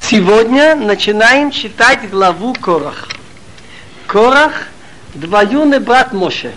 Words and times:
Сегодня 0.00 0.76
начинаем 0.76 1.50
читать 1.50 2.08
главу 2.10 2.54
Корах. 2.54 3.08
Корах– 4.06 4.68
двоюный 5.14 5.80
брат 5.80 6.12
Моше. 6.12 6.52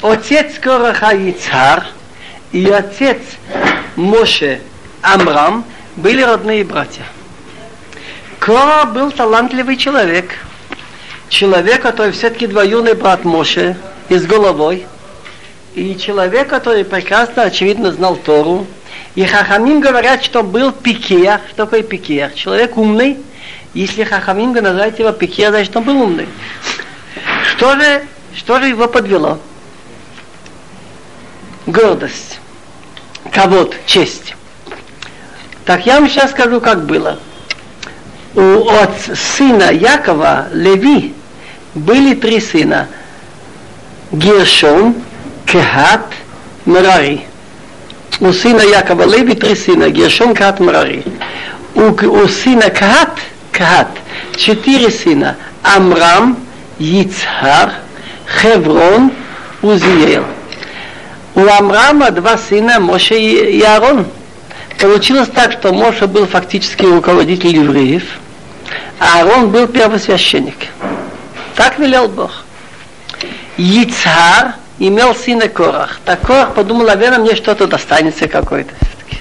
Отец 0.00 0.58
Кораха 0.58 1.12
Ицхар 1.12 1.86
и 2.52 2.66
отец 2.70 3.18
Моше 3.96 4.60
Амрам 5.02 5.64
были 5.96 6.22
родные 6.22 6.64
братья. 6.64 7.02
Кора 8.38 8.84
был 8.84 9.10
талантливый 9.10 9.76
человек. 9.76 10.30
Человек, 11.28 11.82
который 11.82 12.12
все-таки 12.12 12.46
двоюный 12.46 12.94
брат 12.94 13.24
Моше 13.24 13.76
и 14.08 14.16
с 14.16 14.24
головой. 14.24 14.86
И 15.74 15.96
человек, 15.96 16.48
который 16.48 16.84
прекрасно, 16.84 17.42
очевидно, 17.42 17.92
знал 17.92 18.16
Тору– 18.16 18.66
и 19.18 19.24
Хахамим 19.24 19.80
говорят, 19.80 20.22
что 20.22 20.44
был 20.44 20.70
пикеях. 20.70 21.40
Что 21.48 21.64
такое 21.64 21.82
пикеях? 21.82 22.36
Человек 22.36 22.76
умный. 22.76 23.18
Если 23.74 24.04
Хахамим 24.04 24.52
называет 24.52 24.98
его 25.00 25.10
пикеях, 25.10 25.50
значит 25.50 25.76
он 25.76 25.82
был 25.82 26.00
умный. 26.00 26.28
Что 27.50 27.74
же, 27.74 28.06
что 28.36 28.60
же 28.60 28.68
его 28.68 28.86
подвело? 28.86 29.40
Гордость. 31.66 32.38
Кого-то, 33.32 33.76
честь. 33.86 34.36
Так 35.64 35.84
я 35.84 35.98
вам 35.98 36.08
сейчас 36.08 36.30
скажу, 36.30 36.60
как 36.60 36.86
было. 36.86 37.18
У, 38.36 38.68
от 38.68 39.18
сына 39.18 39.72
Якова, 39.72 40.46
Леви, 40.52 41.12
были 41.74 42.14
три 42.14 42.40
сына. 42.40 42.86
Гершон, 44.12 44.94
Кехат, 45.50 46.06
Мерари 46.66 47.28
у 48.20 48.32
сына 48.32 48.62
Якова 48.62 49.04
Леви 49.04 49.34
три 49.34 49.54
сына, 49.54 49.90
Гершон, 49.90 50.34
Кат, 50.34 50.60
Мрари. 50.60 51.04
У, 51.74 51.82
у 51.82 52.28
сына 52.28 52.70
Кат, 52.70 53.18
Кат, 53.52 53.88
четыре 54.36 54.90
сына, 54.90 55.36
Амрам, 55.62 56.36
Йицхар, 56.78 57.74
Хеврон, 58.40 59.12
Узиел. 59.62 60.24
У 61.34 61.46
Амрама 61.46 62.10
два 62.10 62.38
сына, 62.38 62.80
Моше 62.80 63.18
и 63.18 63.62
Аарон. 63.62 64.06
Получилось 64.80 65.28
так, 65.32 65.52
что 65.52 65.72
Моше 65.72 66.06
был 66.06 66.26
фактически 66.26 66.84
руководитель 66.84 67.56
евреев, 67.56 68.04
а 68.98 69.20
Аарон 69.20 69.50
был 69.50 69.68
первосвященник. 69.68 70.68
Так 71.54 71.78
велел 71.78 72.08
Бог. 72.08 72.44
Йицхар– 73.56 74.54
имел 74.78 75.14
сына 75.14 75.48
Корах. 75.48 76.00
Так 76.04 76.20
Корах 76.22 76.54
подумал, 76.54 76.86
наверное, 76.86 77.18
мне 77.18 77.34
что-то 77.34 77.66
достанется 77.66 78.28
все-таки. 78.28 79.20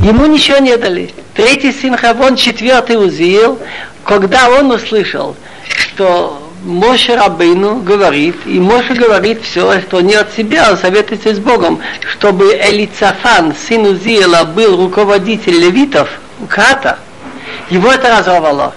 Ему 0.00 0.26
ничего 0.26 0.58
не 0.58 0.76
дали. 0.76 1.12
Третий 1.34 1.72
сын 1.72 1.96
Хавон, 1.96 2.36
четвертый 2.36 2.96
Узиил, 2.96 3.58
когда 4.04 4.50
он 4.50 4.70
услышал, 4.70 5.36
что 5.68 6.50
Моше 6.64 7.14
Рабейну 7.14 7.80
говорит, 7.80 8.36
и 8.46 8.58
Моше 8.58 8.94
говорит 8.94 9.42
все, 9.42 9.80
что 9.80 10.00
не 10.00 10.14
от 10.14 10.34
себя, 10.34 10.70
а 10.70 10.76
советуется 10.76 11.34
с 11.34 11.38
Богом, 11.38 11.80
чтобы 12.10 12.52
Элицафан, 12.54 13.54
сын 13.54 13.86
Узиела, 13.86 14.44
был 14.44 14.76
руководитель 14.76 15.58
левитов, 15.58 16.08
Ката, 16.48 16.98
его 17.70 17.92
это 17.92 18.16
разорвало. 18.16 18.74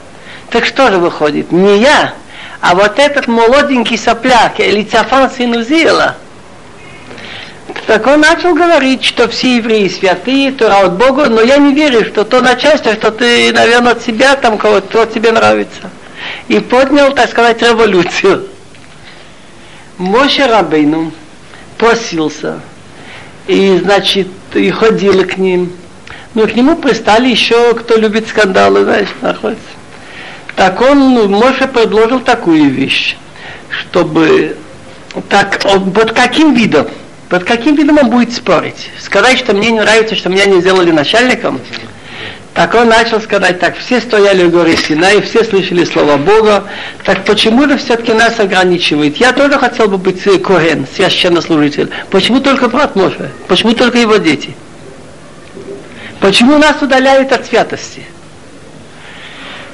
Так 0.50 0.66
что 0.66 0.92
же 0.92 0.98
выходит? 0.98 1.52
Не 1.52 1.80
я, 1.80 2.14
а 2.62 2.76
вот 2.76 3.00
этот 3.00 3.28
молоденький 3.28 3.98
сопляк, 3.98 4.60
Элицафан 4.60 5.32
сын 5.32 5.56
Узиела, 5.56 6.16
так 7.88 8.06
он 8.06 8.22
начал 8.22 8.54
говорить, 8.54 9.04
что 9.04 9.28
все 9.28 9.58
евреи 9.58 9.88
святые, 9.88 10.52
Тора 10.52 10.86
от 10.86 10.94
Бога, 10.94 11.26
но 11.26 11.42
я 11.42 11.58
не 11.58 11.74
верю, 11.74 12.06
что 12.06 12.24
то 12.24 12.40
начальство, 12.42 12.94
что 12.94 13.12
ты, 13.12 13.52
наверное, 13.52 13.94
от 13.94 14.04
себя 14.04 14.36
там 14.36 14.58
кого-то, 14.58 15.08
тебе 15.08 15.32
нравится. 15.32 15.90
И 16.48 16.60
поднял, 16.60 17.14
так 17.14 17.30
сказать, 17.32 17.62
революцию. 17.62 18.48
Моше 19.98 20.46
Рабейну 20.46 21.12
просился, 21.78 22.60
и, 23.48 23.80
значит, 23.80 24.28
и 24.54 24.70
ходил 24.70 25.26
к 25.26 25.38
ним. 25.38 25.74
Но 26.34 26.48
к 26.48 26.56
нему 26.56 26.76
пристали 26.76 27.30
еще, 27.30 27.74
кто 27.74 27.98
любит 27.98 28.28
скандалы, 28.28 28.84
знаешь, 28.84 29.10
находится. 29.22 29.81
Так 30.56 30.82
он, 30.82 31.32
Моше 31.32 31.68
предложил 31.68 32.20
такую 32.20 32.70
вещь, 32.70 33.16
чтобы 33.70 34.58
так, 35.30 35.60
под 35.60 36.12
каким 36.14 36.54
видом, 36.54 36.88
под 37.30 37.44
каким 37.46 37.76
видом 37.76 37.98
он 37.98 38.10
будет 38.10 38.34
спорить? 38.34 38.90
Сказать, 39.00 39.38
что 39.38 39.54
мне 39.54 39.72
не 39.72 39.80
нравится, 39.80 40.16
что 40.16 40.30
меня 40.30 40.46
не 40.46 40.62
сделали 40.62 40.92
начальником? 40.92 41.60
Так 42.54 42.76
он 42.76 42.90
начал 42.90 43.22
сказать, 43.22 43.60
так 43.60 43.78
все 43.78 44.02
стояли 44.02 44.44
у 44.44 44.50
горы 44.50 44.76
Синай, 44.76 45.22
все 45.22 45.46
слышали 45.46 45.86
слова 45.86 46.18
Бога, 46.18 46.66
так 47.06 47.24
почему 47.24 47.66
же 47.68 47.78
все-таки 47.78 48.12
нас 48.12 48.40
ограничивает? 48.42 49.16
Я 49.18 49.32
тоже 49.32 49.58
хотел 49.58 49.88
бы 49.88 49.98
быть 49.98 50.22
Коген, 50.22 50.86
священнослужитель. 50.94 51.90
Почему 52.10 52.42
только 52.42 52.68
брат 52.68 52.98
Моше? 52.98 53.32
Почему 53.48 53.74
только 53.74 54.00
его 54.00 54.18
дети? 54.18 54.54
Почему 56.20 56.58
нас 56.58 56.82
удаляют 56.82 57.32
от 57.32 57.46
святости? 57.46 58.04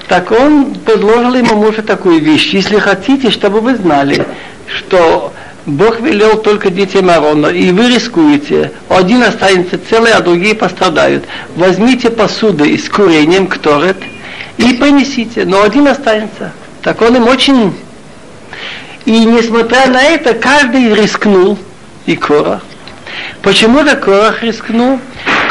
Так 0.07 0.31
он 0.31 0.73
предложил 0.75 1.35
ему 1.35 1.55
мужу 1.55 1.83
такую 1.83 2.21
вещь. 2.21 2.53
Если 2.53 2.79
хотите, 2.79 3.29
чтобы 3.29 3.59
вы 3.59 3.75
знали, 3.75 4.25
что 4.67 5.33
Бог 5.65 5.99
велел 5.99 6.37
только 6.37 6.69
детям 6.69 7.09
Аарона, 7.09 7.47
и 7.47 7.71
вы 7.71 7.93
рискуете, 7.93 8.71
один 8.87 9.21
останется 9.23 9.77
целый, 9.89 10.13
а 10.13 10.21
другие 10.21 10.55
пострадают. 10.55 11.25
Возьмите 11.57 12.09
посуды 12.09 12.77
с 12.77 12.87
курением, 12.87 13.47
кторет, 13.47 13.97
и 14.57 14.73
принесите, 14.73 15.43
но 15.43 15.61
один 15.61 15.87
останется. 15.87 16.51
Так 16.81 17.01
он 17.01 17.17
им 17.17 17.27
очень... 17.27 17.73
И 19.05 19.23
несмотря 19.23 19.87
на 19.87 20.03
это, 20.03 20.33
каждый 20.33 20.93
рискнул, 20.93 21.57
и 22.05 22.15
Корах. 22.15 22.61
Почему 23.41 23.83
же 23.83 23.95
Корах 23.95 24.43
рискнул? 24.43 24.99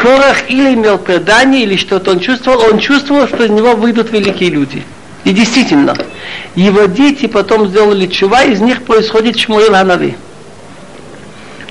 Корах 0.06 0.48
или 0.48 0.74
имел 0.74 0.98
предание, 0.98 1.64
или 1.64 1.74
что-то 1.74 2.12
он 2.12 2.20
чувствовал, 2.20 2.62
он 2.72 2.78
чувствовал, 2.78 3.26
что 3.26 3.42
из 3.42 3.50
него 3.50 3.74
выйдут 3.74 4.12
великие 4.12 4.50
люди. 4.50 4.84
И 5.24 5.32
действительно, 5.32 5.96
его 6.54 6.84
дети 6.84 7.26
потом 7.26 7.66
сделали 7.66 8.06
чува, 8.06 8.44
из 8.44 8.60
них 8.60 8.84
происходит 8.84 9.36
Шмуил 9.36 9.72
Ханави. 9.72 10.16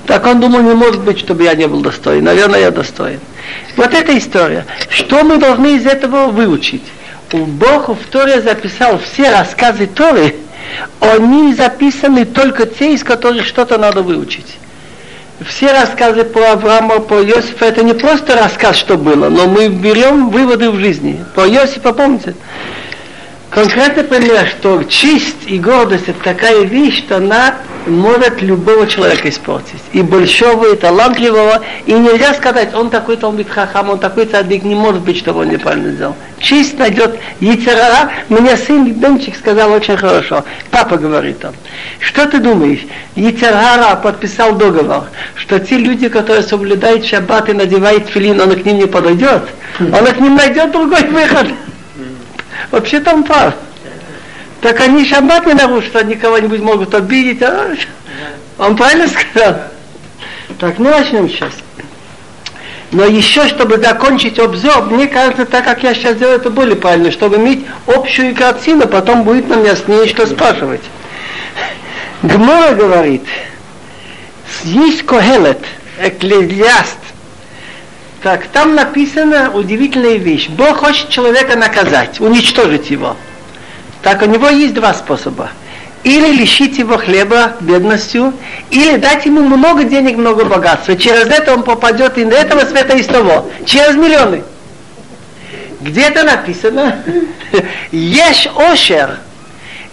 Так 0.06 0.26
он 0.26 0.38
думал, 0.38 0.60
не 0.60 0.74
может 0.74 1.00
быть, 1.00 1.18
чтобы 1.18 1.44
я 1.44 1.54
не 1.54 1.66
был 1.66 1.80
достоин. 1.80 2.24
Наверное, 2.24 2.60
я 2.60 2.70
достоин. 2.70 3.20
Вот 3.74 3.94
эта 3.94 4.18
история. 4.18 4.66
Что 4.90 5.24
мы 5.24 5.38
должны 5.38 5.76
из 5.76 5.86
этого 5.86 6.26
выучить? 6.26 6.84
Бог 7.32 7.88
в 7.88 8.04
Торе 8.10 8.42
записал 8.42 8.98
все 8.98 9.30
рассказы 9.30 9.86
Торы, 9.86 10.36
они 11.00 11.54
записаны 11.54 12.26
только 12.26 12.66
те, 12.66 12.92
из 12.92 13.02
которых 13.02 13.46
что-то 13.46 13.78
надо 13.78 14.02
выучить 14.02 14.58
все 15.44 15.72
рассказы 15.72 16.24
про 16.24 16.52
Авраама, 16.52 17.00
про 17.00 17.22
Иосифа, 17.22 17.66
это 17.66 17.82
не 17.82 17.92
просто 17.92 18.36
рассказ, 18.36 18.76
что 18.76 18.96
было, 18.96 19.28
но 19.28 19.46
мы 19.46 19.68
берем 19.68 20.30
выводы 20.30 20.70
в 20.70 20.76
жизни. 20.76 21.24
Про 21.34 21.48
Иосифа, 21.48 21.92
помните? 21.92 22.34
Конкретный 23.50 24.04
пример, 24.04 24.48
что 24.48 24.82
честь 24.84 25.46
и 25.46 25.58
гордость 25.58 26.08
это 26.08 26.22
такая 26.22 26.64
вещь, 26.64 26.98
что 26.98 27.16
она 27.16 27.54
может 27.86 28.42
любого 28.42 28.86
человека 28.86 29.28
испортить. 29.28 29.80
И 29.92 30.02
большого, 30.02 30.72
и 30.72 30.76
талантливого. 30.76 31.62
И 31.86 31.92
нельзя 31.92 32.34
сказать, 32.34 32.74
он 32.74 32.90
такой 32.90 33.16
талмит 33.16 33.48
хахам, 33.48 33.90
он 33.90 33.98
такой 33.98 34.26
цадик, 34.26 34.64
не 34.64 34.74
может 34.74 35.02
быть, 35.02 35.16
что 35.16 35.32
он 35.32 35.48
неправильно 35.48 35.92
сделал. 35.92 36.16
Честь 36.40 36.78
найдет 36.78 37.18
Яцерара. 37.40 38.10
Мне 38.28 38.56
сын 38.56 38.92
Бенчик 38.92 39.36
сказал 39.36 39.72
очень 39.72 39.96
хорошо. 39.96 40.44
Папа 40.70 40.96
говорит 40.96 41.44
он. 41.44 41.52
Что 42.00 42.26
ты 42.26 42.38
думаешь? 42.38 42.84
Яцерара 43.14 43.94
подписал 43.96 44.56
договор, 44.56 45.04
что 45.36 45.60
те 45.60 45.78
люди, 45.78 46.08
которые 46.08 46.42
соблюдают 46.42 47.06
шаббат 47.06 47.48
и 47.48 47.52
надевают 47.52 48.08
филин, 48.08 48.40
он 48.40 48.54
к 48.54 48.64
ним 48.64 48.78
не 48.78 48.86
подойдет. 48.86 49.44
Он 49.78 50.04
к 50.04 50.18
ним 50.18 50.36
найдет 50.36 50.72
другой 50.72 51.04
выход. 51.04 51.46
Вообще 52.70 53.00
там 53.00 53.24
пар. 53.24 53.54
Так 54.60 54.80
они 54.80 55.04
шаббат 55.04 55.46
не 55.46 55.54
нарушат, 55.54 55.96
они 55.96 56.14
кого-нибудь 56.14 56.60
могут 56.60 56.94
обидеть. 56.94 57.42
А? 57.42 57.74
Он 58.58 58.76
правильно 58.76 59.06
сказал? 59.08 59.56
Так, 60.58 60.78
ну 60.78 60.90
начнем 60.90 61.28
сейчас. 61.28 61.52
Но 62.92 63.04
еще, 63.04 63.48
чтобы 63.48 63.78
закончить 63.78 64.38
обзор, 64.38 64.84
мне 64.84 65.08
кажется, 65.08 65.44
так 65.44 65.64
как 65.64 65.82
я 65.82 65.92
сейчас 65.92 66.16
делаю, 66.16 66.36
это 66.36 66.50
более 66.50 66.76
правильно, 66.76 67.10
чтобы 67.10 67.36
иметь 67.36 67.66
общую 67.86 68.34
картину, 68.34 68.86
потом 68.86 69.24
будет 69.24 69.48
нам 69.48 69.64
яснее, 69.64 70.06
что 70.06 70.26
спрашивать. 70.26 70.82
Гмора 72.22 72.74
говорит, 72.74 73.24
есть 74.62 75.04
Когелет, 75.04 75.62
экклезиаст, 76.00 76.98
так, 78.22 78.46
там 78.48 78.74
написана 78.74 79.50
удивительная 79.52 80.16
вещь. 80.16 80.48
Бог 80.48 80.78
хочет 80.78 81.08
человека 81.10 81.56
наказать, 81.56 82.20
уничтожить 82.20 82.90
его. 82.90 83.16
Так 84.02 84.22
у 84.22 84.26
него 84.26 84.48
есть 84.48 84.74
два 84.74 84.94
способа. 84.94 85.50
или 86.06 86.36
лишить 86.36 86.78
его 86.78 86.98
хлеба 86.98 87.56
бедностью, 87.60 88.32
или 88.70 88.96
дать 88.96 89.26
ему 89.26 89.42
много 89.42 89.82
денег, 89.82 90.16
много 90.16 90.44
богатства. 90.44 90.96
Через 90.96 91.26
это 91.26 91.52
он 91.52 91.64
попадет 91.64 92.16
и 92.16 92.24
на 92.24 92.34
этого 92.34 92.60
света, 92.60 92.96
и 92.96 93.02
с 93.02 93.06
того. 93.06 93.50
Через 93.64 93.96
миллионы. 93.96 94.44
Где 95.80 96.02
это 96.02 96.22
написано? 96.22 97.02
Ешь 97.90 98.48
ошер. 98.56 99.18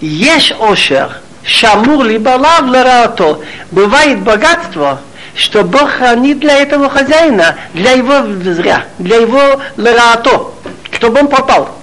Ешь 0.01 0.53
ошер. 0.59 1.17
Шамур 1.43 2.05
либо 2.05 2.29
лав 2.29 2.67
лараато. 2.67 3.41
Бывает 3.71 4.19
богатство, 4.19 5.01
что 5.35 5.63
Бог 5.63 5.89
хранит 5.89 6.39
для 6.39 6.57
этого 6.57 6.89
хозяина, 6.89 7.55
для 7.73 7.91
его 7.91 8.23
зря, 8.43 8.85
для 8.99 9.17
его 9.17 9.61
лараато, 9.77 10.51
чтобы 10.91 11.21
он 11.21 11.27
попал. 11.27 11.75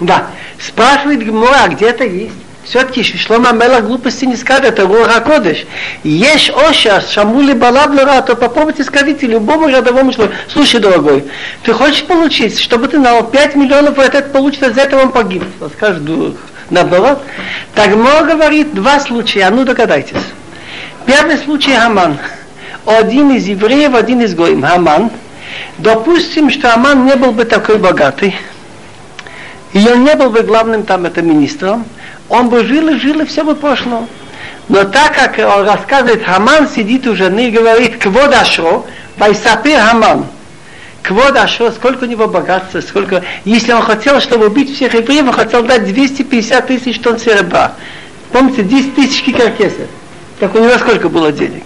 Да. 0.00 0.26
Спрашивает 0.58 1.24
Гмора, 1.24 1.64
а 1.64 1.68
где 1.68 1.86
это 1.86 2.04
есть? 2.04 2.34
Все-таки 2.64 3.02
Шлома 3.02 3.52
Мела 3.52 3.80
глупости 3.80 4.26
не 4.26 4.36
скажет, 4.36 4.66
это 4.66 4.86
Руха 4.86 5.20
Кодыш. 5.20 5.66
Есть 6.04 6.50
Оша, 6.50 7.00
Шамули 7.00 7.52
Балаблера, 7.52 8.20
то 8.22 8.36
попробуйте 8.36 8.84
скажите 8.84 9.26
любому 9.26 9.68
рядовому 9.68 10.12
человеку, 10.12 10.36
слушай, 10.48 10.78
дорогой, 10.78 11.24
ты 11.64 11.72
хочешь 11.72 12.04
получить, 12.04 12.60
чтобы 12.60 12.86
ты 12.88 12.98
на 12.98 13.22
5 13.22 13.56
миллионов 13.56 13.98
этот 13.98 14.32
получит, 14.32 14.62
из 14.62 14.78
этого 14.78 15.02
он 15.02 15.10
погиб. 15.10 15.42
Скажет, 15.76 16.02
наоборот. 16.68 17.20
Так 17.74 17.94
много 17.96 18.34
говорит 18.34 18.74
два 18.74 19.00
случая, 19.00 19.44
а 19.44 19.50
ну 19.50 19.64
догадайтесь. 19.64 20.18
Первый 21.06 21.38
случай 21.38 21.74
Хаман. 21.74 22.18
Один 22.86 23.30
из 23.30 23.46
евреев, 23.46 23.94
один 23.94 24.20
из 24.20 24.34
гоим. 24.34 24.62
Хаман. 24.62 25.10
Допустим, 25.78 26.50
что 26.50 26.74
Аман 26.74 27.06
не 27.06 27.16
был 27.16 27.32
бы 27.32 27.44
такой 27.44 27.78
богатый, 27.78 28.36
и 29.72 29.78
он 29.86 30.04
не 30.04 30.14
был 30.14 30.30
бы 30.30 30.42
главным 30.42 30.82
там 30.82 31.06
это 31.06 31.22
министром, 31.22 31.84
он 32.28 32.48
бы 32.48 32.64
жил 32.64 32.88
и 32.88 32.98
жил, 32.98 33.20
и 33.20 33.24
все 33.24 33.44
бы 33.44 33.54
пошло. 33.54 34.06
Но 34.68 34.84
так 34.84 35.14
как 35.14 35.38
он 35.38 35.66
рассказывает, 35.66 36.22
Хаман 36.24 36.68
сидит 36.68 37.06
у 37.06 37.16
жены 37.16 37.48
и 37.48 37.50
говорит, 37.50 38.00
квод 38.00 38.32
ашро, 38.34 38.84
вайсапир 39.16 39.80
Хаман. 39.80 40.26
Квод 41.02 41.36
ашро, 41.36 41.70
сколько 41.70 42.04
у 42.04 42.06
него 42.06 42.28
богатства, 42.28 42.80
сколько... 42.80 43.24
Если 43.44 43.72
он 43.72 43.82
хотел, 43.82 44.20
чтобы 44.20 44.46
убить 44.46 44.74
всех 44.74 44.94
евреев, 44.94 45.26
он 45.26 45.32
хотел 45.32 45.62
дать 45.64 45.84
250 45.84 46.66
тысяч 46.66 47.00
тонн 47.00 47.18
серебра. 47.18 47.72
Помните, 48.32 48.62
10 48.62 48.94
тысяч 48.94 49.22
кикаркесов. 49.22 49.88
Так 50.40 50.54
у 50.54 50.58
него 50.58 50.76
сколько 50.78 51.10
было 51.10 51.30
денег? 51.30 51.62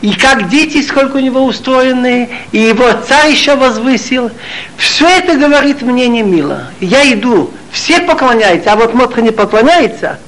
И 0.00 0.12
как 0.14 0.48
дети, 0.48 0.80
сколько 0.82 1.16
у 1.16 1.20
него 1.20 1.44
устроены, 1.44 2.30
и 2.50 2.58
его 2.58 2.86
царь 3.06 3.30
еще 3.30 3.56
возвысил. 3.56 4.30
Все 4.78 5.06
это 5.06 5.36
говорит 5.36 5.82
мне 5.82 6.08
не 6.08 6.22
мило. 6.22 6.64
Я 6.80 7.12
иду, 7.12 7.50
все 7.70 8.00
поклоняются, 8.00 8.72
а 8.72 8.76
вот 8.76 8.94
Мотха 8.94 9.20
не 9.20 9.32
поклоняется, 9.32 10.18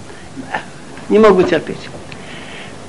не 1.08 1.19
могу 1.19 1.43
терпеть. 1.43 1.88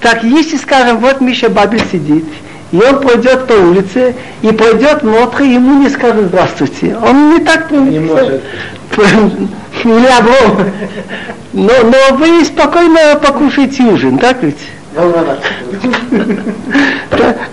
Так 0.01 0.23
если, 0.23 0.57
скажем, 0.57 0.97
вот 0.97 1.21
Миша 1.21 1.49
Бабель 1.49 1.83
сидит, 1.91 2.25
и 2.71 2.77
он 2.77 3.01
пойдет 3.01 3.47
по 3.47 3.53
улице, 3.53 4.15
и 4.41 4.51
пойдет 4.51 5.03
Мотха, 5.03 5.43
ему 5.43 5.81
не 5.81 5.89
скажет 5.89 6.25
здравствуйте. 6.25 6.97
Он 6.97 7.31
не 7.31 7.39
так 7.39 7.71
Не 7.71 7.99
может. 7.99 8.43
Но, 11.53 11.71
но 11.83 12.15
вы 12.17 12.43
спокойно 12.45 13.19
покушаете 13.21 13.83
ужин, 13.83 14.17
так 14.17 14.43
ведь? 14.43 14.59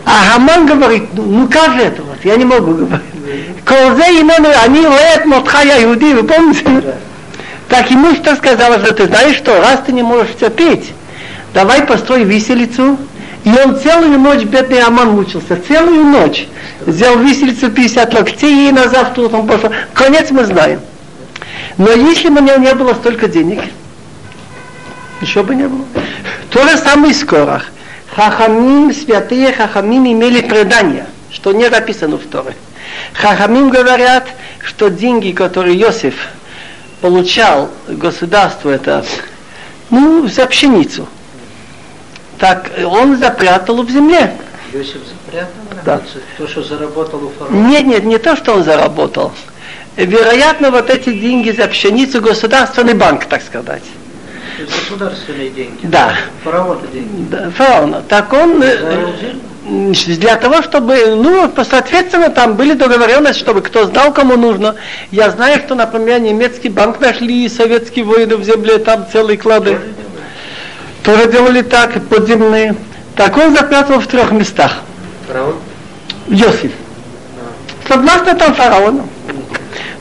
А 0.05 0.33
Хаман 0.33 0.67
говорит, 0.81 1.05
ну, 1.13 1.23
ну 1.23 1.49
как 1.49 1.75
же 1.75 1.83
это 1.83 2.03
вот, 2.03 2.19
я 2.25 2.37
не 2.37 2.45
могу 2.45 2.73
говорить. 2.73 3.05
Колзе 3.65 4.21
именно, 4.21 4.49
они 4.65 4.81
лет 4.81 5.27
Мотхая 5.27 5.85
Иуди, 5.85 6.15
вы 6.15 6.25
помните? 6.25 6.65
Так 7.69 7.91
ему 7.91 8.15
что 8.15 8.37
сказала, 8.37 8.79
что 8.79 8.95
ты 8.95 9.07
знаешь 9.07 9.37
что, 9.37 9.61
раз 9.61 9.83
ты 9.85 9.93
не 9.93 10.03
можешь 10.03 10.35
терпеть, 10.39 10.93
давай 11.53 11.83
построй 11.83 12.25
виселицу. 12.25 12.97
И 13.45 13.51
он 13.51 13.79
целую 13.79 14.19
ночь, 14.19 14.43
бедный 14.43 14.83
Аман 14.83 15.11
мучился, 15.11 15.57
целую 15.69 16.05
ночь. 16.05 16.49
Взял 16.85 17.17
виселицу 17.19 17.71
50 17.71 18.15
локтей 18.15 18.69
и 18.69 18.73
на 18.73 18.89
завтра 18.89 19.23
он 19.23 19.47
пошел. 19.47 19.71
Конец 19.95 20.31
мы 20.33 20.45
знаем. 20.45 20.81
Но 21.79 21.91
если 21.91 22.29
бы 22.29 22.41
у 22.41 22.45
него 22.45 22.57
не 22.57 22.75
было 22.75 22.95
столько 22.95 23.29
денег, 23.29 23.61
еще 25.21 25.43
бы 25.45 25.55
не 25.55 25.69
было. 25.69 25.85
То 26.57 26.67
же 26.67 26.79
самое 26.79 27.13
с 27.13 27.23
Корах. 27.23 27.67
Хахамим, 28.15 28.91
святые 28.95 29.53
Хахамим 29.53 30.11
имели 30.11 30.41
предание, 30.41 31.07
что 31.31 31.53
не 31.53 31.69
написано 31.69 32.17
в 32.17 32.25
Торе. 32.25 32.57
Хахамим 33.13 33.69
говорят, 33.69 34.27
что 34.65 34.89
деньги, 34.89 35.33
которые 35.33 35.79
Иосиф 35.79 36.15
получал 37.03 37.69
государство, 37.87 38.71
это 38.71 39.05
ну, 39.91 40.27
за 40.29 40.47
пшеницу, 40.47 41.07
так 42.39 42.71
он 42.87 43.19
запрятал 43.19 43.83
в 43.83 43.91
земле. 43.91 44.33
Иосиф 44.73 45.03
запрятал? 45.27 45.51
Да. 45.85 46.01
То, 46.39 46.49
что 46.49 46.63
заработал 46.63 47.23
у 47.23 47.29
фараона? 47.39 47.69
Нет, 47.69 47.85
нет, 47.85 48.05
не 48.05 48.17
то, 48.17 48.35
что 48.35 48.55
он 48.55 48.65
заработал. 48.65 49.31
Вероятно, 49.99 50.71
вот 50.71 50.89
эти 50.89 51.13
деньги 51.13 51.51
за 51.51 51.69
пшеницу 51.69 52.23
государственный 52.23 52.95
банк, 52.95 53.27
так 53.27 53.43
сказать. 53.43 53.83
Государственные 54.59 55.51
деньги. 55.51 55.81
Да. 55.85 56.15
Фараона 56.45 56.81
деньги. 56.93 57.27
Да, 57.31 57.51
фараона. 57.51 58.03
Так 58.09 58.33
он 58.33 58.63
э, 58.63 58.79
Заложил? 58.79 59.41
для 60.19 60.37
того, 60.37 60.63
чтобы, 60.63 61.17
ну, 61.17 61.53
соответственно, 61.69 62.31
там 62.31 62.55
были 62.55 62.73
договоренности, 62.73 63.41
чтобы 63.41 63.63
кто 63.63 63.87
знал, 63.87 64.13
кому 64.13 64.37
нужно. 64.37 64.77
Я 65.11 65.31
знаю, 65.31 65.61
что, 65.65 65.75
например, 65.75 66.21
немецкий 66.21 66.69
банк 66.69 67.01
нашли, 67.01 67.49
советские 67.49 68.05
воины 68.05 68.37
в 68.37 68.45
земле, 68.45 68.79
там 68.79 69.07
целые 69.11 69.37
клады. 69.37 69.79
Тоже 71.03 71.31
делали 71.31 71.63
так, 71.63 72.01
подземные. 72.09 72.77
Так 73.17 73.37
он 73.37 73.55
запрятал 73.55 74.01
в 74.01 74.07
трех 74.07 74.31
местах. 74.31 74.79
Фараон? 75.27 75.57
Йосиф. 76.29 76.73
Согласно 77.89 78.35
там 78.35 78.55
фараону. 78.55 79.09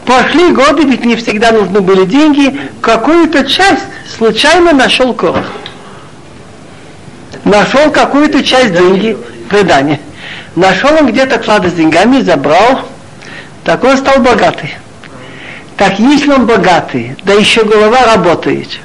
Прошли 0.05 0.51
годы, 0.51 0.83
ведь 0.83 1.03
не 1.03 1.15
всегда 1.15 1.51
нужны 1.51 1.81
были 1.81 2.05
деньги. 2.05 2.59
Какую-то 2.81 3.45
часть 3.45 3.83
случайно 4.15 4.71
нашел 4.71 5.13
Корах. 5.13 5.51
Нашел 7.43 7.91
какую-то 7.91 8.43
часть 8.43 8.73
деньги, 8.73 9.17
предание. 9.49 9.99
Нашел 10.55 10.91
он 10.99 11.07
где-то 11.07 11.39
клады 11.39 11.69
с 11.69 11.73
деньгами, 11.73 12.21
забрал. 12.21 12.81
Так 13.63 13.83
он 13.83 13.97
стал 13.97 14.19
богатый. 14.19 14.75
Так 15.75 15.99
если 15.99 16.31
он 16.31 16.45
богатый, 16.45 17.17
да 17.23 17.33
еще 17.33 17.65
голова 17.65 18.05
работает, 18.05 18.79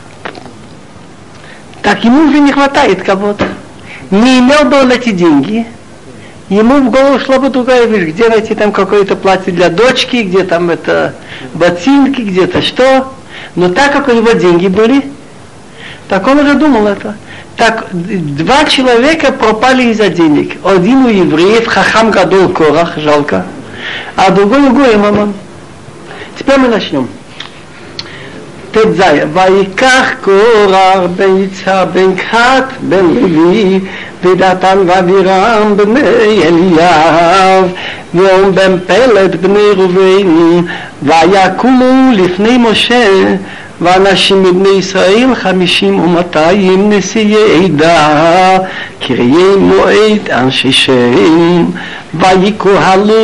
так 1.83 2.03
ему 2.03 2.29
уже 2.29 2.41
не 2.41 2.53
хватает 2.53 3.03
кого-то. 3.03 3.47
Не 4.11 4.41
имел 4.41 4.65
бы 4.65 4.81
он 4.81 4.91
эти 4.91 5.11
деньги, 5.11 5.67
ему 6.51 6.81
в 6.81 6.91
голову 6.91 7.19
шла 7.21 7.39
бы 7.39 7.49
другая 7.49 7.87
вещь, 7.87 8.13
где 8.13 8.29
найти 8.29 8.55
там 8.55 8.73
какое-то 8.73 9.17
платье 9.17 9.53
для 9.53 9.71
дочки, 9.71 10.17
где 10.17 10.43
там 10.43 10.69
это 10.69 11.15
ботинки, 11.55 12.21
где-то 12.21 12.61
что. 12.61 13.13
Но 13.55 13.71
так 13.71 13.93
как 13.93 14.09
у 14.09 14.13
него 14.13 14.33
деньги 14.33 14.67
были, 14.67 15.05
так 16.09 16.27
он 16.27 16.41
уже 16.41 16.55
думал 16.55 16.87
это. 16.87 17.17
Так 17.57 17.87
два 17.93 18.65
человека 18.65 19.33
пропали 19.33 19.85
из-за 19.91 20.09
денег. 20.09 20.57
Один 20.65 21.05
у 21.05 21.09
евреев, 21.09 21.67
Хахам 21.67 22.11
Гадол 22.11 22.49
Корах, 22.51 22.97
жалко, 22.97 23.47
а 24.17 24.31
другой 24.31 24.61
у 24.61 24.75
Гоя 24.75 24.99
Мамон. 24.99 25.35
Теперь 26.39 26.59
мы 26.59 26.69
начнем. 26.69 27.09
ט"ז, 28.72 29.02
ויקח 29.34 30.12
קורח 30.22 31.00
בן 31.16 31.38
יצהר 31.44 31.86
בן 31.86 32.16
קהת 32.16 32.64
בן 32.82 33.06
לוי 33.06 33.80
ודתן 34.24 34.78
ואבירם 34.88 35.78
בני 35.78 36.44
אליאב 36.44 37.72
ואום 38.14 38.56
בן 38.56 38.80
פלט 38.88 39.36
בני 39.36 39.70
ראובן 39.76 40.62
ויקומו 41.04 42.12
לפני 42.14 42.58
משה 42.58 43.08
ואנשים 43.81 44.43
מבני 44.43 44.69
ישראל 44.69 45.35
חמישים 45.35 46.01
ומאתיים 46.01 46.93
נשיאי 46.93 47.65
עדה, 47.65 48.59
קריי 49.01 49.57
מועד 49.59 50.31
אנשי 50.33 50.73
שם, 50.73 51.65
ויקהלו 52.15 53.15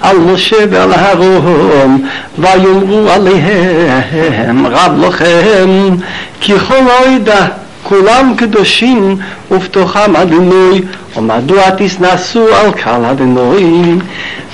על 0.00 0.16
משה 0.18 0.56
ועל 0.70 0.92
אהרון, 0.92 2.06
ויאמרו 2.38 3.10
עליהם 3.10 4.66
רב 4.66 4.92
לכם, 5.00 5.96
כי 6.40 6.58
כל 6.58 6.74
העדה 6.74 7.46
כולם 7.82 8.34
קדושים 8.36 9.16
ובתוכם 9.50 10.16
אדינוי, 10.16 10.82
ומדוע 11.16 11.62
תשנסו 11.78 12.46
על 12.54 12.72
קהל 12.72 13.04
אדינוי? 13.04 13.94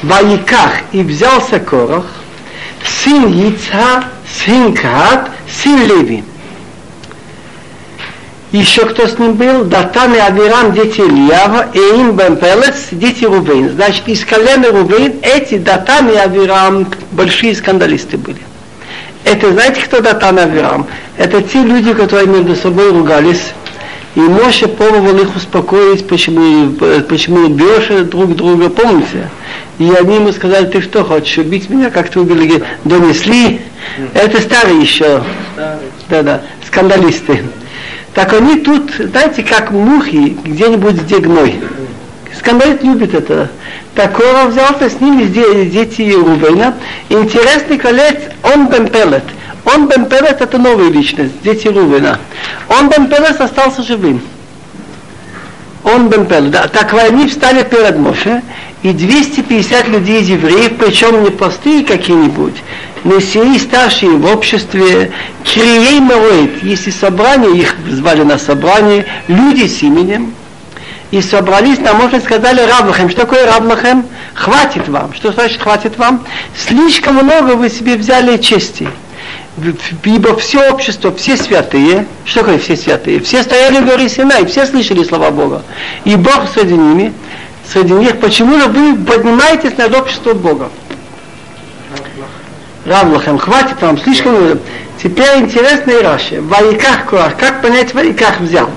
ויקח 0.05 0.71
יבזל 0.93 1.41
סקורח, 1.41 2.05
סין 2.87 3.33
יצהר 3.35 3.99
сын 4.35 5.87
Леви. 5.87 6.25
Еще 8.53 8.87
кто 8.87 9.09
с 9.09 9.19
ним 9.19 9.33
был? 9.33 9.65
Датан 9.65 10.15
и 10.15 10.19
Авирам, 10.19 10.73
дети 10.73 11.01
Ильява, 11.01 11.71
и 11.73 11.79
им 11.79 12.13
Бен 12.13 12.37
Пелец, 12.37 12.87
дети 12.93 13.25
Рувейн. 13.25 13.71
Значит, 13.71 14.07
из 14.07 14.25
колена 14.25 14.71
Рувейн 14.71 15.15
эти 15.23 15.59
Датан 15.59 16.09
и 16.09 16.15
Авирам 16.15 16.87
большие 17.11 17.55
скандалисты 17.57 18.17
были. 18.17 18.39
Это 19.25 19.51
знаете, 19.51 19.81
кто 19.81 20.01
Датан 20.01 20.39
Авирам? 20.39 20.87
Это 21.17 21.43
те 21.43 21.65
люди, 21.65 21.95
которые 21.95 22.29
между 22.29 22.55
собой 22.55 22.93
ругались. 22.93 23.53
И 24.15 24.21
Моше 24.21 24.69
пробовал 24.69 25.19
их 25.19 25.35
успокоить, 25.35 26.07
почему, 26.07 26.71
почему 27.09 27.49
бьешь 27.49 27.89
друг 28.07 28.37
друга, 28.37 28.69
помните? 28.71 29.29
И 29.79 29.91
они 29.91 30.17
ему 30.17 30.33
сказали, 30.33 30.67
ты 30.67 30.81
что 30.81 31.05
хочешь, 31.05 31.39
убить 31.39 31.69
меня, 31.69 31.91
как 31.91 32.09
ты 32.09 32.21
убили, 32.21 32.63
донесли. 32.85 33.61
Это 34.15 34.41
старые 34.41 34.81
еще, 34.81 35.23
да-да, 36.09 36.43
скандалисты. 36.67 37.43
Так 38.15 38.33
они 38.33 38.61
тут, 38.61 38.93
знаете, 38.95 39.43
как 39.43 39.73
мухи 39.73 40.37
где-нибудь 40.45 41.03
где 41.03 41.19
гной. 41.19 41.61
Скандалист 42.39 42.83
любит 42.83 43.15
это. 43.15 43.51
Так 43.95 44.19
он 44.19 44.51
взялся 44.51 44.89
с 44.89 45.01
ними 45.01 45.25
дети 45.25 46.13
Рубейна. 46.13 46.75
Интересный 47.09 47.79
колец, 47.79 48.17
он 48.43 48.69
бен 48.69 48.89
Пелет. 48.89 49.25
Он 49.65 49.89
бен 49.89 50.07
Пелет 50.07 50.41
это 50.41 50.59
новая 50.59 50.91
личность, 50.91 51.33
дети 51.43 51.69
Рубейна. 51.69 52.19
Он 52.69 52.89
бен 52.89 53.09
Пелет 53.09 53.41
остался 53.41 53.83
живым. 53.83 54.21
Он 55.85 56.09
бен 56.09 56.27
Пелет. 56.27 56.51
Да. 56.51 56.69
Так 56.69 56.93
они 56.95 57.29
встали 57.29 57.63
перед 57.63 57.97
Моше, 57.97 58.43
и 58.85 58.93
250 58.93 59.89
людей 59.89 60.21
из 60.21 60.29
евреев, 60.29 60.77
причем 60.79 61.25
не 61.25 61.31
простые 61.31 61.85
какие-нибудь, 61.85 62.55
Мессии 63.03 63.59
старшие 63.59 64.11
в 64.11 64.27
обществе, 64.27 65.11
Кирией 65.43 66.01
Моэд, 66.01 66.63
если 66.63 66.91
собрание, 66.91 67.57
их 67.57 67.77
звали 67.91 68.23
на 68.23 68.39
собрание, 68.39 69.07
люди 69.27 69.67
с 69.67 69.83
именем, 69.83 70.35
и 71.11 71.23
собрались 71.23 71.79
на 71.79 71.95
Моше 71.95 72.21
сказали 72.21 72.61
Раблахем. 72.61 73.09
Что 73.09 73.23
такое 73.23 73.47
Раблахем? 73.47 74.05
Хватит 74.35 74.89
вам. 74.89 75.15
Что 75.15 75.33
значит 75.33 75.63
хватит 75.63 75.97
вам? 75.97 76.25
Слишком 76.57 77.15
много 77.15 77.53
вы 77.53 77.71
себе 77.71 77.97
взяли 77.97 78.37
чести. 78.37 78.89
Ибо 80.03 80.37
все 80.37 80.71
общество, 80.71 81.15
все 81.15 81.37
святые, 81.37 82.07
что 82.25 82.41
такое 82.41 82.59
все 82.59 82.77
святые? 82.77 83.21
Все 83.21 83.43
стояли 83.45 83.79
в 83.79 83.87
горе 83.87 84.09
Синай, 84.09 84.45
все 84.47 84.67
слышали 84.67 85.05
слова 85.05 85.31
Бога. 85.31 85.63
И 86.05 86.17
Бог 86.17 86.49
среди 86.53 86.75
ними, 86.75 87.13
среди 87.71 87.93
них, 87.93 88.21
почему 88.21 88.59
же 88.59 88.67
вы 88.67 88.97
поднимаетесь 88.97 89.77
над 89.77 89.95
обществом 89.95 90.39
Бога? 90.39 90.71
Равлахем, 92.85 93.39
хватит 93.39 93.81
вам, 93.81 93.99
слишком 93.99 94.35
много. 94.35 94.59
Теперь 95.03 95.39
интересная 95.39 96.03
Раши. 96.03 96.41
Ваиках 96.41 97.07
Корах. 97.07 97.37
Как 97.37 97.63
понять 97.63 97.95
Ваиках 97.95 98.41
взял? 98.41 98.69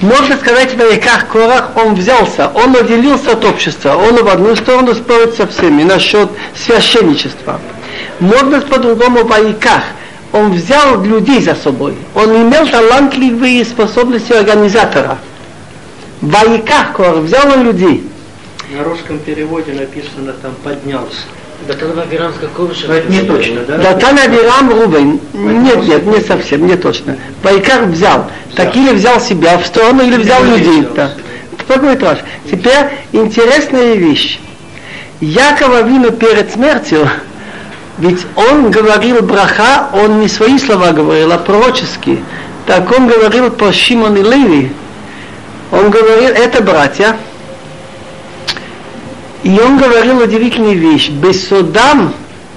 Можно 0.00 0.36
сказать, 0.36 0.76
Ваиках 0.76 1.26
Корах 1.28 1.72
он 1.76 1.94
взялся, 1.94 2.50
он 2.54 2.74
отделился 2.74 3.32
от 3.32 3.44
общества, 3.44 3.96
он 3.96 4.16
в 4.24 4.28
одну 4.28 4.56
сторону 4.56 4.94
спорит 4.94 5.34
со 5.34 5.46
всеми 5.46 5.82
насчет 5.82 6.30
священничества. 6.56 7.60
Можно 8.18 8.60
по-другому 8.62 9.24
Ваиках. 9.24 9.82
Он 10.32 10.52
взял 10.52 11.02
людей 11.02 11.42
за 11.42 11.56
собой. 11.56 11.96
Он 12.14 12.30
имел 12.30 12.66
талантливые 12.68 13.64
способности 13.64 14.32
организатора. 14.32 15.18
Ваиках 16.20 16.92
Корах 16.96 17.16
взял 17.16 17.50
он 17.52 17.64
людей. 17.64 18.09
На 18.70 18.84
русском 18.84 19.18
переводе 19.18 19.72
написано 19.72 20.32
там 20.40 20.54
поднялся. 20.62 21.26
Датан 21.66 21.98
Авирам 21.98 22.32
с 22.32 22.38
какого 22.38 22.72
же? 22.72 22.86
Это 22.86 23.10
не 23.10 23.22
точно, 23.22 23.60
да? 23.66 23.78
Датан 23.78 24.16
Авирам 24.18 24.70
Рубен. 24.70 25.20
Нет, 25.32 25.82
нет, 25.88 26.06
не 26.06 26.20
совсем, 26.20 26.66
не 26.66 26.76
точно. 26.76 27.18
Вайкар 27.42 27.86
взял. 27.86 28.30
Так 28.54 28.76
или 28.76 28.92
взял 28.92 29.20
себя 29.20 29.58
в 29.58 29.66
сторону, 29.66 30.04
или 30.04 30.16
взял 30.16 30.44
людей. 30.44 30.86
Да. 30.94 31.12
Такой 31.66 31.96
траж. 31.96 32.18
Теперь 32.50 32.86
интересная 33.12 33.94
вещь. 33.94 34.38
Якова 35.20 35.82
Вину 35.82 36.12
перед 36.12 36.52
смертью, 36.52 37.08
ведь 37.98 38.24
он 38.36 38.70
говорил 38.70 39.22
браха, 39.22 39.88
он 39.92 40.20
не 40.20 40.28
свои 40.28 40.58
слова 40.58 40.92
говорил, 40.92 41.32
а 41.32 41.38
пророческие. 41.38 42.18
Так 42.66 42.90
он 42.96 43.06
говорил 43.06 43.50
про 43.50 43.72
Шимон 43.72 44.16
и 44.16 44.22
Леви. 44.22 44.72
Он 45.72 45.90
говорил, 45.90 46.30
это 46.30 46.62
братья, 46.62 47.16
и 49.42 49.58
он 49.58 49.78
говорил 49.78 50.18
удивительную 50.18 50.78
вещь. 50.78 51.08
Бесодам 51.10 52.12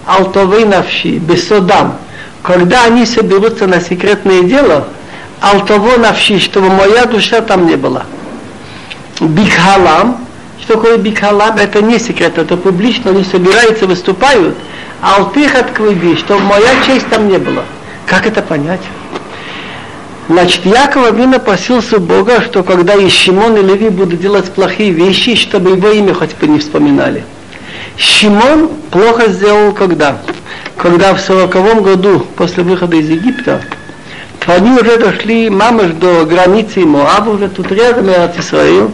алтовый 0.06 0.66
навши. 0.66 1.18
Бесодам. 1.18 1.98
Когда 2.42 2.84
они 2.86 3.06
соберутся 3.06 3.68
на 3.68 3.80
секретное 3.80 4.44
дело, 4.44 4.88
алтово 5.40 5.98
навши, 5.98 6.40
чтобы 6.40 6.70
моя 6.70 7.06
душа 7.06 7.42
там 7.42 7.68
не 7.68 7.76
была. 7.76 8.04
Бикхалам. 9.20 10.18
Что 10.62 10.76
такое 10.76 10.98
бикхалам? 10.98 11.58
Это 11.58 11.82
не 11.82 12.00
секрет, 12.00 12.38
это 12.38 12.56
публично, 12.58 13.12
они 13.12 13.24
собираются, 13.24 13.86
выступают. 13.86 14.56
Алтых 15.02 15.56
от 15.56 15.72
чтобы 16.18 16.42
моя 16.44 16.82
честь 16.86 17.08
там 17.10 17.28
не 17.28 17.38
была. 17.38 17.64
Как 18.06 18.26
это 18.26 18.42
понять? 18.42 18.82
Значит, 20.30 20.66
Яков 20.66 21.06
Авина 21.06 21.40
просился 21.40 22.00
Бога, 22.00 22.42
что 22.42 22.64
когда 22.64 22.96
и 22.96 23.10
Шимон 23.10 23.58
и 23.58 23.62
Леви 23.62 23.90
будут 23.90 24.22
делать 24.22 24.50
плохие 24.52 24.92
вещи, 24.92 25.36
чтобы 25.36 25.72
его 25.72 25.90
имя 25.90 26.14
хоть 26.14 26.36
бы 26.36 26.48
не 26.48 26.60
вспоминали. 26.60 27.24
Шимон 27.98 28.70
плохо 28.90 29.30
сделал 29.30 29.74
когда? 29.74 30.20
Когда 30.78 31.14
в 31.14 31.20
сороковом 31.20 31.84
году, 31.84 32.26
после 32.38 32.64
выхода 32.64 32.96
из 32.96 33.10
Египта, 33.10 33.62
они 34.46 34.72
уже 34.72 34.98
дошли, 34.98 35.50
мамаш, 35.50 35.92
до 35.92 36.26
границы 36.26 36.86
Моаба, 36.86 37.32
уже 37.32 37.50
тут 37.50 37.72
рядом 37.72 38.10
от 38.10 38.38
Израил. 38.40 38.92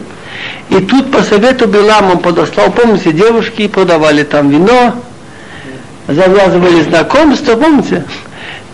И 0.68 0.76
тут 0.76 1.10
по 1.10 1.22
совету 1.22 1.66
Белам 1.66 2.10
он 2.12 2.18
подослал, 2.18 2.70
помните, 2.70 3.12
девушки 3.12 3.68
продавали 3.68 4.22
там 4.22 4.48
вино, 4.50 4.94
завязывали 6.06 6.82
знакомство, 6.82 7.56
помните? 7.56 8.04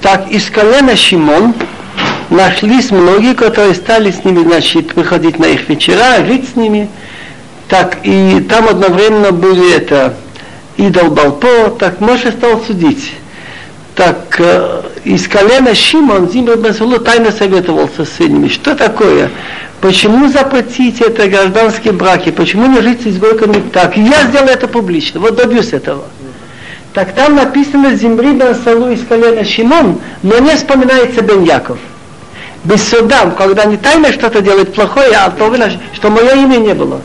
Так, 0.02 0.30
из 0.30 0.50
колена 0.50 0.96
Шимон, 0.96 1.54
нашлись 2.30 2.90
многие, 2.90 3.34
которые 3.34 3.74
стали 3.74 4.10
с 4.10 4.24
ними, 4.24 4.42
значит, 4.42 4.94
выходить 4.94 5.38
на 5.38 5.46
их 5.46 5.68
вечера, 5.68 6.24
жить 6.24 6.48
с 6.48 6.56
ними. 6.56 6.88
Так, 7.68 7.98
и 8.04 8.40
там 8.48 8.68
одновременно 8.68 9.32
были 9.32 9.74
это 9.74 10.14
идол 10.76 11.10
Балпо, 11.10 11.70
так 11.78 12.00
Моше 12.00 12.32
стал 12.32 12.60
судить. 12.64 13.12
Так, 13.94 14.36
э, 14.38 14.82
из 15.04 15.26
колена 15.26 15.74
Шимон 15.74 16.30
Зимбер 16.30 16.58
Басулу 16.58 16.98
тайно 16.98 17.32
советовался 17.32 18.04
с 18.04 18.18
ними. 18.18 18.48
Что 18.48 18.76
такое? 18.76 19.30
Почему 19.80 20.28
запретить 20.28 21.00
это 21.00 21.28
гражданские 21.28 21.92
браки? 21.92 22.30
Почему 22.30 22.66
не 22.66 22.80
жить 22.82 23.02
с 23.02 23.06
изгойками 23.06 23.62
так? 23.72 23.96
Я 23.96 24.26
сделаю 24.28 24.50
это 24.50 24.68
публично, 24.68 25.20
вот 25.20 25.36
добьюсь 25.36 25.72
этого. 25.72 26.04
Так 26.92 27.14
там 27.14 27.36
написано 27.36 27.94
Зимбри 27.94 28.32
Бен 28.32 28.54
Салу 28.54 28.90
из 28.90 29.04
колена 29.04 29.44
Шимон, 29.44 29.98
но 30.22 30.38
не 30.38 30.54
вспоминается 30.56 31.22
Бен 31.22 31.42
Яков 31.44 31.78
без 32.66 32.88
суда, 32.88 33.30
когда 33.36 33.64
не 33.64 33.76
тайно 33.76 34.12
что-то 34.12 34.40
делает 34.40 34.74
плохое, 34.74 35.12
а 35.12 35.30
то 35.30 35.54
что 35.94 36.10
мое 36.10 36.34
имя 36.34 36.56
не 36.56 36.74
было. 36.74 37.00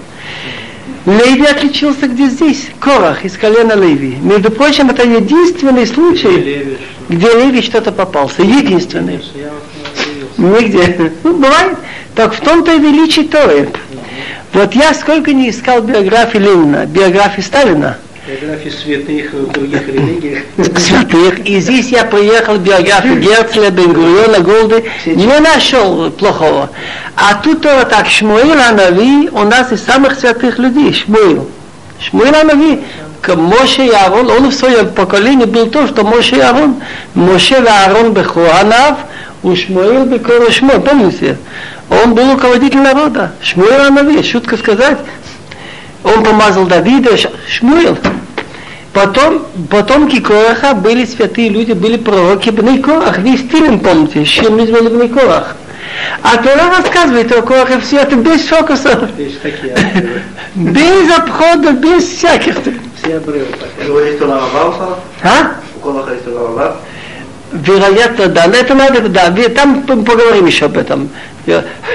Леви 1.05 1.45
отличился 1.45 2.07
где 2.07 2.27
здесь, 2.27 2.67
Корах 2.79 3.25
из 3.25 3.37
колена 3.37 3.73
Леви. 3.73 4.17
Между 4.21 4.51
прочим, 4.51 4.89
это 4.89 5.03
единственный 5.03 5.87
случай, 5.87 6.77
где 7.09 7.27
Леви 7.27 7.61
что-то 7.61 7.91
попался. 7.91 8.41
Единственный. 8.43 9.19
Нигде. 10.37 11.11
Ну, 11.23 11.33
бывает. 11.37 11.77
Так 12.15 12.35
в 12.35 12.41
том-то 12.41 12.75
и 12.75 12.79
величие 12.79 13.25
Торы. 13.25 13.69
Вот 14.53 14.73
я 14.73 14.93
сколько 14.93 15.33
не 15.33 15.49
искал 15.49 15.81
биографии 15.81 16.37
Ленина, 16.37 16.85
биографии 16.85 17.41
Сталина, 17.41 17.97
Биографии 18.31 18.69
святых 18.69 19.33
в 19.33 19.51
других 19.51 19.87
религиях. 19.87 20.43
Святых. 20.77 21.39
И 21.45 21.59
здесь 21.59 21.89
я 21.89 22.05
приехал 22.05 22.55
в 22.55 22.63
биографию 22.63 23.19
Герцля, 23.19 23.69
Бенгуриона, 23.71 24.39
Голды, 24.39 24.85
не 25.05 25.39
нашел 25.39 26.09
плохого. 26.11 26.69
А 27.17 27.35
тут 27.35 27.61
тоже 27.61 27.85
так, 27.87 28.07
Шмуил 28.07 28.53
Анави 28.53 29.27
у 29.29 29.43
нас 29.43 29.73
из 29.73 29.83
самых 29.83 30.17
святых 30.17 30.59
людей, 30.59 30.93
Шмуил. 30.93 31.49
Шмуил 31.99 32.33
Анави, 32.33 32.79
Моше 33.27 33.87
и 33.87 33.89
Аарон, 33.89 34.29
он 34.29 34.49
в 34.49 34.53
своем 34.53 34.89
поколении 34.89 35.45
был 35.45 35.65
то, 35.67 35.87
что 35.87 36.05
Моше 36.05 36.37
и 36.37 36.39
Аарон, 36.39 36.81
Моше 37.13 37.55
и 37.61 37.67
Аарон 37.67 38.13
Бехуанав, 38.13 38.99
у 39.43 39.53
Шмуил 39.55 40.05
Бекора 40.05 40.49
Шмо, 40.51 40.79
помните? 40.79 41.37
Он 41.89 42.13
был 42.13 42.31
руководитель 42.31 42.79
народа. 42.79 43.33
Шмуил 43.41 43.81
Анави, 43.87 44.23
шутка 44.23 44.55
сказать, 44.55 44.99
он 46.03 46.23
помазал 46.23 46.65
Давида, 46.65 47.17
Шмуил. 47.49 47.97
Потом, 48.93 49.45
потомки 49.69 50.19
Кораха 50.19 50.73
были 50.73 51.05
святые 51.05 51.49
люди, 51.49 51.71
были 51.71 51.95
пророки 51.97 52.49
Бней 52.49 52.79
Корах. 52.79 53.19
Весь 53.19 53.47
Тилин, 53.49 53.79
помните, 53.79 54.25
чем 54.25 54.57
мы 54.57 54.67
звали 54.67 54.89
Бней 54.89 55.07
Корах. 55.07 55.55
А 56.23 56.37
Тора 56.37 56.77
рассказывает 56.77 57.31
о 57.31 57.41
Корахе 57.41 57.79
все 57.79 57.99
это 57.99 58.15
без 58.17 58.41
фокусов. 58.41 59.09
Без 60.55 61.17
обхода, 61.17 61.71
без 61.71 62.03
всяких. 62.03 62.57
Все 63.01 63.17
обрывы. 63.17 63.47
Говорит, 63.85 64.15
что 64.17 64.27
Лававалфа? 64.27 64.99
А? 65.23 65.51
У 65.77 65.79
Кораха 65.79 66.11
есть? 66.13 66.25
Вероятно, 67.53 68.27
да. 68.27 68.47
Но 68.47 68.53
это 68.53 68.73
надо, 68.75 69.07
да. 69.09 69.33
Там 69.55 69.83
поговорим 69.83 70.45
еще 70.45 70.65
об 70.65 70.77
этом. 70.77 71.09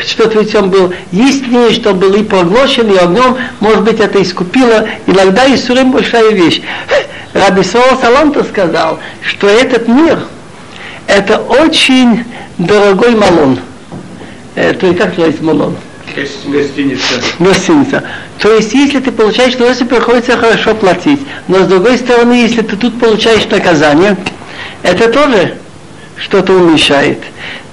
Что-то 0.07 0.41
ведь 0.41 0.55
он 0.55 0.71
был 0.71 0.93
яснее, 1.13 1.73
что 1.73 1.95
был 1.95 2.13
и 2.15 2.23
проглощен, 2.23 2.91
и 2.91 2.97
огнем. 2.97 3.37
Может 3.61 3.83
быть, 3.83 4.01
это 4.01 4.21
искупило. 4.21 4.89
Иногда 5.07 5.47
Исурим 5.55 5.93
большая 5.93 6.33
вещь. 6.33 6.61
Раби 7.33 7.63
Саол 7.63 7.99
Саланта 8.01 8.45
сказал, 8.45 8.99
что 9.23 9.47
этот 9.47 9.89
мир, 9.89 10.21
это 11.07 11.39
очень 11.39 12.25
дорогой 12.59 13.15
малон. 13.15 13.61
Э, 14.55 14.73
то 14.73 14.87
есть, 14.87 14.99
как 14.99 15.09
называется 15.11 15.45
малон? 15.45 15.77
Гостиница. 16.47 17.03
Гостиница. 17.39 18.03
То 18.39 18.55
есть, 18.55 18.73
если 18.73 19.01
ты 19.01 19.13
получаешь 19.13 19.55
удовольствие, 19.55 19.89
приходится 19.89 20.37
хорошо 20.37 20.75
платить. 20.75 21.21
Но 21.47 21.65
с 21.65 21.67
другой 21.67 21.99
стороны, 21.99 22.33
если 22.33 22.63
ты 22.63 22.77
тут 22.77 22.99
получаешь 22.99 23.47
наказание, 23.51 24.17
это 24.83 25.13
тоже 25.13 25.59
что-то 26.17 26.55
уменьшает. 26.55 27.19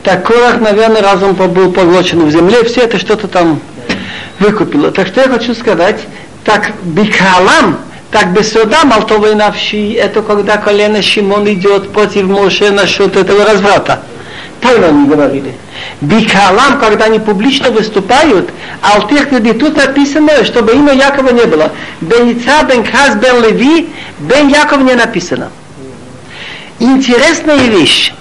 Так 0.03 0.25
Корах, 0.25 0.59
наверное, 0.59 1.01
разум 1.01 1.33
был 1.33 1.71
поглощен 1.71 2.25
в 2.25 2.31
земле, 2.31 2.63
все 2.65 2.81
это 2.81 2.99
что-то 2.99 3.29
там 3.29 3.61
выкупило. 4.39 4.91
Так 4.91 5.07
что 5.07 5.21
я 5.21 5.29
хочу 5.29 5.55
сказать, 5.55 6.01
так 6.43 6.71
Бикалам, 6.83 7.77
так 8.11 8.33
Бесода 8.33 8.83
Малтовой 8.83 9.33
Навши, 9.33 9.93
это 9.93 10.21
когда 10.21 10.57
колено 10.57 11.01
Шимон 11.01 11.47
идет 11.47 11.91
против 11.93 12.23
Моше 12.25 12.71
насчет 12.71 13.15
этого 13.15 13.45
разврата. 13.45 14.01
Тайно 14.59 14.87
они 14.87 15.07
говорили. 15.07 15.53
Бикалам, 16.01 16.79
когда 16.79 17.05
они 17.05 17.19
публично 17.19 17.71
выступают, 17.71 18.49
Алтих 18.81 19.29
тут 19.29 19.77
написано, 19.77 20.43
чтобы 20.43 20.73
имя 20.73 20.93
Якова 20.93 21.29
не 21.29 21.45
было. 21.45 21.71
Беница 22.01 22.63
бен 22.63 22.83
Каз 22.83 23.15
бен 23.15 23.41
Леви, 23.41 23.87
бен 24.19 24.49
Яков 24.49 24.81
не 24.83 24.95
написано. 24.95 25.49
Интересная 26.79 27.57
вещь. 27.57 28.11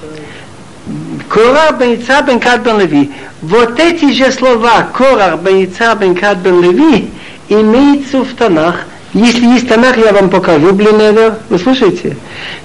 Корах 1.32 1.78
бен 1.78 1.94
Ица 1.94 2.22
бен 2.22 2.38
Кад 2.40 2.62
бен 2.62 2.76
Леви. 2.78 3.10
Вот 3.40 3.80
эти 3.80 4.12
же 4.12 4.30
слова 4.32 4.88
Корах 4.92 5.40
бен 5.40 5.64
Ица 5.64 5.94
бен 5.94 6.14
Кад 6.14 6.38
бен 6.38 6.60
Леви 6.60 7.10
имеются 7.48 8.22
в 8.22 8.34
Танах 8.34 8.84
если 9.14 9.44
есть 9.44 9.68
Танах, 9.68 9.98
я 9.98 10.12
вам 10.12 10.30
покажу, 10.30 10.72
Блиневер. 10.72 11.36
Вы 11.50 11.58
слушаете? 11.58 12.16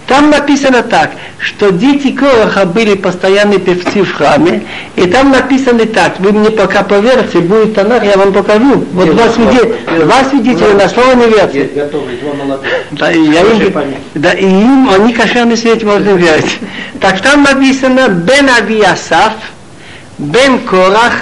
Там 0.07 0.29
написано 0.29 0.81
так, 0.81 1.11
что 1.39 1.71
дети 1.71 2.11
Кораха 2.11 2.65
были 2.65 2.95
постоянные 2.95 3.59
певцы 3.59 4.03
в 4.03 4.13
храме, 4.13 4.63
и 4.95 5.05
там 5.07 5.31
написано 5.31 5.85
так, 5.85 6.19
вы 6.19 6.31
мне 6.31 6.49
пока 6.49 6.83
поверьте, 6.83 7.39
будет 7.39 7.75
Танах, 7.75 8.05
я 8.05 8.15
вам 8.15 8.31
покажу. 8.31 8.85
Вот 8.93 9.13
два, 9.13 9.29
свидетеля, 9.29 10.05
два 10.05 10.23
свидетеля 10.23 10.73
на 10.75 10.87
слово 10.87 11.15
не 11.15 11.25
верьте. 11.27 11.69
Да, 12.91 13.11
и 13.11 13.19
я 13.19 13.41
им, 13.41 13.73
да, 14.13 14.31
и 14.31 14.45
им, 14.45 14.89
они 14.89 15.11
кошерный 15.11 15.57
свет 15.57 15.83
можно 15.83 16.11
верить. 16.11 16.59
Так 17.01 17.19
там 17.19 17.43
написано 17.43 18.07
Бен 18.07 18.49
Авиасаф, 18.49 19.33
Бен 20.17 20.59
Корах, 20.59 21.13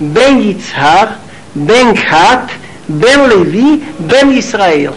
Бен 0.00 0.40
Ицхар, 0.40 1.10
Бен 1.54 1.94
Хат, 1.94 2.50
Бен 2.90 3.30
Леви, 3.30 3.84
Бен 4.00 4.36
Исраил. 4.38 4.94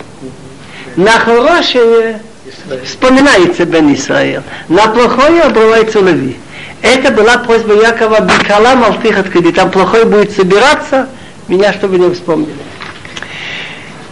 На 0.96 1.12
хорошее 1.12 2.20
вспоминается 2.84 3.66
Бен 3.66 3.94
Исраил, 3.94 4.42
на 4.68 4.88
плохое 4.88 5.44
обрывается 5.44 6.00
Леви. 6.00 6.36
Это 6.82 7.12
была 7.12 7.38
просьба 7.38 7.76
Якова 7.76 8.22
Бикала 8.22 8.76
Малтихат, 8.76 9.30
когда 9.30 9.52
там 9.52 9.70
плохой 9.70 10.06
будет 10.06 10.32
собираться, 10.32 11.08
меня 11.48 11.72
чтобы 11.72 12.00
не 12.00 12.12
вспомнили. 12.12 12.54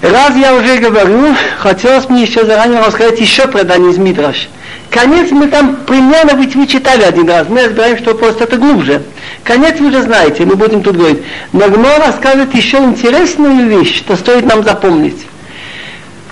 Раз 0.04 0.36
я 0.36 0.56
уже 0.56 0.78
говорю, 0.78 1.36
хотелось 1.58 2.08
мне 2.08 2.24
еще 2.24 2.46
заранее 2.46 2.82
рассказать 2.82 3.20
еще 3.20 3.48
предание 3.48 3.92
из 3.92 3.98
Мидраш. 3.98 4.48
Конец 4.92 5.32
мы 5.32 5.48
там 5.48 5.78
примерно 5.88 6.36
ведь 6.36 6.54
вы 6.56 6.68
читали 6.68 7.04
один 7.04 7.30
раз. 7.30 7.48
Мы 7.48 7.64
разбираем, 7.64 7.98
что 7.98 8.14
просто 8.14 8.44
это 8.44 8.58
глубже. 8.58 9.02
Конец 9.44 9.80
вы 9.80 9.88
уже 9.88 10.02
знаете, 10.02 10.46
мы 10.46 10.56
будем 10.56 10.84
тут 10.84 10.98
говорить. 10.98 11.24
Но 11.54 11.70
Гмо 11.70 11.98
рассказывает 12.06 12.54
еще 12.54 12.78
интересную 12.78 13.68
вещь, 13.68 13.98
что 13.98 14.18
стоит 14.18 14.46
нам 14.46 14.64
запомнить. 14.64 15.26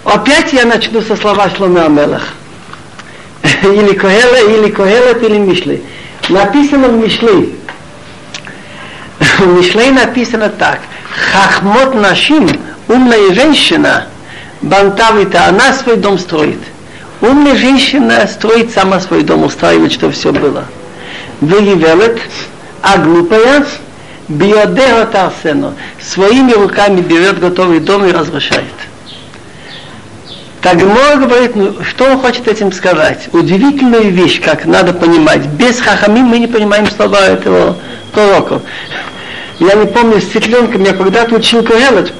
Опять 0.03 0.51
я 0.51 0.65
начну 0.65 1.01
со 1.01 1.15
слова 1.15 1.49
Шломе 1.49 1.81
Амелах. 1.81 2.33
или 3.63 3.93
Когеле, 3.93 4.57
или 4.57 4.69
Когелет, 4.69 5.23
или 5.23 5.37
Мишли. 5.37 5.81
Написано 6.27 6.89
в 6.89 6.97
Мишли. 6.97 7.55
в 9.19 9.47
Мишле 9.47 9.91
написано 9.91 10.49
так. 10.49 10.81
Хахмот 11.31 11.95
нашим, 11.95 12.49
умная 12.89 13.33
женщина, 13.33 14.07
бантавита, 14.61 15.45
она 15.45 15.71
свой 15.73 15.95
дом 15.95 16.19
строит. 16.19 16.59
Умная 17.21 17.55
женщина 17.55 18.25
строит 18.27 18.71
сама 18.71 18.99
свой 18.99 19.23
дом, 19.23 19.43
устраивает, 19.43 19.91
чтобы 19.91 20.13
все 20.13 20.31
было. 20.31 20.65
Выявляет, 21.41 22.19
а 22.81 22.97
глупая 22.97 23.65
биодега 24.29 25.05
тарсено. 25.05 25.73
Своими 26.01 26.53
руками 26.53 27.01
берет 27.01 27.39
готовый 27.39 27.79
дом 27.79 28.05
и 28.05 28.11
разрушает. 28.11 28.63
Так 30.61 30.77
Гмор 30.77 31.17
говорит, 31.17 31.55
ну, 31.55 31.83
что 31.83 32.05
он 32.05 32.19
хочет 32.19 32.47
этим 32.47 32.71
сказать? 32.73 33.29
Удивительную 33.31 34.11
вещь, 34.11 34.41
как 34.41 34.65
надо 34.65 34.93
понимать. 34.93 35.45
Без 35.45 35.79
хахамим 35.79 36.25
мы 36.25 36.39
не 36.39 36.47
понимаем 36.47 36.89
слова 36.89 37.21
этого 37.21 37.77
пророка. 38.11 38.61
Я 39.59 39.75
не 39.75 39.85
помню, 39.85 40.21
с 40.21 40.25
цыпленком 40.25 40.83
я 40.83 40.93
когда-то 40.93 41.35
учил 41.35 41.63
Курелот, 41.63 42.13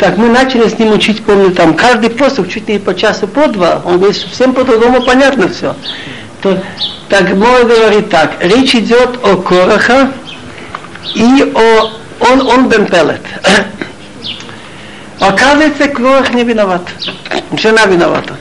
так 0.00 0.16
мы 0.16 0.30
начали 0.30 0.66
с 0.66 0.78
ним 0.78 0.92
учить, 0.92 1.22
помню, 1.22 1.50
там 1.50 1.74
каждый 1.74 2.08
посох 2.08 2.48
чуть 2.48 2.66
не 2.68 2.78
по 2.78 2.94
часу, 2.94 3.28
по 3.28 3.48
два. 3.48 3.82
Он 3.84 3.98
говорит, 3.98 4.16
совсем 4.16 4.54
по-другому 4.54 5.02
понятно 5.02 5.48
все. 5.48 5.76
То, 6.40 6.58
так 7.10 7.34
Мой 7.34 7.66
говорит 7.66 8.08
так, 8.08 8.32
речь 8.40 8.74
идет 8.74 9.18
о 9.22 9.36
Короха 9.36 10.10
и 11.14 11.52
о 11.54 11.90
он, 12.18 12.40
он 12.46 12.68
бен 12.70 12.86
Пелет. 12.86 13.20
Оказывается, 15.20 15.88
Корох 15.88 16.32
не 16.32 16.44
виноват. 16.44 16.82
Жена 17.52 17.84
виновата. 17.84 18.36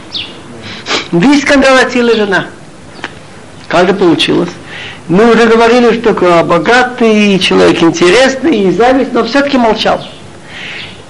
Вискан 1.12 1.60
галатила 1.60 2.16
жена. 2.16 2.46
Как 3.68 3.84
это 3.84 3.96
получилось? 3.96 4.50
Мы 5.10 5.30
уже 5.30 5.46
говорили, 5.46 6.00
что 6.00 6.14
богатый 6.46 7.38
человек 7.40 7.84
интересный 7.84 8.62
и 8.62 8.72
зависть, 8.72 9.12
но 9.12 9.26
все-таки 9.26 9.58
молчал. 9.58 10.02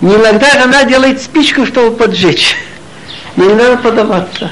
Иногда 0.01 0.47
жена 0.51 0.83
делает 0.85 1.21
спичку, 1.21 1.65
чтобы 1.65 1.95
поджечь. 1.95 2.55
Но 3.35 3.45
не 3.45 3.53
надо 3.53 3.77
подаваться. 3.77 4.51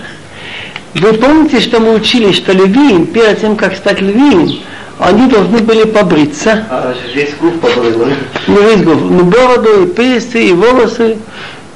Вы 0.93 1.13
помните, 1.13 1.59
что 1.61 1.79
мы 1.79 1.93
учили, 1.93 2.31
что 2.31 2.51
левиим, 2.51 3.07
перед 3.07 3.39
тем, 3.39 3.55
как 3.55 3.75
стать 3.75 4.01
левиим, 4.01 4.61
они 4.99 5.27
должны 5.27 5.59
были 5.59 5.83
побриться. 5.83 6.65
А 6.69 6.93
весь 7.13 7.33
губ 7.39 7.59
побрил, 7.61 8.07
Не 8.47 8.55
весь 8.55 8.83
губ, 8.83 8.99
но 9.01 9.23
бороду, 9.23 9.83
и 9.83 9.87
пейсы, 9.87 10.47
и 10.47 10.53
волосы. 10.53 11.17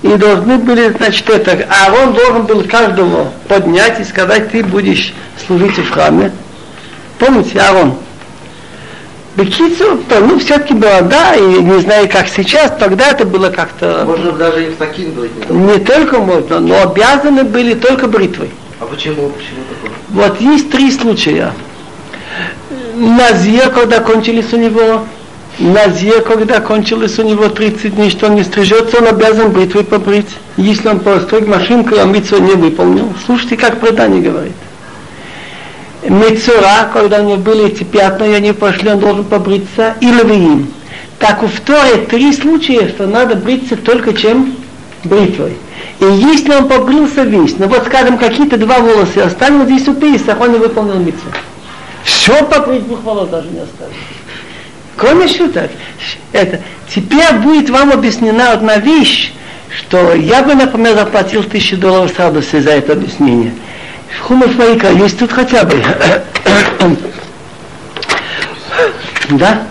И 0.01 0.07
должны 0.15 0.57
были, 0.57 0.89
значит, 0.97 1.29
это, 1.29 1.67
а 1.69 1.93
он 1.93 2.13
должен 2.13 2.47
был 2.47 2.63
каждого 2.63 3.31
поднять 3.47 3.99
и 3.99 4.03
сказать, 4.03 4.51
ты 4.51 4.63
будешь 4.63 5.13
служить 5.45 5.77
в 5.77 5.91
храме. 5.91 6.31
Помните, 7.19 7.60
Аарон? 7.60 7.93
Бекицу, 9.36 10.00
ну, 10.10 10.39
все-таки 10.39 10.74
борода, 10.74 11.36
и 11.36 11.41
не 11.41 11.80
знаю, 11.80 12.10
как 12.10 12.28
сейчас, 12.28 12.74
тогда 12.78 13.12
это 13.12 13.26
было 13.26 13.50
как-то... 13.50 14.04
Можно 14.06 14.34
даже 14.34 14.67
и 14.67 14.70
в 14.72 14.76
таким 14.76 15.12
быть. 15.12 15.32
Не 15.50 15.80
только 15.80 16.20
можно, 16.20 16.60
но 16.60 16.82
обязаны 16.82 17.44
были 17.46 17.74
только 17.74 18.08
бритвой. 18.08 18.50
А 18.82 18.86
почему? 18.86 19.30
Почему 19.30 19.62
такое? 19.70 19.98
Вот 20.10 20.41
есть 20.41 20.70
три 20.70 20.91
случая. 20.91 21.54
Назир, 22.96 23.70
когда 23.70 24.02
кончились 24.02 24.52
у 24.52 24.58
него, 24.58 25.06
Назир, 25.60 26.22
когда 26.22 26.60
кончилось 26.60 27.17
у 27.20 27.24
него 27.24 27.48
30 27.48 27.96
дней, 27.96 28.10
что 28.10 28.28
он 28.28 28.36
не 28.36 28.44
стрижется, 28.44 28.98
он 28.98 29.08
обязан 29.08 29.52
бритвой 29.52 29.84
побрить. 29.84 30.30
Если 30.58 30.88
он 30.88 31.00
постриг 31.00 31.48
машинку, 31.48 31.96
а 32.00 32.04
митцву 32.04 32.39
не 32.39 32.54
выполнил. 32.54 33.13
Слушайте, 33.26 33.56
как 33.56 33.80
предание 33.80 34.22
говорит. 34.22 34.54
Мецура, 36.04 36.90
когда 36.92 37.20
у 37.20 37.24
него 37.24 37.38
были 37.38 37.68
эти 37.68 37.84
пятна, 37.84 38.24
и 38.24 38.34
они 38.34 38.54
пошли, 38.54 38.90
он 38.90 39.00
должен 39.00 39.24
побриться, 39.24 39.96
и 40.02 40.08
лавиим. 40.08 40.74
Так 41.20 41.44
у 41.44 41.48
второй 41.48 42.06
три 42.08 42.34
случая, 42.34 42.88
что 42.90 43.06
надо 43.06 43.36
бриться 43.36 43.76
только 43.76 44.14
чем? 44.14 44.56
Бритвой. 45.04 45.54
И 46.00 46.06
если 46.06 46.54
он 46.54 46.68
побрился 46.68 47.24
весь, 47.24 47.58
ну 47.60 47.68
вот 47.68 47.86
скажем, 47.86 48.18
какие-то 48.18 48.58
два 48.58 48.80
волоса 48.80 49.26
оставил 49.26 49.66
здесь 49.66 49.88
у 49.88 49.94
Пейсах, 49.94 50.40
он 50.42 50.54
не 50.54 50.58
выполнил 50.58 50.96
митцву. 50.96 51.30
Все 52.04 52.44
побрить 52.46 52.86
двух 52.88 53.04
волос 53.04 53.30
даже 53.30 53.50
не 53.50 53.60
оставил. 53.60 53.94
Кроме 54.96 55.28
шуток, 55.28 55.70
это, 56.32 56.60
теперь 56.94 57.34
будет 57.44 57.70
вам 57.70 57.92
объяснена 57.92 58.52
одна 58.54 58.78
вещь, 58.78 59.32
что 59.70 60.14
я 60.14 60.42
бы, 60.42 60.56
например, 60.56 60.96
заплатил 60.96 61.44
тысячу 61.44 61.78
долларов 61.78 62.12
сразу 62.16 62.42
за 62.42 62.72
это 62.72 62.94
объяснение. 62.94 63.54
Хумаш 64.19 64.56
Вайка 64.56 64.91
есть 64.91 65.17
тут 65.19 65.32
хотя 65.32 65.63
бы. 65.63 65.82
да? 69.30 69.63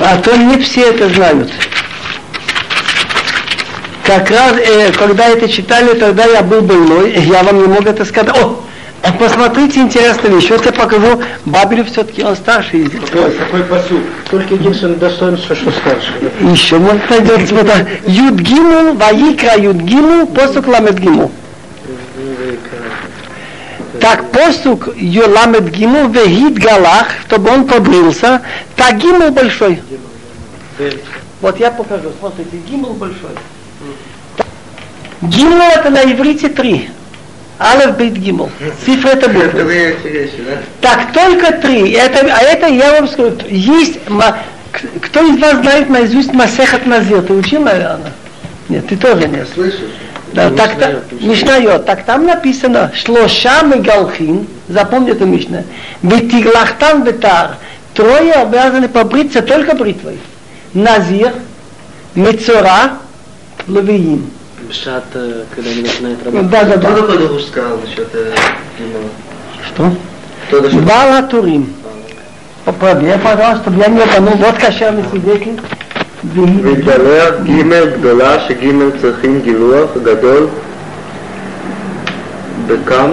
А 0.00 0.16
то 0.18 0.36
не 0.36 0.58
все 0.58 0.90
это 0.90 1.08
знают. 1.08 1.50
Как 4.04 4.30
раз, 4.30 4.54
э, 4.58 4.92
когда 4.92 5.28
это 5.28 5.48
читали, 5.48 5.98
тогда 5.98 6.24
я 6.24 6.42
был 6.42 6.60
больной, 6.60 7.12
я 7.12 7.42
вам 7.44 7.62
не 7.62 7.66
мог 7.68 7.86
это 7.86 8.04
сказать. 8.04 8.36
О, 8.36 8.64
посмотрите 9.18 9.80
интересную 9.80 10.36
вещь. 10.36 10.50
Вот 10.50 10.66
я 10.66 10.72
покажу, 10.72 11.22
Бабелю 11.44 11.84
все-таки 11.84 12.24
он 12.24 12.34
старший. 12.34 12.90
Какой, 12.90 13.30
какой 13.30 13.62
посуд? 13.62 14.00
Только 14.28 14.54
единственное 14.54 14.96
достоинство, 14.96 15.54
что 15.54 15.70
старше. 15.70 16.12
Еще 16.40 16.78
может 16.78 17.08
найдется. 17.08 17.54
Вот, 17.54 17.70
Юд 18.06 18.34
Гиму, 18.34 18.94
Ваикра 18.94 19.56
Юд 19.56 19.76
Гиму, 19.76 20.26
посук 20.26 20.66
Ламет 20.66 20.98
Гиму. 20.98 21.30
Так 24.02 24.32
посук 24.32 24.88
Йоламет 24.96 25.70
Гиму 25.70 26.08
Вегид 26.08 26.58
Галах, 26.58 27.06
чтобы 27.24 27.50
он 27.50 27.68
побрился, 27.68 28.42
так 28.74 28.98
Гиму 28.98 29.30
большой. 29.30 29.80
Вот 31.40 31.60
я 31.60 31.70
покажу, 31.70 32.10
смотрите, 32.18 32.56
Гимл 32.68 32.94
большой. 32.94 33.30
Гимл 35.22 35.62
это 35.62 35.90
на 35.90 36.02
иврите 36.02 36.48
три. 36.48 36.90
Алеф 37.60 37.96
бит 37.96 38.14
гимл. 38.14 38.50
Цифра 38.84 39.10
это 39.10 39.28
буквы. 39.28 39.96
Так, 40.80 41.12
только 41.12 41.52
три. 41.58 41.92
Это, 41.92 42.26
а 42.26 42.42
это 42.42 42.66
я 42.66 42.94
вам 42.94 43.06
скажу, 43.06 43.36
есть, 43.48 44.00
кто 45.00 45.22
из 45.22 45.38
вас 45.38 45.58
знает 45.58 45.88
наизусть 45.88 46.32
Масехат 46.32 46.86
Назир? 46.86 47.22
Ты 47.22 47.34
учил, 47.34 47.62
наверное? 47.62 48.12
Нет, 48.68 48.88
ты 48.88 48.96
тоже 48.96 49.28
нет. 49.28 49.48
Слышишь? 49.54 49.90
Да, 50.32 50.48
Ну, 50.48 50.56
так, 50.56 50.78
та- 50.78 51.00
Мишнайот. 51.20 51.84
Так 51.84 52.04
там 52.04 52.24
написано, 52.26 52.90
шлошам 52.94 53.72
и 53.72 53.80
галхин, 53.80 54.46
запомни 54.68 55.12
это 55.12 55.24
Мишна, 55.26 55.64
бетиглахтан 56.02 57.02
бетар, 57.04 57.56
трое 57.94 58.32
обязаны 58.32 58.88
побриться 58.88 59.42
только 59.42 59.74
бритвой. 59.74 60.18
Назир, 60.72 61.32
Мецора, 62.14 62.92
Лавиим. 63.68 64.30
Бшат, 64.70 65.04
э, 65.14 65.44
когда 65.54 65.70
они 65.70 65.82
начинают 65.82 66.24
работать. 66.24 66.50
Да, 66.50 66.64
да, 66.64 66.76
Кто 66.78 66.88
да. 66.88 66.96
такой 66.96 67.18
Дагуш 67.18 67.42
сказал 67.44 67.76
насчет 67.78 68.08
э? 68.14 68.34
Что? 69.66 69.92
Кто 70.48 70.60
насчет 70.62 70.82
Бала 70.82 71.22
Турим. 71.24 71.74
Поправь, 72.64 73.22
пожалуйста, 73.22 73.62
чтобы 73.70 73.82
я 73.82 73.88
не 73.88 74.00
обманул. 74.00 74.34
Вот 74.38 74.56
кошерный 74.56 75.04
свидетель. 75.10 75.60
מתגלה 76.35 77.29
ג' 77.43 77.97
גדולה 77.99 78.39
שג' 78.47 78.71
צריכים 79.01 79.41
גילוח 79.43 79.89
גדול 80.03 80.47
בכם 82.67 83.09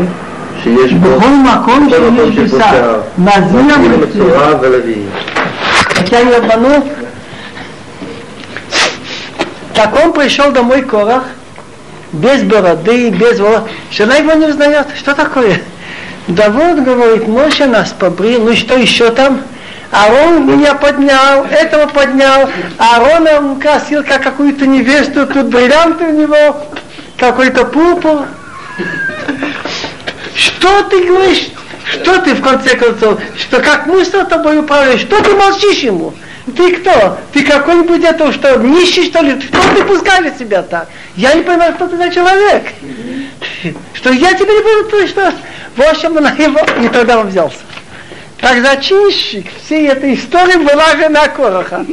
שיש 0.62 0.92
בו 0.92 1.16
בכל 1.16 1.26
מקום 1.28 1.90
בכל 1.90 2.00
מקום 2.00 2.32
שיש 2.32 2.34
שיש 2.34 2.50
בו 2.50 2.56
בשר. 2.56 2.70
שיער. 2.70 3.00
נזיר 3.18 3.60
נזיר 3.60 3.94
ומצורע. 3.94 4.26
מצורע 4.26 4.54
ולוי. 4.60 4.94
Так 5.94 6.08
я 6.10 6.24
не 6.24 6.34
обманул. 6.34 6.84
Так 9.74 9.94
он 10.04 10.12
пришел 10.12 10.52
домой 10.52 10.82
Корах, 10.82 11.24
без 12.12 12.42
бороды, 12.42 13.10
без 13.10 13.40
волос. 13.40 13.62
Жена 13.90 14.16
его 14.16 14.32
не 14.32 14.46
узнает. 14.46 14.86
Что 14.96 15.14
такое? 15.14 15.60
Да 16.28 16.50
вот, 16.50 16.78
говорит, 16.80 17.28
Моше 17.28 17.66
нас 17.66 17.92
побрил, 17.98 18.44
ну 18.44 18.54
что 18.56 18.76
еще 18.76 19.10
там? 19.10 19.40
Арон 19.91 20.45
меня 20.45 20.75
поднял, 20.75 21.45
этого 21.45 21.87
поднял, 21.87 22.49
Арона 22.77 23.53
украсил 23.53 24.03
как 24.03 24.21
какую-то 24.21 24.67
невесту, 24.67 25.25
тут 25.25 25.47
бриллианты 25.47 26.05
у 26.05 26.11
него, 26.11 26.65
какой-то 27.17 27.65
пурпур. 27.65 28.27
Что 30.35 30.83
ты 30.83 31.05
говоришь? 31.05 31.49
Что 31.85 32.21
ты 32.21 32.35
в 32.35 32.41
конце 32.41 32.75
концов? 32.75 33.19
Что 33.35 33.59
как 33.61 33.87
мы 33.87 34.05
с 34.05 34.09
тобой 34.09 34.59
управляешь? 34.59 35.01
Что 35.01 35.23
ты 35.23 35.33
молчишь 35.35 35.79
ему? 35.79 36.13
Ты 36.55 36.75
кто? 36.77 37.17
Ты 37.33 37.43
какой-нибудь 37.43 38.03
это 38.03 38.31
что, 38.31 38.57
нищий 38.57 39.05
что 39.05 39.21
ли? 39.21 39.33
Кто 39.33 39.59
ты 39.75 39.83
пускаешь 39.83 40.37
себя 40.37 40.61
так? 40.61 40.87
Я 41.15 41.33
не 41.33 41.41
понимаю, 41.41 41.73
что 41.75 41.87
ты 41.87 41.97
за 41.97 42.09
человек. 42.09 42.63
Что 43.93 44.11
я 44.11 44.33
тебе 44.33 44.53
не 44.53 44.83
буду, 44.83 45.07
что? 45.07 45.33
В 45.75 45.81
общем, 45.81 46.13
на 46.15 46.31
его, 46.31 46.59
и 46.83 46.87
тогда 46.89 47.19
он 47.19 47.27
взялся. 47.27 47.57
Так 48.41 48.63
зачинщик 48.63 49.47
всей 49.63 49.89
этой 49.89 50.15
истории 50.15 50.57
была 50.57 50.95
жена 50.95 51.27
Короха. 51.27 51.85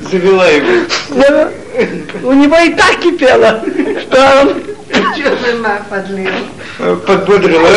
Завела 0.00 0.48
его. 0.48 1.50
У 2.22 2.32
него 2.32 2.56
и 2.58 2.70
так 2.74 3.00
кипело, 3.00 3.62
что 4.00 4.40
он 4.40 4.62
Подбодрила. 7.06 7.68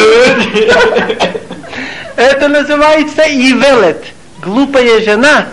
Это 2.15 2.47
называется 2.47 3.23
ивелет. 3.23 4.05
Глупая 4.41 5.01
жена 5.01 5.47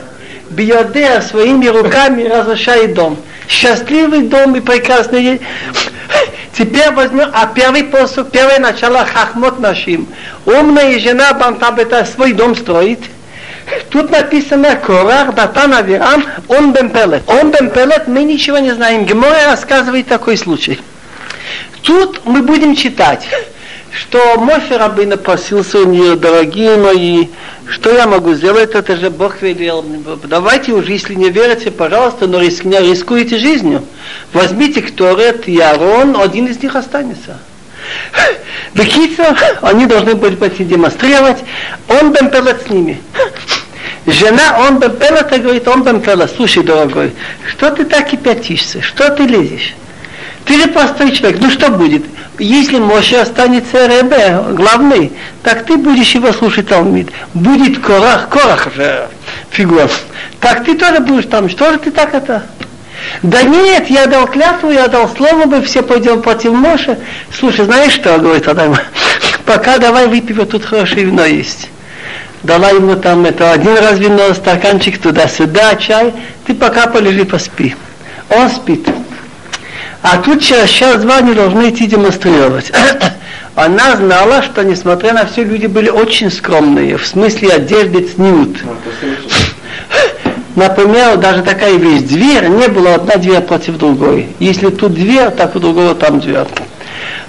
бьет 0.50 0.96
своими 1.24 1.66
руками 1.66 2.24
разрушает 2.24 2.94
дом. 2.94 3.18
Счастливый 3.48 4.22
дом 4.22 4.54
и 4.56 4.60
прекрасный. 4.60 5.40
Теперь 6.56 6.92
возьмем, 6.92 7.30
а 7.32 7.46
первый 7.46 7.84
посуд, 7.84 8.30
первое 8.30 8.60
начало 8.60 9.04
хахмот 9.04 9.58
нашим. 9.58 10.06
Умная 10.46 10.98
жена 11.00 11.34
Бантабета 11.34 12.04
свой 12.04 12.32
дом 12.32 12.54
строит. 12.54 13.00
Тут 13.90 14.10
написано 14.10 14.76
Корах, 14.76 15.34
Датан 15.34 15.74
Авирам, 15.74 16.24
он 16.48 16.72
бемпелет. 16.72 17.22
Он 17.26 17.50
бемпелет, 17.50 18.06
мы 18.06 18.22
ничего 18.22 18.58
не 18.58 18.72
знаем. 18.72 19.04
Гемора 19.04 19.46
рассказывает 19.46 20.06
такой 20.06 20.36
случай. 20.36 20.80
Тут 21.82 22.24
мы 22.24 22.42
будем 22.42 22.76
читать, 22.76 23.26
что 23.94 24.38
Моше 24.38 24.76
Рабына 24.76 25.16
просился 25.16 25.78
у 25.78 25.84
нее, 25.84 26.16
дорогие 26.16 26.76
мои, 26.76 27.28
что 27.68 27.94
я 27.94 28.06
могу 28.06 28.34
сделать, 28.34 28.74
это 28.74 28.96
же 28.96 29.10
Бог 29.10 29.40
велел. 29.40 29.84
Давайте 30.24 30.72
уже, 30.72 30.92
если 30.92 31.14
не 31.14 31.30
верите, 31.30 31.70
пожалуйста, 31.70 32.26
но 32.26 32.40
риск, 32.40 32.64
не 32.64 32.78
рискуйте 32.78 33.38
жизнью. 33.38 33.84
Возьмите 34.32 34.82
Кторет 34.82 35.48
и 35.48 35.60
Арон, 35.60 36.16
один 36.20 36.46
из 36.46 36.60
них 36.62 36.74
останется. 36.74 37.38
Бекица, 38.74 39.36
они 39.62 39.86
должны 39.86 40.14
были 40.14 40.34
пойти 40.34 40.64
демонстрировать, 40.64 41.38
он 41.88 42.12
бемпелет 42.12 42.62
с 42.66 42.70
ними. 42.70 43.00
Жена, 44.06 44.58
он 44.66 44.80
бемпелет, 44.80 45.30
говорит, 45.40 45.68
он 45.68 45.84
бемпелет, 45.84 46.32
слушай, 46.36 46.64
дорогой, 46.64 47.12
что 47.48 47.70
ты 47.70 47.84
так 47.84 48.08
кипятишься, 48.10 48.82
что 48.82 49.10
ты 49.10 49.22
лезешь? 49.22 49.74
Ты 50.44 50.60
же 50.60 50.68
простой 50.68 51.12
человек, 51.12 51.40
ну 51.40 51.50
что 51.50 51.70
будет? 51.70 52.04
Если 52.38 52.78
Моше 52.78 53.16
останется 53.16 53.86
Ребе, 53.86 54.42
главный, 54.52 55.12
так 55.42 55.64
ты 55.64 55.76
будешь 55.76 56.14
его 56.14 56.32
слушать 56.32 56.68
Талмит. 56.68 57.08
Будет 57.32 57.78
Корах, 57.78 58.28
Корах 58.28 58.74
же 58.74 59.08
фигура. 59.50 59.88
Так 60.40 60.64
ты 60.64 60.74
тоже 60.74 61.00
будешь 61.00 61.26
там, 61.26 61.48
что 61.48 61.72
же 61.72 61.78
ты 61.78 61.90
так 61.90 62.14
это? 62.14 62.42
Да 63.22 63.42
нет, 63.42 63.88
я 63.88 64.06
дал 64.06 64.26
клятву, 64.26 64.70
я 64.70 64.88
дал 64.88 65.08
слово, 65.08 65.46
мы 65.46 65.62
все 65.62 65.82
пойдем 65.82 66.22
против 66.22 66.52
Моше. 66.52 66.98
Слушай, 67.32 67.64
знаешь 67.64 67.92
что, 67.92 68.18
говорит 68.18 68.46
ему, 68.46 68.76
пока 69.46 69.78
давай 69.78 70.06
выпьем, 70.06 70.46
тут 70.46 70.64
хорошее 70.64 71.06
вино 71.06 71.24
есть. 71.24 71.68
Дала 72.42 72.70
ему 72.70 72.96
там 72.96 73.24
это 73.24 73.52
один 73.52 73.76
раз 73.78 73.98
вино, 73.98 74.34
стаканчик 74.34 75.00
туда-сюда, 75.00 75.76
чай, 75.76 76.12
ты 76.46 76.54
пока 76.54 76.86
полежи, 76.86 77.24
поспи. 77.24 77.74
Он 78.28 78.50
спит. 78.50 78.86
А 80.04 80.18
тут 80.18 80.42
через 80.42 80.68
час-два 80.68 81.16
они 81.16 81.32
должны 81.32 81.70
идти 81.70 81.86
демонстрировать. 81.86 82.70
Она 83.54 83.96
знала, 83.96 84.42
что 84.42 84.62
несмотря 84.62 85.14
на 85.14 85.24
все, 85.24 85.44
люди 85.44 85.64
были 85.64 85.88
очень 85.88 86.30
скромные, 86.30 86.98
в 86.98 87.06
смысле 87.06 87.54
одежды 87.54 88.06
цнют. 88.08 88.62
Например, 90.56 91.16
даже 91.16 91.42
такая 91.42 91.76
вещь, 91.76 92.02
дверь, 92.02 92.48
не 92.48 92.68
было 92.68 92.96
одна 92.96 93.16
дверь 93.16 93.40
против 93.40 93.78
другой. 93.78 94.28
Если 94.40 94.68
тут 94.68 94.92
дверь, 94.92 95.30
так 95.30 95.56
у 95.56 95.58
другого 95.58 95.94
там 95.94 96.20
дверь. 96.20 96.48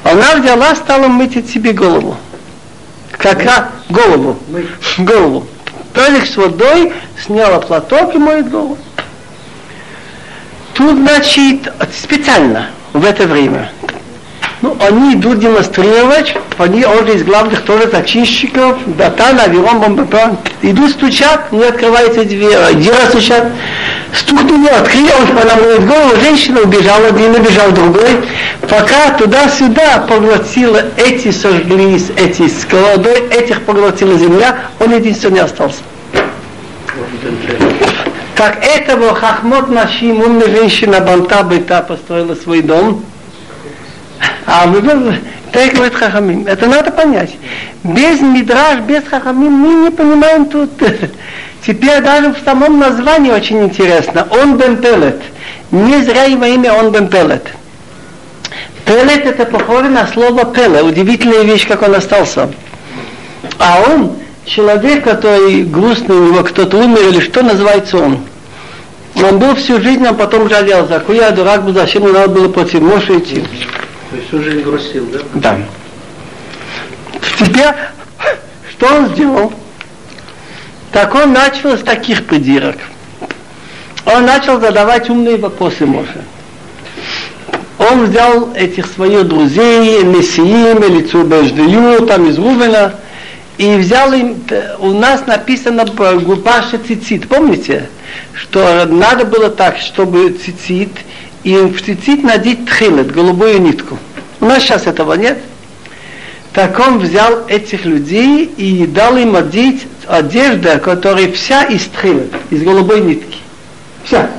Она 0.04 0.36
взяла, 0.36 0.76
стала 0.76 1.08
мыть 1.08 1.50
себе 1.50 1.72
голову. 1.72 2.18
Как 3.12 3.42
раз 3.42 3.68
голову. 3.90 4.38
Голову. 4.98 5.48
Тазик 5.94 6.26
с 6.26 6.36
водой, 6.36 6.92
сняла 7.26 7.62
платок 7.62 8.14
и 8.16 8.18
моет 8.18 8.50
голову. 8.50 8.78
Тут, 10.76 10.98
значит, 10.98 11.72
специально 11.98 12.68
в 12.92 13.06
это 13.06 13.26
время. 13.26 13.70
Ну, 14.62 14.76
они 14.82 15.14
идут 15.14 15.40
демонстрировать, 15.40 16.36
они, 16.58 16.84
он 16.84 17.08
из 17.08 17.24
главных 17.24 17.62
тоже 17.62 17.90
зачинщиков, 17.90 18.78
Датан, 18.98 19.40
Авирон, 19.40 19.80
Бомбапан, 19.80 20.38
идут 20.62 20.92
стучат, 20.92 21.52
не 21.54 21.64
открывается 21.64 22.26
дверь, 22.26 22.58
где 22.74 22.94
стучат, 23.10 23.52
стукнули, 24.14 24.68
открыли, 24.68 25.12
он 25.12 25.38
она 25.38 25.56
моет 25.56 25.86
голову, 25.86 26.20
женщина 26.22 26.60
убежала, 26.62 27.08
один 27.08 27.36
убежал 27.36 27.72
другой, 27.72 28.22
пока 28.62 29.12
туда-сюда 29.18 30.06
поглотила, 30.10 30.82
эти 30.98 31.32
сожглись, 31.32 32.08
эти 32.18 32.50
с 32.50 32.66
голодой, 32.66 33.30
этих 33.30 33.62
поглотила 33.62 34.18
земля, 34.18 34.58
он 34.80 34.94
единственный 34.94 35.42
остался. 35.42 35.80
Так 38.36 38.66
этого 38.66 39.16
хахмот 39.16 39.70
нашим 39.70 40.20
умная 40.20 40.50
женщина 40.50 41.00
Банта 41.00 41.44
Бета 41.44 41.82
построила 41.82 42.36
свой 42.36 42.62
дом. 42.62 43.04
А 44.46 44.68
вы 44.68 44.82
так 45.52 45.74
говорит 45.74 45.96
Хахамим. 45.96 46.46
Это 46.46 46.68
надо 46.68 46.92
понять. 46.92 47.32
Без 47.84 48.20
мидраж, 48.20 48.82
без 48.82 49.06
Хахамим 49.06 49.54
мы 49.54 49.86
не 49.86 49.90
понимаем 49.90 50.48
тут. 50.48 50.72
Теперь 51.66 52.02
даже 52.02 52.34
в 52.34 52.40
самом 52.44 52.78
названии 52.78 53.32
очень 53.32 53.64
интересно. 53.64 54.28
Он 54.30 54.58
бен 54.58 54.78
Пелет. 54.78 55.22
Не 55.72 56.04
зря 56.04 56.26
его 56.26 56.44
имя 56.44 56.74
он 56.74 56.92
бен 56.92 57.08
Пелет. 57.08 57.48
Пелет 58.86 59.26
это 59.26 59.46
похоже 59.46 59.88
на 59.90 60.08
слово 60.08 60.44
Пеле. 60.44 60.84
Удивительная 60.84 61.44
вещь, 61.44 61.66
как 61.68 61.84
он 61.84 61.96
остался. 61.96 62.50
А 63.58 63.82
он 63.88 64.18
человек, 64.46 65.04
который 65.04 65.64
грустный, 65.64 66.16
у 66.16 66.28
него 66.28 66.44
кто-то 66.44 66.78
умер 66.78 67.10
или 67.10 67.20
что 67.20 67.42
называется 67.42 67.98
он. 67.98 68.20
Он 69.16 69.40
был 69.40 69.56
всю 69.56 69.82
жизнь, 69.82 70.06
а 70.06 70.14
потом 70.14 70.50
жалел, 70.50 70.88
за 70.88 71.04
я 71.14 71.32
дурак 71.32 71.64
был, 71.64 71.74
зачем 71.74 72.04
мне 72.04 72.12
надо 72.12 72.30
было 72.30 72.50
против 72.50 72.82
Моши 72.82 73.20
идти. 73.20 73.42
То 74.10 74.16
есть 74.16 74.28
всю 74.28 74.42
жизнь 74.42 74.62
грустил, 74.62 75.08
да? 75.12 75.20
Да. 75.36 75.58
Теперь, 77.40 77.74
что 78.70 78.88
он 78.88 79.08
сделал? 79.10 79.54
Так 80.92 81.14
он 81.16 81.34
начал 81.34 81.78
с 81.78 81.82
таких 81.82 82.26
придирок. 82.26 82.78
Он 84.06 84.26
начал 84.26 84.60
задавать 84.60 85.10
умные 85.10 85.38
вопросы 85.38 85.86
Моше. 85.86 86.24
Он 87.78 88.06
взял 88.06 88.54
этих 88.54 88.86
своих 88.86 89.28
друзей, 89.28 90.04
Мессиим, 90.04 90.82
лицу 90.82 91.24
Беждию, 91.24 92.06
там 92.06 92.30
из 92.30 92.38
Рувена, 92.38 92.96
и 93.58 93.76
взял 93.78 94.12
им, 94.14 94.44
у 94.80 94.92
нас 94.92 95.26
написано 95.28 95.86
Гупаша 95.86 96.78
цицит, 96.78 97.28
помните? 97.28 97.90
Что 98.34 98.86
надо 98.86 99.26
было 99.26 99.50
так, 99.50 99.78
чтобы 99.78 100.30
цицит, 100.30 100.90
и 101.44 101.56
в 101.56 101.82
цицит 101.82 102.24
надеть 102.24 102.66
тхилет, 102.66 103.12
голубую 103.12 103.62
нитку. 103.62 103.98
У 104.42 104.46
нас 104.46 104.64
сейчас 104.64 104.88
этого 104.88 105.14
нет. 105.14 105.38
Так 106.54 106.80
он 106.80 107.00
взял 107.00 107.48
этих 107.48 107.86
людей 107.86 108.46
и 108.46 108.86
дал 108.88 109.18
им 109.18 109.36
одеть 109.36 109.88
одежду, 110.08 110.70
которая 110.80 111.32
вся 111.32 111.64
из 111.64 111.84
тхилет, 111.86 112.34
из 112.50 112.64
голубой 112.64 113.02
нитки. 113.02 113.40
Вся. 114.04 114.30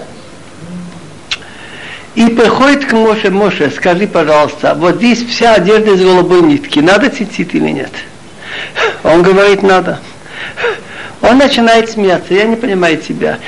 И 2.14 2.26
приходит 2.28 2.86
к 2.86 2.92
Моше, 2.92 3.30
Моше, 3.30 3.70
скажи, 3.70 4.06
пожалуйста, 4.06 4.74
вот 4.78 4.96
здесь 4.96 5.22
вся 5.26 5.54
одежда 5.54 5.92
из 5.92 6.00
голубой 6.00 6.40
нитки, 6.40 6.78
надо 6.78 7.10
цицит 7.10 7.54
или 7.54 7.68
нет? 7.68 7.92
Он 9.04 9.22
говорит, 9.22 9.62
надо. 9.62 10.00
Он 11.22 11.38
начинает 11.38 11.90
смеяться, 11.90 12.34
я 12.34 12.44
не 12.44 12.56
понимаю 12.56 12.98
тебя. 12.98 13.38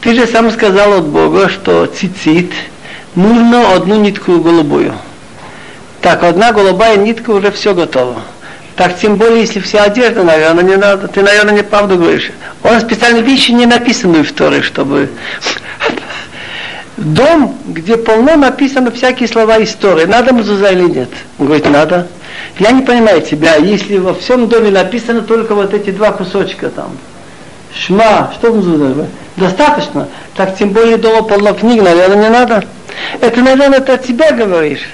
Ты 0.00 0.14
же 0.14 0.26
сам 0.26 0.50
сказал 0.50 0.94
от 0.94 1.06
Бога, 1.06 1.48
что 1.48 1.86
цицит 1.86 2.52
нужно 3.14 3.74
одну 3.74 3.96
нитку 3.96 4.38
голубую. 4.40 4.94
Так, 6.00 6.22
одна 6.22 6.52
голубая 6.52 6.96
нитка 6.96 7.30
уже 7.30 7.50
все 7.50 7.74
готово. 7.74 8.22
Так, 8.76 8.98
тем 8.98 9.16
более, 9.16 9.40
если 9.40 9.58
вся 9.58 9.84
одежда, 9.84 10.22
наверное, 10.22 10.62
не 10.62 10.76
надо. 10.76 11.08
Ты, 11.08 11.22
наверное, 11.22 11.54
неправду 11.54 11.96
говоришь. 11.96 12.30
Он 12.62 12.78
специально 12.80 13.18
вещи 13.20 13.50
не 13.52 13.66
написаны 13.66 14.22
в 14.22 14.32
Торе, 14.32 14.62
чтобы... 14.62 15.08
Дом, 16.96 17.54
где 17.66 17.96
полно 17.98 18.36
написано 18.36 18.90
всякие 18.90 19.28
слова 19.28 19.62
истории. 19.62 20.06
Надо 20.06 20.32
музуза 20.32 20.70
или 20.70 20.84
нет? 20.84 21.10
Он 21.38 21.46
говорит, 21.46 21.68
надо. 21.70 22.08
Я 22.58 22.70
не 22.72 22.82
понимаю 22.82 23.20
тебя, 23.20 23.56
если 23.56 23.98
во 23.98 24.14
всем 24.14 24.48
доме 24.48 24.70
написано 24.70 25.20
только 25.20 25.54
вот 25.54 25.74
эти 25.74 25.90
два 25.90 26.12
кусочка 26.12 26.70
там. 26.70 26.96
Шма, 27.74 28.32
что 28.38 28.50
музуза? 28.52 29.08
Достаточно. 29.36 30.08
Так 30.34 30.56
тем 30.56 30.70
более 30.70 30.96
дома 30.96 31.22
полно 31.22 31.52
книг, 31.52 31.82
наверное, 31.82 32.16
не 32.16 32.30
надо. 32.30 32.64
Это, 33.20 33.42
наверное, 33.42 33.80
ты 33.80 33.92
от 33.92 34.04
тебя 34.04 34.32
говоришь. 34.32 34.88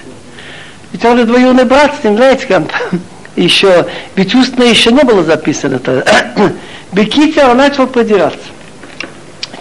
Ведь 0.91 1.05
он 1.05 1.19
же 1.19 1.25
двоюродный 1.25 1.65
брат 1.65 1.95
с 2.01 2.05
ним, 2.05 2.17
знаете, 2.17 2.47
как 2.47 2.65
еще, 3.37 3.87
ведь 4.17 4.35
устно 4.35 4.65
еще 4.65 4.91
не 4.91 5.05
было 5.05 5.23
записано. 5.23 5.81
Бекитя 6.93 7.49
он 7.49 7.59
начал 7.59 7.87
продираться. 7.87 8.39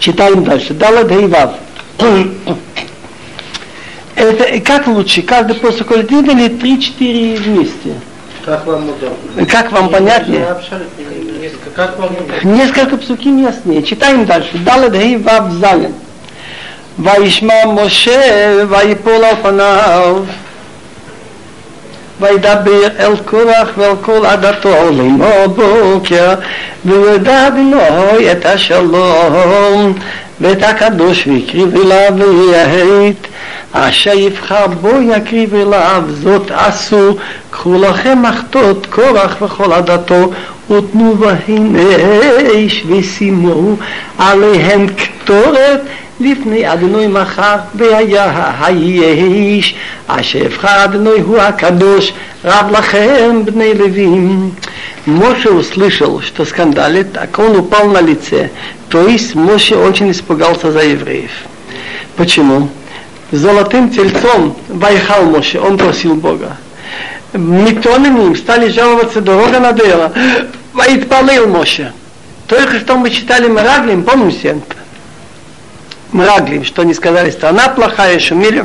Читаем 0.00 0.42
дальше. 0.42 0.74
Дала 0.74 1.04
Дейвав. 1.04 1.52
Это 4.15 4.59
как 4.61 4.87
лучше, 4.87 5.21
каждый 5.21 5.55
после 5.55 5.85
один 5.95 6.25
или 6.25 6.47
три-четыре 6.47 7.37
вместе? 7.37 7.93
Как 8.43 8.65
вам 8.65 8.89
удобно? 8.89 9.45
Как 9.45 9.71
вам 9.71 9.89
понятнее? 9.89 10.47
Несколько. 11.41 11.69
Как 11.75 11.99
вам 11.99 12.11
удобно? 12.15 12.55
Несколько 12.55 12.97
псуким 12.97 13.43
яснее. 13.43 13.83
Читаем 13.83 14.25
дальше. 14.25 14.57
Дала 14.59 14.89
Дейвав 14.89 15.51
Зален. 15.51 15.93
וישמע 16.99 17.65
משה 17.65 18.51
ויפול 18.69 19.23
על 19.23 19.35
פניו 19.41 20.23
וידבר 22.19 22.87
אל 22.99 23.17
קורח 23.17 23.69
ואל 23.77 23.95
כל 24.01 24.25
עדתו 24.25 24.91
לאמור 24.91 25.47
בוקר 25.47 26.33
וידע 26.85 27.49
בנוי 27.49 28.31
את 28.31 28.45
השלום 28.45 29.93
ואת 30.42 30.62
הקדוש 30.62 31.26
והקריב 31.26 31.76
אליו 31.76 32.12
ויהית 32.18 33.26
אשר 33.72 34.12
יבחר 34.12 34.66
בו 34.66 34.90
יקריב 35.00 35.54
אליו 35.54 36.02
זאת 36.08 36.50
עשו. 36.50 37.16
קחו 37.50 37.74
לכם 37.78 38.22
מחטות 38.22 38.86
קורח 38.86 39.42
וכל 39.42 39.72
עדתו 39.72 40.30
ותנו 40.70 41.14
בהם 41.14 41.76
אש 41.76 42.84
ושימו 42.86 43.76
עליהם 44.18 44.86
קטורת 44.86 45.80
לפני 46.20 46.72
אדוני 46.72 47.06
מחר 47.06 47.56
והיה 47.74 48.24
האיש. 48.58 49.74
אשר 50.06 50.38
יבחר 50.38 50.84
אדוני 50.84 51.20
הוא 51.20 51.38
הקדוש 51.38 52.12
Раблахем 52.42 53.44
бней 53.44 53.72
левим. 53.72 54.56
Моше 55.06 55.50
услышал, 55.50 56.20
что 56.20 56.44
скандалит, 56.44 57.16
а 57.16 57.28
он 57.40 57.56
упал 57.56 57.86
на 57.86 58.00
лице. 58.00 58.50
То 58.88 59.06
есть 59.06 59.36
Моше 59.36 59.76
очень 59.76 60.10
испугался 60.10 60.72
за 60.72 60.82
евреев. 60.82 61.30
Почему? 62.16 62.68
Золотым 63.30 63.90
тельцом 63.90 64.56
Байхал 64.68 65.24
Моше, 65.24 65.60
он 65.60 65.78
просил 65.78 66.16
Бога. 66.16 66.56
Метонами 67.32 68.34
стали 68.34 68.68
жаловаться, 68.68 69.20
дорога 69.20 69.60
надоела. 69.60 70.12
Воитпалил 70.72 71.46
Моше. 71.46 71.92
Только 72.48 72.80
что 72.80 72.96
мы 72.96 73.10
читали 73.10 73.46
Мраглим, 73.46 74.02
помните? 74.02 74.58
Мраглим, 76.10 76.64
что 76.64 76.82
они 76.82 76.92
сказали, 76.92 77.30
страна 77.30 77.68
плохая, 77.68 78.18
шумили. 78.18 78.64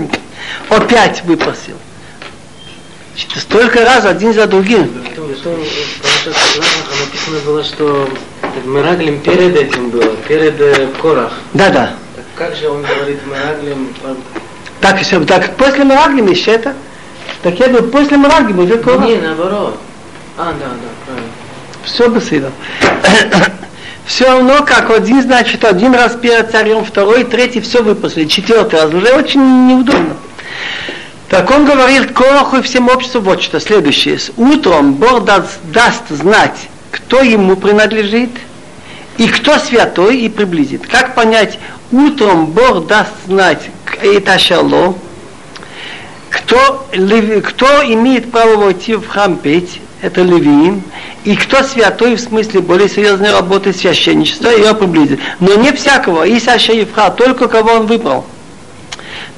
Опять 0.69 1.23
выпросил. 1.23 1.75
Столько 3.17 3.83
раз 3.83 4.05
один 4.05 4.33
за 4.33 4.45
другим. 4.45 4.91
написано 6.99 7.39
было, 7.45 7.63
что 7.63 8.07
Мираглим 8.65 9.19
перед 9.21 9.55
этим 9.55 9.89
было, 9.89 10.15
перед 10.27 10.59
э, 10.61 10.87
Корах. 11.01 11.33
Да, 11.53 11.69
да. 11.69 11.93
Так 12.15 12.25
как 12.35 12.55
же 12.55 12.69
он 12.69 12.83
говорит 12.83 13.19
Мираглим? 13.25 13.93
Так, 14.81 15.01
все, 15.01 15.23
так 15.25 15.55
после 15.55 15.83
Мираглим 15.83 16.27
еще 16.27 16.51
это. 16.51 16.75
Так 17.41 17.59
я 17.59 17.69
говорю, 17.69 17.87
после 17.87 18.17
Мираглим 18.17 18.59
уже 18.59 18.77
Корах. 18.77 19.07
Не, 19.07 19.15
наоборот. 19.17 19.79
А, 20.37 20.53
да, 20.53 20.67
да, 20.67 20.89
правильно. 21.05 21.31
Все 21.83 22.07
беседа. 22.09 22.51
Все 24.05 24.25
равно, 24.25 24.63
как 24.63 24.89
один, 24.89 25.21
значит, 25.21 25.65
один 25.65 25.93
раз 25.93 26.15
перед 26.15 26.49
царем, 26.49 26.85
второй, 26.85 27.25
третий, 27.25 27.59
все 27.59 27.83
выпустили, 27.83 28.25
четвертый 28.25 28.79
раз, 28.79 28.93
уже 28.93 29.13
очень 29.13 29.67
неудобно. 29.67 30.15
Так 31.29 31.51
он 31.51 31.65
говорит 31.65 32.13
Короху 32.13 32.57
и 32.57 32.61
всем 32.61 32.87
обществу 32.87 33.19
вот 33.19 33.41
что, 33.41 33.59
следующее. 33.59 34.17
Утром 34.37 34.93
Бог 34.93 35.25
даст, 35.25 35.59
даст 35.73 36.07
знать, 36.09 36.69
кто 36.91 37.21
ему 37.21 37.57
принадлежит, 37.57 38.29
и 39.17 39.27
кто 39.27 39.57
святой, 39.57 40.19
и 40.19 40.29
приблизит. 40.29 40.87
Как 40.87 41.15
понять, 41.15 41.59
утром 41.91 42.45
Бог 42.45 42.87
даст 42.87 43.11
знать, 43.25 43.69
это 44.01 44.37
шало, 44.39 44.95
кто, 46.29 46.87
кто 47.43 47.67
имеет 47.83 48.31
право 48.31 48.55
войти 48.57 48.95
в 48.95 49.07
храм 49.07 49.35
петь, 49.35 49.81
это 50.01 50.21
левиим, 50.21 50.83
и 51.25 51.35
кто 51.35 51.63
святой 51.63 52.15
в 52.15 52.21
смысле 52.21 52.61
более 52.61 52.87
серьезной 52.87 53.31
работы 53.31 53.73
священничества, 53.73 54.49
ее 54.49 54.73
приблизит. 54.75 55.19
Но 55.39 55.55
не 55.55 55.73
всякого, 55.73 56.25
и 56.25 56.39
Саша 56.39 56.73
Евха, 56.73 57.09
только 57.09 57.47
кого 57.47 57.71
он 57.71 57.87
выбрал. 57.87 58.25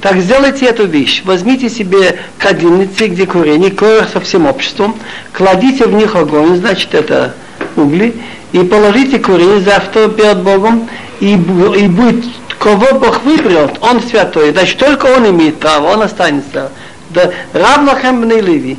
Так 0.02 0.18
сделайте 0.18 0.66
эту 0.66 0.86
вещь. 0.86 1.24
Возьмите 1.26 1.70
себе 1.70 2.20
кадильницы, 2.38 3.08
где 3.08 3.26
курение, 3.26 3.72
кое 3.72 4.06
со 4.06 4.22
всем 4.22 4.46
обществом, 4.46 4.96
кладите 5.34 5.86
в 5.86 5.94
них 5.94 6.16
огонь, 6.16 6.56
значит 6.56 6.94
это 6.94 7.34
угли, 7.76 8.16
и 8.54 8.60
положите 8.60 9.20
курение 9.20 9.60
завтра 9.60 10.08
перед 10.08 10.42
Богом, 10.42 10.88
и, 11.20 11.34
и 11.34 11.88
будет, 11.88 12.24
кого 12.60 12.98
Бог 12.98 13.24
выберет, 13.24 13.78
он 13.82 14.02
святой, 14.02 14.52
значит 14.52 14.78
только 14.78 15.08
он 15.08 15.30
имеет 15.30 15.60
право, 15.60 15.88
он 15.88 16.02
останется. 16.02 16.72
Да, 17.10 17.32
Равлахем 17.54 18.24
Леви 18.24 18.78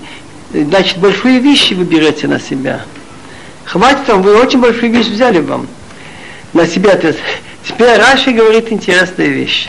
значит, 0.52 0.98
большие 0.98 1.38
вещи 1.38 1.74
вы 1.74 1.84
берете 1.84 2.28
на 2.28 2.40
себя. 2.40 2.80
Хватит 3.64 4.08
вам, 4.08 4.22
вы 4.22 4.40
очень 4.40 4.60
большую 4.60 4.92
вещь 4.92 5.06
взяли 5.06 5.40
вам 5.40 5.66
на 6.52 6.66
себя. 6.66 6.96
Теперь 6.96 7.98
Раши 7.98 8.32
говорит 8.32 8.72
интересную 8.72 9.32
вещь. 9.32 9.68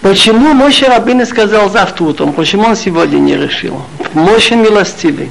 Почему 0.00 0.54
Моше 0.54 0.86
Рабин 0.86 1.26
сказал 1.26 1.70
завтра 1.70 2.04
утром, 2.04 2.32
почему 2.32 2.64
он 2.64 2.76
сегодня 2.76 3.18
не 3.18 3.36
решил? 3.36 3.82
Моше 4.14 4.54
милостивый. 4.54 5.30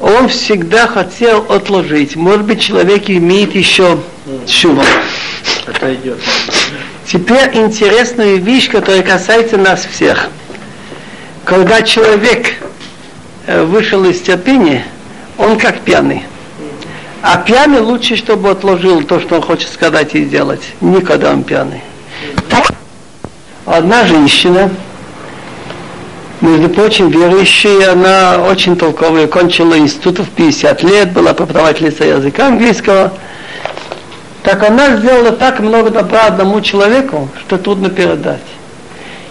Он 0.00 0.28
всегда 0.28 0.86
хотел 0.86 1.44
отложить. 1.50 2.16
Может 2.16 2.44
быть, 2.44 2.60
человек 2.60 3.08
имеет 3.10 3.54
еще 3.54 3.98
идет. 5.94 6.18
Теперь 7.06 7.56
интересная 7.56 8.36
вещь, 8.36 8.70
которая 8.70 9.02
касается 9.02 9.56
нас 9.56 9.86
всех. 9.90 10.28
Когда 11.44 11.82
человек 11.82 12.60
Э, 13.46 13.64
вышел 13.64 14.04
из 14.04 14.20
терпения, 14.20 14.84
он 15.36 15.58
как 15.58 15.80
пьяный. 15.80 16.22
А 17.20 17.36
пьяный 17.38 17.80
лучше, 17.80 18.14
чтобы 18.14 18.50
отложил 18.50 19.02
то, 19.02 19.18
что 19.18 19.36
он 19.36 19.42
хочет 19.42 19.70
сказать 19.70 20.14
и 20.14 20.24
сделать. 20.24 20.62
Никогда 20.80 21.32
он 21.32 21.42
пьяный. 21.42 21.80
Одна 23.70 24.04
женщина 24.04 24.68
Между 26.40 26.68
прочим, 26.70 27.08
верующая, 27.08 27.92
она 27.92 28.42
очень 28.42 28.76
толковая, 28.76 29.28
кончила 29.28 29.78
институт 29.78 30.26
в 30.26 30.30
50 30.30 30.82
лет, 30.82 31.12
была 31.12 31.34
преподавательницей 31.34 32.08
языка 32.08 32.48
английского. 32.48 33.12
Так 34.42 34.64
она 34.68 34.96
сделала 34.96 35.30
так 35.30 35.60
много 35.60 35.90
добра 35.90 36.22
одному 36.22 36.60
человеку, 36.62 37.28
что 37.46 37.58
трудно 37.58 37.90
передать. 37.90 38.40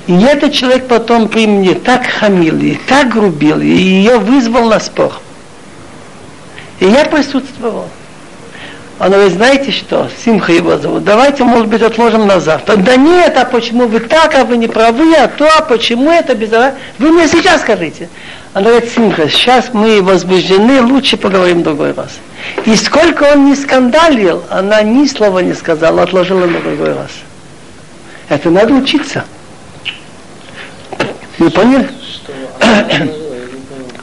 И 0.07 0.13
этот 0.13 0.53
человек 0.53 0.87
потом 0.87 1.27
при 1.27 1.45
мне 1.45 1.73
так 1.73 2.07
хамил, 2.07 2.61
и 2.61 2.75
так 2.87 3.09
грубил, 3.09 3.59
и 3.59 3.67
ее 3.67 4.19
вызвал 4.19 4.69
на 4.69 4.79
спор. 4.79 5.19
И 6.79 6.85
я 6.85 7.03
присутствовал. 7.03 7.89
Она 8.99 9.15
говорит, 9.15 9.33
знаете 9.33 9.71
что, 9.71 10.09
Симха 10.23 10.51
его 10.51 10.77
зовут, 10.77 11.05
давайте, 11.05 11.45
может 11.45 11.67
быть, 11.67 11.81
отложим 11.81 12.27
на 12.27 12.41
завтра. 12.41 12.75
Да 12.75 12.97
нет, 12.97 13.37
а 13.37 13.45
почему 13.45 13.87
вы 13.87 14.01
так, 14.01 14.35
а 14.35 14.43
вы 14.43 14.57
не 14.57 14.67
правы, 14.67 15.15
а 15.15 15.29
то, 15.29 15.47
а 15.57 15.61
почему 15.61 16.11
это 16.11 16.35
без... 16.35 16.49
Вы 16.97 17.11
мне 17.11 17.29
сейчас 17.29 17.61
скажите. 17.61 18.09
Она 18.53 18.71
говорит, 18.71 18.91
Симха, 18.91 19.29
сейчас 19.29 19.69
мы 19.71 20.01
возбуждены, 20.01 20.81
лучше 20.81 21.15
поговорим 21.15 21.61
в 21.61 21.63
другой 21.63 21.93
раз. 21.93 22.09
И 22.65 22.75
сколько 22.75 23.23
он 23.23 23.45
не 23.45 23.55
скандалил, 23.55 24.43
она 24.49 24.81
ни 24.81 25.07
слова 25.07 25.39
не 25.39 25.53
сказала, 25.53 26.03
отложила 26.03 26.45
на 26.45 26.59
другой 26.59 26.93
раз. 26.93 27.11
Это 28.27 28.49
надо 28.49 28.73
учиться. 28.73 29.23
Вы 31.37 31.49
поняли? 31.49 31.89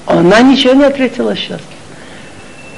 Она 0.06 0.40
ничего 0.40 0.72
не 0.72 0.84
ответила 0.84 1.36
сейчас. 1.36 1.60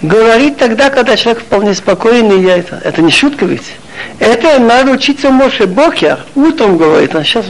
Говорит 0.02 0.58
тогда, 0.58 0.90
когда 0.90 1.16
человек 1.16 1.42
вполне 1.42 1.74
спокойный, 1.74 2.40
я 2.42 2.58
это, 2.58 2.80
это 2.84 3.02
не 3.02 3.10
шутка 3.10 3.44
ведь. 3.46 3.72
Это 4.20 4.58
надо 4.58 4.92
учиться 4.92 5.30
Моше 5.30 5.66
Бокер. 5.66 6.20
Утром 6.34 6.76
говорит, 6.76 7.14
а 7.14 7.24
сейчас 7.24 7.46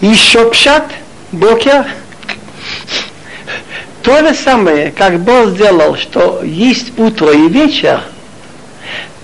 еще 0.00 0.48
пшат 0.50 0.84
Бокер. 1.32 1.86
То 4.02 4.20
же 4.20 4.34
самое, 4.34 4.90
как 4.90 5.20
Бог 5.20 5.50
сделал, 5.50 5.96
что 5.96 6.42
есть 6.42 6.98
утро 6.98 7.32
и 7.32 7.48
вечер, 7.48 8.02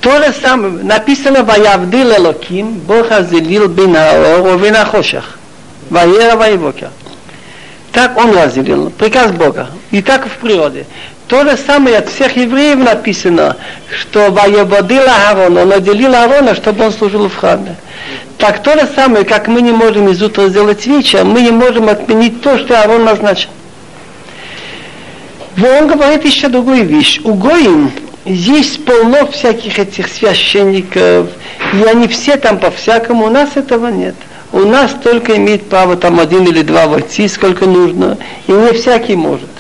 то 0.01 0.23
же 0.23 0.33
самое, 0.33 0.85
написано 0.85 1.43
«Ваявдил 1.43 2.13
Элоким, 2.13 2.75
Бог 2.75 3.11
разделил 3.11 3.67
бин 3.67 3.97
Аор 3.97 4.55
и 4.55 4.63
бин 4.63 4.77
Ахошах». 4.77 5.39
Ваера 5.91 6.37
Ваевокер. 6.37 6.91
Так 7.93 8.17
он 8.17 8.37
разделил, 8.37 8.91
приказ 8.91 9.33
Бога. 9.33 9.71
И 9.91 10.03
так 10.03 10.27
в 10.27 10.37
природе. 10.39 10.87
То 11.29 11.45
же 11.45 11.59
самое 11.59 11.99
от 11.99 12.09
всех 12.09 12.37
евреев 12.37 12.79
написано, 12.79 13.57
что 13.95 14.31
воеводил 14.31 15.03
Аарон, 15.07 15.59
он 15.59 15.73
отделил 15.73 16.15
Аарона, 16.15 16.55
чтобы 16.55 16.87
он 16.87 16.93
служил 16.93 17.29
в 17.29 17.37
храме. 17.37 17.77
Так 18.39 18.63
то 18.63 18.73
же 18.73 18.89
самое, 18.95 19.27
как 19.27 19.47
мы 19.47 19.61
не 19.61 19.73
можем 19.73 20.09
из 20.09 20.23
утра 20.23 20.49
сделать 20.49 20.87
вечер, 20.87 21.25
мы 21.25 21.43
не 21.43 21.51
можем 21.51 21.91
отменить 21.91 22.41
то, 22.41 22.57
что 22.59 22.81
Аарон 22.81 23.05
назначил. 23.05 23.51
Он 25.59 25.87
говорит 25.87 26.25
еще 26.25 26.49
другую 26.49 26.87
вещь. 26.87 27.21
У 27.25 27.35
Гоим 27.35 27.93
есть 28.25 28.85
полно 28.87 29.27
всяких 29.27 29.79
этих 29.79 30.09
священников, 30.09 31.29
и 31.75 31.83
они 31.83 32.09
все 32.09 32.39
там 32.39 32.59
по-всякому, 32.59 33.27
у 33.27 33.31
нас 33.31 33.51
этого 33.55 33.89
нет. 33.89 34.15
У 34.51 34.61
нас 34.61 34.93
только 35.05 35.37
имеет 35.37 35.69
право 35.69 35.97
там 35.97 36.21
один 36.21 36.47
или 36.47 36.63
два 36.63 36.87
войти, 36.87 37.29
сколько 37.29 37.67
нужно, 37.67 38.17
и 38.47 38.53
не 38.53 38.73
всякий 38.73 39.15
может. 39.15 39.51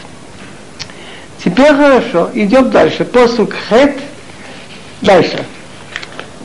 Теперь 1.44 1.76
хорошо, 1.76 2.30
идем 2.34 2.70
дальше. 2.70 3.06
Посук 3.06 3.54
хет, 3.70 4.00
дальше. 5.02 5.44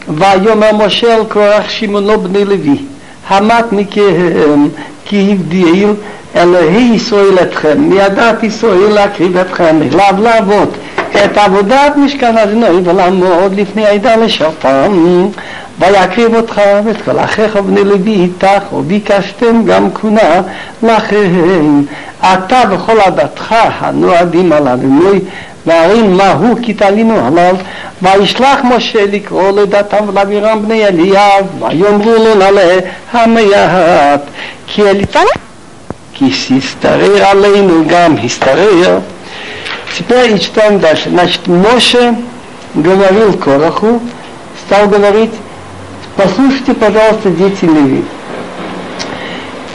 ויאמר 0.09 0.73
משה 0.73 1.17
אל 1.17 1.25
קורח 1.25 1.69
שמעונו 1.69 2.21
בני 2.21 2.45
לוי, 2.45 2.79
המת 3.29 3.73
מכם 3.73 4.69
כי 5.05 5.33
הבדיל 5.33 5.89
אלוהי 6.37 6.95
ישראל 6.95 7.39
אתכם, 7.43 7.81
מידת 7.81 8.43
ישראל 8.43 8.93
להקריב 8.93 9.37
אתכם, 9.37 9.83
אליו 9.83 10.15
לעבוד 10.23 10.69
את 11.25 11.39
עבודת 11.39 11.97
משכן 11.97 12.39
אדוני 12.39 12.81
ולעמוד 12.85 13.55
לפני 13.61 13.87
העדה 13.87 14.17
לשרתם 14.17 14.93
ויקריב 15.79 16.35
אותך 16.35 16.61
ואת 16.85 17.03
כל 17.03 17.19
אחיך 17.19 17.57
ובני 17.57 17.85
לוי 17.85 18.13
איתך 18.13 18.73
וביקשתם 18.73 19.65
גם 19.65 19.89
כהונה 19.95 20.41
לכם 20.83 21.83
אתה 22.21 22.63
וכל 22.71 23.01
עדתך 23.01 23.55
הנועדים 23.81 24.53
על 24.53 24.69
אדוני 24.69 25.19
והרים 25.67 26.17
מהו 26.17 26.55
כי 26.63 26.75
תלינו 26.75 27.27
עליו 27.27 27.57
וישלח 28.03 28.61
משה 28.65 29.05
לקרוא 29.13 29.51
לדתם 29.51 30.09
ולאבירם 30.09 30.63
בני 30.63 30.87
אליאב 30.87 31.63
ויאמרו 31.63 32.13
לו 32.13 32.35
נעלה 32.35 32.79
המעט 33.13 34.21
כי 34.67 34.83
אליתן 34.83 35.25
כי 36.15 36.31
הסתרר 36.59 37.25
עלינו 37.25 37.83
גם 37.87 38.15
הסתרר 38.25 38.99
Теперь 39.98 40.40
читаем 40.40 40.80
дальше. 40.80 41.10
Значит, 41.10 41.46
Моше 41.48 42.16
говорил 42.74 43.34
Короху, 43.34 44.02
стал 44.66 44.88
говорить, 44.88 45.32
послушайте, 46.16 46.74
пожалуйста, 46.74 47.30
дети 47.30 47.66
Леви. 47.66 48.04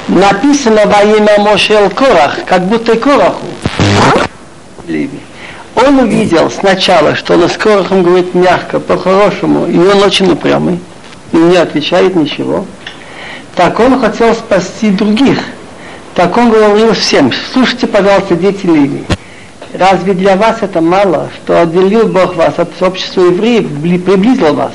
Написано 0.09 0.87
во 0.87 1.03
имя 1.03 1.39
Мошел 1.39 1.89
Корах, 1.91 2.39
как 2.47 2.67
будто 2.67 2.97
Короху. 2.97 3.47
Леви. 4.89 5.21
Он 5.77 6.01
увидел 6.01 6.51
сначала, 6.51 7.15
что 7.15 7.35
он 7.35 7.49
с 7.49 7.57
Корохом 7.57 8.03
говорит 8.03 8.35
мягко, 8.35 8.81
по-хорошему, 8.81 9.67
и 9.67 9.79
он 9.79 10.03
очень 10.03 10.33
упрямый, 10.33 10.81
и 11.31 11.37
не 11.37 11.57
отвечает 11.57 12.17
ничего. 12.17 12.65
Так 13.55 13.79
он 13.79 14.01
хотел 14.01 14.35
спасти 14.35 14.91
других. 14.91 15.39
Так 16.17 16.37
он 16.37 16.51
говорил 16.51 16.95
всем, 16.95 17.31
слушайте, 17.53 17.87
пожалуйста, 17.87 18.35
дети 18.35 18.67
Леви. 18.67 19.05
Разве 19.79 20.15
для 20.15 20.37
вас 20.37 20.59
это 20.63 20.81
мало, 20.81 21.31
что 21.37 21.63
отделил 21.63 22.09
Бог 22.09 22.35
вас 22.35 22.59
от 22.59 22.71
общества 22.83 23.27
евреев, 23.27 23.67
приблизил 24.05 24.55
вас? 24.55 24.73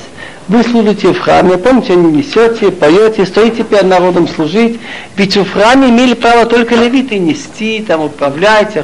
Вы 0.48 0.64
служите 0.64 1.12
в 1.12 1.20
храме, 1.20 1.58
помните, 1.58 1.96
не 1.96 2.20
несете, 2.20 2.72
поете, 2.72 3.26
стоите 3.26 3.64
перед 3.64 3.84
народом 3.84 4.30
служить. 4.30 4.80
Ведь 5.18 5.36
в 5.36 5.52
храме 5.52 5.90
имели 5.90 6.14
право 6.14 6.46
только 6.46 6.76
левиты 6.76 7.18
нести, 7.20 7.84
там 7.86 8.02
управлять. 8.02 8.78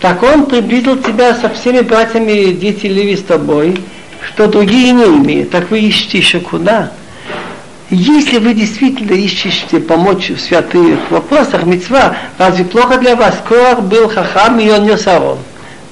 Так 0.00 0.22
он 0.22 0.46
приблизил 0.46 0.98
тебя 0.98 1.34
со 1.34 1.48
всеми 1.48 1.80
братьями, 1.80 2.52
дети 2.52 2.86
Леви 2.86 3.16
с 3.16 3.22
тобой, 3.22 3.80
что 4.20 4.46
другие 4.48 4.92
не 4.92 5.04
имеют. 5.04 5.50
Так 5.50 5.70
вы 5.70 5.80
ищете 5.80 6.18
еще 6.18 6.40
куда? 6.40 6.92
Если 7.88 8.38
вы 8.38 8.54
действительно 8.54 9.12
ищете 9.12 9.78
помочь 9.78 10.30
в 10.30 10.40
святых 10.40 11.08
вопросах, 11.08 11.64
мецва, 11.64 12.16
разве 12.36 12.64
плохо 12.64 12.98
для 12.98 13.14
вас? 13.14 13.36
Кор 13.48 13.80
был 13.80 14.08
хахам, 14.08 14.58
и 14.58 14.68
он 14.70 14.86
нес 14.86 15.06
арон. 15.06 15.38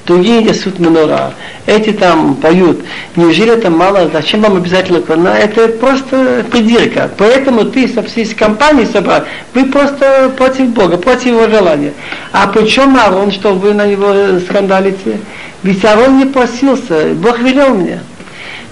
Другие 0.05 0.43
несут 0.43 0.81
минора. 0.81 1.33
Эти 1.67 1.93
там 1.93 2.35
поют. 2.35 2.85
Неужели 3.15 3.53
это 3.53 3.71
мало? 3.71 4.11
Зачем 4.13 4.43
вам 4.43 4.57
обязательно 4.57 5.01
кона? 5.03 5.29
Это 5.29 5.69
просто 5.69 6.45
придирка. 6.51 7.11
Поэтому 7.17 7.65
ты 7.65 7.87
со 7.89 8.03
всей 8.03 8.27
компанией 8.35 8.87
собрал. 8.87 9.23
Вы 9.55 9.67
просто 9.67 10.33
против 10.37 10.71
Бога, 10.71 10.99
против 10.99 11.27
его 11.27 11.49
желания. 11.49 11.95
А 12.33 12.49
почему 12.49 12.99
Арон, 12.99 13.31
что 13.31 13.55
вы 13.55 13.73
на 13.73 13.87
него 13.87 14.41
скандалите? 14.41 15.21
Ведь 15.63 15.85
Арон 15.85 16.19
не 16.19 16.27
просился. 16.27 17.15
Бог 17.15 17.39
велел 17.39 17.75
мне. 17.75 18.01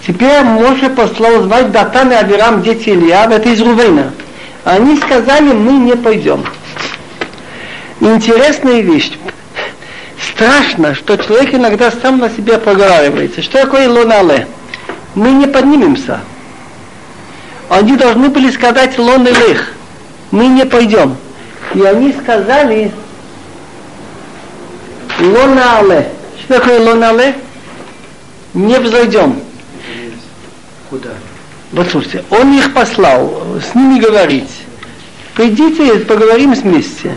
Теперь 0.07 0.43
Моше 0.43 0.91
послал 0.91 1.43
звать 1.43 1.71
Датан 1.71 2.11
и 2.11 2.15
Авирам, 2.15 2.63
дети 2.63 2.91
Илья, 2.91 3.27
это 3.31 3.49
из 3.49 3.61
Рувейна. 3.61 4.13
Они 4.65 4.97
сказали, 4.97 5.53
мы 5.53 5.73
не 5.73 5.95
пойдем. 5.95 6.45
Интересная 8.01 8.81
вещь. 8.81 9.13
Страшно, 10.31 10.97
что 10.97 11.17
человек 11.17 11.55
иногда 11.55 11.93
сам 11.93 12.19
на 12.19 12.31
себя 12.31 12.59
проговаривается. 12.59 13.43
Что 13.43 13.61
такое 13.61 13.89
лонале? 13.89 14.49
Мы 15.15 15.31
не 15.31 15.47
поднимемся. 15.47 16.21
Они 17.69 17.97
должны 17.97 18.29
были 18.29 18.51
сказать 18.51 18.99
лон 18.99 19.25
лех. 19.25 19.73
Мы 20.33 20.47
не 20.49 20.65
пойдем. 20.65 21.17
И 21.75 21.83
они 21.83 22.13
сказали 22.13 22.91
лонале. 25.21 26.09
Что 26.41 26.59
такое 26.59 26.81
лонале? 26.81 27.37
Не 28.53 28.79
взойдем. 28.81 29.41
Куда? 30.93 31.09
Вот 31.73 31.89
слушайте, 31.91 32.23
он 32.29 32.53
их 32.53 32.75
послал, 32.75 33.47
с 33.63 33.75
ними 33.75 33.99
говорить. 33.99 34.51
Придите, 35.35 36.01
поговорим 36.01 36.53
вместе. 36.53 37.17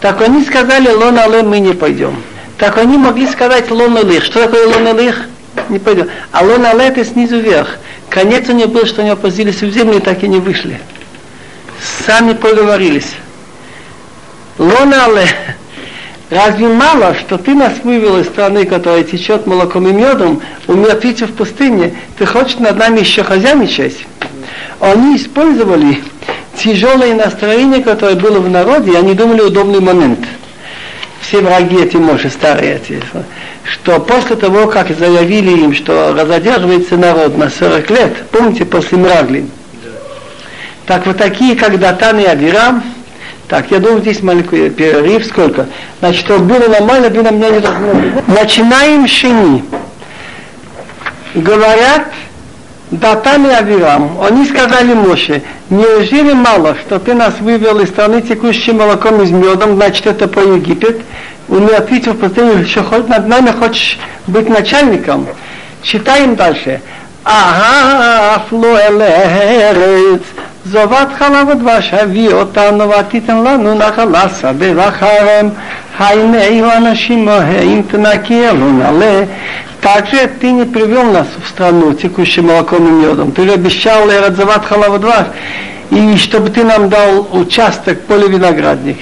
Так 0.00 0.20
они 0.20 0.44
сказали, 0.44 0.88
лон 0.88 1.16
але 1.16 1.44
мы 1.44 1.60
не 1.60 1.74
пойдем. 1.74 2.20
Так 2.58 2.76
они 2.76 2.98
могли 2.98 3.28
сказать 3.28 3.70
лон 3.70 3.96
алых. 3.96 4.24
Что 4.24 4.42
такое 4.42 4.66
лон 4.66 4.88
алых? 4.88 5.26
Не 5.68 5.78
пойдем. 5.78 6.08
А 6.32 6.42
лон 6.42 6.66
але 6.66 6.88
это 6.88 7.04
снизу 7.04 7.38
вверх. 7.38 7.76
Конец 8.08 8.48
у 8.48 8.52
него 8.52 8.66
был, 8.66 8.84
что 8.84 9.02
они 9.02 9.10
опустились 9.10 9.62
в 9.62 9.70
землю 9.70 9.98
и 9.98 10.00
так 10.00 10.24
и 10.24 10.26
не 10.26 10.40
вышли. 10.40 10.80
Сами 12.04 12.32
поговорились. 12.32 13.12
Лон 14.58 14.92
але. 14.92 15.28
Разве 16.30 16.68
мало, 16.68 17.14
что 17.14 17.36
ты 17.36 17.54
нас 17.54 17.74
вывел 17.82 18.18
из 18.18 18.26
страны, 18.26 18.64
которая 18.64 19.04
течет 19.04 19.46
молоком 19.46 19.86
и 19.88 19.92
медом, 19.92 20.40
умертвиться 20.66 21.26
в 21.26 21.32
пустыне, 21.32 21.94
ты 22.18 22.24
хочешь 22.24 22.58
над 22.58 22.76
нами 22.78 23.00
еще 23.00 23.22
хозяйничать? 23.22 24.06
Они 24.80 25.16
использовали 25.16 26.02
тяжелое 26.56 27.14
настроение, 27.14 27.82
которое 27.82 28.16
было 28.16 28.38
в 28.38 28.48
народе, 28.50 28.96
они 28.96 29.14
думали 29.14 29.42
удобный 29.42 29.80
момент. 29.80 30.20
Все 31.20 31.40
враги 31.40 31.82
эти 31.82 31.96
Моши, 31.96 32.30
старые 32.30 32.76
эти, 32.76 33.02
что 33.64 33.98
после 33.98 34.36
того, 34.36 34.66
как 34.66 34.96
заявили 34.96 35.62
им, 35.62 35.74
что 35.74 36.14
разодерживается 36.14 36.96
народ 36.96 37.36
на 37.36 37.50
40 37.50 37.90
лет, 37.90 38.16
помните, 38.30 38.64
после 38.64 38.98
Мрагли, 38.98 39.46
так 40.86 41.06
вот 41.06 41.16
такие, 41.16 41.56
как 41.56 41.78
Датан 41.78 42.18
и 42.18 42.24
Авирам, 42.24 42.82
так, 43.48 43.70
я 43.70 43.78
думаю, 43.78 44.00
здесь 44.00 44.22
маленький 44.22 44.70
перерыв, 44.70 45.26
сколько? 45.26 45.66
Значит, 46.00 46.24
что 46.24 46.38
было 46.38 46.66
нормально, 46.68 47.08
вы 47.10 47.22
на 47.22 47.30
меня 47.30 47.50
не 47.50 47.60
должны. 47.60 48.12
Начинаем 48.26 49.06
шини. 49.06 49.64
Говорят, 51.34 52.06
Датан 52.90 53.46
и 53.46 53.50
Авирам, 53.50 54.18
они 54.22 54.46
сказали 54.46 54.94
Моше, 54.94 55.42
неужели 55.68 56.32
мало, 56.32 56.76
что 56.76 56.98
ты 56.98 57.12
нас 57.14 57.34
вывел 57.40 57.80
из 57.80 57.88
страны 57.88 58.22
текущим 58.22 58.78
молоком 58.78 59.20
и 59.20 59.26
с 59.26 59.30
медом, 59.30 59.74
значит 59.76 60.06
это 60.06 60.28
по 60.28 60.40
Египет, 60.40 61.00
он 61.48 61.64
мне 61.64 61.74
ответил, 61.74 62.14
что 62.14 62.64
что 62.64 62.84
хоть 62.84 63.08
над 63.08 63.26
нами 63.26 63.50
хочешь 63.50 63.98
быть 64.26 64.48
начальником. 64.48 65.26
Читаем 65.82 66.36
дальше. 66.36 66.80
Ага, 67.24 68.44
фло 68.48 68.78
элерец, 70.63 70.71
זבת 70.71 71.07
חלב 71.17 71.47
ודבש 71.47 71.93
הביא 71.93 72.33
אותנו 72.33 72.89
ותיתן 72.89 73.37
לנו 73.37 73.75
נחלה 73.75 74.29
שדה 74.41 74.65
וחרם 74.75 75.49
היינו 75.99 76.67
אנשים 76.77 77.25
מוהים 77.25 77.81
תנקי 77.81 78.45
נעלה 78.53 79.23
также 79.81 80.29
ты 80.41 80.51
не 80.51 80.65
привел 80.65 81.11
нас 81.11 81.27
в 81.41 81.47
страну, 81.47 81.93
текущим 81.93 82.47
молоком 82.47 82.85
и 82.85 82.91
медом. 82.91 83.31
Ты 83.31 83.45
же 83.45 83.53
обещал 83.53 84.09
Эрадзават 84.09 84.65
Халавадвар, 84.65 85.27
и 85.89 86.17
чтобы 86.17 86.49
ты 86.49 86.65
нам 86.65 86.89
дал 86.89 87.27
участок 87.31 88.01
поле 88.01 88.27
виноградник. 88.27 88.97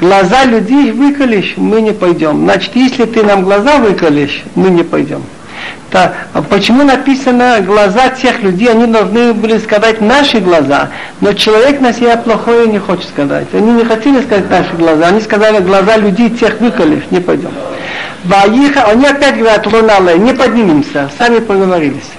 Глаза 0.00 0.44
людей 0.44 0.90
выколешь, 0.90 1.54
мы 1.58 1.82
не 1.82 1.92
пойдем. 1.92 2.44
Значит, 2.44 2.74
если 2.74 3.04
ты 3.04 3.22
нам 3.22 3.44
глаза 3.44 3.76
выколешь, 3.76 4.42
мы 4.54 4.70
не 4.70 4.82
пойдем. 4.82 5.22
Так, 5.90 6.14
а 6.32 6.40
почему 6.40 6.84
написано 6.84 7.60
глаза 7.60 8.08
тех 8.08 8.42
людей, 8.42 8.70
они 8.70 8.86
должны 8.86 9.34
были 9.34 9.58
сказать 9.58 10.00
наши 10.00 10.38
глаза, 10.38 10.88
но 11.20 11.34
человек 11.34 11.80
на 11.80 11.92
себя 11.92 12.16
плохое 12.16 12.66
не 12.66 12.78
хочет 12.78 13.08
сказать. 13.08 13.48
Они 13.52 13.72
не 13.72 13.84
хотели 13.84 14.22
сказать 14.22 14.48
наши 14.48 14.72
глаза, 14.74 15.08
они 15.08 15.20
сказали 15.20 15.62
глаза 15.62 15.98
людей 15.98 16.30
тех 16.30 16.60
выколев, 16.60 17.10
не 17.10 17.20
пойдем. 17.20 17.50
Ваиха, 18.24 18.84
они 18.84 19.04
опять 19.04 19.36
говорят, 19.36 19.66
лунале, 19.66 20.18
не 20.18 20.32
поднимемся, 20.32 21.10
сами 21.18 21.40
поговорились. 21.40 22.10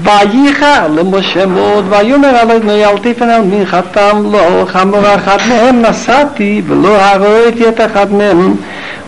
וייחר 0.00 0.86
למשה 0.94 1.46
מאוד 1.46 1.84
ויאמר 1.88 2.28
עלינו 2.28 2.72
אל 2.72 2.98
תפן 2.98 3.28
על 3.28 3.42
מנחתם 3.42 4.22
לא 4.32 4.66
חמור 4.68 5.14
אחת 5.14 5.40
מהם 5.48 5.82
נשאתי 5.82 6.62
ולא 6.66 6.96
הראיתי 6.96 7.68
את 7.68 7.80
אחד 7.80 8.12
מהם 8.12 8.56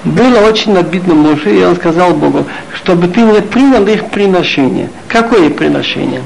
было 0.04 0.40
очень 0.40 0.78
обидно 0.78 1.14
Моше, 1.14 1.60
и 1.60 1.64
он 1.64 1.76
сказал 1.76 2.14
Богу, 2.14 2.46
чтобы 2.76 3.08
ты 3.08 3.22
не 3.22 3.42
принял 3.42 3.86
их 3.88 4.10
приношение. 4.10 4.90
Какое 5.08 5.50
приношение? 5.50 6.22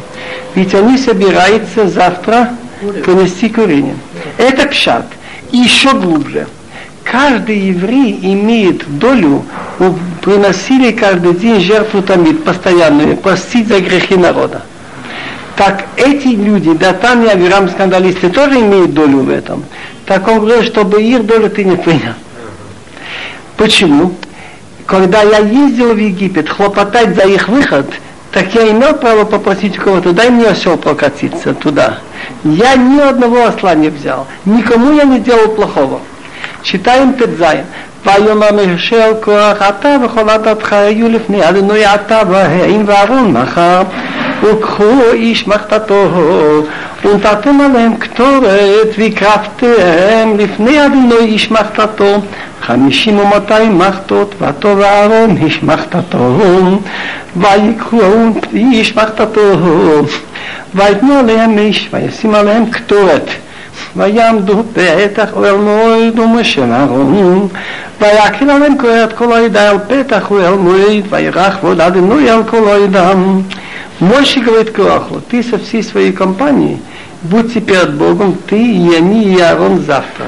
Ведь 0.55 0.73
они 0.73 0.97
собираются 0.97 1.87
завтра 1.87 2.49
принести 3.05 3.49
курение. 3.49 3.95
Это 4.37 4.67
пшат. 4.67 5.05
И 5.51 5.57
еще 5.57 5.93
глубже. 5.93 6.47
Каждый 7.03 7.59
еврей 7.59 8.19
имеет 8.21 8.83
долю, 8.99 9.45
приносили 10.21 10.91
каждый 10.91 11.35
день 11.35 11.61
жертву 11.61 12.01
тамид, 12.01 12.43
постоянную, 12.43 13.15
простить 13.15 13.67
за 13.67 13.79
грехи 13.79 14.15
народа. 14.15 14.63
Так 15.55 15.85
эти 15.95 16.27
люди, 16.27 16.73
Датан 16.73 17.23
и 17.23 17.27
Авирам 17.27 17.69
скандалисты, 17.69 18.29
тоже 18.29 18.59
имеют 18.59 18.93
долю 18.93 19.19
в 19.19 19.29
этом. 19.29 19.63
Так 20.05 20.27
он 20.27 20.39
говорит, 20.39 20.65
чтобы 20.65 21.01
их 21.01 21.25
долю 21.25 21.49
ты 21.49 21.63
не 21.63 21.75
принял. 21.75 22.13
Почему? 23.56 24.14
Когда 24.86 25.22
я 25.22 25.38
ездил 25.38 25.94
в 25.94 25.98
Египет 25.98 26.48
хлопотать 26.48 27.14
за 27.14 27.22
их 27.22 27.48
выход, 27.48 27.86
так 28.32 28.54
я 28.54 28.70
имел 28.70 28.94
право 28.94 29.24
попросить 29.24 29.76
кого-то, 29.76 30.12
дай 30.12 30.30
мне 30.30 30.46
осел 30.46 30.76
прокатиться 30.76 31.54
туда. 31.54 31.98
Я 32.44 32.74
ни 32.76 33.00
одного 33.00 33.46
осла 33.46 33.74
не 33.74 33.88
взял, 33.88 34.26
никому 34.44 34.92
я 34.92 35.04
не 35.04 35.20
делал 35.20 35.48
плохого. 35.48 36.00
Читаем 36.62 37.14
Тедзайн. 37.14 37.64
ויאמר 38.06 38.48
משה 38.52 39.06
כוח 39.20 39.62
אתה 39.68 39.96
וכל 40.04 40.30
עדתך 40.30 40.72
היו 40.72 41.08
לפני 41.08 41.48
אדוני 41.48 41.94
אתה 41.94 42.20
והאם 42.30 42.82
ואהרון 42.86 43.32
מחר 43.32 43.82
וקחו 44.42 45.00
איש 45.12 45.48
מחתתו 45.48 46.08
ונתתם 47.04 47.60
עליהם 47.60 47.96
קטורת 47.96 48.88
והקרבתם 48.98 50.36
לפני 50.38 50.86
אדוני 50.86 51.14
איש 51.14 51.50
מחתתו 51.50 52.20
חמישים 52.62 53.18
ומאתיים 53.18 53.78
מחתות 53.78 54.34
וטוב 54.40 54.80
אהרון 54.80 55.36
איש 55.36 55.62
מחתתו 55.62 56.38
ויקחו 57.36 58.00
איש 58.54 58.96
מחתתו 58.96 59.40
ויתנו 60.74 61.18
עליהם 61.18 61.58
איש 61.58 61.88
וישים 61.92 62.34
עליהם 62.34 62.70
קטורת 62.70 63.30
ויעמדו 63.96 64.62
פתח 64.74 65.28
אוהל 65.32 65.56
מועד 65.56 66.18
ומשה 66.18 66.64
אהרון 66.64 67.48
ויקל 68.00 68.50
עליהם 68.50 68.78
כהת 68.78 69.12
כל 69.12 69.32
העדה 69.32 69.70
על 69.70 69.78
פתח 69.88 70.30
אוהל 70.30 70.54
מועד 70.54 71.04
וירח 71.10 71.56
ועוד 71.62 71.80
אדינוי 71.80 72.30
על 72.30 72.42
כל 72.44 72.68
העדם 72.68 73.40
Мойши 73.99 74.41
говорит 74.41 74.71
Кораху, 74.71 75.21
ты 75.21 75.41
со 75.41 75.57
всей 75.57 75.81
своей 75.81 76.11
компанией 76.11 76.79
будьте 77.23 77.59
перед 77.61 77.95
Богом, 77.95 78.37
ты 78.47 78.57
и 78.57 78.93
они, 78.93 79.33
и 79.33 79.39
Аарон 79.39 79.83
завтра. 79.83 80.27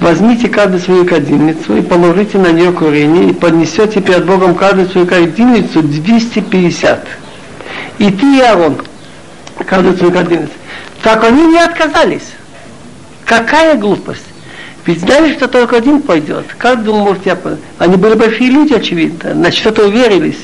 Возьмите 0.00 0.48
каждую 0.48 0.80
свою 0.80 1.04
кадильницу 1.04 1.76
и 1.76 1.82
положите 1.82 2.38
на 2.38 2.50
нее 2.50 2.72
курение, 2.72 3.30
и 3.30 3.32
поднесете 3.34 4.00
перед 4.00 4.24
Богом 4.24 4.54
каждую 4.54 4.88
свою 4.88 5.06
кадильницу 5.06 5.82
250. 5.82 7.06
И 7.98 8.10
ты, 8.10 8.38
и 8.38 8.40
Аарон, 8.40 8.78
каждую 9.66 9.96
свою 9.96 10.12
кадильницу. 10.12 10.52
Так 11.02 11.24
они 11.24 11.46
не 11.46 11.58
отказались. 11.58 12.32
Какая 13.26 13.76
глупость. 13.76 14.24
Ведь 14.86 15.00
знали, 15.00 15.34
что 15.34 15.46
только 15.46 15.76
один 15.76 16.00
пойдет. 16.00 16.46
Как 16.58 16.82
думал, 16.82 17.04
может, 17.04 17.26
я... 17.26 17.38
Они 17.78 17.96
были 17.96 18.14
большие 18.14 18.50
люди, 18.50 18.72
очевидно. 18.72 19.34
На 19.34 19.52
что-то 19.52 19.86
уверились. 19.86 20.38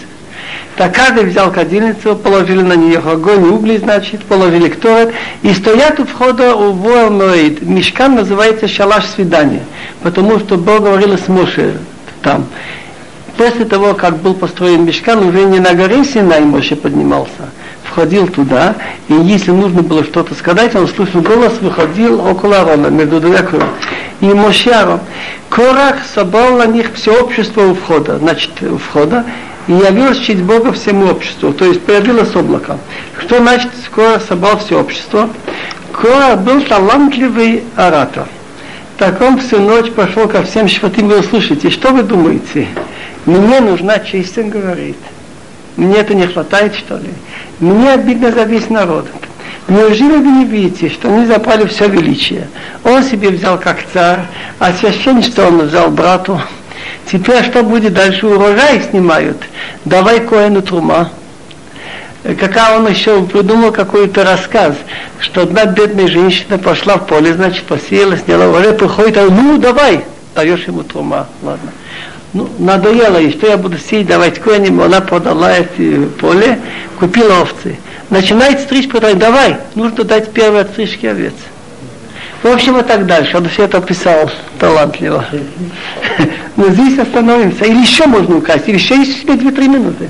Так 0.79 0.95
каждый 0.95 1.25
взял 1.25 1.51
кадильницу, 1.51 2.15
положили 2.15 2.63
на 2.63 2.75
нее 2.75 3.01
огонь 3.01 3.49
угли, 3.49 3.79
значит, 3.79 4.23
положили 4.25 4.69
кторет, 4.69 5.13
и 5.43 5.53
стоят 5.53 5.99
у 5.99 6.05
входа 6.05 6.55
у 6.55 6.71
Воэлмоид. 6.71 7.63
Мешкан 7.63 8.15
называется 8.15 8.69
шалаш 8.69 9.05
свидания, 9.07 9.65
потому 10.05 10.39
что 10.39 10.57
Бог 10.57 10.83
говорил 10.83 11.19
с 11.19 11.27
Моше 11.27 11.75
там. 12.23 12.47
После 13.37 13.65
того, 13.65 13.95
как 13.95 14.19
был 14.19 14.35
построен 14.35 14.85
мешкан, 14.85 15.19
уже 15.27 15.47
не 15.47 15.59
на 15.59 15.75
горе 15.75 16.05
Синай 16.05 16.43
Моше 16.43 16.77
поднимался, 16.77 17.51
входил 17.83 18.29
туда, 18.29 18.77
и 19.09 19.15
если 19.15 19.51
нужно 19.51 19.83
было 19.83 20.05
что-то 20.05 20.37
сказать, 20.37 20.77
он 20.77 20.87
слышал 20.87 21.23
голос, 21.23 21.55
выходил 21.61 22.25
около 22.25 22.61
Арона, 22.61 22.87
между 22.87 23.19
двумя 23.19 23.43
кровями. 23.43 23.71
И 24.21 24.27
Моше 24.27 24.71
Арон. 24.71 25.01
Корах 25.49 25.97
собрал 26.15 26.57
на 26.57 26.67
них 26.67 26.93
все 26.95 27.21
общество 27.21 27.63
у 27.63 27.75
входа, 27.75 28.19
значит, 28.19 28.51
у 28.63 28.79
входа, 28.79 29.25
и 29.69 29.73
явилось 29.73 30.19
честь 30.19 30.43
Бога 30.43 30.73
всему 30.73 31.11
обществу, 31.11 31.53
то 31.53 31.67
есть 31.67 31.83
появилось 31.83 32.35
облако. 32.35 32.79
Что 33.21 33.39
значит 33.39 33.71
скоро 33.85 34.19
собрал 34.19 34.59
все 34.59 34.81
общество? 34.81 35.29
Кора 35.93 36.37
был 36.37 36.63
талантливый 36.63 37.63
оратор. 37.77 38.27
Так 38.97 39.21
он 39.21 39.39
всю 39.39 39.61
ночь 39.61 39.93
пошел 39.93 40.27
ко 40.27 40.43
всем 40.43 40.67
и 40.67 41.03
говорил, 41.03 41.23
слушайте, 41.23 41.71
что 41.71 41.93
вы 41.93 42.03
думаете? 42.03 42.67
Мне 43.27 43.61
нужна 43.61 43.99
честь, 44.01 44.37
он 44.39 44.49
говорит. 44.49 44.97
Мне 45.77 45.97
это 45.97 46.15
не 46.15 46.27
хватает, 46.27 46.75
что 46.75 46.97
ли? 46.97 47.11
Мне 47.61 47.93
обидно 47.93 48.33
за 48.33 48.45
весь 48.45 48.71
народ. 48.71 49.07
Неужели 49.69 50.17
вы 50.17 50.31
не 50.31 50.45
видите, 50.47 50.89
что 50.89 51.13
они 51.13 51.27
забрали 51.27 51.67
все 51.67 51.89
величие? 51.89 52.49
Он 52.85 53.05
себе 53.05 53.29
взял 53.29 53.59
как 53.59 53.79
царь, 53.93 54.21
а 54.59 54.73
священничество 54.73 55.47
он 55.47 55.61
взял 55.61 55.91
брату. 55.91 56.41
Теперь 57.11 57.43
что 57.45 57.63
будет 57.63 57.95
дальше? 57.95 58.27
Урожай 58.27 58.83
снимают. 58.91 59.39
Давай 59.85 60.21
Коэну 60.21 60.63
Трума. 60.63 61.11
Какая 62.23 62.77
он 62.77 62.89
еще 62.89 63.23
придумал 63.23 63.73
какой-то 63.73 64.25
рассказ, 64.25 64.75
что 65.21 65.43
одна 65.43 65.65
бедная 65.65 66.09
женщина 66.09 66.59
пошла 66.59 66.97
в 66.97 67.07
поле, 67.07 67.33
значит, 67.33 67.65
посеяла, 67.65 68.19
сняла 68.19 68.49
урожай, 68.49 68.75
приходит, 68.75 69.17
а 69.17 69.29
ну 69.31 69.57
давай, 69.57 70.05
даешь 70.35 70.67
ему 70.67 70.83
трума, 70.83 71.29
ладно. 71.43 71.71
Ну, 72.35 72.51
надоело 72.59 73.19
ей, 73.19 73.31
что 73.31 73.47
я 73.47 73.57
буду 73.57 73.79
сеять, 73.79 74.09
давать 74.09 74.41
коням, 74.41 74.81
она 74.83 75.01
продала 75.01 75.57
эти 75.57 76.05
поле, 76.21 76.59
купила 76.99 77.41
овцы. 77.41 77.79
Начинает 78.11 78.61
стричь, 78.61 78.89
продавать, 78.89 79.19
давай, 79.19 79.57
нужно 79.75 80.05
дать 80.05 80.33
первые 80.33 80.63
отстрижки 80.63 81.07
овец. 81.07 81.35
В 82.43 82.47
общем, 82.47 82.79
и 82.79 82.83
так 82.83 83.07
дальше. 83.07 83.37
Он 83.37 83.49
все 83.49 83.65
это 83.65 83.79
описал 83.79 84.31
талантливо. 84.59 85.25
Но 86.58 86.70
здесь 86.70 87.00
остановимся. 87.00 87.66
Или 87.66 87.82
еще 87.82 88.06
можно 88.06 88.38
украсть, 88.38 88.68
или 88.68 88.76
еще 88.76 88.96
есть 88.96 89.22
себе 89.22 89.34
2-3 89.34 89.68
минуты. 89.68 90.10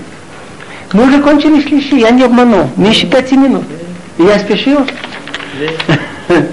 Мы 0.93 1.07
уже 1.07 1.21
кончили 1.21 1.61
шлищи, 1.61 1.99
я 1.99 2.11
не 2.11 2.23
обманул. 2.23 2.69
Меньше 2.77 3.07
пяти 3.07 3.36
минут. 3.36 3.63
И 4.17 4.23
я 4.23 4.39
спешил. 4.39 4.86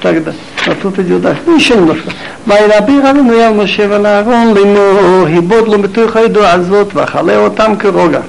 тогда. 0.00 0.32
А 0.66 0.74
тут 0.74 0.98
идет 0.98 1.22
дальше. 1.22 1.42
Ну, 1.46 1.56
еще 1.56 1.74
немножко. 1.74 2.10
וידבר 2.46 3.10
אבינו 3.10 3.32
אל 3.32 3.52
משה 3.52 3.86
ולאהרון 3.90 4.54
לאמור, 4.54 5.26
היבוד 5.26 5.68
לו 5.68 5.78
מתוך 5.78 6.16
העדו 6.16 6.46
הזאת 6.46 6.94
ואכלה 6.94 7.36
אותם 7.36 7.72
כרוגע. 7.78 8.20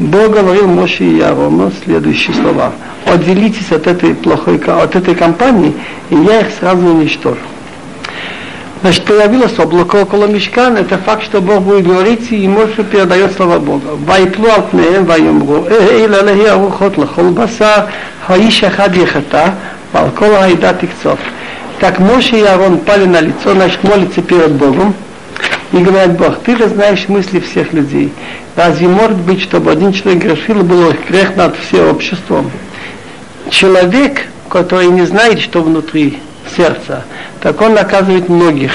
Бог 0.00 0.30
говорил 0.30 0.68
Моше 0.68 1.02
и 1.02 1.20
Аарону 1.20 1.72
следующие 1.84 2.32
слова. 2.32 2.72
Отделитесь 3.04 3.72
от 3.72 3.88
этой 3.88 4.14
плохой, 4.14 4.58
от 4.58 4.94
этой 4.94 5.14
компании, 5.16 5.74
и 6.10 6.14
я 6.14 6.42
их 6.42 6.48
сразу 6.60 6.86
уничтожу. 6.86 7.40
Значит, 8.83 9.05
появилось 9.05 9.57
облако 9.59 9.95
около 9.95 10.25
мешкана, 10.25 10.79
это 10.79 10.97
факт, 10.97 11.23
что 11.23 11.39
Бог 11.39 11.61
будет 11.61 11.87
говорить, 11.87 12.29
и 12.33 12.45
Моше 12.49 12.83
передает 12.83 13.31
слова 13.31 13.57
Бога. 13.57 13.91
Вайплу 13.95 14.49
алтнеем 14.49 15.05
вайомру, 15.05 15.65
эй 15.69 16.05
лалехи 16.05 16.47
арухот 16.47 16.97
лахол 16.97 17.29
баса, 17.29 17.87
хаиша 18.27 18.69
хадихата, 18.69 19.55
валкола 19.93 20.43
айда 20.43 20.73
тикцов. 20.73 21.17
Так 21.79 21.99
Моше 21.99 22.39
и 22.39 22.43
Арон 22.43 22.79
пали 22.79 23.05
на 23.05 23.21
лицо, 23.21 23.53
значит, 23.53 23.81
молятся 23.85 24.21
перед 24.21 24.51
Богом, 24.51 24.93
и 25.71 25.77
говорят, 25.77 26.17
Бог, 26.17 26.39
ты 26.39 26.57
же 26.57 26.67
знаешь 26.67 27.07
мысли 27.07 27.39
всех 27.39 27.71
людей. 27.71 28.11
Разве 28.57 28.89
может 28.89 29.17
быть, 29.17 29.41
чтобы 29.41 29.71
один 29.71 29.93
человек 29.93 30.23
грешил, 30.23 30.61
был 30.61 30.93
грех 31.07 31.37
над 31.37 31.55
всем 31.55 31.87
обществом? 31.87 32.51
Человек, 33.49 34.27
который 34.49 34.87
не 34.87 35.03
знает, 35.03 35.39
что 35.39 35.61
внутри 35.61 36.19
сердца, 36.57 37.05
так 37.43 37.59
он 37.59 37.73
наказывает 37.73 38.29
многих. 38.29 38.71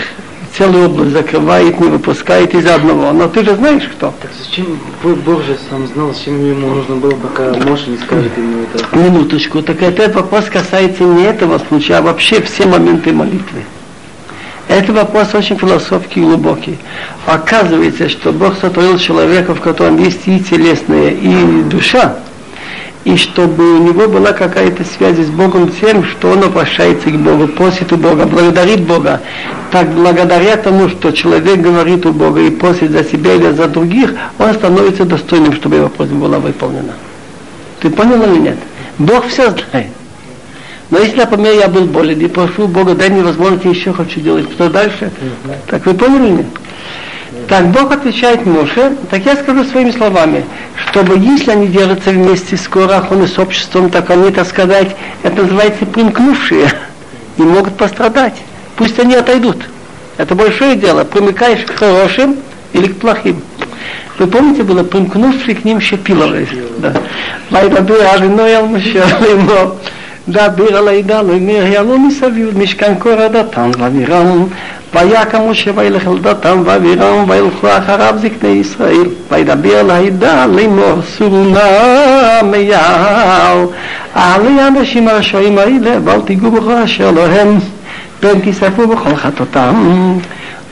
Целую 0.56 0.90
область 0.90 1.12
закрывает, 1.12 1.80
не 1.80 1.88
выпускает 1.88 2.54
из 2.54 2.66
одного. 2.66 3.12
Но 3.12 3.26
ты 3.26 3.42
же 3.42 3.54
знаешь, 3.54 3.84
кто. 3.84 4.12
Так 4.20 4.30
зачем 4.38 4.78
Бог, 5.02 5.42
же 5.42 5.56
сам 5.70 5.86
знал, 5.86 6.12
зачем 6.12 6.38
ему 6.44 6.74
нужно 6.74 6.96
было, 6.96 7.12
пока 7.12 7.54
Моше 7.64 7.88
не 7.88 7.96
скажет 7.96 8.36
ему 8.36 8.64
это? 8.64 8.94
Минуточку. 8.94 9.62
Так 9.62 9.80
этот 9.82 10.14
вопрос 10.14 10.46
касается 10.46 11.04
не 11.04 11.22
этого 11.22 11.58
случая, 11.66 11.94
а 11.94 12.02
вообще 12.02 12.42
все 12.42 12.66
моменты 12.66 13.10
молитвы. 13.10 13.64
Это 14.68 14.92
вопрос 14.92 15.34
очень 15.34 15.56
философский 15.56 16.20
и 16.20 16.24
глубокий. 16.24 16.78
Оказывается, 17.24 18.10
что 18.10 18.32
Бог 18.32 18.54
сотворил 18.60 18.98
человека, 18.98 19.54
в 19.54 19.62
котором 19.62 19.96
есть 19.96 20.26
и 20.26 20.40
телесное, 20.40 21.10
и 21.12 21.62
душа, 21.62 22.18
и 23.04 23.16
чтобы 23.16 23.78
у 23.78 23.78
него 23.78 24.08
была 24.08 24.32
какая-то 24.32 24.84
связь 24.84 25.18
с 25.18 25.30
Богом 25.30 25.70
тем, 25.70 26.04
что 26.04 26.30
он 26.30 26.42
обращается 26.42 27.10
к 27.10 27.16
Богу, 27.16 27.48
просит 27.48 27.92
у 27.92 27.96
Бога, 27.96 28.26
благодарит 28.26 28.80
Бога. 28.82 29.20
Так 29.70 29.88
благодаря 29.90 30.56
тому, 30.56 30.88
что 30.88 31.12
человек 31.12 31.60
говорит 31.60 32.04
у 32.06 32.12
Бога 32.12 32.40
и 32.40 32.50
просит 32.50 32.90
за 32.90 33.04
себя 33.04 33.34
или 33.34 33.50
за 33.52 33.68
других, 33.68 34.12
он 34.38 34.52
становится 34.54 35.04
достойным, 35.04 35.54
чтобы 35.54 35.76
его 35.76 35.88
просьба 35.88 36.16
была 36.16 36.38
выполнена. 36.38 36.94
Ты 37.80 37.90
понял 37.90 38.22
или 38.22 38.40
нет? 38.40 38.58
Бог 38.98 39.26
все 39.28 39.50
знает. 39.50 39.92
Но 40.90 40.98
если, 40.98 41.18
например, 41.18 41.54
я 41.54 41.68
был 41.68 41.84
болен 41.84 42.18
и 42.18 42.28
прошу 42.28 42.66
Бога, 42.66 42.94
дай 42.94 43.10
мне 43.10 43.22
возможность, 43.22 43.64
я 43.64 43.70
еще 43.70 43.92
хочу 43.92 44.20
делать, 44.20 44.50
что 44.52 44.70
дальше? 44.70 45.10
Так 45.66 45.84
вы 45.86 45.94
поняли 45.94 46.30
меня? 46.30 46.44
Так 47.48 47.68
Бог 47.68 47.90
отвечает 47.90 48.44
Моше, 48.44 48.94
так 49.10 49.24
я 49.24 49.34
скажу 49.34 49.64
своими 49.64 49.90
словами, 49.90 50.44
чтобы 50.90 51.18
если 51.18 51.50
они 51.50 51.66
держатся 51.68 52.10
вместе 52.10 52.58
с 52.58 52.68
Корахом 52.68 53.24
и 53.24 53.26
с 53.26 53.38
обществом, 53.38 53.88
так 53.88 54.10
они, 54.10 54.30
так 54.30 54.46
сказать, 54.46 54.94
это 55.22 55.42
называется 55.42 55.86
примкнувшие 55.86 56.70
и 57.38 57.42
могут 57.42 57.76
пострадать. 57.78 58.34
Пусть 58.76 58.98
они 58.98 59.14
отойдут. 59.14 59.56
Это 60.18 60.34
большое 60.34 60.76
дело. 60.76 61.04
Примыкаешь 61.04 61.64
к 61.64 61.74
хорошим 61.74 62.36
или 62.74 62.88
к 62.88 62.98
плохим. 62.98 63.40
Вы 64.18 64.26
помните, 64.26 64.62
было 64.62 64.82
примкнувший 64.82 65.54
к 65.54 65.64
ним 65.64 65.80
Шепиловый. 65.80 66.48
Да. 66.78 66.92
וידבר 70.27 70.45
אבינו 70.45 70.47
אל 70.47 70.47
משה 70.47 70.47
לאמור 70.47 70.47
דבר 70.47 70.77
על 70.77 70.87
העדה 70.87 71.21
לא 71.21 71.33
אומר 71.33 71.65
יעלו 71.65 71.99
מסביב 71.99 72.57
משכן 72.57 72.93
כה 72.99 73.27
דתם 73.27 73.71
ואבירם 73.77 74.45
ויקם 74.93 75.49
משה 75.49 75.71
וילך 75.75 76.07
אל 76.07 76.17
דתם 76.17 76.61
ואבירם 76.65 77.29
וילכו 77.29 77.67
אחריו 77.77 78.15
זקני 78.21 78.49
ישראל 78.49 79.07
וידבר 79.31 79.77
על 79.77 79.91
העדה 79.91 80.45
לאמור 80.45 81.01
סורו 81.17 81.43
נא 81.43 82.41
מיעל 82.43 83.57
על 84.13 84.59
האנשים 84.59 85.07
הרשעים 85.07 85.57
האלה 85.57 85.97
ואל 86.03 86.21
תיגעו 86.21 86.51
בכל 86.51 86.73
אשר 86.73 87.11
לא 87.11 87.25
הם 87.25 87.59
פן 88.19 88.39
תיספו 88.39 88.87
בכל 88.87 89.15
חטאותם 89.15 90.17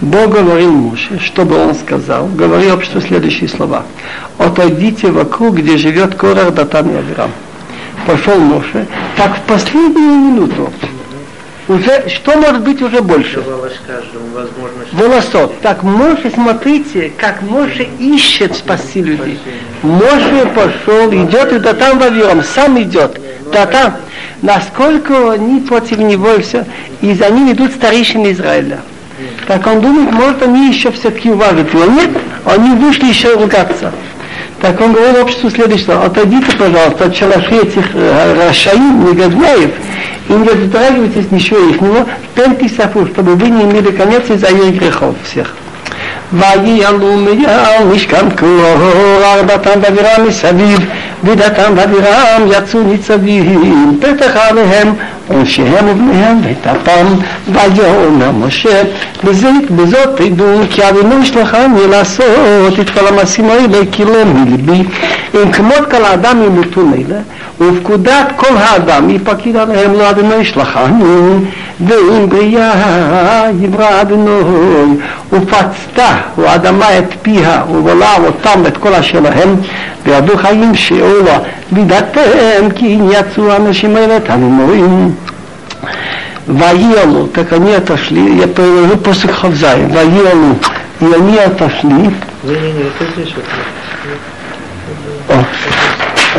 Бог 0.04 0.32
говорил 0.32 0.72
Моше, 0.72 1.20
чтобы 1.20 1.58
он 1.58 1.76
сказал, 1.76 2.26
говори 2.26 2.72
обществу 2.72 3.02
следующие 3.02 3.48
слова. 3.48 3.84
Отойдите 4.40 5.12
вокруг, 5.12 5.58
где 5.58 5.78
живет 5.78 6.16
Корах, 6.16 6.56
Датан 6.56 6.90
и 6.90 6.96
Авирам 6.96 7.30
пошел 8.07 8.39
Моше, 8.39 8.87
так 9.17 9.37
в 9.37 9.41
последнюю 9.43 10.15
минуту 10.15 10.73
уже, 11.69 12.09
что 12.09 12.37
может 12.37 12.63
быть 12.63 12.81
уже 12.81 13.03
больше? 13.03 13.43
Волосок. 14.93 15.53
Так 15.63 15.83
Моше, 15.83 16.31
смотрите, 16.33 17.13
как 17.17 17.43
Моше 17.43 17.89
ищет 17.99 18.55
спасти 18.55 19.03
людей. 19.03 19.39
Моше 19.83 20.47
пошел, 20.55 21.11
идет 21.11 21.53
и 21.53 21.59
да 21.59 21.75
там 21.75 21.99
вовьем, 21.99 22.45
сам 22.45 22.81
идет. 22.81 23.21
Да 23.53 23.67
там. 23.67 23.97
Насколько 24.43 25.33
они 25.33 25.61
против 25.61 25.99
него 25.99 26.35
и 26.35 26.43
все. 26.43 26.65
И 27.01 27.15
за 27.15 27.31
ним 27.31 27.51
идут 27.51 27.73
старейшины 27.73 28.31
Израиля. 28.33 28.79
Так 29.49 29.67
он 29.67 29.81
думает, 29.81 30.13
может 30.13 30.43
они 30.43 30.69
еще 30.69 30.93
все-таки 30.93 31.31
уважат 31.31 31.73
его. 31.73 31.85
Нет, 31.87 32.11
они 32.45 32.77
вышли 32.77 33.07
еще 33.07 33.35
ругаться. 33.35 33.93
Так 34.66 34.80
он 34.80 34.94
говорил 34.94 35.22
обществу 35.24 35.50
следующее, 35.50 35.96
отойдите, 35.96 36.52
пожалуйста, 36.58 37.06
от 37.06 37.16
шалаши 37.16 37.56
этих 37.56 37.86
э, 37.94 38.48
рашаим, 38.48 39.06
негодяев, 39.06 39.72
и 40.30 40.34
не 40.34 40.50
затрагивайтесь 40.50 41.32
ничего 41.32 41.60
их 41.70 41.82
него, 41.82 42.06
пенти 42.36 42.70
сафу, 42.70 43.08
чтобы 43.08 43.36
вы 43.36 43.50
не 43.50 43.64
имели 43.64 43.92
конец 43.92 44.30
из-за 44.30 44.48
их 44.48 44.80
грехов 44.80 45.16
всех. 45.24 45.56
ויעלו 46.34 47.18
מיעל 47.18 47.84
משכן 47.94 48.30
קור, 48.30 49.22
ארבעתם 49.24 49.82
באווירם 49.82 50.28
מסביב, 50.28 50.80
ודתם 51.26 51.76
באווירם 51.76 52.48
יצאו 52.48 52.84
ניצבים, 52.84 54.00
פתח 54.02 54.38
עליהם 54.50 54.94
עונשיהם 55.28 55.90
ובניהם 55.90 56.42
וטפם, 56.44 57.06
ויאמר 57.48 58.32
משה, 58.32 58.84
בזאת, 59.24 59.72
בזאת 59.72 60.10
תדעו 60.16 60.62
כי 60.70 60.90
אבינו 60.90 61.22
ישלחני 61.22 61.88
לעשות 61.90 62.80
את 62.82 62.90
כל 62.90 63.08
המעשים 63.08 63.50
האלה 63.50 63.78
כי 63.92 64.06
לא 64.06 64.24
מלבי. 64.26 64.84
אם 65.36 65.52
כמות 65.52 65.92
כל 65.92 66.06
האדם 66.06 66.44
ימותו 66.44 66.82
אלה, 66.82 67.20
ופקודת 67.60 68.32
כל 68.36 68.58
האדם 68.58 69.10
יפקיד 69.10 69.56
עליהם 69.56 69.94
לא 69.94 70.10
אבינו 70.10 70.34
ישלחני, 70.34 71.04
ואם 71.88 72.30
בריאה 72.30 73.44
יברא 73.62 74.02
אבינו, 74.02 74.40
ופצתה 75.34 76.16
הוא 76.36 76.46
האדמה 76.46 76.98
את 76.98 77.14
פיה, 77.22 77.62
ובלע 77.72 78.18
אותם 78.18 78.66
את 78.68 78.78
כל 78.78 78.94
אשר 78.94 79.20
להם, 79.20 79.56
וידעו 80.06 80.38
חיים 80.38 80.76
שלו, 81.21 81.33
וידעתם 81.73 82.71
כי 82.75 82.95
אם 82.95 83.11
יצאו 83.13 83.51
האנשים 83.53 83.97
האלה 83.97 84.21
תמימורים. 84.21 85.15
ויעלו, 86.49 87.27
תקני 87.33 87.77
התשליט, 87.77 88.33
יפררו 88.37 88.97
פוסק 89.03 89.31
כ"ז, 89.31 89.67
ויעלו, 89.93 90.53
יוני 91.03 91.41
התשליט. 91.41 92.15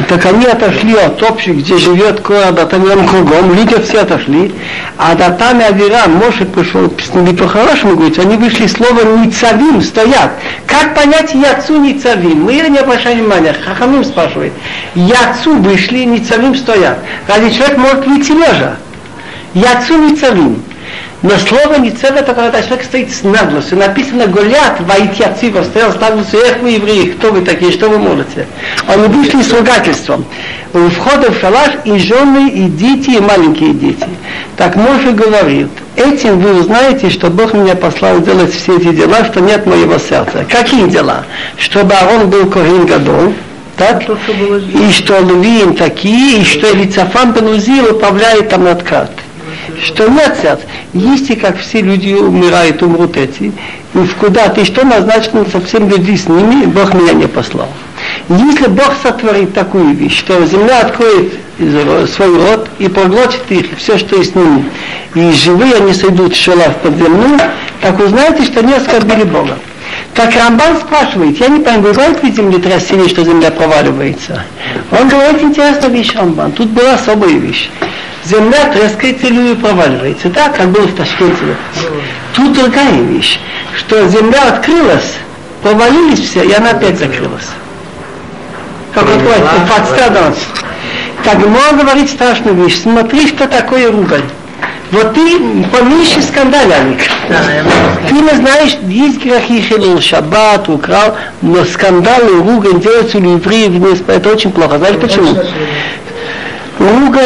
Так 0.08 0.26
они 0.26 0.46
отошли 0.46 0.96
от 0.96 1.22
общих, 1.24 1.58
где 1.58 1.78
живет 1.78 2.22
Кора 2.22 2.52
Датамирам 2.52 3.08
кругом, 3.08 3.54
люди 3.54 3.82
все 3.82 4.02
отошли, 4.02 4.54
а 4.98 5.16
Датам 5.16 5.60
и 5.60 5.64
Авирам, 5.64 6.12
может, 6.14 6.54
пришел 6.54 6.88
ними 7.16 7.36
по-хорошему 7.36 7.96
говорить, 7.96 8.20
они 8.20 8.38
вышли 8.38 8.68
словом 8.68 9.24
Ницавим, 9.24 9.82
стоят. 9.82 10.32
Как 10.68 10.94
понять 10.94 11.34
Яцу 11.34 11.78
Ницавим? 11.78 12.44
Мы 12.44 12.54
не 12.54 12.78
обращаем 12.78 13.20
внимания, 13.20 13.54
Хахамим 13.54 14.04
спрашивает. 14.04 14.54
Яцу 14.94 15.56
вышли, 15.56 16.04
Ницавим 16.04 16.56
стоят. 16.56 17.00
Разве 17.28 17.52
человек 17.52 17.78
может 17.78 18.06
выйти 18.06 18.32
лежа? 18.34 18.76
Яцу 19.54 19.98
Ницавим. 19.98 20.62
Но 21.24 21.32
слово 21.38 21.80
Ницев 21.80 22.12
это 22.12 22.34
когда 22.36 22.62
человек 22.62 22.86
стоит 22.86 23.12
с 23.12 23.24
наглостью. 23.24 23.80
Написано 23.80 24.28
Голят, 24.28 24.80
войти 24.82 25.24
отцива, 25.24 25.64
стоял 25.64 25.92
с 25.92 26.00
наглостью, 26.00 26.40
эх 26.42 26.60
вы 26.60 26.72
евреи, 26.72 27.10
кто 27.12 27.32
вы 27.32 27.42
такие, 27.42 27.72
что 27.72 27.90
вы 27.90 27.98
можете? 27.98 28.46
Они 28.86 29.08
вышли 29.08 29.42
с 29.42 29.52
ругательством. 29.52 30.26
У 30.74 30.90
входа 30.90 31.32
в 31.32 31.40
шалаш 31.40 31.72
и 31.86 31.98
жены, 31.98 32.50
и 32.50 32.66
дети, 32.66 33.18
и 33.18 33.20
маленькие 33.20 33.74
дети. 33.74 34.08
Так 34.58 34.76
Моше 34.76 35.12
говорит, 35.12 35.70
этим 35.96 36.40
вы 36.40 36.60
узнаете, 36.60 37.10
что 37.10 37.32
Бог 37.32 37.54
меня 37.56 37.76
послал 37.76 38.20
делать 38.22 38.54
все 38.54 38.78
эти 38.78 38.90
дела, 38.94 39.26
что 39.26 39.40
нет 39.40 39.66
моего 39.66 39.98
сердца. 39.98 40.46
Какие 40.48 40.88
дела? 40.88 41.24
Чтобы 41.58 41.96
Арон 41.96 42.30
был 42.30 42.48
Корин 42.48 42.86
Гадол, 42.86 43.34
так? 43.76 44.06
То, 44.06 44.18
что. 44.18 44.34
И 44.34 44.92
что 44.92 45.20
Левиим 45.20 45.76
такие, 45.76 46.42
и 46.42 46.46
что 46.46 46.72
Лицафан 46.76 47.32
Бенузил 47.32 47.96
управляет 47.96 48.50
там 48.50 48.66
над 48.66 48.84
картой 48.84 49.27
что 49.84 50.08
сердца. 50.42 50.60
Если 50.94 51.36
как 51.36 51.58
все 51.58 51.82
люди 51.82 52.14
умирают, 52.14 52.82
умрут 52.82 53.18
эти, 53.18 53.52
и 53.94 53.98
в 53.98 54.16
куда 54.16 54.50
ты 54.50 54.66
что 54.66 54.86
назначено 54.86 55.46
совсем 55.52 55.90
люди 55.90 56.16
с 56.16 56.28
ними, 56.28 56.66
Бог 56.66 56.94
меня 56.94 57.14
не 57.14 57.28
послал. 57.28 57.70
Если 58.30 58.68
Бог 58.68 58.94
сотворит 59.02 59.54
такую 59.54 59.96
вещь, 59.96 60.20
что 60.20 60.46
земля 60.46 60.82
откроет 60.82 61.34
свой 62.14 62.36
род 62.36 62.70
и 62.80 62.88
проглотит 62.88 63.50
их, 63.50 63.78
все, 63.78 63.98
что 63.98 64.18
есть 64.18 64.34
с 64.34 64.36
ними. 64.36 64.66
И 65.16 65.32
живые 65.32 65.76
они 65.76 65.94
сойдут 65.94 66.34
в 66.34 66.42
шалав 66.42 66.76
подземную, 66.78 67.40
так 67.82 68.00
узнаете, 68.00 68.44
что 68.44 68.60
они 68.60 68.74
оскорбили 68.74 69.24
Бога. 69.24 69.58
Так 70.14 70.36
Рамбан 70.36 70.78
спрашивает, 70.78 71.40
я 71.40 71.48
не 71.48 71.60
понимаю, 71.60 71.82
бывает 71.82 72.24
ли 72.24 72.32
землетрясение, 72.32 73.08
что 73.08 73.24
земля 73.24 73.52
проваливается? 73.52 74.44
Он 74.92 75.08
говорит 75.08 75.42
интересную 75.42 75.94
вещь, 75.94 76.14
Рамбан. 76.16 76.52
Тут 76.52 76.70
была 76.70 76.96
особая 76.96 77.34
вещь. 77.34 77.70
Земля 78.28 78.66
трескается 78.74 79.28
или 79.28 79.54
проваливается, 79.54 80.30
да, 80.30 80.50
как 80.50 80.68
было 80.70 80.86
в 80.86 80.96
Ташкенте. 80.96 81.56
Тут 82.34 82.52
другая 82.54 83.02
вещь, 83.02 83.40
что 83.78 84.06
земля 84.10 84.50
открылась, 84.50 85.14
провалились 85.62 86.20
все, 86.20 86.44
и 86.44 86.52
она 86.52 86.72
опять 86.72 87.00
закрылась. 87.00 87.48
Как 88.94 89.04
открывается, 89.04 89.56
подстрадалась. 89.70 90.46
Так 91.24 91.38
можно 91.38 91.84
говорить 91.84 92.10
страшную 92.10 92.56
вещь. 92.56 92.82
Смотри, 92.82 93.28
что 93.28 93.48
такое 93.48 93.90
ругань. 93.92 94.30
Вот 94.92 95.14
ты 95.14 95.40
поменьше 95.72 96.22
скандалярник. 96.22 97.00
Ты 98.10 98.14
не 98.14 98.36
знаешь, 98.36 98.78
есть 98.88 99.24
грехи 99.24 99.62
хилил, 99.62 100.02
шаббат, 100.02 100.68
украл, 100.68 101.16
но 101.42 101.64
скандалы, 101.64 102.42
ругань 102.42 102.82
делаются 102.82 103.20
у 103.20 103.22
евреев 103.22 103.72
вниз, 103.72 104.04
это 104.06 104.30
очень 104.30 104.52
плохо. 104.52 104.78
Знаешь 104.80 104.98
почему? 104.98 105.34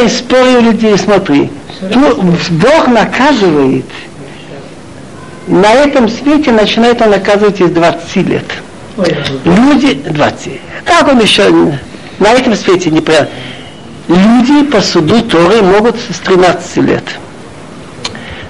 Спори 0.10 0.58
у 0.58 0.62
людей, 0.62 0.98
смотри. 0.98 1.52
Бог 2.50 2.88
наказывает. 2.88 3.86
На 5.48 5.74
этом 5.74 6.08
свете 6.10 6.52
начинает 6.52 7.02
он 7.02 7.12
наказывать 7.12 7.60
из 7.60 7.72
20 7.72 8.16
лет. 8.28 8.46
Люди, 9.46 9.94
20. 9.94 10.62
Как 10.86 11.08
он 11.08 11.20
еще 11.20 11.50
на 12.20 12.32
этом 12.32 12.56
свете 12.56 12.92
не 12.92 13.02
про... 13.02 13.28
Люди 14.08 14.64
по 14.66 14.82
суду 14.82 15.22
Торы 15.22 15.62
могут 15.62 15.96
с 15.96 16.20
13 16.20 16.78
лет. 16.78 17.04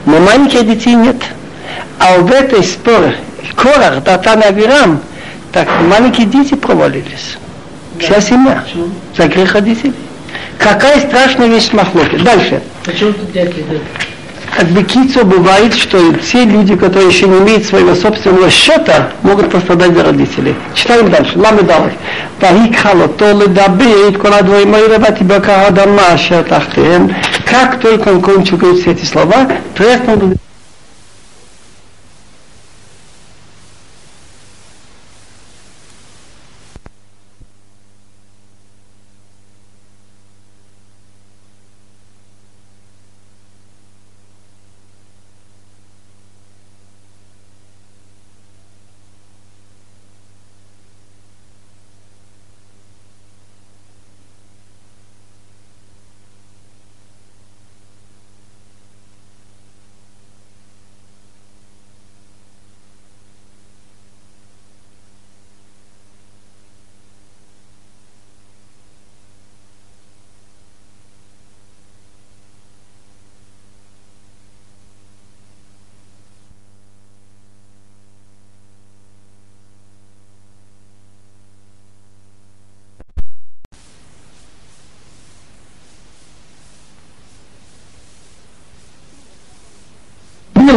Но 0.05 0.20
маленьких 0.20 0.66
детей 0.66 0.95
нет. 0.95 1.18
А 1.99 2.18
в 2.18 2.32
этой 2.32 2.64
споре 2.64 3.18
Корах, 3.55 4.03
Датан 4.03 4.41
и 4.41 4.45
Авирам, 4.45 5.01
так 5.51 5.68
маленькие 5.82 6.26
дети 6.26 6.55
провалились. 6.55 7.38
Вся 7.99 8.20
семья. 8.22 8.64
За 9.16 9.28
грех 9.28 9.53
родителей. 9.53 9.93
Какая 10.62 10.99
страшная 10.99 11.47
вещь 11.47 11.72
махлоки. 11.72 12.18
Дальше. 12.18 12.62
Почему 12.86 13.14
тут 13.14 13.30
Как 14.55 14.68
бы 14.68 14.84
кицу 14.84 15.26
бывает, 15.26 15.74
что 15.74 15.97
все 16.22 16.45
люди, 16.45 16.76
которые 16.76 17.09
еще 17.09 17.28
не 17.28 17.39
имеют 17.39 17.66
своего 17.66 17.95
собственного 17.95 18.49
счета, 18.51 19.09
могут 19.24 19.49
пострадать 19.49 19.95
за 19.95 20.03
родителей. 20.03 20.55
Читаем 20.76 21.09
дальше. 21.09 21.38
Ламе 21.39 21.64
давай. 21.64 21.93
Парикхало 22.39 23.07
то 23.07 23.32
ледабит, 23.32 24.20
кола 24.20 24.43
двоймой 24.43 24.88
раба 24.88 25.12
тебя 25.12 25.39
кахадама 25.39 26.18
шатахтем. 26.18 27.16
Как 27.45 27.80
только 27.80 28.09
он 28.09 28.22
кончил 28.22 28.57
говорить 28.57 28.82
все 28.82 28.91
эти 28.91 29.05
слова, 29.05 29.47
тряснул 29.76 30.36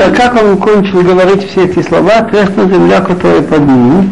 Было, 0.03 0.13
как 0.13 0.35
он 0.41 0.57
кончил 0.57 1.01
говорить 1.01 1.49
все 1.49 1.63
эти 1.63 1.81
слова, 1.81 2.21
треснула 2.23 2.69
земля, 2.69 3.01
которая 3.01 3.41
под 3.41 3.61
ним. 3.61 4.11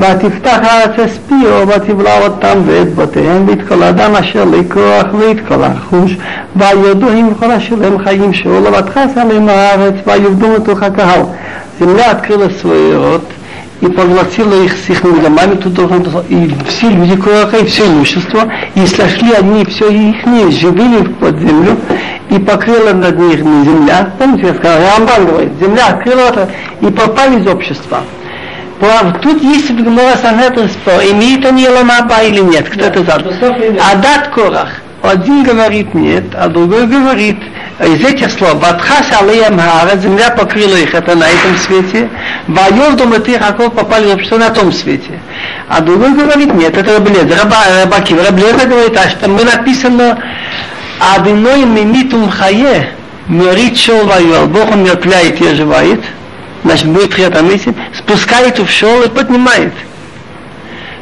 ותפתח 0.00 0.58
הארץ 0.62 0.98
אספיו, 0.98 1.68
ותבלע 1.68 2.26
אותם 2.26 2.58
ואת 2.66 2.94
בתיהם, 2.94 3.48
ואת 3.48 3.68
כל 3.68 3.82
האדם 3.82 4.16
אשר 4.16 4.44
לכוח 4.44 5.14
ואת 5.18 5.36
כל 5.48 5.64
החוש, 5.64 6.16
ויודו 6.56 7.08
עם 7.08 7.34
כל 7.34 7.50
השלם 7.50 7.98
חיים 8.04 8.34
שאולו, 8.34 8.72
ותכס 8.72 9.16
עליהם 9.16 9.48
הארץ, 9.48 9.94
ויובדו 10.06 10.46
מתוך 10.48 10.82
הקהל. 10.82 11.20
Земля 11.80 12.10
открыла 12.10 12.50
свой 12.60 12.94
рот 12.94 13.24
и 13.80 13.86
поглотила 13.86 14.64
их 14.64 14.72
с 14.76 14.90
их 14.90 15.02
домами, 15.22 15.54
тут 15.54 15.72
должен 15.72 16.02
был- 16.02 16.24
и 16.28 16.50
все 16.68 16.90
люди 16.90 17.16
Кораха, 17.16 17.56
и 17.56 17.64
все 17.64 17.86
имущество, 17.86 18.42
и 18.74 18.86
сошли 18.86 19.32
они 19.32 19.64
все 19.64 19.90
их 19.90 20.50
живыми 20.50 21.00
под 21.20 21.38
землю, 21.38 21.76
и 22.35 22.39
покрыла 22.39 22.91
над 22.93 23.17
них 23.17 23.37
земля, 23.39 24.09
помните, 24.17 24.47
я 24.47 24.53
сказал, 24.55 24.79
Рамбан 24.97 25.25
говорит, 25.25 25.51
земля 25.59 25.87
открыла 25.87 26.29
это, 26.29 26.49
и 26.81 26.87
попали 26.87 27.39
из 27.39 27.47
общества. 27.47 27.99
Прав- 28.79 29.21
Тут 29.21 29.41
есть 29.41 29.69
в 29.69 29.83
Гмора 29.83 30.15
Санхедрин 30.21 30.69
спор, 30.69 30.95
имеет 31.11 31.45
он 31.45 31.55
Еламаба 31.55 32.21
или 32.23 32.41
нет, 32.41 32.67
кто 32.69 32.85
это 32.85 33.03
знает. 33.03 33.25
Адат 33.79 34.27
Корах. 34.29 34.69
Один 35.01 35.43
говорит 35.43 35.93
нет, 35.93 36.23
а 36.33 36.47
другой 36.47 36.87
говорит, 36.87 37.37
из 37.79 38.03
этих 38.03 38.31
слов, 38.31 38.59
Батхас 38.59 39.11
алеям 39.21 39.59
хара, 39.59 39.95
земля 39.97 40.31
покрыла 40.31 40.75
их, 40.75 40.93
это 40.95 41.13
на 41.15 41.25
этом 41.25 41.55
свете, 41.57 42.09
Вайов 42.47 42.95
думает 42.95 43.27
их, 43.29 43.39
Аков 43.47 43.73
попали 43.73 44.07
в 44.07 44.13
общество 44.15 44.37
на 44.37 44.49
том 44.49 44.71
свете. 44.71 45.19
А 45.69 45.81
другой 45.81 46.13
говорит, 46.15 46.51
нет, 46.55 46.75
это 46.75 46.95
Раблез, 46.95 47.23
Раба, 47.39 47.57
Рабаки, 47.83 48.13
Раблеза 48.15 48.65
говорит, 48.65 48.97
а 48.97 49.07
что 49.09 49.29
мы 49.29 49.43
написано, 49.43 50.17
Адиной 50.98 51.64
мимитум 51.64 52.30
хае, 52.30 52.90
мирит 53.28 53.76
шел 53.76 54.04
ваюал, 54.06 54.46
Бог 54.46 54.70
он 54.70 54.84
мертвляет 54.84 55.40
и 55.40 55.46
оживает, 55.46 56.00
значит, 56.64 56.86
будет 56.88 57.14
хриатамисим, 57.14 57.74
спускает 57.96 58.58
в 58.58 58.68
шел 58.68 59.02
и 59.02 59.08
поднимает. 59.08 59.72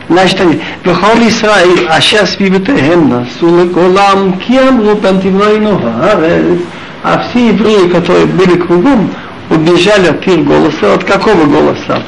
Значит, 0.08 0.40
они, 0.40 0.58
וכל 0.84 1.22
ישראל 1.22 1.68
אשר 1.88 2.26
סביבותיהם 2.26 3.12
נסעו 3.12 3.60
לגולם 3.60 4.30
כי 4.40 4.58
אמרו 4.60 5.00
פן 5.00 5.18
תבראנו 5.18 5.80
הארץ. 5.84 6.58
А 7.04 7.24
все 7.30 7.48
евреи, 7.48 7.88
которые 7.88 8.26
были 8.26 8.58
кругом, 8.58 9.14
убежали 9.50 10.08
от 10.08 10.26
их 10.26 10.44
голоса. 10.44 10.94
От 10.94 11.04
какого 11.04 11.44
голоса? 11.44 12.02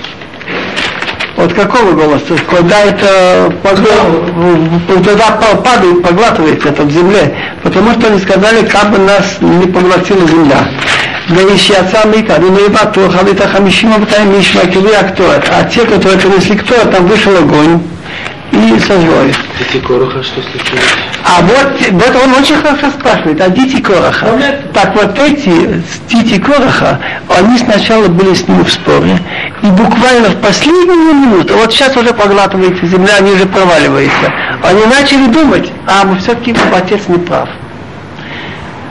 От 1.46 1.54
какого 1.54 1.92
голоса? 1.92 2.34
Когда 2.50 2.82
это 2.86 3.54
погла... 3.62 3.86
тогда 4.88 5.30
падает, 5.64 6.02
поглатывается 6.02 6.70
это 6.70 6.82
в 6.82 6.90
земле, 6.90 7.36
потому 7.62 7.92
что 7.92 8.08
они 8.08 8.20
сказали, 8.20 8.66
как 8.66 8.90
бы 8.90 8.98
нас 8.98 9.38
не 9.42 9.68
поглотила 9.68 10.28
земля. 10.28 10.68
Да 11.30 11.42
ищи 11.56 11.74
отца 11.74 12.04
Мика, 12.06 12.38
ну 12.40 12.66
и 12.66 12.70
бату, 12.70 13.12
халита 13.12 13.48
хамишима, 13.48 14.00
батай 14.00 14.26
мишма, 14.26 14.62
кивия, 14.62 15.02
а 15.02 15.04
кто 15.04 15.32
это? 15.32 15.52
А 15.56 15.64
те, 15.66 15.82
которые 15.82 16.18
принесли, 16.18 16.58
кто 16.58 16.74
там 16.86 17.06
вышел 17.06 17.36
огонь 17.38 17.80
и 18.52 18.76
их. 18.76 19.36
Дети 19.60 19.84
Короха, 19.86 20.24
что 20.24 20.42
случилось? 20.42 20.84
А 21.24 21.42
вот, 21.42 21.74
вот 21.92 22.16
он 22.24 22.34
очень 22.42 22.56
хорошо 22.56 22.90
спрашивает, 22.92 23.42
а 23.42 23.50
дети 23.50 23.82
Короха? 23.82 24.28
Так 24.74 24.96
вот 24.96 25.18
эти 25.20 25.82
дети 26.10 26.40
Короха, 26.40 27.00
они 27.30 27.58
сначала 27.58 28.08
были 28.08 28.34
с 28.34 28.48
ним 28.48 28.64
в 28.64 28.72
споре, 28.72 29.20
и 29.62 29.68
буквально 29.68 30.30
в 30.30 30.42
последнюю 30.42 31.14
минуту, 31.14 31.56
вот 31.56 31.74
сейчас 31.74 31.96
уже 31.98 32.14
поглатывается 32.14 32.86
земля, 32.86 33.16
они 33.20 33.32
уже 33.32 33.46
проваливаются, 33.46 34.34
они 34.64 34.86
начали 34.86 35.28
думать, 35.28 35.72
а 35.88 36.06
мы 36.06 36.20
все-таки 36.20 36.56
отец 36.74 37.02
не 37.08 37.18
прав. 37.18 37.50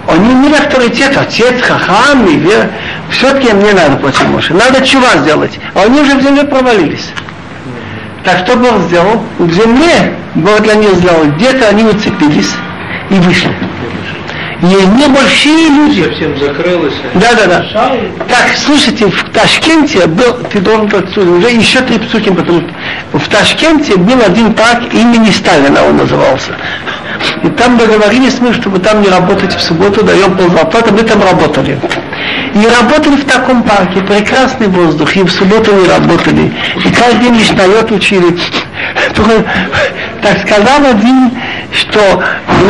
Они 0.07 0.33
имели 0.33 0.55
авторитет, 0.55 1.17
отец, 1.17 1.63
хахам, 1.63 2.27
и 2.27 2.37
вер. 2.37 2.69
Все-таки 3.11 3.53
мне 3.55 3.73
надо 3.73 3.97
платить 3.97 4.27
Моше. 4.29 4.53
Надо 4.53 4.85
чува 4.87 5.17
сделать. 5.17 5.59
А 5.75 5.83
они 5.83 6.01
уже 6.01 6.19
в 6.19 6.23
земле 6.23 6.45
провалились. 6.45 7.09
Так 8.25 8.47
что 8.47 8.57
Бог 8.57 8.81
сделал? 8.89 9.23
В 9.39 9.53
земле 9.53 10.15
Бог 10.35 10.63
для 10.63 10.75
них 10.75 10.95
сделал. 10.95 11.25
Где-то 11.37 11.69
они 11.69 11.85
уцепились 11.85 12.53
и 13.11 13.15
вышли. 13.15 13.55
И 14.63 14.67
не 14.67 15.09
большие 15.09 15.69
люди. 15.69 16.05
Совсем 16.05 16.39
закрылось. 16.39 16.95
а 17.15 17.19
Да, 17.19 17.35
да, 17.35 17.47
да. 17.47 17.97
Так, 18.27 18.49
слушайте, 18.57 19.07
в 19.07 19.31
Ташкенте 19.31 20.07
был, 20.07 20.39
ты 20.51 20.61
должен 20.61 20.91
уже 21.37 21.51
еще 21.51 21.81
три 21.81 21.99
псуки, 21.99 22.31
потому 22.31 22.63
что 22.63 23.19
в 23.19 23.29
Ташкенте 23.29 23.97
был 23.97 24.19
один 24.25 24.55
парк 24.55 24.95
имени 24.95 25.31
Сталина, 25.31 25.85
он 25.85 25.99
назывался. 25.99 26.53
И 27.43 27.49
там 27.49 27.77
договорились 27.77 28.39
мы, 28.41 28.53
чтобы 28.53 28.79
там 28.79 29.03
не 29.03 29.09
работать 29.09 29.55
в 29.55 29.61
субботу, 29.61 30.05
даем 30.05 30.37
ползарплаты, 30.37 30.93
мы 30.93 31.03
там 31.03 31.23
работали. 31.23 31.79
И 32.55 32.67
работали 32.67 33.17
в 33.17 33.25
таком 33.25 33.63
парке, 33.63 34.01
прекрасный 34.01 34.69
воздух, 34.69 35.17
и 35.17 35.23
в 35.23 35.31
субботу 35.31 35.73
не 35.73 35.89
работали. 35.89 36.53
И 36.85 36.91
каждый 36.91 37.25
день 37.25 37.35
Мишнайот 37.35 37.91
учили. 37.91 38.39
Так 40.23 40.39
сказал 40.47 40.85
один, 40.89 41.33
что 41.73 42.23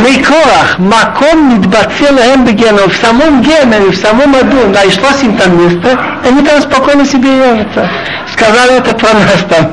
Лейкорах, 0.03 0.79
Маком 0.79 1.53
Мидбацел 1.53 2.17
Эмбегена, 2.17 2.89
в 2.89 2.95
самом 2.95 3.41
Гене, 3.41 3.91
в 3.91 3.95
самом 3.95 4.35
аду, 4.35 4.67
нашлось 4.69 5.23
им 5.23 5.37
там 5.37 5.57
место, 5.57 5.97
они 6.27 6.41
там 6.41 6.61
спокойно 6.61 7.05
себе 7.05 7.29
ежатся. 7.37 7.89
Сказали 8.33 8.77
это 8.79 8.95
про 8.95 9.13
нас 9.13 9.45
там. 9.47 9.71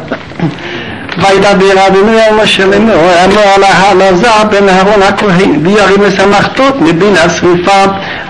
וידבר 1.17 1.87
אדוני 1.87 2.21
על 2.21 2.35
משה 2.43 2.65
לאמור, 2.65 3.09
אמר 3.25 3.57
לה 3.57 3.91
אלעזר 3.91 4.43
בן 4.51 4.69
אהרון 4.69 5.01
הכהן, 5.01 5.59
וירים 5.63 6.01
לשמחתות 6.01 6.81
מבין 6.81 7.15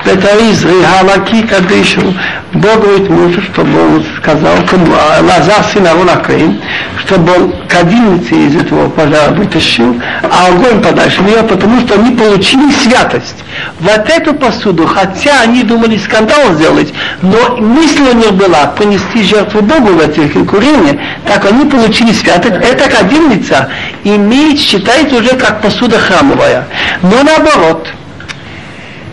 это 0.05 0.29
Изри, 0.51 0.83
Халаки 0.83 1.43
Кадышу, 1.43 2.15
Бог 2.55 2.81
говорит 2.81 3.09
мужу, 3.09 3.41
чтобы 3.53 3.81
он 3.81 4.05
сказал, 4.19 4.55
а, 4.57 5.23
Лазар 5.23 5.65
сын 5.73 5.87
Арона 5.87 6.17
Каин, 6.17 6.61
чтобы 6.99 7.33
он 7.33 7.55
кадильницы 7.67 8.35
из 8.35 8.57
этого 8.57 8.91
пожара 8.91 9.31
вытащил, 9.31 9.97
а 10.23 10.49
огонь 10.49 10.83
подальше 10.83 11.23
в 11.23 11.27
нее, 11.27 11.43
потому 11.43 11.81
что 11.81 11.95
они 11.95 12.15
получили 12.15 12.71
святость. 12.73 13.43
Вот 13.81 14.09
эту 14.09 14.35
посуду, 14.35 14.87
хотя 14.87 15.41
они 15.43 15.63
думали 15.63 15.97
скандал 15.97 16.53
сделать, 16.53 16.93
но 17.23 17.57
мысль 17.57 18.03
у 18.03 18.15
них 18.15 18.35
была 18.35 18.67
принести 18.67 19.23
жертву 19.23 19.63
Богу 19.63 19.95
в 19.95 20.01
этих 20.01 20.33
курения, 20.47 21.01
так 21.27 21.47
они 21.47 21.65
получили 21.65 22.13
святость. 22.13 22.57
Эта 22.63 22.91
кадильница 22.91 23.69
имеет, 24.05 24.61
считается 24.61 25.17
уже 25.17 25.37
как 25.37 25.63
посуда 25.63 25.99
храмовая. 25.99 26.67
Но 27.03 27.23
наоборот, 27.23 27.89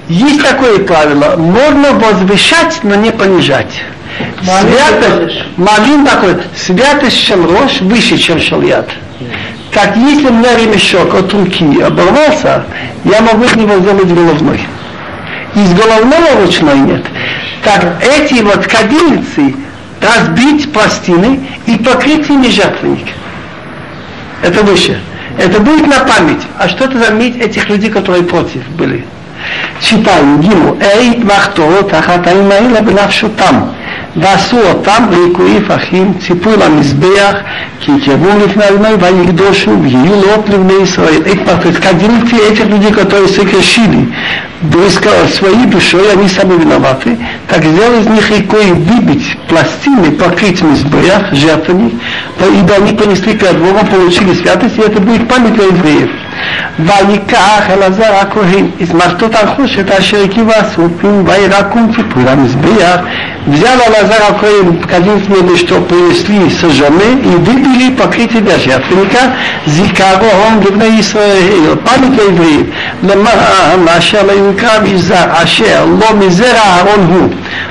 есть 0.09 0.41
такое 0.41 0.79
правило, 0.79 1.35
можно 1.37 1.93
возвышать, 1.93 2.79
но 2.83 2.95
не 2.95 3.11
понижать. 3.11 3.83
Святость, 4.41 5.43
малин 5.55 6.05
такой, 6.05 6.35
святость 6.57 7.17
шелрош 7.17 7.81
выше, 7.81 8.17
чем 8.17 8.39
шельят. 8.39 8.89
Так 9.71 9.95
если 9.95 10.27
у 10.27 10.33
меня 10.33 10.55
ремешок 10.57 11.13
от 11.13 11.31
руки 11.31 11.79
оборвался, 11.79 12.65
я 13.05 13.21
могу 13.21 13.43
из 13.43 13.55
него 13.55 13.77
сделать 13.77 14.07
головной. 14.07 14.59
Из 15.55 15.73
головного 15.73 16.41
ручной 16.41 16.79
нет. 16.79 17.05
Так 17.63 18.01
эти 18.01 18.41
вот 18.41 18.65
кадильницы 18.65 19.55
разбить 20.01 20.71
пластины 20.73 21.47
и 21.67 21.77
покрыть 21.77 22.29
ими 22.29 22.47
жертвенник. 22.47 23.07
Это 24.41 24.63
выше. 24.63 24.99
Это 25.37 25.59
будет 25.59 25.85
на 25.85 25.99
память. 25.99 26.41
А 26.57 26.67
что 26.67 26.85
это 26.85 26.97
заметь 26.97 27.37
этих 27.37 27.69
людей, 27.69 27.91
которые 27.91 28.23
против 28.23 28.67
были? 28.69 29.05
Читаем 29.80 30.40
Гиму. 30.40 30.76
Эй, 30.80 31.18
махто, 31.24 31.82
תחתאים 31.88 32.50
האלה 32.50 32.80
בנפשותם. 32.82 33.60
ועשו 34.16 34.56
אותם 34.68 35.04
ליקויי 35.10 35.60
פחים, 35.68 36.12
ציפו 36.26 36.50
למזבח, 36.50 37.34
כי 37.80 37.92
יקרבו 37.92 38.28
לפני 38.44 38.68
אדוני 38.68 38.88
ויקדושו 39.00 39.70
ויהיו 39.82 40.14
לאות 40.26 40.48
לבני 40.48 40.72
ישראל. 40.82 41.22
Это 41.24 41.72
кадильцы 41.82 42.36
этих 42.36 42.66
людей, 42.66 42.92
которые 42.92 43.28
согрешили, 43.28 44.12
своей 45.34 45.66
душой, 45.66 46.12
они 46.12 46.28
сами 46.28 46.58
виноваты, 46.58 47.18
так 47.48 47.64
сделай 47.64 48.00
из 48.00 48.06
них 48.06 48.30
рекой 48.30 48.72
выбить 48.72 49.36
пластины, 49.48 50.12
покрыть 50.12 50.62
мизбрях, 50.62 51.32
жертвенник, 51.32 51.94
ибо 52.40 52.74
они 52.74 52.92
понесли 52.92 53.34
перед 53.34 53.58
Богом, 53.58 53.86
получили 53.86 54.32
святость, 54.34 54.78
и 54.78 54.82
это 54.82 55.00
будет 55.00 55.28
память 55.28 55.54
для 55.54 55.64
евреев. 55.64 56.10
ויקח 56.78 57.70
אלעזר 57.70 58.14
הכהן, 58.20 58.66
измартот 58.80 59.34
החושת 59.34 59.90
אשר 59.90 60.24
הקיבו 60.24 60.52
הסופים, 60.52 61.24
וירקום 61.26 61.92
ציפור 61.96 62.22
המזבח, 62.30 63.00
взял 63.46 63.78
Алазар 63.86 64.22
Акоим 64.30 64.80
кадинственные, 64.82 65.56
что 65.58 65.80
принесли 65.82 66.50
сожжены, 66.50 67.20
и 67.22 67.28
выбили 67.28 67.94
покрытие 67.94 68.40
для 68.40 68.58
жертвенника, 68.58 69.34
зикаго 69.66 70.26
он 70.48 70.60
ливна 70.60 71.00
Исраил, 71.00 71.76
память 71.76 72.14
для 72.14 72.24
евреев, 72.24 72.66
למען 73.02 73.88
אשר 73.98 74.22
לא 74.22 74.32
ינקרב 74.32 74.86
יזר, 74.86 75.26
אשר 75.42 75.84
לא 76.00 76.16
מזרע 76.16 76.58
אהרון 76.58 77.06
הוא, 77.12 77.28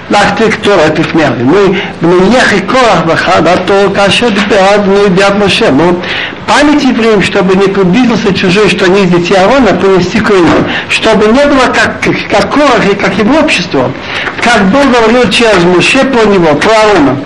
לך 0.09 0.31
תקטורת 0.35 0.99
לפני 0.99 1.27
אבינו, 1.27 1.73
ונניח 2.01 2.53
כוח 2.71 3.01
בחרדתו 3.07 3.73
כאשר 3.95 4.29
דיבר 4.29 4.75
אדוני 4.75 5.09
ביד 5.09 5.35
משה, 5.45 5.69
память 6.47 6.83
евреям, 6.83 7.21
чтобы 7.21 7.55
не 7.55 7.67
приблизился 7.67 8.33
чужой, 8.33 8.69
что 8.69 8.85
они 8.85 9.03
из 9.03 9.09
детей 9.09 9.35
Аарона, 9.35 9.73
принести 9.73 10.19
к 10.19 10.31
чтобы 10.89 11.27
не 11.27 11.45
было 11.45 11.65
как, 11.73 12.01
как 12.29 12.53
Корах 12.53 12.85
и 12.91 12.95
как 12.95 13.17
его 13.17 13.39
общество, 13.39 13.91
как 14.41 14.65
Бог 14.65 14.83
говорил 14.91 15.29
через 15.29 15.63
Муше 15.63 16.03
по 16.05 16.27
него, 16.27 16.55
про 16.55 16.71
Аарона. 16.71 17.17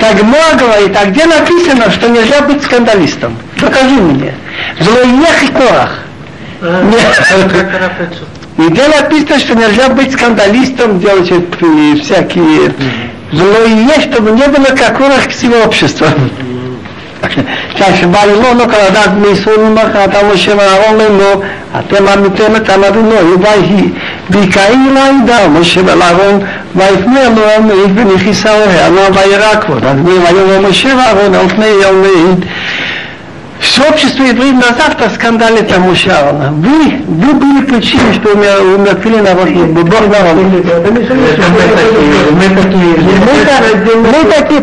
Так 0.00 0.22
Моа 0.22 0.54
говорит, 0.58 0.96
а 0.96 1.06
где 1.06 1.26
написано, 1.26 1.90
что 1.90 2.08
нельзя 2.08 2.40
быть 2.42 2.62
скандалистом? 2.62 3.36
Покажи 3.60 3.94
мне. 3.94 4.34
Злоех 4.80 5.42
и 5.42 5.48
Корах. 5.48 5.98
Нигде 8.58 8.82
написано, 8.86 9.38
что 9.38 9.54
нельзя 9.54 9.88
быть 9.88 10.12
скандалистом, 10.12 11.00
делать 11.00 11.32
всякие 12.02 12.74
злое, 13.32 14.00
чтобы 14.00 14.30
не 14.32 14.46
было 14.46 14.76
как 14.76 14.98
Корах 14.98 15.28
всего 15.28 15.64
общества. 15.64 16.08
כשבא 17.76 18.22
אלונו 18.22 18.64
כל 18.64 18.80
הדעת 18.88 19.14
בני 19.14 19.28
ישראל 19.28 19.60
ממך, 19.60 19.96
אתה 20.04 20.18
משה 20.34 20.52
ואהרון 20.56 20.98
לאמור, 20.98 21.44
אתם 21.78 22.08
עמיתם 22.08 22.56
את 22.56 22.70
אבינו, 22.70 23.40
ויהי, 23.40 23.88
ויקראי 24.30 24.76
לעדה, 24.94 25.48
משה 25.48 25.80
ואהרון, 25.84 26.40
ויפנה 26.74 27.20
אלוהים 27.20 27.66
מעיד 27.66 27.98
ונכיסה 27.98 28.50
אוהל, 28.54 28.92
וירא 28.92 29.60
כבוד, 29.60 29.84
אז 29.84 29.96
ויאמר 30.04 30.68
משה 30.68 30.88
ואהרון 30.96 31.34
על 31.34 31.48
פני 31.48 31.66
все 33.59 33.89
общество 33.89 34.23
евреев 34.23 34.55
на 34.55 34.75
завтра 34.75 35.09
скандалит 35.09 35.67
тому 35.67 35.95
Шарона. 35.95 36.51
Вы, 36.51 37.01
вы 37.07 37.33
были 37.33 37.65
причиной, 37.65 38.13
что 38.13 38.33
умертвили 38.33 39.17
народ, 39.17 39.49
Бог 39.49 40.07
народ. 40.07 40.35
Мы 40.35 40.61
такие, 42.55 42.97
мы 43.95 44.23
такие, 44.31 44.61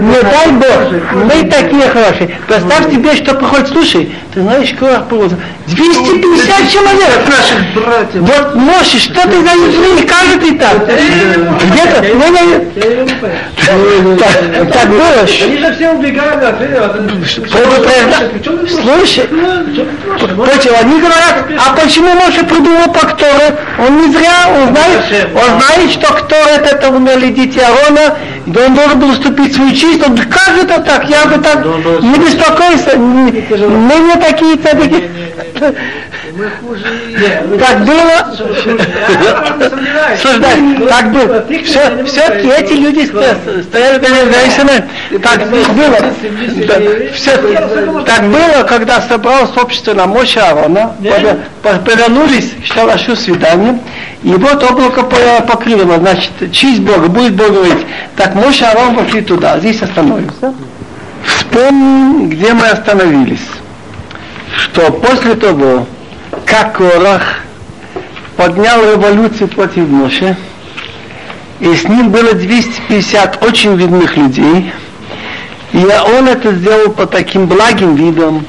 не 0.00 0.22
дай 0.22 0.48
Бог, 0.52 0.78
мы 1.14 1.48
такие 1.48 1.88
хорошие. 1.88 2.38
Представь 2.46 2.92
себе, 2.92 3.14
что 3.14 3.34
приходит, 3.34 3.68
слушай, 3.68 4.14
ты 4.34 4.42
знаешь, 4.42 4.74
как 4.78 5.08
было, 5.08 5.30
250 5.66 6.70
человек. 6.70 7.20
Вот 8.14 8.54
Моше, 8.54 8.98
что 8.98 9.22
ты 9.22 9.40
за 9.42 9.52
евреи, 9.54 10.06
как 10.06 10.40
ты 10.40 10.54
там. 10.58 10.78
Где-то, 10.84 12.02
мы 12.14 12.30
на... 12.30 12.40
Так 14.72 14.88
было. 14.88 15.26
Они 15.44 15.58
же 15.58 15.74
все 15.74 15.90
убегали, 15.90 16.54
Слушай, 18.68 19.28
Почему? 20.18 20.76
Они 20.80 21.00
говорят, 21.00 21.46
а 21.58 21.74
почему 21.74 22.14
Моше 22.14 22.44
придумал 22.44 22.92
по 22.92 23.06
Кторе? 23.06 23.58
Он 23.78 23.98
не 23.98 24.12
зря, 24.12 24.48
он 24.48 24.68
знает, 24.74 25.28
он 25.34 25.60
знает, 25.60 25.90
что 25.92 26.12
Ктор 26.12 26.48
это 26.48 26.88
умерли 26.90 27.28
дети 27.28 27.58
Арона, 27.58 28.16
да 28.46 28.66
он 28.66 28.74
должен 28.74 28.98
был 28.98 29.10
уступить 29.10 29.54
свою 29.54 29.74
честь. 29.74 30.06
Он, 30.06 30.16
как 30.16 30.58
это 30.62 30.80
так? 30.80 31.08
Я 31.08 31.26
бы 31.26 31.42
так 31.42 31.64
не 31.64 32.18
беспокойся. 32.18 32.96
Мы 32.96 33.94
не 34.00 34.16
такие 34.16 34.56
цадыки. 34.56 35.10
Так 37.58 37.84
было. 37.84 38.36
Слушай, 40.20 40.40
так 40.88 41.12
было. 41.12 41.44
Все-таки 42.04 42.48
эти 42.48 42.72
люди 42.74 43.06
стояли 43.06 43.98
перед 43.98 44.32
женщинами. 44.34 44.84
Так 45.22 45.48
было. 45.50 45.98
Так 48.04 48.22
было, 48.24 48.62
когда 48.64 49.00
собралось 49.02 49.56
общество 49.56 49.94
на 49.94 50.06
мощи 50.06 50.38
Аарона, 50.38 50.94
повернулись 51.62 52.52
к 52.62 52.66
шалашу 52.66 53.16
свидания, 53.16 53.78
и 54.22 54.32
вот 54.32 54.62
облако 54.62 55.02
покрыло, 55.02 55.98
значит, 55.98 56.30
честь 56.52 56.80
Бога, 56.80 57.08
будет 57.08 57.34
Бог 57.34 57.50
говорить. 57.50 57.86
Так 58.16 58.34
Моше 58.34 58.64
Аарон 58.64 58.96
пошли 58.96 59.20
туда, 59.22 59.58
здесь 59.58 59.82
остановимся. 59.82 60.54
Вспомним, 61.24 62.28
где 62.30 62.52
мы 62.52 62.66
остановились. 62.68 63.46
Что 64.56 64.90
после 64.92 65.34
того, 65.34 65.86
как 66.44 66.76
Корах 66.78 67.40
поднял 68.36 68.82
революцию 68.92 69.48
против 69.48 69.88
Моше, 69.88 70.36
и 71.60 71.74
с 71.74 71.84
ним 71.84 72.10
было 72.10 72.32
250 72.34 73.44
очень 73.44 73.76
видных 73.76 74.16
людей, 74.16 74.72
и 75.72 75.78
он 75.78 76.28
это 76.28 76.52
сделал 76.52 76.92
по 76.92 77.06
таким 77.06 77.46
благим 77.46 77.96
видам, 77.96 78.46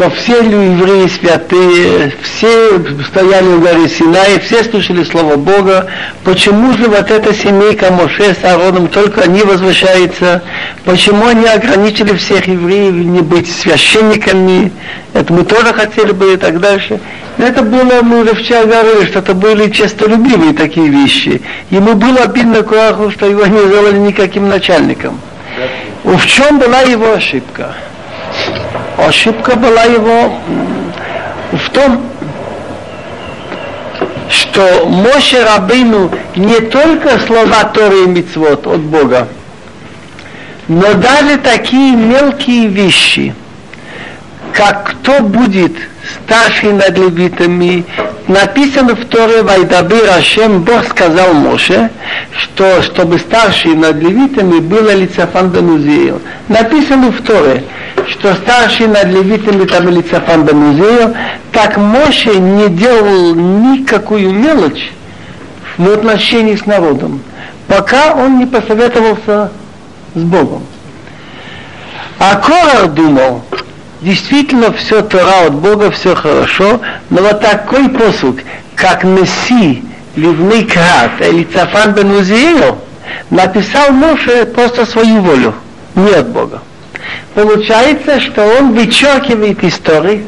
что 0.00 0.08
все 0.08 0.38
евреи 0.38 1.06
святые, 1.08 2.14
все 2.22 2.80
стояли 3.06 3.44
в 3.44 3.60
горе 3.60 3.86
Синай, 3.86 4.40
все 4.40 4.64
слушали 4.64 5.04
Слово 5.04 5.36
Бога. 5.36 5.88
Почему 6.24 6.72
же 6.72 6.88
вот 6.88 7.10
эта 7.10 7.34
семейка 7.34 7.92
Моше 7.92 8.34
с 8.34 8.42
Аароном, 8.42 8.88
только 8.88 9.20
они 9.20 9.42
возвращаются? 9.42 10.42
Почему 10.86 11.26
они 11.26 11.44
ограничили 11.44 12.16
всех 12.16 12.48
евреев 12.48 12.94
не 12.94 13.20
быть 13.20 13.52
священниками? 13.52 14.72
Это 15.12 15.34
мы 15.34 15.44
тоже 15.44 15.74
хотели 15.74 16.12
бы 16.12 16.32
и 16.32 16.36
так 16.38 16.60
дальше. 16.60 16.98
Но 17.36 17.44
это 17.44 17.60
было, 17.60 18.00
мы 18.00 18.22
уже 18.22 18.34
вчера 18.34 18.64
говорили, 18.64 19.04
что 19.04 19.18
это 19.18 19.34
были 19.34 19.68
честолюбивые 19.70 20.54
такие 20.54 20.88
вещи. 20.88 21.42
Ему 21.68 21.92
было 21.92 22.20
обидно 22.22 22.62
Куаху, 22.62 23.10
что 23.10 23.26
его 23.26 23.44
не 23.44 23.58
сделали 23.66 23.98
никаким 23.98 24.48
начальником. 24.48 25.20
В 26.04 26.26
чем 26.26 26.58
была 26.58 26.80
его 26.80 27.12
ошибка? 27.12 27.74
Ошибка 29.06 29.56
была 29.56 29.84
его 29.84 30.32
в 31.52 31.70
том, 31.70 32.02
что 34.28 34.86
Моше 34.86 35.42
Рабыну 35.42 36.10
не 36.36 36.60
только 36.60 37.18
слова 37.20 37.64
Торы 37.64 38.04
и 38.04 38.06
Мицвод 38.06 38.66
от 38.66 38.80
Бога, 38.80 39.28
но 40.68 40.94
даже 40.94 41.38
такие 41.38 41.96
мелкие 41.96 42.66
вещи, 42.68 43.34
как 44.52 44.90
кто 44.90 45.20
будет 45.20 45.72
старший 46.24 46.72
над 46.72 46.96
левитами, 46.96 47.84
написано 48.28 48.94
в 48.94 49.04
Торе 49.06 49.42
Вайдабир 49.42 50.08
Ашем, 50.10 50.62
Бог 50.62 50.84
сказал 50.88 51.34
Моше, 51.34 51.90
что 52.32 52.82
чтобы 52.82 53.18
старший 53.18 53.74
над 53.74 53.96
левитами 53.96 54.60
было 54.60 54.94
лицафан 54.94 55.50
Бенузиил. 55.50 56.20
Написано 56.48 57.10
в 57.10 57.22
Торе, 57.22 57.64
что 58.08 58.34
старший 58.34 58.88
над 58.88 59.06
левитами 59.06 59.64
там 59.64 59.88
лицафан 59.88 60.44
Бенузиил, 60.44 61.14
так 61.52 61.76
Моше 61.76 62.36
не 62.36 62.68
делал 62.68 63.34
никакую 63.34 64.32
мелочь 64.32 64.90
в 65.76 65.88
отношении 65.90 66.56
с 66.56 66.66
народом, 66.66 67.22
пока 67.66 68.14
он 68.14 68.38
не 68.38 68.46
посоветовался 68.46 69.50
с 70.14 70.20
Богом. 70.20 70.62
А 72.18 72.36
Корах 72.36 72.92
думал, 72.92 73.42
действительно 74.00 74.72
все 74.72 75.02
Тора 75.02 75.46
от 75.46 75.54
Бога, 75.54 75.90
все 75.90 76.14
хорошо, 76.14 76.80
но 77.10 77.22
вот 77.22 77.40
такой 77.40 77.88
посуд, 77.88 78.40
как 78.74 79.04
Неси, 79.04 79.84
Ливный 80.16 80.64
Крат 80.64 81.20
или 81.20 81.44
Цафан 81.44 81.92
бен 81.92 82.10
Узиил, 82.12 82.78
написал 83.30 83.92
Моше 83.92 84.46
просто 84.46 84.86
свою 84.86 85.20
волю, 85.20 85.54
не 85.94 86.12
от 86.12 86.28
Бога. 86.28 86.60
Получается, 87.34 88.20
что 88.20 88.44
он 88.58 88.72
вычеркивает 88.72 89.62
истории 89.62 90.24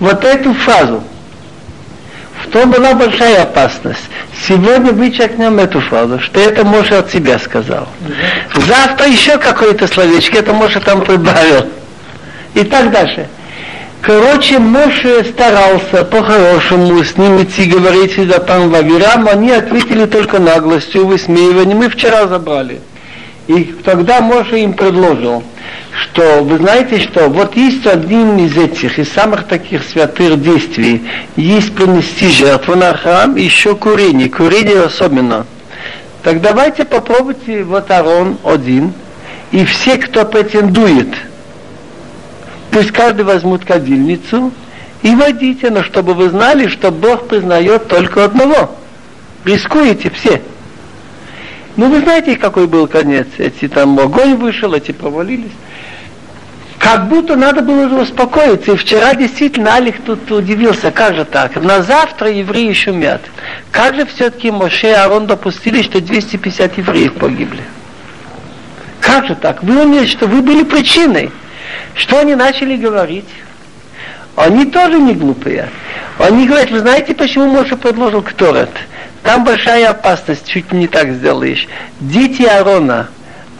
вот 0.00 0.24
эту 0.24 0.52
фразу. 0.54 1.02
В 2.44 2.50
том 2.50 2.70
была 2.70 2.92
большая 2.94 3.42
опасность. 3.42 4.02
Сегодня 4.46 4.92
вычеркнем 4.92 5.58
эту 5.58 5.80
фразу, 5.80 6.18
что 6.18 6.40
это 6.40 6.64
Моше 6.64 6.96
от 6.96 7.10
себя 7.10 7.38
сказал. 7.38 7.88
Завтра 8.54 9.06
еще 9.06 9.38
какое-то 9.38 9.86
словечко, 9.86 10.38
это 10.38 10.52
Моше 10.52 10.80
там 10.80 11.02
прибавил 11.02 11.66
и 12.54 12.64
так 12.64 12.90
дальше. 12.90 13.28
Короче, 14.02 14.58
Моше 14.58 15.24
старался 15.24 16.04
по-хорошему 16.04 17.04
с 17.04 17.16
ним 17.16 17.40
идти 17.40 17.66
говорить 17.66 18.16
за 18.16 18.40
там 18.40 18.68
Вавирам, 18.70 19.28
они 19.28 19.52
ответили 19.52 20.06
только 20.06 20.40
наглостью, 20.40 21.06
высмеиванием, 21.06 21.78
мы 21.78 21.88
вчера 21.88 22.26
забрали. 22.26 22.80
И 23.46 23.72
тогда 23.84 24.20
Моше 24.20 24.58
им 24.58 24.72
предложил, 24.72 25.44
что 25.92 26.42
вы 26.42 26.56
знаете, 26.56 26.98
что 26.98 27.28
вот 27.28 27.56
есть 27.56 27.86
один 27.86 28.38
из 28.38 28.56
этих, 28.56 28.98
из 28.98 29.08
самых 29.12 29.46
таких 29.46 29.84
святых 29.84 30.42
действий, 30.42 31.08
есть 31.36 31.72
принести 31.72 32.28
жертву 32.28 32.74
на 32.74 32.96
храм, 32.96 33.36
еще 33.36 33.76
курение, 33.76 34.28
курение 34.28 34.82
особенно. 34.82 35.46
Так 36.24 36.40
давайте 36.40 36.84
попробуйте 36.84 37.62
вот 37.62 37.88
Арон 37.88 38.36
один, 38.42 38.94
и 39.52 39.64
все, 39.64 39.96
кто 39.96 40.24
претендует– 40.24 41.14
Пусть 42.72 42.90
каждый 42.90 43.26
возьмут 43.26 43.66
кадильницу 43.66 44.50
и 45.02 45.14
водите, 45.14 45.68
но 45.68 45.82
чтобы 45.82 46.14
вы 46.14 46.30
знали, 46.30 46.68
что 46.68 46.90
Бог 46.90 47.28
признает 47.28 47.86
только 47.86 48.24
одного. 48.24 48.74
Рискуете 49.44 50.10
все. 50.10 50.40
Ну, 51.76 51.90
вы 51.90 52.00
знаете, 52.00 52.36
какой 52.36 52.66
был 52.66 52.86
конец. 52.86 53.26
Эти 53.36 53.68
там 53.68 53.98
огонь 54.00 54.36
вышел, 54.36 54.72
эти 54.72 54.92
провалились. 54.92 55.52
Как 56.78 57.08
будто 57.08 57.36
надо 57.36 57.60
было 57.60 58.00
успокоиться. 58.00 58.72
И 58.72 58.76
вчера 58.76 59.14
действительно 59.14 59.74
Алих 59.74 60.00
тут 60.02 60.30
удивился, 60.30 60.90
как 60.90 61.14
же 61.14 61.26
так? 61.26 61.62
На 61.62 61.82
завтра 61.82 62.30
евреи 62.30 62.72
шумят. 62.72 63.20
Как 63.70 63.96
же 63.96 64.06
все-таки 64.06 64.50
Моше 64.50 64.88
и 64.88 64.94
Арон 64.94 65.26
допустили, 65.26 65.82
что 65.82 66.00
250 66.00 66.78
евреев 66.78 67.14
погибли? 67.14 67.62
Как 69.00 69.26
же 69.26 69.34
так? 69.34 69.62
Вы 69.62 69.84
умеете, 69.84 70.10
что 70.10 70.26
вы 70.26 70.40
были 70.40 70.64
причиной. 70.64 71.30
Что 71.94 72.20
они 72.20 72.34
начали 72.34 72.76
говорить? 72.76 73.28
Они 74.36 74.64
тоже 74.66 74.98
не 74.98 75.14
глупые. 75.14 75.68
Они 76.18 76.46
говорят, 76.46 76.70
вы 76.70 76.80
знаете, 76.80 77.14
почему 77.14 77.50
Моше 77.50 77.76
предложил 77.76 78.22
Кторет? 78.22 78.70
Там 79.22 79.44
большая 79.44 79.90
опасность, 79.90 80.48
чуть 80.48 80.72
не 80.72 80.88
так 80.88 81.12
сделаешь. 81.12 81.68
Дети 82.00 82.42
Аарона, 82.42 83.08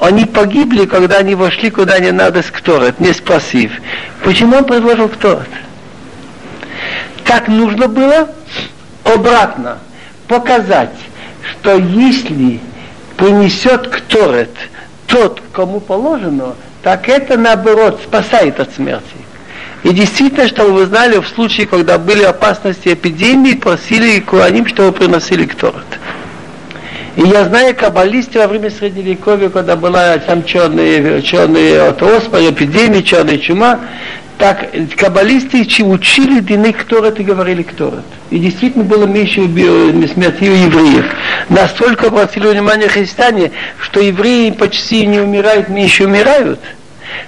они 0.01 0.25
погибли, 0.25 0.87
когда 0.87 1.19
они 1.19 1.35
вошли 1.35 1.71
куда 1.71 1.99
не 1.99 2.11
надо 2.11 2.43
с 2.43 2.47
Кторет, 2.47 3.01
не 3.01 3.13
спросив. 3.13 3.73
Почему 4.25 4.57
он 4.57 4.65
предложил 4.65 5.09
Кторет? 5.09 5.49
Так 7.25 7.49
нужно 7.49 7.89
было 7.89 8.29
обратно 9.05 9.79
показать, 10.27 10.97
что 11.43 11.77
если 11.77 12.61
принесет 13.17 13.89
Кторет 13.89 14.51
тот, 15.07 15.43
кому 15.53 15.81
положено, 15.81 16.55
так 16.83 17.09
это 17.09 17.37
наоборот 17.37 18.01
спасает 18.03 18.59
от 18.61 18.75
смерти. 18.75 19.05
И 19.85 19.91
действительно, 19.91 20.47
чтобы 20.49 20.73
вы 20.73 20.87
знали, 20.87 21.19
в 21.19 21.27
случае, 21.27 21.67
когда 21.67 21.99
были 21.99 22.23
опасности 22.23 22.93
эпидемии, 22.93 23.55
просили 23.55 24.21
Куаним, 24.21 24.67
чтобы 24.67 24.93
приносили 24.93 25.45
кторот. 25.45 25.85
И 27.17 27.23
я 27.23 27.45
знаю, 27.45 27.77
каббалисты 27.77 28.39
во 28.39 28.47
время 28.47 28.71
Средневековья, 28.71 29.51
когда 29.51 29.77
была 29.77 30.17
там 30.19 30.45
черные, 30.45 31.21
черные 31.23 31.83
от 31.83 32.03
оспа, 32.03 32.39
эпидемии, 32.49 33.03
черная 33.03 33.39
чума, 33.39 33.81
так 34.43 34.71
каббалисты 34.97 35.65
учили 35.85 36.41
дины 36.41 36.73
кто 36.73 37.05
это 37.05 37.23
говорили 37.23 37.63
кто 37.63 37.87
это. 37.91 38.03
И 38.31 38.41
действительно 38.41 38.83
было 38.83 39.07
меньше 39.07 39.43
э, 39.43 40.09
смерти 40.09 40.51
у 40.51 40.55
евреев. 40.55 41.07
Настолько 41.49 42.09
обратили 42.09 42.49
внимание 42.49 42.89
христиане, 42.89 43.53
что 43.81 44.01
евреи 44.01 44.51
почти 44.51 45.07
не 45.07 45.21
умирают, 45.21 45.69
меньше 45.69 46.07
умирают. 46.07 46.59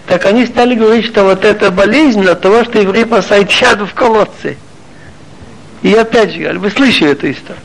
Так 0.09 0.27
они 0.27 0.45
стали 0.45 0.75
говорить, 0.75 1.07
что 1.07 1.23
вот 1.23 1.45
эта 1.45 1.71
болезнь 1.71 2.27
от 2.27 2.41
того, 2.41 2.65
что 2.65 2.81
евреи 2.81 3.05
бросают 3.05 3.49
чаду 3.49 3.87
в 3.87 3.95
колодцы. 3.95 4.57
И 5.83 5.95
опять 5.95 6.35
же, 6.35 6.59
вы 6.59 6.69
слышали 6.69 7.13
эту 7.13 7.31
историю? 7.31 7.63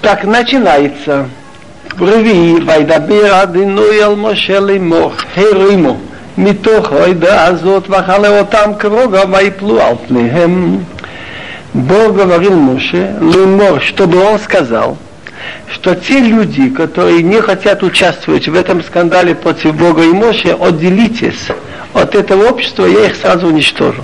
Так 0.00 0.24
начинается. 0.24 1.28
Рви, 2.00 2.58
вайдабир 2.62 3.34
адину 3.34 3.82
ел 3.82 4.16
мох, 4.16 5.14
херимо. 5.34 6.00
מתוך 6.37 6.91
העדה 6.91 7.45
הזאת 7.45 7.89
ואכלה 7.89 8.39
אותם 8.39 8.71
כרוגע 8.79 9.21
ויפלו 9.31 9.81
על 9.81 9.95
פניהם. 10.07 10.77
Бог 11.73 12.17
говорил 12.17 12.57
Моше, 12.57 13.15
Лемор, 13.21 13.81
чтобы 13.81 14.21
он 14.21 14.39
сказал, 14.39 14.97
что 15.69 15.95
те 15.95 16.19
люди, 16.19 16.69
которые 16.69 17.23
не 17.23 17.39
хотят 17.39 17.81
участвовать 17.81 18.49
в 18.49 18.55
этом 18.55 18.83
скандале 18.83 19.35
против 19.35 19.75
Бога 19.75 20.03
и 20.03 20.11
Моше, 20.11 20.51
отделитесь 20.59 21.47
от 21.93 22.13
этого 22.13 22.49
общества, 22.49 22.85
я 22.85 23.05
их 23.05 23.15
сразу 23.15 23.47
уничтожу. 23.47 24.03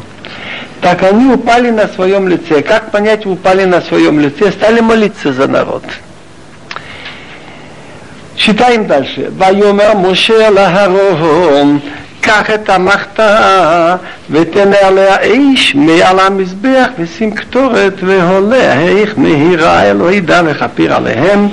Так 0.79 1.03
они 1.03 1.33
упали 1.33 1.71
на 1.71 1.87
своем 1.89 2.27
лице. 2.27 2.61
Как 2.61 2.91
понять, 2.91 3.25
упали 3.25 3.65
на 3.65 3.81
своем 3.81 4.19
лице? 4.19 4.51
Стали 4.51 4.79
молиться 4.79 5.33
за 5.33 5.47
народ. 5.47 5.83
Читаем 8.35 8.85
дальше. 8.85 9.29
Вайомер 9.31 9.95
Моше 9.95 10.49
Лахаром 10.49 11.81
קח 12.22 12.50
את 12.54 12.70
המחתה 12.70 13.96
ותן 14.30 14.70
עליה 14.82 15.20
איש 15.20 15.74
מעל 15.74 16.18
המזבח 16.18 16.88
ושים 16.98 17.30
קטורת 17.30 17.94
והולה 18.02 18.80
איך 18.80 19.14
מהירה 19.16 19.82
אלוהי 19.82 20.20
דה 20.20 20.42
לכפיר 20.42 20.94
עליהם 20.94 21.48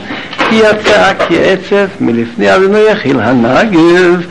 כי 0.50 0.56
יצא 0.56 1.14
כעצב 1.20 1.88
מלפני 2.02 2.56
אבינו 2.56 2.78
יחיל 2.78 3.20
הנגב. 3.20 4.22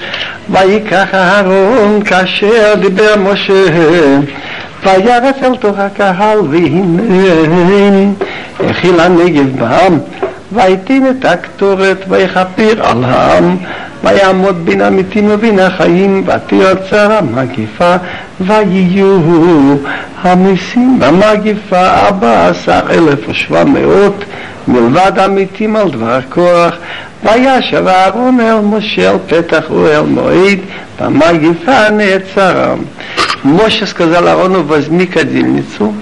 ויקח 0.50 1.14
אהרון 1.14 2.02
כאשר 2.04 2.74
דיבר 2.80 3.14
משה 3.16 3.64
וירץ 4.82 5.36
אל 5.42 5.56
תוך 5.56 5.78
הקהל 5.78 6.38
והנה 6.50 8.10
הכיל 8.60 9.00
הנגב 9.00 9.58
בעם 9.58 9.98
ויתים 10.52 11.06
את 11.06 11.24
הקטורת 11.24 12.04
ויכפיר 12.08 12.86
על 12.86 13.04
העם 13.04 13.56
ויעמוד 14.04 14.64
בין 14.64 14.80
המתים 14.80 15.26
ובין 15.30 15.58
החיים 15.58 16.24
ותיוצר 16.26 17.12
המגיפה 17.12 17.96
ויהיו 18.40 19.20
המסים 20.22 21.00
במגיפה 21.00 21.86
ארבע 21.86 22.46
עשר 22.48 22.80
אלף 22.90 23.28
ושבע 23.28 23.64
מאות 23.64 24.24
מלבד 24.68 25.12
המתים 25.16 25.76
על 25.76 25.90
דבר 25.90 26.18
כוח. 26.28 26.74
וישב 27.24 27.86
אהרון 27.86 28.40
אל 28.40 28.60
משה 28.60 29.10
אל 29.10 29.16
פתח 29.26 29.70
ואל 29.70 30.02
מועד 30.02 30.58
במגפה 31.00 31.90
נעצרם. 31.90 32.78
משה 33.44 33.86
סקזל 33.86 34.28
אהרון 34.28 34.54
וזמיקה 34.68 35.22
דילניצו 35.22 35.92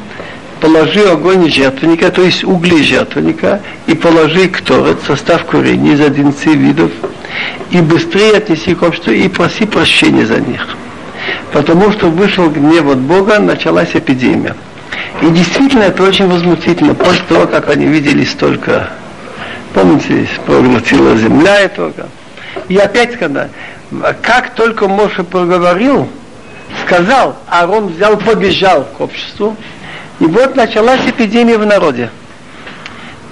положи 0.60 1.00
огонь 1.00 1.50
жертвенника, 1.50 2.10
то 2.10 2.22
есть 2.22 2.44
угли 2.44 2.82
жертвенника, 2.82 3.60
и 3.86 3.94
положи 3.94 4.48
кторет, 4.48 4.98
состав 5.06 5.44
курения 5.44 5.92
из 5.92 6.00
11 6.00 6.46
видов, 6.46 6.90
и 7.70 7.80
быстрее 7.80 8.38
отнеси 8.38 8.74
к 8.74 8.82
обществу 8.82 9.12
и 9.12 9.28
проси 9.28 9.66
прощения 9.66 10.26
за 10.26 10.40
них. 10.40 10.66
Потому 11.52 11.92
что 11.92 12.08
вышел 12.08 12.48
гнев 12.50 12.86
от 12.88 12.98
Бога, 12.98 13.38
началась 13.38 13.90
эпидемия. 13.94 14.54
И 15.22 15.26
действительно 15.26 15.84
это 15.84 16.02
очень 16.02 16.28
возмутительно, 16.28 16.94
после 16.94 17.22
того, 17.28 17.46
как 17.46 17.70
они 17.70 17.86
видели 17.86 18.24
столько, 18.24 18.90
помните, 19.74 20.28
проглотила 20.44 21.16
земля 21.16 21.60
этого. 21.60 21.92
И 22.68 22.76
опять 22.76 23.18
когда, 23.18 23.48
как 24.22 24.54
только 24.54 24.88
Моше 24.88 25.24
проговорил, 25.24 26.08
сказал, 26.84 27.36
Аарон 27.48 27.88
взял, 27.88 28.16
побежал 28.16 28.84
к 28.96 29.00
обществу, 29.00 29.56
и 30.20 30.24
вот 30.24 30.56
началась 30.56 31.00
эпидемия 31.06 31.58
в 31.58 31.66
народе. 31.66 32.10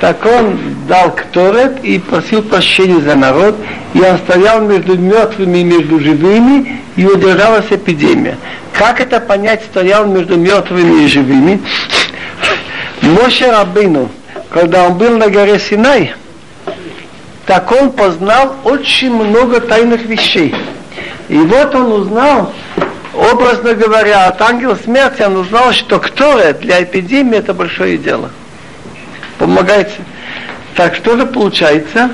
Так 0.01 0.27
он 0.27 0.59
дал 0.87 1.13
кторет 1.13 1.83
и 1.83 1.99
просил 1.99 2.43
прощения 2.43 3.01
за 3.01 3.15
народ, 3.15 3.57
и 3.95 4.01
он 4.01 4.19
стоял 4.19 4.61
между 4.61 4.99
мертвыми 4.99 5.59
и 5.59 5.65
между 5.65 6.01
живыми, 6.01 6.83
и 6.97 7.07
удержалась 7.07 7.67
эпидемия. 7.71 8.37
Как 8.73 9.01
это 9.01 9.21
понять, 9.21 9.63
стоял 9.65 10.07
между 10.07 10.37
мертвыми 10.37 11.05
и 11.05 11.09
живыми? 11.09 11.63
Моше 13.01 13.51
Рабину, 13.51 14.11
когда 14.51 14.89
он 14.89 14.99
был 14.99 15.17
на 15.17 15.29
горе 15.29 15.59
Синай, 15.59 16.15
так 17.47 17.71
он 17.73 17.93
познал 17.93 18.57
очень 18.65 19.13
много 19.15 19.61
тайных 19.61 20.03
вещей. 20.05 20.55
И 21.29 21.37
вот 21.37 21.75
он 21.75 21.93
узнал, 21.93 22.53
образно 23.15 23.75
говоря, 23.75 24.27
от 24.27 24.41
ангела 24.41 24.77
смерти 24.77 25.23
он 25.23 25.37
узнал, 25.37 25.73
что 25.73 25.99
кторет 25.99 26.61
для 26.61 26.83
эпидемии 26.83 27.39
это 27.39 27.55
большое 27.55 27.99
дело. 27.99 28.31
Помогайте. 29.39 29.97
Так 30.77 30.95
что 30.97 31.17
же 31.17 31.27
получается? 31.27 32.11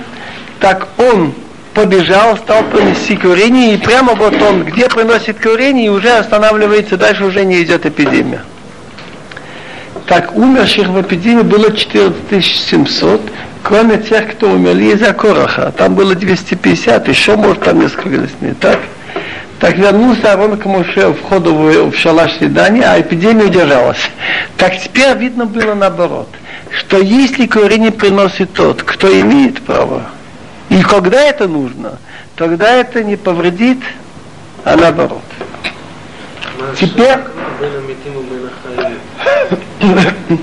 Так 0.58 0.88
он 0.98 1.34
побежал, 1.74 2.36
стал 2.36 2.64
принести 2.64 3.16
курение, 3.16 3.74
и 3.74 3.78
прямо 3.78 4.14
вот 4.14 4.40
он, 4.42 4.64
где 4.64 4.88
приносит 4.88 5.40
курение, 5.40 5.86
и 5.86 5.88
уже 5.88 6.10
останавливается, 6.10 6.96
дальше 6.96 7.24
уже 7.24 7.44
не 7.44 7.62
идет 7.62 7.86
эпидемия. 7.86 8.42
Так 10.06 10.36
умерших 10.36 10.88
в 10.88 11.00
эпидемии 11.00 11.42
было 11.42 11.72
4700, 11.72 13.20
кроме 13.62 13.98
тех, 13.98 14.32
кто 14.32 14.50
умерли 14.50 14.92
из-за 14.94 15.12
Короха. 15.12 15.72
Там 15.76 15.94
было 15.94 16.14
250, 16.14 17.08
еще 17.08 17.36
может 17.36 17.62
там 17.62 17.80
несколько 17.80 18.26
не 18.40 18.54
так? 18.54 18.80
Так 19.60 19.76
вернулся 19.76 20.32
Арон 20.32 20.56
к 20.56 20.64
Моше 20.64 21.12
входу 21.12 21.54
в, 21.54 21.90
в 21.90 21.96
шалаш 21.96 22.38
свидания, 22.38 22.82
а 22.82 22.98
эпидемия 22.98 23.44
удержалась. 23.44 24.00
Так 24.56 24.80
теперь 24.80 25.14
видно 25.18 25.44
было 25.44 25.74
наоборот, 25.74 26.28
что 26.70 26.96
если 26.96 27.46
курение 27.46 27.90
приносит 27.90 28.54
тот, 28.54 28.82
кто 28.82 29.08
имеет 29.20 29.60
право, 29.62 30.04
и 30.70 30.80
когда 30.80 31.20
это 31.20 31.46
нужно, 31.46 31.98
тогда 32.36 32.72
это 32.72 33.04
не 33.04 33.16
повредит, 33.16 33.80
а 34.64 34.76
наоборот. 34.76 35.20
Теперь 36.78 37.18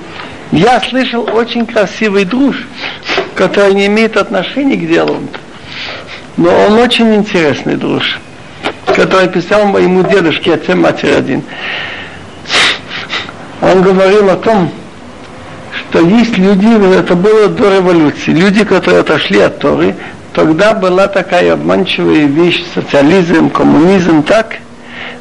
я 0.52 0.80
слышал 0.82 1.28
очень 1.34 1.66
красивый 1.66 2.26
друж, 2.26 2.68
который 3.34 3.74
не 3.74 3.88
имеет 3.88 4.16
отношения 4.16 4.76
к 4.76 4.88
делу, 4.88 5.22
но 6.38 6.52
он 6.68 6.74
очень 6.74 7.16
интересный 7.16 7.78
друж 7.78 8.20
который 8.98 9.30
писал 9.30 9.66
моему 9.66 10.02
дедушке, 10.02 10.56
отце 10.56 10.74
матери 10.74 11.12
один. 11.12 11.44
Он 13.62 13.84
говорил 13.84 14.28
о 14.32 14.38
том, 14.38 14.72
что 15.72 16.00
есть 16.00 16.36
люди, 16.36 16.96
это 16.96 17.14
было 17.14 17.48
до 17.48 17.76
революции, 17.76 18.32
люди, 18.32 18.64
которые 18.64 19.02
отошли 19.02 19.40
от 19.40 19.60
Торы, 19.60 19.96
тогда 20.34 20.74
была 20.74 21.08
такая 21.08 21.54
обманчивая 21.54 22.26
вещь, 22.26 22.64
социализм, 22.74 23.52
коммунизм, 23.52 24.24
так? 24.24 24.56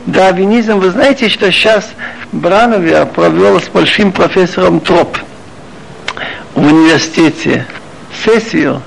Дарвинизм, 0.07 0.79
вы 0.79 0.91
знаете, 0.91 1.29
что 1.29 1.53
сейчас 1.53 1.93
Бранове 2.33 3.05
провел 3.05 3.61
с 3.61 3.69
большим 3.69 4.11
профессором 4.11 4.81
Троп 4.81 5.19
в 6.55 6.67
университете 6.67 7.67
сессию, 8.25 8.81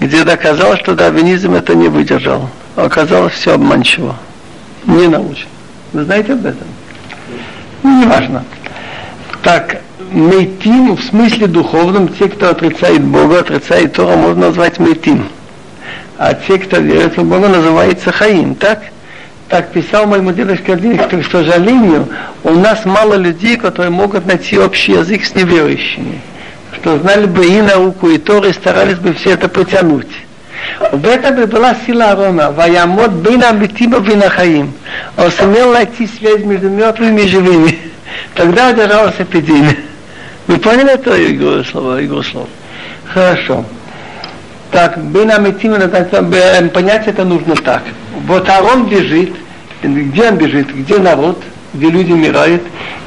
где 0.00 0.24
доказал, 0.24 0.78
что 0.78 0.94
дарвинизм 0.94 1.52
это 1.52 1.74
не 1.74 1.88
выдержал. 1.88 2.48
Оказалось 2.76 3.34
все 3.34 3.52
обманчиво 3.52 4.16
не 4.86 5.08
научен. 5.08 5.48
Вы 5.92 6.04
знаете 6.04 6.32
об 6.32 6.46
этом? 6.46 6.68
Ну, 7.82 8.02
неважно. 8.02 8.44
Так, 9.42 9.80
мейтим 10.10 10.96
в 10.96 11.02
смысле 11.02 11.46
духовном, 11.46 12.08
те, 12.08 12.28
кто 12.28 12.50
отрицает 12.50 13.02
Бога, 13.02 13.40
отрицает 13.40 13.94
Тора, 13.94 14.16
можно 14.16 14.46
назвать 14.46 14.78
мейтим. 14.78 15.28
А 16.18 16.34
те, 16.34 16.58
кто 16.58 16.78
верит 16.78 17.16
в 17.16 17.24
Бога, 17.24 17.48
называется 17.48 18.12
хаим, 18.12 18.54
так? 18.54 18.82
Так 19.48 19.72
писал 19.72 20.06
мой 20.06 20.22
дедушка 20.32 20.74
один, 20.74 20.96
что, 21.00 21.18
к 21.18 21.26
сожалению, 21.26 22.08
у 22.44 22.50
нас 22.50 22.84
мало 22.84 23.14
людей, 23.14 23.56
которые 23.56 23.90
могут 23.90 24.26
найти 24.26 24.58
общий 24.58 24.92
язык 24.92 25.24
с 25.24 25.34
неверующими. 25.34 26.20
Что 26.72 26.98
знали 26.98 27.26
бы 27.26 27.44
и 27.44 27.60
науку, 27.60 28.08
и 28.08 28.18
Торы, 28.18 28.52
старались 28.52 28.98
бы 28.98 29.12
все 29.14 29.30
это 29.30 29.48
потянуть. 29.48 30.06
В 30.92 31.06
этом 31.06 31.40
и 31.40 31.46
была 31.46 31.74
сила 31.86 32.12
Арона. 32.12 32.50
Ваямот 32.50 33.10
бина 33.10 33.52
митима 33.52 34.00
бина 34.00 34.28
хаим. 34.28 34.72
Он 35.16 35.30
сумел 35.30 35.72
найти 35.72 36.06
связь 36.06 36.44
между 36.44 36.68
мертвыми 36.68 37.22
и 37.22 37.28
живыми. 37.28 37.78
Тогда 38.34 38.72
держалась 38.72 39.14
эпидемия. 39.18 39.76
Вы 40.46 40.58
поняли 40.58 40.94
это 40.94 41.32
игру 41.32 41.62
слова, 41.64 42.04
игру 42.04 42.22
слов? 42.22 42.48
Хорошо. 43.06 43.64
Так, 44.70 44.98
бина 44.98 45.38
митима, 45.38 45.78
понять 46.68 47.06
это 47.06 47.24
нужно 47.24 47.54
так. 47.56 47.82
Вот 48.26 48.48
Арон 48.48 48.88
бежит, 48.88 49.32
где 49.82 50.28
он 50.28 50.36
бежит, 50.36 50.74
где 50.74 50.98
народ, 50.98 51.42
где 51.74 51.90
люди 51.90 52.12
умирают, 52.12 52.62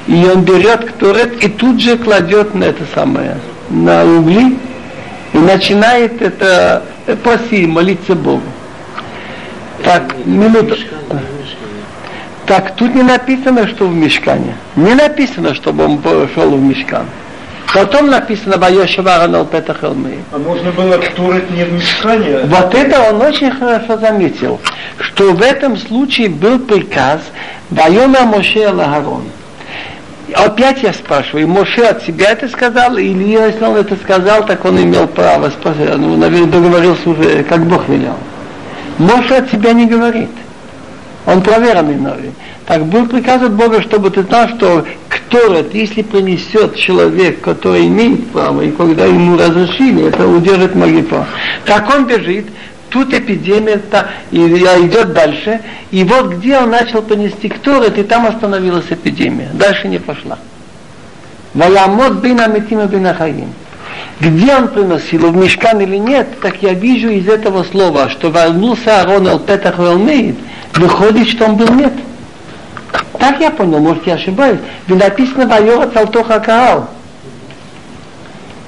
и 0.08 0.26
он 0.26 0.42
берет 0.44 0.86
ктурет 0.86 1.44
и 1.44 1.48
тут 1.50 1.80
же 1.82 1.98
кладет 1.98 2.54
на 2.54 2.66
это 2.66 2.84
самое, 2.94 3.38
на 3.70 4.04
угли, 4.04 4.58
и 5.34 5.38
начинает 5.38 6.22
это 6.22 6.84
просить, 7.24 7.68
молиться 7.68 8.16
Богу. 8.16 8.44
Так, 9.84 10.16
минуту. 10.26 10.78
Так, 12.46 12.76
тут 12.76 12.94
не 12.94 13.04
написано, 13.04 13.68
что 13.68 13.88
в 13.88 13.96
мешкане. 13.96 14.56
Не 14.76 14.94
написано, 14.94 15.56
чтобы 15.56 15.86
он 15.86 15.98
пошел 15.98 16.50
в 16.52 16.62
мешкан. 16.62 17.06
Потом 17.74 18.08
написано 18.08 18.58
Байошева 18.58 19.18
Ранал 19.18 19.46
Петах 19.46 19.80
А 19.82 20.38
можно 20.38 20.72
было 20.72 20.98
ктурить 20.98 21.50
не 21.50 21.64
в 21.64 21.74
мешкане? 21.74 22.42
Вот 22.46 22.76
это 22.76 23.02
он 23.10 23.22
очень 23.22 23.50
хорошо 23.52 23.98
заметил, 23.98 24.62
что 25.00 25.32
в 25.32 25.42
этом 25.42 25.78
случае 25.78 26.30
был 26.30 26.60
приказ 26.60 27.22
Байома 27.72 28.26
Моше 28.26 28.70
Лагарон. 28.70 29.24
Опять 30.34 30.84
я 30.84 30.94
спрашиваю, 30.94 31.48
Моше 31.48 31.84
от 31.84 32.04
себя 32.04 32.32
это 32.32 32.48
сказал, 32.48 32.98
или 32.98 33.24
если 33.24 33.64
он 33.64 33.76
это 33.76 33.96
сказал, 33.98 34.46
так 34.46 34.64
он 34.64 34.82
имел 34.82 35.08
право, 35.08 35.52
ну, 35.98 36.16
наверное, 36.16 36.48
договорился 36.48 37.10
уже, 37.10 37.44
как 37.44 37.66
Бог 37.66 37.90
велел. 37.90 38.16
Моше 38.98 39.36
от 39.36 39.52
себя 39.52 39.74
не 39.74 39.86
говорит. 39.86 40.30
Он 41.26 41.42
проверенный 41.42 41.96
Нави. 41.96 42.32
Так 42.66 42.86
был 42.86 43.08
приказ 43.08 43.42
от 43.42 43.54
Бога, 43.54 43.82
чтобы 43.82 44.10
ты 44.10 44.24
знал, 44.24 44.48
что 44.50 44.86
кто 45.10 45.56
если 45.74 46.02
принесет 46.02 46.76
человек, 46.76 47.42
который 47.42 47.88
имеет 47.88 48.28
право, 48.30 48.62
и 48.62 48.72
когда 48.72 49.06
ему 49.06 49.38
разрешили, 49.38 50.08
это 50.08 50.28
удержит 50.28 50.76
Магипа. 50.76 51.26
Так 51.66 51.90
он 51.94 52.06
бежит, 52.06 52.46
тут 52.94 53.12
эпидемия 53.14 53.80
та, 53.80 54.08
и, 54.32 54.38
идет 54.38 55.14
дальше, 55.14 55.62
и 55.92 56.04
вот 56.04 56.34
где 56.34 56.60
он 56.60 56.70
начал 56.70 57.02
понести 57.02 57.50
кторет, 57.50 57.98
и 57.98 58.04
там 58.04 58.28
остановилась 58.28 58.86
эпидемия. 58.90 59.50
Дальше 59.54 59.88
не 59.88 59.98
пошла. 59.98 60.38
Ваямот 61.56 62.14
бина 62.22 62.48
метима 62.48 62.86
бина 62.86 63.14
хаим. 63.16 63.52
Где 64.20 64.56
он 64.56 64.68
приносил, 64.68 65.32
в 65.32 65.36
мешкан 65.36 65.82
или 65.82 65.98
нет, 65.98 66.40
так 66.40 66.62
я 66.62 66.74
вижу 66.74 67.10
из 67.10 67.28
этого 67.28 67.64
слова, 67.64 68.10
что 68.10 68.30
вернулся 68.30 69.02
Арон 69.02 69.28
эл 69.28 69.40
Петах 69.40 69.80
Велмейд, 69.80 70.38
выходит, 70.76 71.28
что 71.28 71.46
он 71.46 71.56
был 71.56 71.74
нет. 71.74 71.94
Так 73.20 73.40
я 73.40 73.50
понял, 73.52 73.80
может 73.80 74.06
я 74.06 74.16
ошибаюсь. 74.16 74.60
Ведь 74.88 75.00
написано 75.00 75.48
Вайора 75.48 75.88
Цалтоха 75.90 76.40
Каал. 76.40 76.90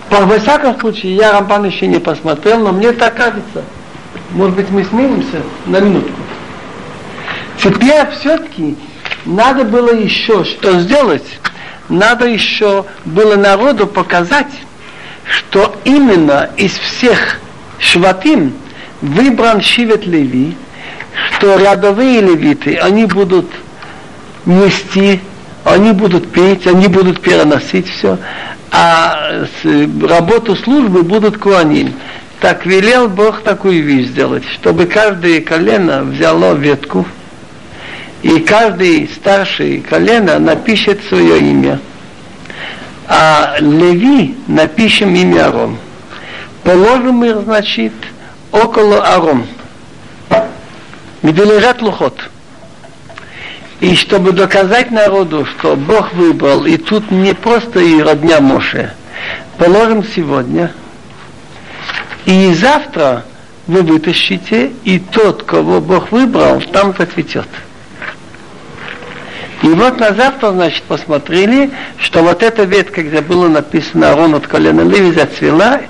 во 0.09 0.39
всяком 0.39 0.79
случае, 0.79 1.15
я 1.15 1.33
Рамбан 1.33 1.65
еще 1.65 1.87
не 1.87 1.99
посмотрел, 1.99 2.59
но 2.59 2.71
мне 2.71 2.91
так 2.91 3.15
кажется. 3.15 3.63
Может 4.31 4.55
быть, 4.55 4.69
мы 4.69 4.83
сменимся 4.83 5.41
на 5.65 5.79
минутку. 5.79 6.19
Теперь 7.57 8.07
все-таки 8.19 8.75
надо 9.25 9.63
было 9.63 9.93
еще 9.93 10.43
что 10.43 10.79
сделать? 10.79 11.25
Надо 11.89 12.25
еще 12.25 12.85
было 13.05 13.35
народу 13.35 13.87
показать, 13.87 14.51
что 15.27 15.75
именно 15.83 16.49
из 16.57 16.71
всех 16.73 17.39
шватим 17.79 18.53
выбран 19.01 19.61
Шивет 19.61 20.05
Леви, 20.05 20.55
что 21.31 21.57
рядовые 21.57 22.21
левиты, 22.21 22.75
они 22.77 23.05
будут 23.05 23.49
нести, 24.45 25.21
они 25.63 25.91
будут 25.91 26.31
петь, 26.31 26.67
они 26.67 26.87
будут 26.87 27.21
переносить 27.21 27.89
все, 27.89 28.17
а 28.71 29.45
работу 29.63 30.55
службы 30.55 31.03
будут 31.03 31.37
куаним. 31.37 31.93
Так 32.39 32.65
велел 32.65 33.07
Бог 33.07 33.41
такую 33.41 33.83
вещь 33.83 34.07
сделать, 34.07 34.43
чтобы 34.45 34.85
каждое 34.85 35.41
колено 35.41 36.03
взяло 36.03 36.53
ветку, 36.53 37.05
и 38.21 38.39
каждый 38.39 39.07
старший 39.07 39.79
колено 39.81 40.39
напишет 40.39 40.99
свое 41.07 41.39
имя. 41.39 41.79
А 43.07 43.55
Леви 43.59 44.35
напишем 44.47 45.15
имя 45.15 45.47
Арон. 45.47 45.77
Положим 46.63 47.23
их, 47.23 47.41
значит, 47.41 47.93
около 48.51 49.03
Арон, 49.03 49.45
где 51.21 51.43
лежат 51.43 51.81
лухот. 51.81 52.19
И 53.79 53.95
чтобы 53.95 54.31
доказать 54.31 54.89
народу, 54.89 55.45
что 55.45 55.75
Бог 55.75 56.13
выбрал, 56.13 56.65
и 56.65 56.77
тут 56.77 57.11
не 57.11 57.33
просто 57.33 57.79
и 57.79 58.01
родня 58.01 58.41
Моше, 58.41 58.93
положим 59.57 60.03
сегодня, 60.03 60.71
и 62.25 62.53
завтра 62.53 63.23
вы 63.67 63.81
вытащите, 63.81 64.71
и 64.83 64.99
тот, 64.99 65.43
кого 65.43 65.81
Бог 65.81 66.11
выбрал, 66.11 66.61
там 66.61 66.93
зацветет. 66.97 67.47
И 69.63 69.67
вот 69.67 69.99
на 69.99 70.13
завтра, 70.13 70.51
значит, 70.51 70.83
посмотрели, 70.83 71.71
что 71.97 72.21
вот 72.21 72.43
эта 72.43 72.63
ветка, 72.63 73.01
где 73.01 73.21
было 73.21 73.47
написано 73.47 74.11
Арон 74.11 74.35
от 74.35 74.47
колена 74.47 74.81
Леви, 74.81 75.11
зацвела, 75.11 75.81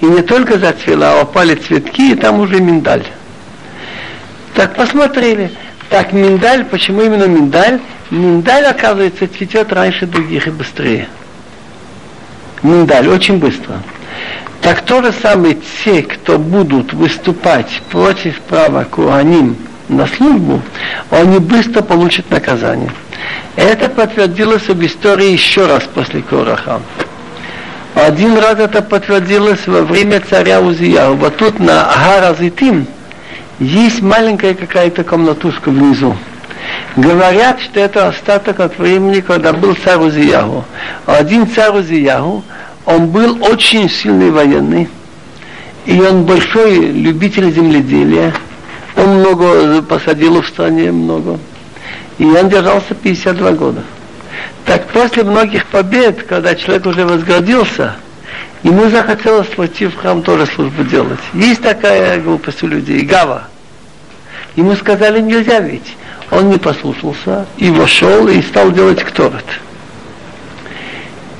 и 0.00 0.06
не 0.06 0.22
только 0.22 0.58
зацвела, 0.58 1.14
а 1.14 1.22
упали 1.22 1.54
цветки, 1.54 2.12
и 2.12 2.14
там 2.14 2.40
уже 2.40 2.60
миндаль. 2.60 3.04
Так 4.54 4.76
посмотрели. 4.76 5.50
Так, 5.90 6.12
миндаль, 6.12 6.64
почему 6.64 7.02
именно 7.02 7.24
миндаль? 7.24 7.80
Миндаль, 8.10 8.64
оказывается, 8.66 9.26
цветет 9.26 9.72
раньше 9.72 10.06
других 10.06 10.46
и 10.46 10.50
быстрее. 10.50 11.08
Миндаль, 12.62 13.08
очень 13.08 13.38
быстро. 13.38 13.82
Так 14.64 14.80
то 14.80 15.02
же 15.02 15.12
самое 15.12 15.58
те, 15.84 16.02
кто 16.02 16.38
будут 16.38 16.94
выступать 16.94 17.82
против 17.90 18.40
права 18.40 18.84
Куаним 18.84 19.58
на 19.90 20.06
службу, 20.06 20.62
они 21.10 21.38
быстро 21.38 21.82
получат 21.82 22.30
наказание. 22.30 22.90
Это 23.56 23.90
подтвердилось 23.90 24.66
в 24.66 24.86
истории 24.86 25.32
еще 25.32 25.66
раз 25.66 25.82
после 25.94 26.22
Кораха. 26.22 26.80
Один 27.94 28.38
раз 28.38 28.58
это 28.58 28.80
подтвердилось 28.80 29.66
во 29.66 29.82
время 29.82 30.22
царя 30.26 30.62
Узияу. 30.62 31.16
Вот 31.16 31.36
тут 31.36 31.60
на 31.60 31.84
Харазитим 31.84 32.86
есть 33.58 34.00
маленькая 34.00 34.54
какая-то 34.54 35.04
комнатушка 35.04 35.68
внизу. 35.68 36.16
Говорят, 36.96 37.60
что 37.60 37.80
это 37.80 38.08
остаток 38.08 38.60
от 38.60 38.78
времени, 38.78 39.20
когда 39.20 39.52
был 39.52 39.76
царь 39.76 39.98
Узияу. 39.98 40.64
Один 41.04 41.46
царь 41.46 41.72
Узияу, 41.72 42.42
он 42.86 43.08
был 43.08 43.42
очень 43.42 43.88
сильный 43.88 44.30
военный, 44.30 44.88
и 45.86 46.00
он 46.00 46.24
большой 46.24 46.78
любитель 46.78 47.50
земледелия. 47.50 48.34
Он 48.96 49.20
много 49.20 49.82
посадил 49.82 50.40
в 50.40 50.46
стране, 50.46 50.92
много. 50.92 51.38
И 52.18 52.24
он 52.24 52.48
держался 52.48 52.94
52 52.94 53.52
года. 53.52 53.82
Так 54.64 54.86
после 54.88 55.24
многих 55.24 55.66
побед, 55.66 56.22
когда 56.24 56.54
человек 56.54 56.86
уже 56.86 57.04
возгордился, 57.04 57.96
ему 58.62 58.88
захотелось 58.88 59.56
войти 59.56 59.86
в 59.86 59.96
храм 59.96 60.22
тоже 60.22 60.46
службу 60.46 60.84
делать. 60.84 61.20
Есть 61.32 61.62
такая 61.62 62.20
глупость 62.20 62.62
у 62.62 62.66
людей, 62.66 63.00
гава. 63.02 63.48
Ему 64.56 64.74
сказали, 64.76 65.20
нельзя 65.20 65.60
ведь. 65.60 65.96
Он 66.30 66.48
не 66.50 66.58
послушался 66.58 67.46
и 67.58 67.70
вошел 67.70 68.28
и 68.28 68.40
стал 68.42 68.70
делать 68.70 69.02
кторот. 69.02 69.44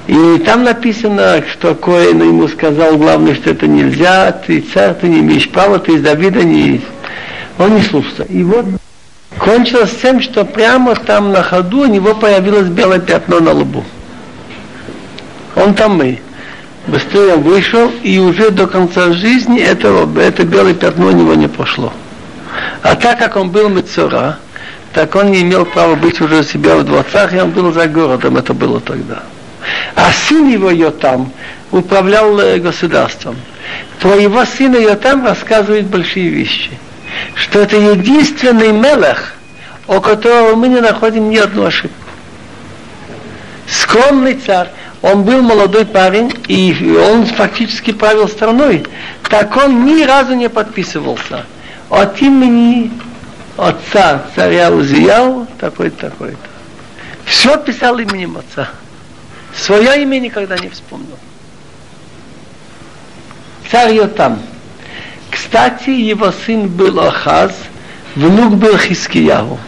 И 0.06 0.38
там 0.44 0.64
написано, 0.64 1.42
что 1.50 1.74
Коэн 1.74 2.22
ему 2.22 2.46
сказал, 2.48 2.96
главное, 2.98 3.34
что 3.34 3.50
это 3.50 3.66
нельзя, 3.66 4.32
ты 4.32 4.60
царь, 4.60 4.94
ты 4.94 5.08
не 5.08 5.20
имеешь 5.20 5.48
права, 5.48 5.78
ты 5.78 5.94
из 5.94 6.02
Давида 6.02 6.44
не... 6.44 6.82
Он 7.58 7.74
не 7.74 7.82
слушался. 7.82 8.24
И 8.24 8.42
вот 8.42 8.66
кончилось 9.38 9.94
тем, 10.02 10.20
что 10.20 10.44
прямо 10.44 10.94
там 10.94 11.32
на 11.32 11.42
ходу 11.42 11.82
у 11.82 11.86
него 11.86 12.14
появилось 12.14 12.68
белое 12.68 12.98
пятно 12.98 13.40
на 13.40 13.52
лбу. 13.52 13.82
Он 15.56 15.72
там 15.72 16.02
и 16.02 16.18
быстрее 16.86 17.36
вышел, 17.36 17.90
и 18.02 18.18
уже 18.18 18.50
до 18.50 18.66
конца 18.66 19.12
жизни 19.12 19.60
этого, 19.60 20.20
это 20.20 20.44
белое 20.44 20.74
пятно 20.74 21.06
у 21.06 21.12
него 21.12 21.34
не 21.34 21.48
пошло. 21.48 21.92
А 22.82 22.94
так 22.94 23.18
как 23.18 23.36
он 23.36 23.50
был 23.50 23.70
Мецура, 23.70 24.38
так 24.92 25.14
он 25.14 25.30
не 25.30 25.42
имел 25.42 25.64
права 25.64 25.94
быть 25.94 26.20
уже 26.20 26.40
у 26.40 26.42
себя 26.42 26.76
в 26.76 26.84
дворцах, 26.84 27.32
и 27.32 27.40
он 27.40 27.50
был 27.50 27.72
за 27.72 27.86
городом, 27.86 28.36
это 28.36 28.52
было 28.52 28.80
тогда. 28.80 29.22
А 29.94 30.10
сын 30.12 30.48
его 30.48 30.70
Йотам 30.70 31.32
управлял 31.70 32.38
э, 32.38 32.58
государством. 32.58 33.36
Про 34.00 34.16
его 34.16 34.44
сына 34.44 34.76
Йотам 34.76 35.24
рассказывает 35.26 35.86
большие 35.86 36.28
вещи 36.28 36.70
что 37.34 37.60
это 37.60 37.76
единственный 37.76 38.72
мелах, 38.72 39.34
у 39.86 40.00
которого 40.00 40.56
мы 40.56 40.68
не 40.68 40.80
находим 40.80 41.30
ни 41.30 41.36
одну 41.36 41.64
ошибку. 41.64 41.96
Скромный 43.66 44.34
царь, 44.34 44.68
он 45.02 45.22
был 45.24 45.42
молодой 45.42 45.86
парень, 45.86 46.32
и 46.48 46.96
он 46.96 47.26
фактически 47.26 47.92
правил 47.92 48.28
страной, 48.28 48.86
так 49.28 49.56
он 49.56 49.84
ни 49.84 50.02
разу 50.04 50.34
не 50.34 50.48
подписывался 50.48 51.44
от 51.90 52.20
имени 52.20 52.90
отца 53.56 54.22
царя 54.34 54.70
Узияу 54.70 55.46
такой-то, 55.58 56.10
такой-то. 56.10 56.48
Все 57.24 57.56
писал 57.56 57.98
именем 57.98 58.38
отца. 58.38 58.68
Свое 59.55 60.01
имя 60.01 60.19
никогда 60.19 60.57
не 60.57 60.69
вспомнил. 60.69 61.17
Царь 63.71 63.93
Йотам. 63.93 64.39
Кстати, 65.29 65.89
его 65.89 66.31
сын 66.45 66.67
был 66.67 66.99
Ахаз, 66.99 67.51
внук 68.15 68.55
был 68.55 68.77
Хискияу. 68.77 69.59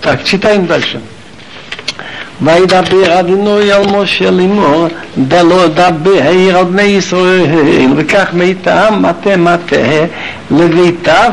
Так, 0.00 0.24
читаем 0.24 0.66
дальше. 0.66 1.00
וידבר 2.40 3.20
אדינוי 3.20 3.72
על 3.72 3.86
משה 3.86 4.30
לאמור, 4.30 4.88
דלו 5.18 5.68
דבר 5.68 6.56
על 6.58 6.64
בני 6.64 6.82
ישראל, 6.82 7.92
וכך 7.96 8.28
מיתם 8.32 9.02
מטה 9.02 9.36
מטה 9.36 9.76
לביתיו 10.50 11.32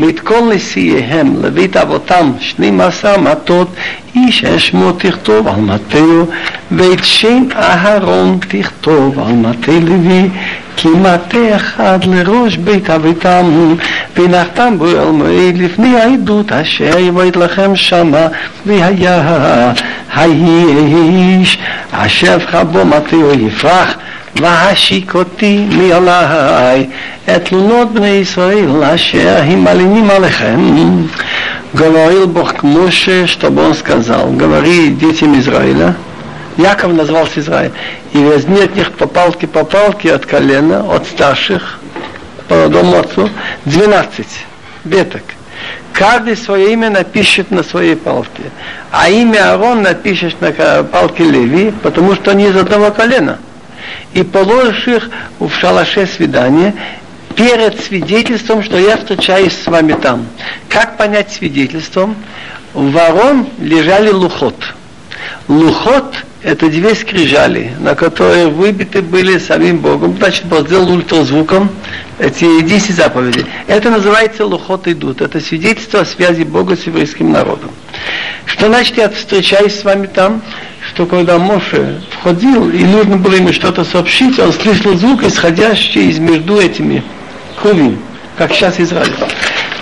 ואת 0.00 0.20
כל 0.20 0.40
נשיאיהם 0.54 1.42
לבית 1.42 1.76
אבותם 1.76 2.32
שנים 2.40 2.80
עשר 2.80 3.18
מטות, 3.20 3.68
איש 4.15 4.45
אשמו 4.45 4.91
תכתוב 4.91 5.47
על 5.47 5.55
מטהו, 5.55 6.25
ואת 6.71 7.03
שם 7.03 7.43
אהרון 7.55 8.37
תכתוב 8.47 9.19
על 9.19 9.33
מטה 9.33 9.71
לוי, 9.71 10.29
כי 10.75 10.87
מטה 10.87 11.55
אחד 11.55 11.99
לראש 12.03 12.57
בית 12.57 12.89
אביתם, 12.89 13.75
ונחתם 14.17 14.77
בו 14.77 14.87
אל 14.87 15.11
מועד 15.11 15.57
לפני 15.57 15.97
העדות 15.97 16.51
אשר 16.51 16.99
יבואית 16.99 17.35
לכם 17.35 17.75
שמה, 17.75 18.27
והיה 18.65 19.71
האיש 20.11 21.57
אשר 21.91 22.37
בו 22.71 22.85
מטהו 22.85 23.33
יפרח 23.33 23.97
והשיק 24.35 25.15
אותי 25.15 25.65
מעלי 25.69 26.85
את 27.25 27.45
תלונות 27.45 27.93
בני 27.93 28.07
ישראל 28.07 28.83
אשר 28.83 29.37
הם 29.43 29.63
מלינים 29.63 30.09
עליכם. 30.09 30.59
Говорил 31.73 32.27
Бог 32.27 32.57
к 32.57 32.63
Моше, 32.63 33.25
чтобы 33.25 33.63
он 33.65 33.73
сказал, 33.73 34.29
говори 34.29 34.89
детям 34.89 35.37
Израиля, 35.39 35.95
Яков 36.57 36.93
назвался 36.93 37.39
Израиль, 37.39 37.71
и 38.13 38.19
возьми 38.19 38.61
от 38.61 38.75
них 38.75 38.91
по 38.91 39.07
палке 39.07 39.47
по 39.47 39.63
палке 39.63 40.13
от 40.13 40.25
колена, 40.27 40.85
от 40.95 41.07
старших, 41.07 41.79
по 42.47 42.67
дому 42.69 42.99
отцу, 42.99 43.27
12 43.65 44.27
веток. 44.85 45.23
Каждый 45.93 46.37
свое 46.37 46.73
имя 46.73 46.91
напишет 46.91 47.49
на 47.49 47.63
своей 47.63 47.95
палке. 47.95 48.43
А 48.91 49.09
имя 49.09 49.53
Арон 49.53 49.81
напишешь 49.81 50.35
на 50.41 50.51
палке 50.83 51.23
Леви, 51.23 51.73
потому 51.81 52.13
что 52.13 52.31
они 52.31 52.47
из 52.47 52.55
одного 52.55 52.91
колена 52.91 53.39
и 54.13 54.23
положишь 54.23 54.87
их 54.87 55.09
в 55.39 55.49
шалаше 55.51 56.05
свидания 56.05 56.73
перед 57.35 57.79
свидетельством, 57.79 58.63
что 58.63 58.77
я 58.77 58.97
встречаюсь 58.97 59.53
с 59.53 59.67
вами 59.67 59.93
там. 59.93 60.27
Как 60.69 60.97
понять 60.97 61.31
свидетельством? 61.31 62.15
В 62.73 62.91
ворон 62.91 63.47
лежали 63.59 64.09
лухот. 64.09 64.55
Лухот 65.47 66.15
это 66.43 66.67
две 66.67 66.93
скрижали, 66.93 67.71
на 67.79 67.95
которые 67.95 68.47
выбиты 68.47 69.01
были 69.01 69.37
самим 69.37 69.77
Богом. 69.77 70.17
Значит, 70.17 70.45
Бог 70.45 70.67
сделал 70.67 70.91
ультразвуком 70.91 71.69
эти 72.19 72.61
10 72.61 72.95
заповедей. 72.95 73.45
Это 73.67 73.89
называется 73.89 74.45
лухот 74.45 74.87
идут. 74.89 75.21
Это 75.21 75.39
свидетельство 75.39 76.01
о 76.01 76.05
связи 76.05 76.43
Бога 76.43 76.75
с 76.75 76.83
еврейским 76.83 77.31
народом. 77.31 77.71
Что 78.45 78.67
значит, 78.67 78.97
я 78.97 79.09
встречаюсь 79.09 79.79
с 79.79 79.85
вами 79.85 80.07
там, 80.07 80.41
что 80.89 81.05
когда 81.05 81.39
Моше 81.39 82.01
входил, 82.09 82.69
и 82.69 82.83
нужно 82.83 83.15
было 83.15 83.35
ему 83.35 83.53
что-то 83.53 83.85
сообщить, 83.85 84.37
он 84.37 84.51
слышал 84.51 84.95
звук, 84.95 85.23
исходящий 85.23 86.09
из 86.09 86.19
между 86.19 86.59
этими 86.59 87.03
крувим, 87.63 87.99
как 88.37 88.53
сейчас 88.53 88.79
Израиль. 88.79 89.13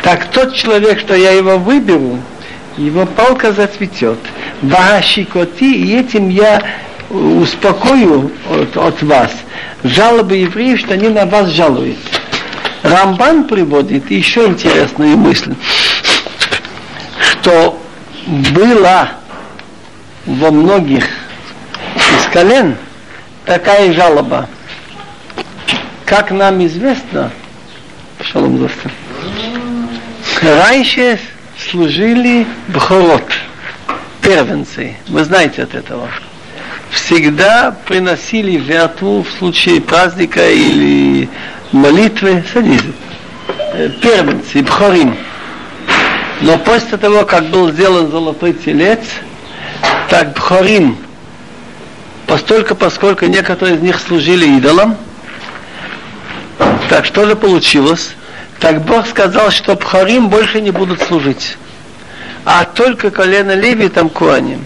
Так 0.03 0.25
тот 0.31 0.53
человек, 0.53 0.99
что 0.99 1.15
я 1.15 1.31
его 1.31 1.57
выберу, 1.57 2.19
его 2.77 3.05
палка 3.05 3.51
зацветет. 3.51 4.19
Ваашикоти, 4.61 5.73
и 5.73 5.97
этим 5.99 6.29
я 6.29 6.61
успокою 7.09 8.31
от, 8.49 8.77
от 8.77 9.01
вас 9.01 9.31
жалобы 9.83 10.37
евреев, 10.37 10.79
что 10.79 10.93
они 10.93 11.09
на 11.09 11.25
вас 11.25 11.49
жалуются. 11.49 12.03
Рамбан 12.83 13.45
приводит 13.45 14.09
еще 14.09 14.45
интересную 14.45 15.17
мысль, 15.17 15.53
что 17.19 17.79
была 18.53 19.11
во 20.25 20.51
многих 20.51 21.05
из 21.95 22.31
колен 22.31 22.75
такая 23.45 23.91
жалоба. 23.93 24.47
Как 26.05 26.31
нам 26.31 26.63
известно, 26.65 27.31
Шалом 28.23 28.59
Зостер, 28.59 28.91
раньше 30.41 31.19
служили 31.57 32.45
бхорот, 32.67 33.23
первенцы. 34.21 34.95
Вы 35.07 35.23
знаете 35.23 35.63
от 35.63 35.73
этого. 35.73 36.07
Всегда 36.91 37.75
приносили 37.85 38.59
жертву 38.59 39.23
в 39.23 39.31
случае 39.37 39.81
праздника 39.81 40.49
или 40.49 41.29
молитвы. 41.71 42.43
Садись. 42.53 42.81
Э, 43.73 43.89
первенцы, 44.01 44.61
бхорим. 44.61 45.15
Но 46.41 46.57
после 46.57 46.97
того, 46.97 47.25
как 47.25 47.45
был 47.45 47.71
сделан 47.71 48.11
золотой 48.11 48.53
телец, 48.53 48.99
так 50.09 50.33
бхорим, 50.33 50.97
постольку, 52.27 52.75
поскольку 52.75 53.25
некоторые 53.25 53.77
из 53.77 53.81
них 53.81 53.99
служили 53.99 54.57
идолам, 54.57 54.97
так 56.89 57.05
что 57.05 57.25
же 57.25 57.35
получилось? 57.35 58.15
Так 58.59 58.83
Бог 58.83 59.07
сказал, 59.07 59.49
что 59.49 59.75
Пхарим 59.75 60.29
больше 60.29 60.61
не 60.61 60.71
будут 60.71 61.01
служить, 61.01 61.57
а 62.45 62.65
только 62.65 63.09
колено 63.09 63.55
Леви 63.55 63.89
там 63.89 64.09
Куаним. 64.09 64.65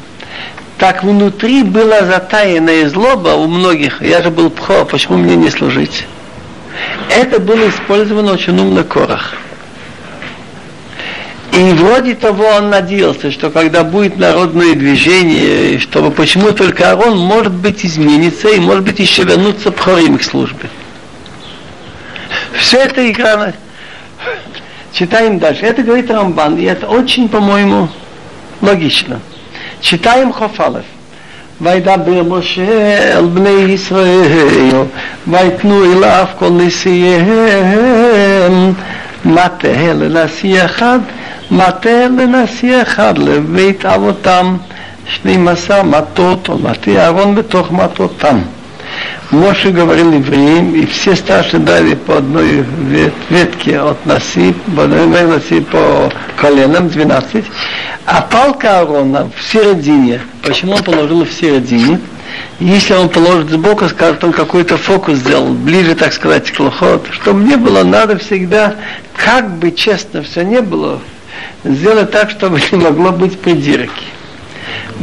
Так 0.78 1.04
внутри 1.04 1.64
была 1.64 2.02
затаянная 2.02 2.90
злоба 2.90 3.30
у 3.30 3.48
многих. 3.48 4.02
Я 4.02 4.22
же 4.22 4.30
был 4.30 4.50
Пхо, 4.50 4.84
почему 4.86 5.18
мне 5.18 5.38
не 5.38 5.50
служить? 5.50 6.06
Это 7.10 7.40
было 7.40 7.70
использовано 7.70 8.34
очень 8.34 8.60
умно 8.60 8.84
Корах. 8.84 9.36
И 11.54 11.72
вроде 11.74 12.16
того 12.16 12.46
он 12.58 12.70
надеялся, 12.70 13.32
что 13.32 13.50
когда 13.50 13.86
будет 13.86 14.18
народное 14.18 14.74
движение, 14.74 15.80
чтобы 15.80 16.12
почему 16.12 16.52
только 16.52 16.92
Арон 16.92 17.18
может 17.18 17.54
быть 17.54 17.86
изменится 17.86 18.50
и 18.50 18.60
может 18.60 18.84
быть 18.84 19.00
еще 19.00 19.24
вернуться 19.24 19.72
Пхорим 19.72 20.18
к 20.18 20.24
службе. 20.24 20.70
Все 22.59 22.79
это 22.79 23.11
игра 23.11 23.53
Читаем 24.93 25.39
дальше. 25.39 25.67
Это 25.67 25.83
говорит 25.83 26.11
Рамбан, 26.11 26.59
и 26.59 26.65
это 26.65 26.87
очень, 26.89 27.29
по-моему, 27.29 27.89
логично. 28.61 29.21
Читаем 29.81 30.33
Хофалев. 30.33 30.85
וידבר 31.61 32.23
משה 32.23 33.19
אל 33.19 33.27
בני 33.27 33.73
ישראל, 33.73 34.73
ויתנו 35.29 35.93
אליו 35.93 36.27
כל 36.39 36.49
נשיאיהם, 36.51 37.13
מטה 39.25 39.93
לנשיא 39.95 40.65
אחד, 40.65 40.99
מטה 41.51 42.07
לנשיא 42.19 42.83
אחד, 42.83 43.19
לבית 43.19 43.87
אבותם, 43.87 44.57
שנים 45.07 45.49
עשר 45.49 45.83
מטות, 45.83 46.49
או 46.49 46.59
מטה 46.59 46.91
אהרון 46.91 47.35
בתוך 47.35 47.73
מטותם. 47.73 48.39
Моше 49.32 49.72
говорил 49.72 50.12
евреям, 50.12 50.76
и 50.76 50.86
все 50.86 51.16
старшие 51.16 51.60
дали 51.60 51.96
по 51.96 52.18
одной 52.18 52.64
ветке 53.30 53.80
от 53.80 54.06
носи, 54.06 54.54
по 54.76 54.84
одной 54.84 55.24
носи 55.24 55.62
по 55.62 56.12
коленам, 56.38 56.90
12, 56.90 57.46
а 58.06 58.22
палка 58.22 58.80
Аарона 58.80 59.30
в 59.36 59.44
середине. 59.52 60.22
Почему 60.44 60.74
он 60.74 60.84
положил 60.84 61.26
в 61.26 61.32
середине? 61.32 62.00
Если 62.60 62.94
он 62.94 63.10
положит 63.10 63.50
сбоку, 63.50 63.90
скажет, 63.90 64.24
он 64.24 64.32
какой-то 64.32 64.78
фокус 64.78 65.18
сделал, 65.18 65.54
ближе, 65.54 65.96
так 65.96 66.14
сказать, 66.14 66.52
к 66.52 66.60
лохот, 66.60 67.08
чтобы 67.12 67.44
не 67.44 67.58
было, 67.58 67.84
надо 67.84 68.18
всегда, 68.18 68.76
как 69.16 69.58
бы 69.58 69.72
честно 69.72 70.22
все 70.22 70.44
не 70.44 70.62
было, 70.62 71.00
сделать 71.64 72.12
так, 72.12 72.30
чтобы 72.30 72.62
не 72.72 72.78
могло 72.78 73.12
быть 73.12 73.40
придирки. 73.40 74.15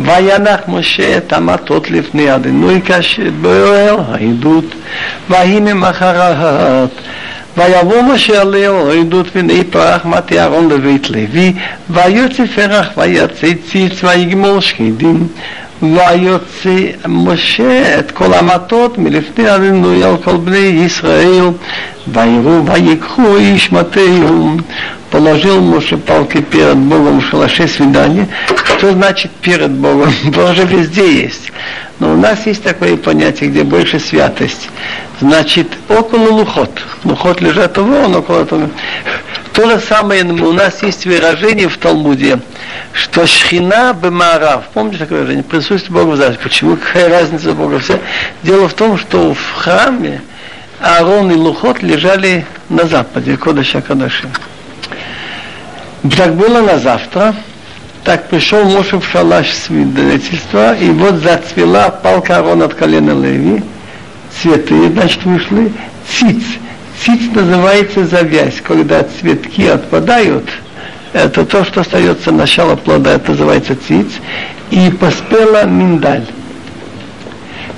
וינח 0.03 0.61
משה 0.69 1.17
את 1.17 1.33
המטות 1.33 1.91
לפני 1.91 2.35
אדינוי 2.35 2.81
כאשר 2.85 3.23
באוהל 3.41 3.97
העדות, 4.09 4.65
ויהי 5.31 5.61
ממחרת. 5.61 6.91
ויבוא 7.57 8.03
משה 8.03 8.43
אל 8.43 8.55
אוהל 8.69 8.91
העדות 8.99 9.27
והנה 9.37 9.53
פרח 9.71 10.05
מטה 10.05 10.35
אהרון 10.35 10.69
בבית 10.69 11.11
לוי, 11.11 11.53
ויוצא 11.91 12.45
פרח 12.55 12.89
ויצא 12.97 13.49
ציץ 13.71 14.05
ויגמור 14.05 14.61
שחידים. 14.61 15.29
ויוצא 15.83 16.79
משה 17.09 17.99
את 17.99 18.11
כל 18.11 18.35
המטות 18.35 18.99
מלפני 18.99 19.55
אדינוי 19.55 20.05
על 20.05 20.17
כל 20.25 20.37
בני 20.37 20.57
ישראל, 20.87 21.45
ויראו 22.09 22.67
ויקחו 22.67 23.37
איש 23.37 23.73
מטהו 23.73 24.57
положил 25.13 25.61
Моше 25.61 25.99
палки 25.99 26.41
перед 26.41 26.79
Богом 26.79 27.21
в 27.21 27.27
шалаше 27.27 27.69
свидания. 27.69 28.27
Что 28.79 28.93
значит 28.93 29.31
перед 29.31 29.71
Богом? 29.71 30.13
Бог 30.25 30.55
же 30.55 30.65
везде 30.65 31.23
есть. 31.23 31.53
Но 32.01 32.15
у 32.15 32.17
нас 32.17 32.47
есть 32.47 32.65
такое 32.65 32.97
понятие, 32.97 33.51
где 33.51 33.63
больше 33.63 34.01
святость. 34.01 34.71
Значит, 35.21 35.69
около 35.89 36.31
лухот. 36.31 36.71
Лухот 37.05 37.41
лежат 37.43 37.77
вон 37.77 38.17
около 38.17 38.47
того. 38.47 38.69
То 39.53 39.69
же 39.69 39.79
самое 39.81 40.25
у 40.25 40.53
нас 40.53 40.83
есть 40.83 41.05
выражение 41.05 41.69
в 41.69 41.77
Талмуде, 41.77 42.41
что 42.95 43.27
шхина 43.27 43.93
бемарав. 43.93 44.65
Помните 44.73 44.97
такое 44.97 45.19
выражение? 45.19 45.45
Присутствие 45.45 45.93
Бога 45.95 46.13
в 46.13 46.17
зале. 46.17 46.39
Почему? 46.43 46.77
Какая 46.77 47.11
разница 47.11 47.53
Бога? 47.53 47.79
Все. 47.81 48.01
Дело 48.43 48.67
в 48.67 48.73
том, 48.73 48.97
что 48.97 49.35
в 49.35 49.53
храме 49.57 50.23
Аарон 50.81 51.31
и 51.31 51.35
Лухот 51.35 51.83
лежали 51.83 52.47
на 52.71 52.87
западе, 52.87 53.37
Кодыша 53.37 53.83
Кадашим. 53.83 54.31
Так 56.03 56.35
было 56.35 56.61
на 56.63 56.79
завтра. 56.79 57.35
Так 58.05 58.29
пришел 58.29 58.65
Моше 58.65 58.99
в 58.99 59.05
шалаш 59.07 59.53
свидетельства, 59.53 60.75
и 60.75 60.91
вот 60.91 61.17
зацвела 61.23 61.89
палка 61.91 62.39
Арон 62.39 62.63
от 62.63 62.75
колена 62.75 63.13
Леви, 63.13 63.63
цветы, 64.41 64.91
значит, 64.91 65.25
вышли, 65.25 65.73
циц. 66.09 66.43
Циц 67.01 67.21
называется 67.33 68.05
завязь, 68.05 68.61
когда 68.61 69.05
цветки 69.05 69.69
отпадают, 69.69 70.49
это 71.13 71.47
то, 71.47 71.65
что 71.65 71.83
остается 71.83 72.33
начало 72.33 72.75
плода, 72.75 73.13
это 73.13 73.31
называется 73.31 73.77
циц, 73.77 74.09
и 74.73 74.91
поспела 74.91 75.65
миндаль. 75.65 76.27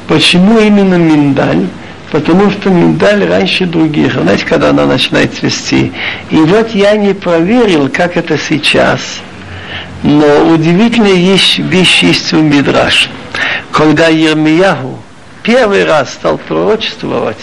Почему 0.08 0.58
именно 0.58 0.94
миндаль? 0.94 1.66
Потому 2.14 2.48
что 2.48 2.70
миндаль 2.70 3.26
раньше 3.26 3.66
других. 3.66 4.12
Знаете, 4.12 4.46
когда 4.46 4.70
она 4.70 4.86
начинает 4.86 5.34
цвести. 5.34 5.92
И 6.30 6.36
вот 6.36 6.70
я 6.70 6.96
не 6.96 7.12
проверил, 7.12 7.88
как 7.88 8.16
это 8.16 8.38
сейчас. 8.38 9.00
Но 10.04 10.46
удивительная 10.46 11.14
вещь, 11.14 11.58
вещь 11.58 12.04
есть 12.04 12.30
в 12.30 12.40
Мидраш. 12.40 13.10
Когда 13.72 14.06
Ермияху 14.06 15.00
первый 15.42 15.84
раз 15.84 16.12
стал 16.12 16.38
пророчествовать, 16.38 17.42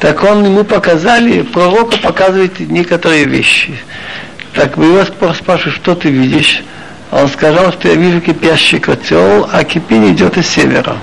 так 0.00 0.24
он 0.24 0.46
ему 0.46 0.64
показали, 0.64 1.42
пророку 1.42 1.98
показывает 1.98 2.58
некоторые 2.60 3.26
вещи. 3.26 3.74
Так 4.54 4.78
вы 4.78 4.86
его 4.86 5.04
спрашивают, 5.34 5.76
что 5.76 5.94
ты 5.94 6.08
видишь? 6.08 6.62
Он 7.10 7.28
сказал, 7.28 7.70
что 7.72 7.88
я 7.88 7.96
вижу 7.96 8.22
кипящий 8.22 8.78
котел, 8.78 9.46
а 9.52 9.62
кипень 9.62 10.14
идет 10.14 10.38
из 10.38 10.48
севера. 10.48 10.96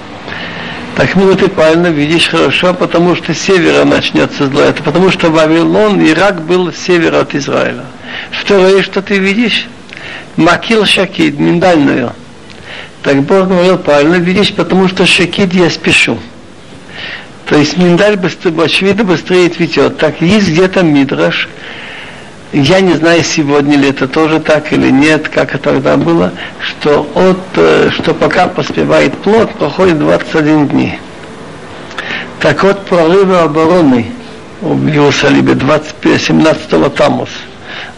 Так 0.96 1.16
ну 1.16 1.34
ты 1.36 1.48
правильно 1.48 1.88
видишь 1.88 2.28
хорошо, 2.28 2.74
потому 2.74 3.16
что 3.16 3.34
с 3.34 3.40
севера 3.40 3.86
начнется 3.86 4.48
зло. 4.48 4.62
Это 4.62 4.84
потому 4.84 5.10
что 5.10 5.30
Вавилон, 5.30 6.04
Ирак 6.06 6.42
был 6.42 6.72
с 6.72 6.78
севера 6.78 7.22
от 7.22 7.34
Израиля. 7.34 7.86
Второе, 8.32 8.84
что 8.84 9.02
ты 9.02 9.18
видишь, 9.18 9.68
Макил 10.36 10.86
Шакид, 10.86 11.40
миндальную. 11.40 12.14
Так 13.04 13.22
Бог 13.24 13.48
говорил 13.48 13.78
правильно, 13.78 14.16
видишь, 14.16 14.54
потому 14.54 14.88
что 14.88 15.06
Шакид 15.06 15.54
я 15.54 15.70
спешу. 15.70 16.20
То 17.46 17.58
есть 17.58 17.78
миндаль 17.78 18.16
быстрее, 18.18 18.64
очевидно 18.64 19.04
быстрее 19.04 19.50
цветет. 19.50 19.98
Так 19.98 20.22
есть 20.22 20.50
где-то 20.50 20.84
мидраш, 20.84 21.50
я 22.54 22.82
не 22.82 22.94
знаю, 22.94 23.24
сегодня 23.24 23.78
ли 23.78 23.90
это 23.90 24.08
тоже 24.08 24.40
так 24.40 24.74
или 24.74 24.90
нет, 24.90 25.30
как 25.30 25.56
это 25.56 25.72
тогда 25.72 25.98
было, 25.98 26.32
что, 26.60 27.10
от, 27.16 27.40
э, 27.56 27.90
что 27.92 28.14
пока 28.14 28.48
поспевает 28.48 29.18
плод, 29.20 29.52
проходит 29.54 30.00
21 30.00 30.68
дней. 30.68 31.00
Так 32.40 32.64
вот, 32.64 32.86
прорывы 32.86 33.38
обороны 33.38 34.08
в 34.62 34.88
Иерусалиме 34.88 35.54
25, 35.54 36.22
17 36.22 36.94
Тамус 36.96 37.30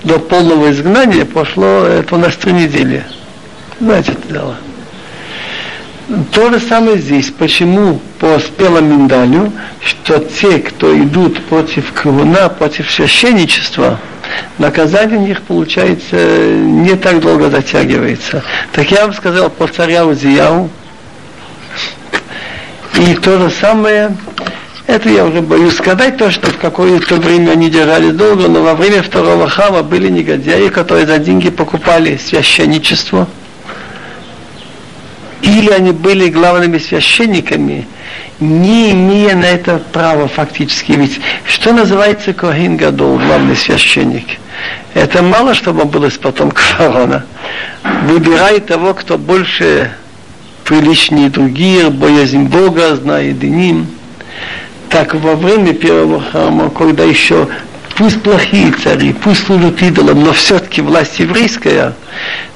до 0.03 0.19
полного 0.19 0.71
изгнания 0.71 1.25
пошло 1.25 1.85
это 1.85 2.15
у 2.15 2.17
нас 2.17 2.35
три 2.35 2.51
недели. 2.51 3.05
Знаете 3.79 4.13
это 4.13 4.27
дело. 4.27 4.55
То 6.33 6.51
же 6.51 6.59
самое 6.59 6.97
здесь. 6.97 7.31
Почему 7.31 8.01
по 8.19 8.37
спелому 8.39 8.95
миндалю, 8.95 9.51
что 9.81 10.19
те, 10.19 10.59
кто 10.59 10.95
идут 10.97 11.41
против 11.45 11.93
круна, 11.93 12.49
против 12.49 12.91
священничества, 12.91 13.99
наказание 14.57 15.19
у 15.19 15.25
них 15.25 15.41
получается 15.41 16.15
не 16.15 16.95
так 16.95 17.19
долго 17.19 17.49
затягивается. 17.49 18.43
Так 18.71 18.91
я 18.91 19.05
вам 19.05 19.13
сказал 19.13 19.49
по 19.49 19.67
царя 19.67 20.05
Узияу. 20.05 20.69
И 22.99 23.15
то 23.15 23.39
же 23.39 23.49
самое, 23.49 24.15
это 24.85 25.09
я 25.09 25.25
уже 25.25 25.41
боюсь 25.41 25.75
сказать, 25.75 26.17
то, 26.17 26.29
что 26.29 26.47
в 26.47 26.57
какое-то 26.57 27.15
время 27.15 27.51
они 27.51 27.69
держали 27.69 28.11
долго, 28.11 28.47
но 28.47 28.61
во 28.61 28.75
время 28.75 29.01
второго 29.01 29.49
храма 29.49 29.81
были 29.81 30.09
негодяи, 30.09 30.67
которые 30.67 31.07
за 31.07 31.17
деньги 31.17 31.49
покупали 31.49 32.17
священничество– 32.17 33.27
или 35.43 35.69
они 35.69 35.91
были 35.91 36.29
главными 36.29 36.77
священниками, 36.77 37.85
не 38.43 38.91
имея 38.91 39.35
на 39.35 39.45
это 39.45 39.77
права 39.91 40.27
фактически. 40.27 40.91
Ведь 40.93 41.19
что 41.45 41.73
называется 41.73 42.33
Коген 42.33 42.77
Гадол, 42.77 43.17
главный 43.17 43.55
священник? 43.55 44.25
Это 44.93 45.23
мало, 45.23 45.53
чтобы 45.53 45.81
он 45.81 45.89
был 45.89 46.03
из 46.05 46.17
потомков 46.17 46.63
фараона. 46.63 47.25
Выбирай 48.03 48.59
того, 48.59 48.93
кто 48.93 49.17
больше 49.17 49.91
приличнее 50.63 51.29
других, 51.29 51.91
боязнь 51.91 52.43
Бога, 52.43 52.95
знает 52.95 53.41
ним. 53.41 53.87
Так 54.89 55.15
во 55.15 55.35
время 55.35 55.73
первого 55.73 56.21
храма, 56.21 56.69
когда 56.69 57.03
еще 57.03 57.47
пусть 57.95 58.21
плохие 58.21 58.71
цари, 58.71 59.13
пусть 59.13 59.45
служат 59.45 59.81
идолам, 59.81 60.23
но 60.23 60.33
все-таки 60.33 60.81
власть 60.81 61.19
еврейская, 61.19 61.93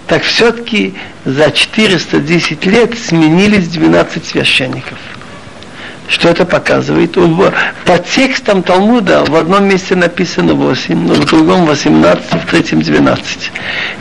так 0.06 0.24
все-таки 0.24 0.94
за 1.26 1.52
410 1.52 2.66
лет 2.66 2.98
сменились 2.98 3.68
12 3.68 4.26
священников. 4.26 4.98
Что 6.08 6.30
это 6.30 6.46
показывает? 6.46 7.18
По 7.86 7.98
текстам 7.98 8.64
Талмуда 8.64 9.26
в 9.26 9.36
одном 9.36 9.66
месте 9.66 9.96
написано 9.96 10.54
8, 10.54 11.08
но 11.08 11.14
в 11.16 11.26
другом 11.26 11.66
18, 11.66 12.44
в 12.44 12.46
третьем 12.50 12.82
12. 12.82 13.52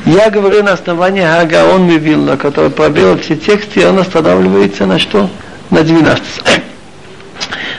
Я 0.07 0.31
говорю 0.31 0.63
на 0.63 0.73
основании 0.73 1.25
Агаон 1.25 1.87
Мивилна, 1.87 2.37
который 2.37 2.71
пробил 2.71 3.19
все 3.19 3.37
тексты, 3.37 3.81
и 3.81 3.85
он 3.85 3.99
останавливается 3.99 4.87
на 4.87 4.99
что? 4.99 5.29
На 5.71 5.83
12. 5.83 6.23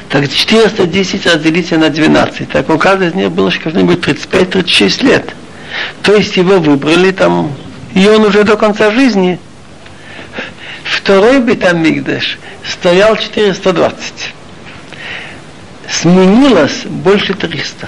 Так 0.10 0.30
410 0.30 1.26
разделите 1.26 1.78
на 1.78 1.90
12. 1.90 2.50
Так 2.50 2.70
у 2.70 2.78
каждого 2.78 3.10
из 3.10 3.16
них 3.16 3.32
было 3.32 3.50
как-нибудь 3.52 4.00
35-36 4.00 5.06
лет. 5.06 5.30
То 6.02 6.16
есть 6.16 6.36
его 6.38 6.60
выбрали 6.60 7.12
там 7.12 7.52
и 7.98 8.08
он 8.08 8.26
уже 8.26 8.44
до 8.44 8.58
конца 8.58 8.92
жизни. 8.92 9.40
Второй 10.98 11.40
Бетамигдаш 11.40 12.40
стоял 12.68 13.16
420. 13.16 14.34
Сменилось 15.90 16.86
больше 16.86 17.34
300. 17.36 17.88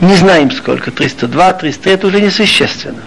Не 0.00 0.14
знаем 0.16 0.50
сколько, 0.52 0.90
302, 0.90 1.52
303, 1.54 1.92
это 1.92 2.06
уже 2.06 2.20
несущественно. 2.20 3.02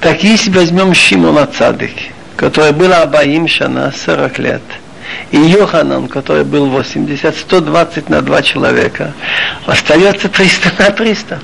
Так 0.00 0.24
если 0.24 0.50
возьмем 0.50 0.94
Шимона 0.94 1.46
Цадык, 1.46 1.92
который 2.36 2.72
был 2.72 2.92
Абаим 2.92 3.46
Шана, 3.46 3.94
40 4.04 4.38
лет, 4.40 4.62
и 5.30 5.38
Йоханан, 5.38 6.08
который 6.08 6.44
был 6.44 6.66
80, 6.66 7.36
120 7.36 8.08
на 8.08 8.20
2 8.20 8.42
человека, 8.42 9.12
остается 9.64 10.28
300 10.28 10.72
на 10.76 10.90
300 10.90 11.40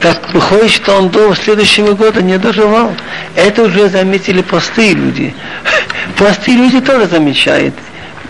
так 0.00 0.32
выходит, 0.32 0.70
что 0.70 0.94
он 0.94 1.08
до 1.08 1.34
следующего 1.34 1.94
года 1.94 2.22
не 2.22 2.38
доживал. 2.38 2.92
Это 3.34 3.62
уже 3.62 3.88
заметили 3.88 4.42
простые 4.42 4.94
люди. 4.94 5.34
Простые 6.16 6.56
люди 6.56 6.80
тоже 6.80 7.06
замечают. 7.06 7.74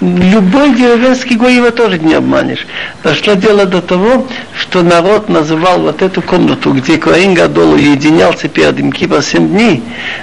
Любой 0.01 0.75
деревенский 0.75 1.35
гой 1.35 1.57
его 1.57 1.71
тоже 1.73 1.99
не 1.99 2.15
обманешь. 2.15 2.67
Дошло 3.03 3.35
дело 3.35 3.67
до 3.67 3.83
того, 3.83 4.29
что 4.57 4.83
народ 4.83 5.29
называл 5.29 5.81
вот 5.81 6.03
эту 6.03 6.23
комнату, 6.23 6.73
где 6.73 6.99
Коэн 6.99 7.35
Гадол 7.35 7.73
уединялся 7.73 8.49
перед 8.49 8.79
Имкипа 8.81 9.23
7 9.23 9.49
дней, 9.49 9.83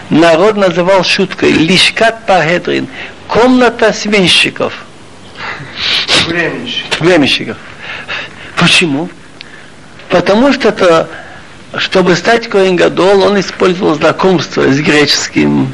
народ 0.10 0.56
называл 0.56 1.04
шуткой 1.04 1.52
Лишкат 1.52 2.26
Пахедрин, 2.26 2.88
комната 3.28 3.92
сменщиков. 3.92 4.74
Временщиков. 6.28 7.02
Временщиков. 7.02 7.58
Почему? 8.56 9.10
Потому 10.08 10.54
что 10.54 10.70
это 10.70 11.10
чтобы 11.78 12.16
стать 12.16 12.48
Коин 12.48 12.76
Гадол, 12.76 13.24
он 13.24 13.40
использовал 13.40 13.96
знакомство 13.96 14.62
с 14.62 14.80
греческим, 14.80 15.74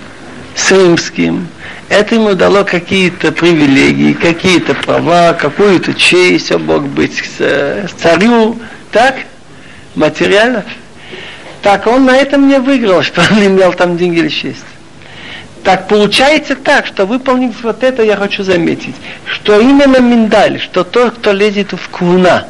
с 0.55 0.71
римским. 0.71 1.47
Это 1.89 2.15
ему 2.15 2.33
дало 2.33 2.63
какие-то 2.63 3.31
привилегии, 3.31 4.13
какие-то 4.13 4.73
права, 4.73 5.33
какую-то 5.33 5.93
честь, 5.93 6.51
он 6.51 6.65
мог 6.65 6.87
быть 6.87 7.21
царю, 8.01 8.57
так, 8.91 9.15
материально. 9.95 10.63
Так 11.61 11.85
он 11.85 12.05
на 12.05 12.15
этом 12.15 12.47
не 12.47 12.59
выиграл, 12.59 13.03
что 13.03 13.21
он 13.31 13.45
имел 13.45 13.73
там 13.73 13.97
деньги 13.97 14.19
или 14.19 14.29
честь. 14.29 14.65
Так 15.63 15.87
получается 15.87 16.55
так, 16.55 16.87
что 16.87 17.05
выполнить 17.05 17.53
вот 17.61 17.83
это 17.83 18.01
я 18.01 18.15
хочу 18.15 18.43
заметить, 18.43 18.95
что 19.25 19.59
именно 19.59 19.97
миндаль, 19.97 20.59
что 20.59 20.83
тот, 20.83 21.15
кто 21.15 21.33
лезет 21.33 21.73
в 21.73 21.89
куна, 21.89 22.47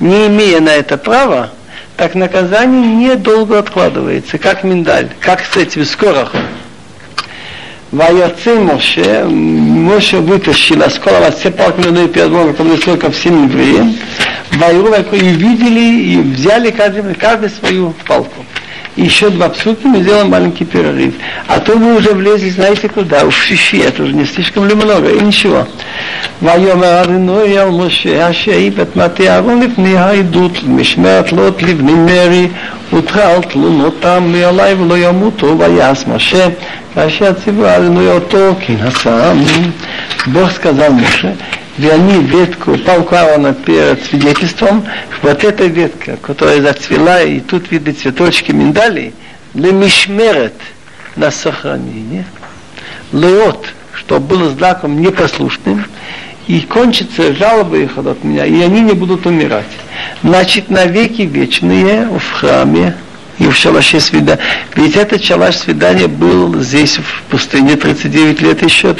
не 0.00 0.26
имея 0.26 0.60
на 0.60 0.70
это 0.70 0.96
права, 0.98 1.50
так 1.96 2.14
наказание 2.14 2.82
недолго 2.82 3.58
откладывается, 3.58 4.38
как 4.38 4.64
миндаль, 4.64 5.08
как 5.20 5.44
с 5.44 5.56
этим 5.56 5.84
скорохом. 5.84 6.40
Ваяцы 7.92 8.58
Моше, 8.58 9.24
Моше 9.24 10.18
вытащил 10.18 10.82
осколок 10.82 11.28
от 11.28 11.38
все 11.38 11.52
палки 11.52 11.82
перед 11.82 12.30
Богом, 12.30 12.54
поднесло 12.54 12.96
ко 12.96 13.10
всем 13.12 13.44
евреям, 13.44 13.96
Вайру 14.52 14.92
и 15.12 15.18
видели, 15.18 16.02
и 16.02 16.18
взяли 16.18 16.70
каждый, 16.70 17.14
каждый 17.14 17.50
свою 17.50 17.94
палку 18.04 18.44
еще 18.95 19.29
два 19.29 19.49
псуки, 19.49 19.85
мы 19.85 20.01
сделаем 20.01 20.29
маленький 20.29 20.65
перерыв. 20.65 21.13
А 21.47 21.59
то 21.59 21.77
вы 21.77 21.95
уже 21.95 22.09
влезли, 22.09 22.49
знаете 22.49 22.89
куда, 22.89 23.25
в 23.25 23.31
шиши, 23.31 23.77
это 23.77 24.03
уже 24.03 24.13
не 24.13 24.25
слишком 24.25 24.67
ли 24.67 24.75
много, 24.75 25.09
и 25.09 25.19
ничего. 25.19 25.67
ויאמר 26.41 27.01
אדוני 27.01 27.59
אל 27.59 27.69
משה 27.69 28.27
השאיב 28.27 28.79
את 28.79 28.95
מטה 28.95 29.23
אהרון 29.23 29.59
לפני 29.61 29.97
העדות 29.97 30.63
משמרת 30.63 31.31
לוט 31.31 31.61
לבני 31.61 31.93
מרי 31.93 32.47
ותחל 32.93 33.41
תלונותם 33.49 34.23
מעלי 34.31 34.73
ולא 34.73 34.97
ימותו 34.97 35.59
ויעש 35.59 36.07
משה 36.07 36.47
כאשר 36.95 37.33
ציווה 37.33 37.77
אדוני 37.77 38.07
אותו 38.07 38.55
כי 38.59 38.73
נשאם. 38.73 39.43
Бог 40.27 40.51
сказал 40.51 40.91
Моше, 40.91 41.33
и 41.78 42.22
ветку, 42.22 42.76
палку 42.78 43.14
Аарона 43.14 43.52
перед 43.52 44.04
свидетельством, 44.04 44.84
вот 45.22 45.42
эта 45.42 45.66
ветка, 45.66 46.16
которая 46.16 46.62
зацвела, 46.62 47.22
и 47.22 47.40
тут 47.40 47.70
видны 47.70 47.92
цветочки 47.92 48.52
миндали, 48.52 49.12
лемишмерет 49.54 50.54
на 51.16 51.30
сохранение, 51.30 52.24
леот, 53.12 53.72
что 53.92 54.20
было 54.20 54.50
знаком 54.50 55.00
непослушным, 55.00 55.84
и 56.46 56.60
кончится 56.60 57.34
жалоба 57.34 57.78
их 57.78 57.96
от 57.96 58.22
меня, 58.22 58.44
и 58.44 58.60
они 58.60 58.80
не 58.80 58.92
будут 58.92 59.26
умирать. 59.26 59.64
Значит, 60.22 60.70
навеки 60.70 61.22
вечные 61.22 62.06
в 62.06 62.32
храме 62.32 62.94
и 63.38 63.46
в 63.46 63.54
шалаше 63.54 64.00
свидания. 64.00 64.40
Ведь 64.76 64.96
этот 64.96 65.22
шалаш 65.24 65.56
свидания 65.56 66.06
был 66.06 66.60
здесь 66.60 66.98
в 66.98 67.22
пустыне 67.30 67.76
39 67.76 68.40
лет 68.40 68.62
еще. 68.62 68.94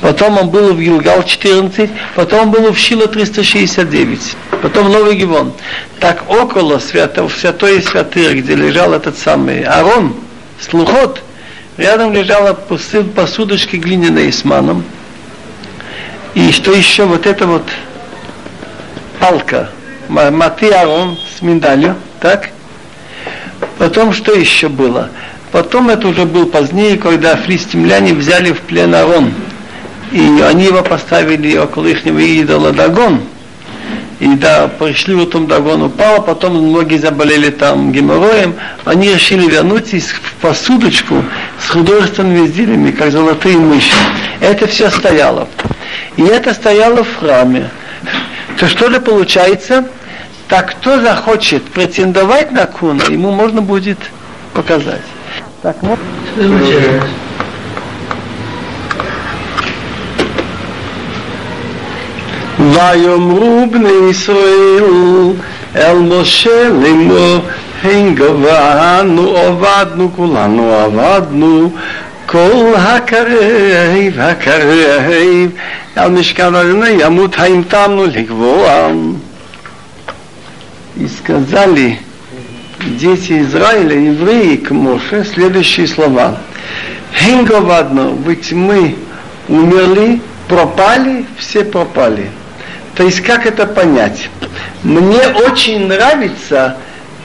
Потом 0.00 0.38
он 0.38 0.50
был 0.50 0.74
в 0.74 0.80
Гилгал 0.80 1.22
14, 1.22 1.90
потом 2.14 2.40
он 2.40 2.50
был 2.50 2.72
в 2.72 2.78
Шило 2.78 3.06
369, 3.06 4.36
потом 4.62 4.92
Новый 4.92 5.16
Гивон. 5.16 5.52
Так 6.00 6.24
около 6.28 6.78
святого, 6.78 7.28
святой 7.28 7.82
святырь, 7.82 8.40
где 8.40 8.54
лежал 8.54 8.92
этот 8.92 9.18
самый 9.18 9.62
Арон, 9.62 10.14
слухот, 10.60 11.22
рядом 11.76 12.12
лежала 12.12 12.52
посудочка 12.52 13.78
глиняная 13.78 14.30
с 14.30 14.44
маном. 14.44 14.84
И 16.34 16.50
что 16.52 16.72
еще, 16.72 17.04
вот 17.04 17.26
это 17.26 17.46
вот 17.46 17.62
палка, 19.20 19.70
маты 20.08 20.70
Арон 20.70 21.16
с 21.38 21.40
миндалью, 21.40 21.94
так? 22.20 22.50
Потом 23.78 24.12
что 24.12 24.32
еще 24.32 24.68
было? 24.68 25.10
Потом 25.52 25.88
это 25.88 26.08
уже 26.08 26.24
был 26.24 26.46
позднее, 26.46 26.96
когда 26.96 27.36
филистимляне 27.36 28.12
взяли 28.12 28.52
в 28.52 28.60
плен 28.60 28.94
Арон. 28.94 29.32
И 30.10 30.42
они 30.42 30.64
его 30.64 30.82
поставили 30.82 31.56
около 31.56 31.86
их 31.86 32.06
идола 32.06 32.72
Дагон. 32.72 33.20
И 34.20 34.28
да, 34.36 34.68
пришли 34.68 35.14
утром 35.14 35.46
Дагон 35.46 35.82
упал, 35.82 36.22
потом 36.22 36.54
многие 36.54 36.98
заболели 36.98 37.50
там 37.50 37.92
геморроем. 37.92 38.54
Они 38.84 39.12
решили 39.12 39.48
вернуться 39.48 39.96
в 39.98 40.34
посудочку 40.40 41.24
с 41.60 41.68
художественными 41.68 42.46
изделиями, 42.46 42.90
как 42.90 43.10
золотые 43.10 43.58
мыши. 43.58 43.94
Это 44.40 44.66
все 44.66 44.90
стояло. 44.90 45.48
И 46.16 46.22
это 46.22 46.54
стояло 46.54 47.02
в 47.02 47.16
храме. 47.16 47.70
То 48.58 48.68
что 48.68 48.88
же 48.88 49.00
получается? 49.00 49.84
Так 50.47 50.71
кто 50.71 50.99
захочет 50.99 51.63
претендовать 51.65 52.51
на 52.51 52.65
куна, 52.65 53.03
ему 53.03 53.31
можно 53.31 53.61
будет 53.61 53.99
показать. 54.53 55.01
Так, 55.61 55.77
ну. 55.81 55.97
ויאמרו 62.59 63.65
בני 63.71 64.09
ישראל 64.09 65.33
אל 65.75 65.95
משה 65.97 66.69
לאמור 66.69 67.39
הן 67.83 68.15
גבענו 68.15 69.37
עבדנו 69.37 70.11
כולנו 70.15 70.73
עבדנו 70.73 71.71
כל 72.25 72.73
הקרב 72.77 74.19
הקרב 74.19 75.49
על 75.95 76.11
משכן 76.11 76.55
אדוני 76.55 76.89
ימות 76.89 77.39
האמתמנו 77.39 78.05
לגבוהם 78.05 79.13
и 80.96 81.08
сказали 81.08 82.00
дети 82.98 83.40
Израиля, 83.40 83.98
евреи, 83.98 84.56
к 84.56 84.70
Моше, 84.70 85.24
следующие 85.24 85.86
слова. 85.86 86.38
Хенговадно, 87.12 88.16
ведь 88.26 88.52
мы 88.52 88.96
умерли, 89.48 90.20
пропали, 90.48 91.26
все 91.38 91.64
пропали. 91.64 92.30
То 92.94 93.02
есть 93.02 93.20
как 93.22 93.46
это 93.46 93.66
понять? 93.66 94.30
Мне 94.82 95.28
очень 95.46 95.86
нравится 95.86 96.76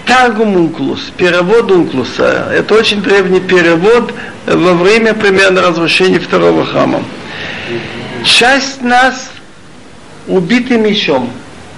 Таргум 0.06 0.56
Унклус, 0.56 1.12
перевод 1.16 1.72
Унклуса. 1.72 2.48
Это 2.52 2.74
очень 2.74 3.02
древний 3.02 3.40
перевод 3.40 4.14
во 4.48 4.74
время 4.74 5.14
примерно 5.14 5.62
разрушения 5.62 6.20
второго 6.20 6.66
храма. 6.66 7.04
Часть 8.24 8.82
нас 8.82 9.30
убиты 10.28 10.78
мечом. 10.78 11.30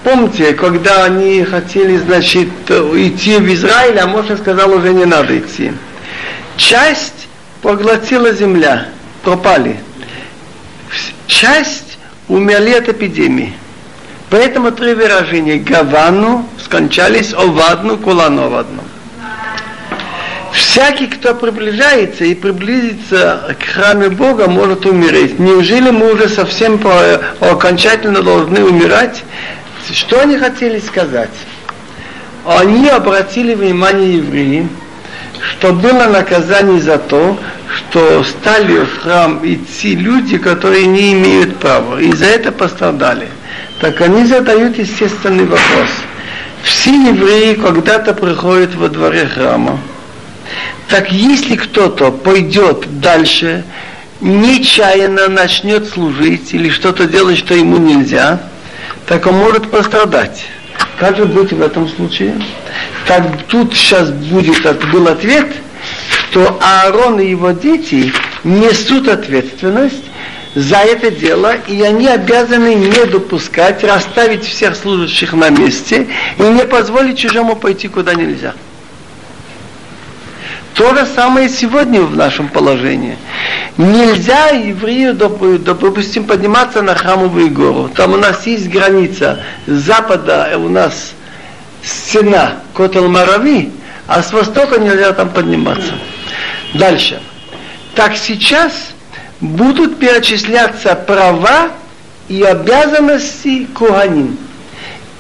Помните, 0.04 0.54
когда 0.54 1.04
они 1.06 1.44
хотели, 1.44 1.98
значит, 1.98 2.50
идти 2.70 3.38
в 3.38 3.54
Израиль, 3.54 4.00
а 4.00 4.08
Моше 4.08 4.36
сказал, 4.38 4.72
уже 4.72 4.94
не 4.94 5.06
надо 5.06 5.38
идти. 5.38 5.74
Часть 6.58 7.28
поглотила 7.62 8.34
земля, 8.34 8.88
пропали. 9.24 9.80
Часть 11.28 12.00
умерли 12.28 12.72
от 12.72 12.90
эпидемии. 12.90 13.54
Поэтому 14.32 14.72
три 14.72 14.94
выражения. 14.94 15.58
Гавану 15.58 16.48
скончались, 16.64 17.34
овадну, 17.34 17.98
кулану 17.98 18.46
овадну. 18.46 18.82
Всякий, 20.52 21.08
кто 21.08 21.36
приближается 21.36 22.26
и 22.26 22.34
приблизится 22.34 23.56
к 23.60 23.64
храме 23.64 24.10
Бога, 24.10 24.48
может 24.48 24.86
умереть. 24.86 25.38
Неужели 25.40 25.92
мы 25.92 26.14
уже 26.14 26.28
совсем 26.28 26.80
окончательно 27.40 28.22
должны 28.22 28.64
умирать? 28.64 29.24
Что 29.90 30.22
они 30.22 30.38
хотели 30.38 30.80
сказать? 30.80 31.30
Они 32.46 32.88
обратили 32.90 33.54
внимание 33.54 34.18
евреям, 34.18 34.70
что 35.42 35.74
было 35.74 36.06
наказание 36.06 36.82
за 36.82 36.98
то, 36.98 37.38
что 37.76 38.24
стали 38.24 38.84
в 38.84 39.00
храм 39.00 39.40
идти 39.44 39.96
люди, 39.96 40.38
которые 40.38 40.86
не 40.88 41.14
имеют 41.14 41.58
права, 41.58 42.00
и 42.00 42.12
за 42.14 42.26
это 42.26 42.52
пострадали 42.52 43.28
так 43.82 44.00
они 44.00 44.26
задают 44.26 44.78
естественный 44.78 45.46
вопрос. 45.46 45.90
Все 46.62 46.92
евреи 46.92 47.56
когда-то 47.56 48.14
приходят 48.14 48.76
во 48.76 48.90
дворе 48.90 49.26
храма. 49.26 49.80
Так 50.88 51.12
если 51.12 51.56
кто-то 51.56 52.12
пойдет 52.12 53.00
дальше, 53.00 53.64
нечаянно 54.20 55.30
начнет 55.30 55.90
служить 55.90 56.54
или 56.54 56.70
что-то 56.70 57.08
делать, 57.08 57.40
что 57.40 57.56
ему 57.56 57.78
нельзя, 57.78 58.40
так 59.08 59.26
он 59.28 59.36
может 59.36 59.70
пострадать. 59.70 60.46
Как 60.98 61.18
же 61.18 61.26
быть 61.26 61.52
в 61.52 61.62
этом 61.62 61.90
случае? 61.90 62.36
Так 63.08 63.24
тут 63.48 63.74
сейчас 63.74 64.12
будет, 64.12 64.62
был 64.92 65.08
ответ, 65.08 65.48
что 66.30 66.60
Аарон 66.62 67.20
и 67.20 67.30
его 67.30 67.52
дети 67.52 68.14
несут 68.44 69.08
ответственность, 69.08 70.04
за 70.54 70.78
это 70.78 71.12
дело, 71.12 71.56
и 71.68 71.82
они 71.82 72.08
обязаны 72.08 72.76
не 72.76 73.06
допускать, 73.06 73.84
расставить 73.84 74.44
всех 74.44 74.76
служащих 74.76 75.34
на 75.34 75.50
месте 75.50 76.08
и 76.38 76.44
не 76.44 76.66
позволить 76.66 77.18
чужому 77.18 77.56
пойти 77.56 77.88
куда 77.88 78.14
нельзя. 78.14 78.54
То 80.74 80.96
же 80.96 81.06
самое 81.06 81.50
сегодня 81.50 82.02
в 82.02 82.16
нашем 82.16 82.48
положении. 82.48 83.18
Нельзя 83.78 84.50
еврею, 84.50 85.14
допустим, 85.14 86.24
подниматься 86.24 86.82
на 86.82 86.96
храмовую 86.96 87.50
гору. 87.50 87.90
Там 87.94 88.14
у 88.14 88.18
нас 88.18 88.48
есть 88.48 88.70
граница. 88.70 89.44
С 89.68 89.72
запада 89.72 90.54
у 90.56 90.70
нас 90.70 91.14
стена 91.84 92.54
Котел 92.74 93.10
Марави, 93.10 93.72
а 94.08 94.24
с 94.24 94.32
востока 94.32 94.80
нельзя 94.80 95.12
там 95.14 95.30
подниматься. 95.30 95.94
Дальше. 96.74 97.22
Так 97.96 98.16
сейчас 98.16 98.72
будут 99.42 100.00
перечисляться 100.00 100.96
права 100.96 101.72
и 102.30 102.44
обязанности 102.44 103.66
Куганим. 103.74 104.38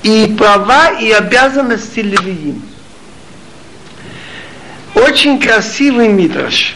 И 0.03 0.33
права 0.37 0.91
и 0.91 1.11
обязанности 1.11 1.99
Левиим. 1.99 2.63
Очень 5.01 5.39
красивый 5.39 6.07
митраж. 6.07 6.75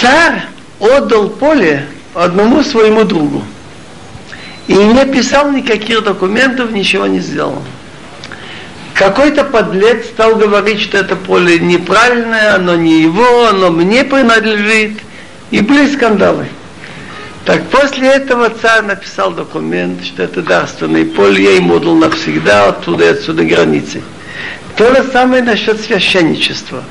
Царь 0.00 0.42
отдал 0.78 1.28
поле 1.28 1.86
одному 2.14 2.62
своему 2.62 3.04
другу. 3.04 3.44
И 4.66 4.74
не 4.74 5.04
писал 5.06 5.50
никаких 5.52 6.04
документов, 6.04 6.70
ничего 6.70 7.06
не 7.06 7.20
сделал. 7.20 7.62
Какой-то 8.94 9.44
подлец 9.44 10.06
стал 10.06 10.36
говорить, 10.36 10.80
что 10.80 10.98
это 10.98 11.16
поле 11.16 11.58
неправильное, 11.58 12.54
оно 12.54 12.76
не 12.76 13.02
его, 13.02 13.46
оно 13.46 13.70
мне 13.70 14.04
принадлежит– 14.04 14.98
и 15.50 15.60
были 15.60 15.92
скандалы. 15.92 16.46
Так 17.44 17.66
после 17.68 18.08
этого 18.08 18.50
царь 18.50 18.82
написал 18.82 19.32
документ, 19.32 20.04
что 20.04 20.22
это 20.22 20.42
дарственное 20.42 21.04
поле, 21.04 21.42
я 21.44 21.56
ему 21.56 21.78
дал 21.80 21.96
навсегда 21.96 22.68
оттуда 22.68 23.04
и 23.04 23.08
отсюда 23.08 23.44
границы. 23.44 24.02
То 24.80 24.94
же 24.94 25.04
самое 25.12 25.42
насчет 25.42 25.78
священничества. 25.78 26.82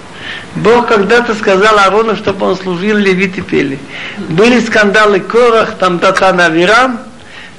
Бог 0.54 0.90
когда-то 0.90 1.34
сказал 1.34 1.80
Аарону, 1.80 2.16
чтобы 2.16 2.46
он 2.46 2.56
служил 2.56 2.96
левит 2.96 3.40
и 3.40 3.42
пели. 3.42 3.80
Были 4.30 4.60
скандалы 4.60 5.20
Корах, 5.20 5.76
там 5.80 5.98
Датан 5.98 6.40
Авирам, 6.40 7.00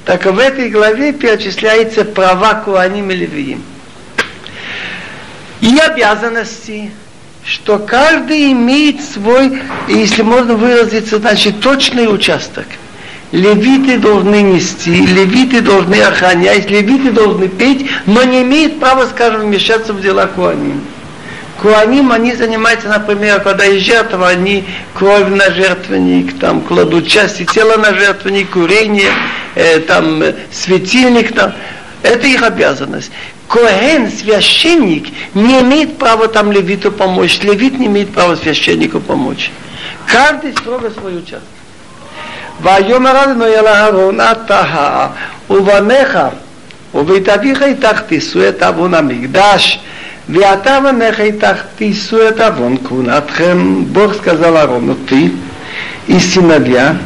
так 0.05 0.23
в 0.25 0.39
этой 0.39 0.69
главе 0.69 1.11
перечисляются 1.11 2.05
права 2.05 2.53
Куаним 2.53 3.11
и 3.11 3.15
Левиим. 3.15 3.61
И 5.59 5.77
обязанности, 5.77 6.91
что 7.43 7.77
каждый 7.77 8.53
имеет 8.53 9.01
свой, 9.03 9.61
если 9.89 10.21
можно 10.21 10.55
выразиться, 10.55 11.17
значит, 11.17 11.59
точный 11.59 12.05
участок. 12.05 12.67
Левиты 13.31 13.97
должны 13.97 14.41
нести, 14.41 14.91
левиты 14.91 15.61
должны 15.61 16.01
охранять, 16.01 16.69
левиты 16.69 17.11
должны 17.11 17.47
петь, 17.47 17.89
но 18.05 18.23
не 18.23 18.41
имеют 18.41 18.79
права, 18.79 19.05
скажем, 19.05 19.41
вмешаться 19.41 19.93
в 19.93 20.01
дела 20.01 20.27
Куаним. 20.27 20.81
Куаним, 21.61 22.11
они 22.11 22.33
занимаются, 22.33 22.89
например, 22.89 23.39
когда 23.39 23.63
есть 23.63 23.85
жертва, 23.85 24.27
они 24.27 24.65
кровь 24.93 25.29
на 25.29 25.49
жертвенник, 25.49 26.39
там 26.39 26.59
кладут 26.59 27.07
части 27.07 27.45
тела 27.45 27.77
на 27.77 27.93
жертвенник, 27.93 28.49
курение, 28.49 29.11
э, 29.55 29.79
там 29.79 30.21
э, 30.21 30.35
светильник, 30.51 31.33
там. 31.33 31.53
Это 32.03 32.27
их 32.27 32.41
обязанность. 32.41 33.11
Коэн, 33.47 34.11
священник, 34.11 35.07
не 35.35 35.61
имеет 35.61 35.97
права 35.97 36.27
там 36.27 36.51
левиту 36.51 36.91
помочь. 36.91 37.39
Левит 37.43 37.77
не 37.77 37.85
имеет 37.85 38.11
права 38.11 38.35
священнику 38.35 38.99
помочь. 38.99 39.51
Каждый 40.07 40.53
строго 40.53 40.89
свой 40.89 41.19
участок. 41.19 41.60
ויאמר 42.62 43.24
אדוני 43.24 43.44
אל 43.44 43.66
אהרון 43.66 44.20
אתה 44.20 44.62
ובניך 45.50 46.18
ובית 46.94 47.28
אביך 47.28 47.62
איתך 47.62 48.00
תישאו 48.00 48.48
את 48.48 48.62
עוון 48.62 48.94
המקדש 48.94 49.78
ואתה 50.28 50.78
ובניך 50.80 51.20
איתך 51.20 51.62
תישאו 51.76 52.28
את 52.28 52.40
עוון 52.40 52.76
כהונתכם. 52.84 53.84
Бог 53.92 54.14
сказал 54.14 54.56
Аарону, 54.56 54.96
ты 55.08 55.32
и 56.08 56.18
сыновья 56.18 56.96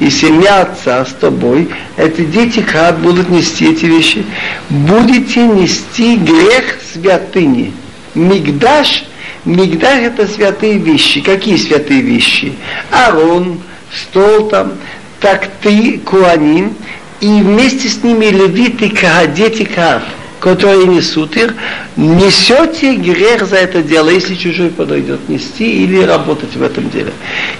и 0.00 0.10
семья 0.10 0.62
отца 0.62 1.04
с 1.04 1.12
тобой, 1.12 1.70
эти 1.96 2.22
дети 2.22 2.60
как 2.60 2.98
будут 2.98 3.28
нести 3.30 3.70
эти 3.70 3.86
вещи? 3.86 4.24
Будете 4.68 5.46
нести 5.46 6.16
грех 6.16 6.78
святыни. 6.92 7.72
Мигдаш, 8.14 9.04
мигдаш 9.44 9.98
это 9.98 10.26
святые 10.26 10.78
вещи. 10.78 11.20
Какие 11.20 11.56
святые 11.56 12.00
вещи? 12.00 12.54
Арон, 12.90 13.60
стол 13.92 14.48
там, 14.48 14.72
так 15.19 15.49
ты, 15.61 15.99
Куанин, 15.99 16.73
и 17.21 17.27
вместе 17.27 17.89
с 17.89 18.03
ними 18.03 18.25
левиты, 18.25 18.91
дети 19.35 19.63
Каат, 19.63 20.03
которые 20.39 20.87
несут 20.87 21.35
их, 21.35 21.53
несете 21.97 22.95
грех 22.95 23.45
за 23.45 23.57
это 23.57 23.83
дело, 23.83 24.09
если 24.09 24.35
чужой 24.35 24.69
подойдет 24.69 25.27
нести 25.27 25.83
или 25.83 26.01
работать 26.01 26.55
в 26.55 26.63
этом 26.63 26.89
деле. 26.89 27.11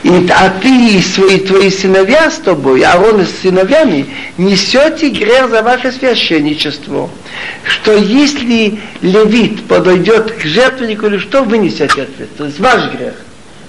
И, 0.03 0.27
а 0.29 0.49
ты 0.49 0.95
и 0.95 1.01
свои, 1.01 1.39
твои 1.39 1.69
сыновья 1.69 2.31
с 2.31 2.37
тобой, 2.37 2.83
а 2.83 2.97
он 2.97 3.25
с 3.25 3.41
сыновьями, 3.41 4.05
несете 4.37 5.09
грех 5.09 5.49
за 5.49 5.61
ваше 5.61 5.91
священничество. 5.91 7.09
Что 7.63 7.93
если 7.95 8.79
левит 9.01 9.67
подойдет 9.67 10.31
к 10.31 10.45
жертвеннику 10.45 11.07
или 11.07 11.17
что, 11.17 11.43
вы 11.43 11.57
несете 11.57 12.03
ответственность. 12.03 12.59
Ваш 12.59 12.93
грех. 12.93 13.15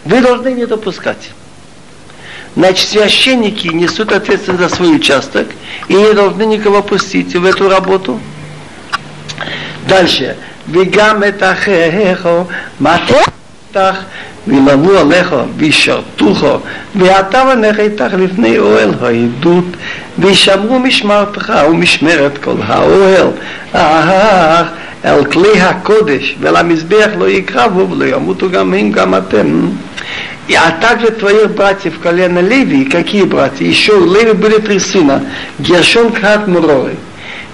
Вы 0.05 0.21
должны 0.21 0.53
не 0.53 0.67
допускать. 0.67 1.31
Значит, 2.56 2.88
священники 2.88 3.68
несут 3.68 4.12
ответственность 4.12 4.70
за 4.70 4.76
свой 4.76 4.96
участок 4.96 5.48
и 5.88 5.94
не 5.94 6.14
должны 6.14 6.44
никого 6.44 6.82
пустить 6.82 7.36
в 7.36 7.46
эту 7.46 7.70
работу. 7.70 8.20
דלשה, 9.88 10.32
וגם 10.72 11.24
את 11.24 11.44
אחיך, 11.44 12.30
מתח, 12.82 13.96
וילבו 14.48 14.98
עליך, 14.98 15.36
וישרתוך, 15.58 16.44
ואתה 16.96 17.44
ונך 17.52 17.80
איתך 17.80 18.14
לפני 18.18 18.58
אוהל 18.58 18.94
העדות, 19.02 19.66
וישמרו 20.18 20.80
משמרתך 20.80 21.54
ומשמרת 21.70 22.38
כל 22.38 22.56
האוהל, 22.68 23.28
אך 23.72 24.68
אל 25.06 25.26
כלי 25.26 25.62
הקודש 25.62 26.36
ולמזבח 26.40 27.08
לא 27.18 27.30
יקרבו 27.30 27.90
ולא 27.90 28.06
ימותו 28.06 28.50
גם 28.50 28.74
הם 28.74 28.92
גם 28.92 29.16
אתם. 29.16 29.70
а 30.55 30.71
также 30.81 31.11
твоих 31.11 31.51
братьев 31.53 31.99
колена 32.01 32.41
Леви, 32.41 32.85
какие 32.85 33.23
братья? 33.23 33.65
Еще 33.65 33.95
у 33.95 34.05
Леви 34.05 34.33
были 34.33 34.59
три 34.59 34.79
сына, 34.79 35.25
Гершон, 35.59 36.13
Кахат, 36.13 36.49
Муроры. 36.49 36.97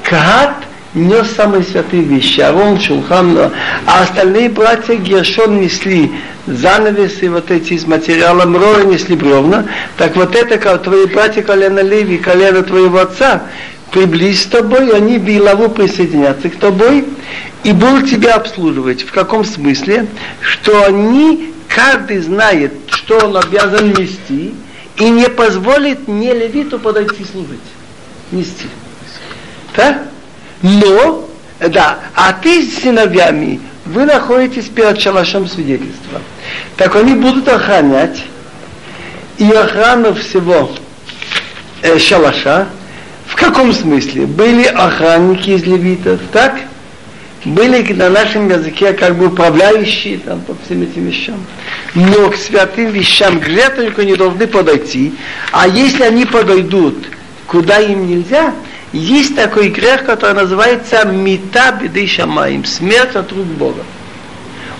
Кахат 0.03 0.65
нес 0.95 1.27
самые 1.37 1.63
святые 1.63 2.03
вещи, 2.03 2.41
Арон, 2.41 2.81
Шулхан, 2.81 3.39
а 3.87 4.03
остальные 4.03 4.49
братья 4.49 4.95
Гершон 4.95 5.61
несли 5.61 6.13
занавесы 6.47 7.29
вот 7.29 7.51
эти 7.51 7.75
из 7.75 7.87
материала 7.87 8.45
Мрора 8.47 8.85
несли 8.85 9.17
бревна, 9.17 9.67
так 9.99 10.17
вот 10.17 10.35
это, 10.35 10.59
как 10.59 10.83
твои 10.83 11.07
братья 11.07 11.43
колена 11.43 11.81
Леви, 11.81 12.19
колено 12.19 12.63
твоего 12.63 12.99
отца, 12.99 13.43
приблизь 13.91 14.43
с 14.43 14.47
тобой, 14.47 14.91
они 14.95 15.19
в 15.19 15.29
Илаву 15.29 15.69
присоединятся 15.69 16.49
к 16.49 16.57
тобой 16.57 17.05
и 17.65 17.73
будут 17.73 18.11
тебя 18.11 18.35
обслуживать. 18.35 19.03
В 19.03 19.13
каком 19.13 19.45
смысле? 19.45 20.07
Что 20.41 20.85
они, 20.85 21.53
каждый 21.69 22.19
знает, 22.19 22.73
что 23.07 23.25
он 23.25 23.37
обязан 23.37 23.91
нести, 23.91 24.55
и 24.97 25.11
не 25.11 25.29
позволит 25.29 26.09
не 26.09 26.33
левиту 26.33 26.79
подойти 26.79 27.25
служить, 27.25 27.61
нести. 28.33 28.67
Так? 29.75 30.03
Но, 30.63 31.29
да, 31.61 32.01
а 32.15 32.33
ты 32.33 32.63
с 32.63 32.83
сыновьями, 32.83 33.61
вы 33.85 34.07
находитесь 34.07 34.65
перед 34.65 35.01
шалашом 35.01 35.47
свидетельства. 35.47 36.21
Так 36.77 36.97
они 36.97 37.15
будут 37.15 37.47
охранять 37.47 38.25
и 39.39 39.49
охрану 39.51 40.15
всего 40.15 40.71
э, 41.83 41.99
шалаша. 41.99 42.67
В 43.27 43.37
каком 43.37 43.73
смысле? 43.73 44.27
Были 44.27 44.65
охранники 44.65 45.51
из 45.51 45.65
левитов, 45.65 46.21
так? 46.33 46.59
Были 47.47 47.93
на 47.93 48.11
нашем 48.11 48.49
языке 48.49 48.93
как 48.93 49.15
бы 49.15 49.29
управляющие 49.29 50.19
там, 50.19 50.41
по 50.41 50.57
всем 50.65 50.83
этим 50.83 51.07
вещам. 51.07 51.37
Но 51.95 52.29
к 52.29 52.35
святым 52.35 52.91
вещам, 52.91 53.39
к 53.39 53.45
жертвеннику 53.45 54.03
не 54.03 54.17
должны 54.17 54.49
подойти. 54.49 55.15
А 55.53 55.69
если 55.69 56.03
они 56.03 56.25
подойдут, 56.25 56.97
куда 57.47 57.79
им 57.79 58.09
нельзя, 58.09 58.53
есть 58.93 59.37
такой 59.37 59.69
грех, 59.69 60.05
который 60.05 60.35
называется 60.35 61.05
мита 61.05 61.71
беды 61.81 62.09
шамаим, 62.09 62.65
смерть 62.65 63.15
от 63.15 63.31
рук 63.31 63.47
Бога. 63.47 63.85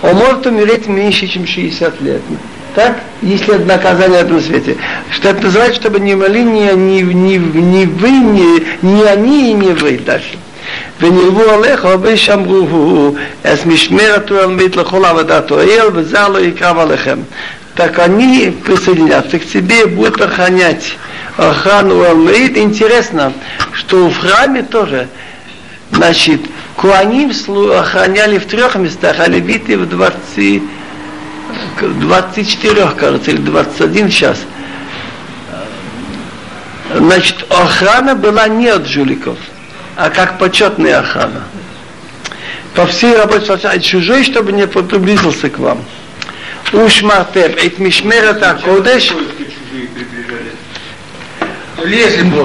Он 0.01 0.15
может 0.15 0.45
умереть 0.45 0.87
меньше, 0.87 1.25
чем 1.27 1.47
60 1.47 2.01
лет. 2.01 2.21
Так? 2.75 2.99
Если 3.21 3.55
это 3.55 3.63
наказание 3.63 4.23
на 4.23 4.25
этом 4.25 4.41
свете. 4.41 4.75
Что 5.09 5.29
это 5.29 5.41
называется, 5.43 5.79
чтобы 5.79 6.01
не 6.01 6.15
умерли 6.15 6.41
ни, 6.41 6.69
ни, 6.75 7.01
ни, 7.01 7.37
ни 7.37 7.85
вы, 7.85 8.09
ни, 8.11 8.85
ни 8.85 9.03
они 9.03 9.51
и 9.51 9.53
не 9.53 9.69
вы 9.69 9.99
дальше. 9.99 10.37
ונלוו 11.00 11.50
עליך 11.50 11.88
וישמרוהו, 12.00 13.14
אז 13.44 13.66
משמרת 13.66 14.26
תלמיד 14.26 14.74
לכל 14.74 15.04
עבודת 15.04 15.50
אוהל, 15.50 15.88
וזר 15.94 16.28
לא 16.28 16.38
יקרב 16.38 16.78
עליכם. 16.78 17.18
Так 17.74 17.98
они 18.00 18.50
присоединятся 18.50 19.38
к 19.38 19.46
тебе, 19.46 19.86
будут 19.86 20.20
охранять 20.20 20.98
охрану 21.38 22.04
Алмаид. 22.04 22.58
Интересно, 22.58 23.32
что 23.72 24.10
в 24.10 24.18
храме 24.18 24.62
тоже, 24.62 25.08
значит, 25.90 26.42
Куаним 26.76 27.32
охраняли 27.72 28.38
в 28.38 28.46
трех 28.46 28.74
местах, 28.74 29.16
а 29.20 29.28
левиты 29.28 29.78
в 29.78 29.88
20, 29.88 30.62
24, 31.80 32.88
кажется, 32.96 33.30
или 33.30 33.38
21 33.38 34.10
сейчас. 34.10 34.38
Значит, 36.94 37.46
охрана 37.48 38.14
была 38.14 38.48
не 38.48 38.68
от 38.68 38.86
жуликов, 38.86 39.38
а 39.97 40.11
как 40.11 40.37
почетная 40.37 40.99
охрана. 40.99 41.43
По 42.75 42.85
всей 42.85 43.15
работе 43.15 43.81
чужой, 43.81 44.23
чтобы 44.23 44.51
не 44.51 44.67
приблизился 44.67 45.49
к 45.49 45.57
вам. 45.57 45.83
Ушмартем, 46.71 47.53
эт 47.57 47.79
мишмерат 47.79 48.43
акодеш, 48.43 49.11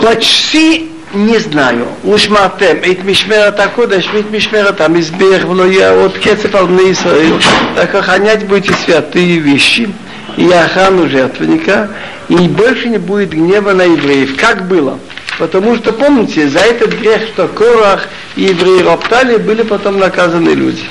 почти 0.01 0.91
не 1.13 1.39
знаю. 1.39 1.89
Ушмартем, 2.05 2.79
эт 2.79 3.05
мишмерат 3.05 3.61
акодеш, 3.61 4.07
эт 4.15 4.31
мишмерат 4.31 4.81
амизбех, 4.81 5.45
от 5.45 6.19
кецев 6.19 6.55
ал 6.55 6.69
Исраил. 6.69 7.39
Так 7.77 7.95
охранять 7.95 8.47
будете 8.47 8.73
святые 8.85 9.39
вещи 9.39 9.93
и 10.39 10.51
охрану 10.51 11.07
жертвенника, 11.11 11.91
и 12.29 12.37
больше 12.49 12.89
не 12.89 12.99
будет 12.99 13.31
гнева 13.31 13.73
на 13.73 13.83
евреев, 13.83 14.37
как 14.41 14.67
было. 14.67 14.99
Потому 15.43 15.75
что, 15.75 15.93
помните, 15.93 16.49
за 16.49 16.61
этот 16.61 16.93
грех, 17.01 17.27
что 17.27 17.49
Корах 17.49 18.07
и 18.37 18.43
евреи 18.43 18.81
роптали, 18.81 19.39
были 19.39 19.63
потом 19.63 19.99
наказаны 19.99 20.51
люди. 20.51 20.85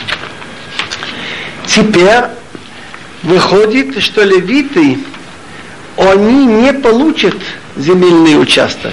Теперь 1.65 2.26
выходит, 3.23 4.03
что 4.03 4.26
левиты, 4.26 4.98
они 5.95 6.45
не 6.48 6.73
получат 6.73 7.38
земельный 7.78 8.41
участок. 8.41 8.91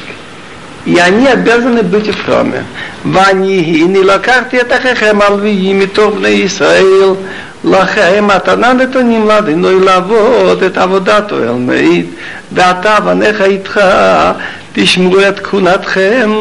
И 0.85 0.97
они 0.97 1.26
обязаны 1.26 1.82
быть 1.82 2.06
в 2.06 2.24
храме. 2.24 2.62
Ванихи 3.02 3.80
не 3.80 3.98
лакарти 3.98 4.55
это 4.55 4.78
хехем 4.78 5.20
алвиим 5.20 5.80
и 5.80 5.86
торбне 5.86 6.47
Исраил. 6.47 7.18
Лахем 7.64 8.30
атанан 8.30 8.80
это 8.80 9.02
не 9.02 9.18
младый, 9.18 9.56
но 9.56 9.72
и 9.72 9.80
лавод 9.80 10.62
это 10.62 10.86
вода 10.86 11.20
то 11.22 11.43
элмеид. 11.43 12.10
Вата 12.52 13.01
ванеха 13.02 13.56
итха 13.56 14.36
תשמרו 14.77 15.19
את 15.19 15.39
כהונתכם 15.39 16.31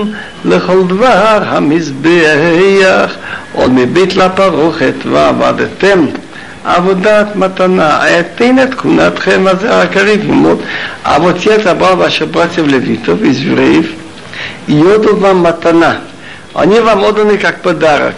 לכל 0.44 0.82
דבר 0.86 1.42
המזבח, 1.46 3.16
עוד 3.52 3.72
מבית 3.72 4.16
לפרוכת 4.16 4.94
ועבדתם. 5.04 6.06
עבודת 6.64 7.36
מתנה, 7.36 8.20
אתן 8.20 8.58
את 8.58 8.74
כהונתכם 8.74 9.44
הזה 9.46 9.82
הקריב 9.82 10.24
лимот. 10.24 10.58
А 11.04 11.18
вот 11.18 11.40
я 11.40 11.58
забрал 11.58 11.96
ваших 11.96 12.28
братьев 12.28 12.66
левитов 12.66 13.20
из 13.22 13.38
евреев 13.40 13.90
и 14.68 14.80
отдал 14.80 15.16
вам 15.16 15.38
матана. 15.38 16.00
Они 16.54 16.78
вам 16.78 17.02
отданы 17.02 17.38
как 17.38 17.62
подарок. 17.62 18.14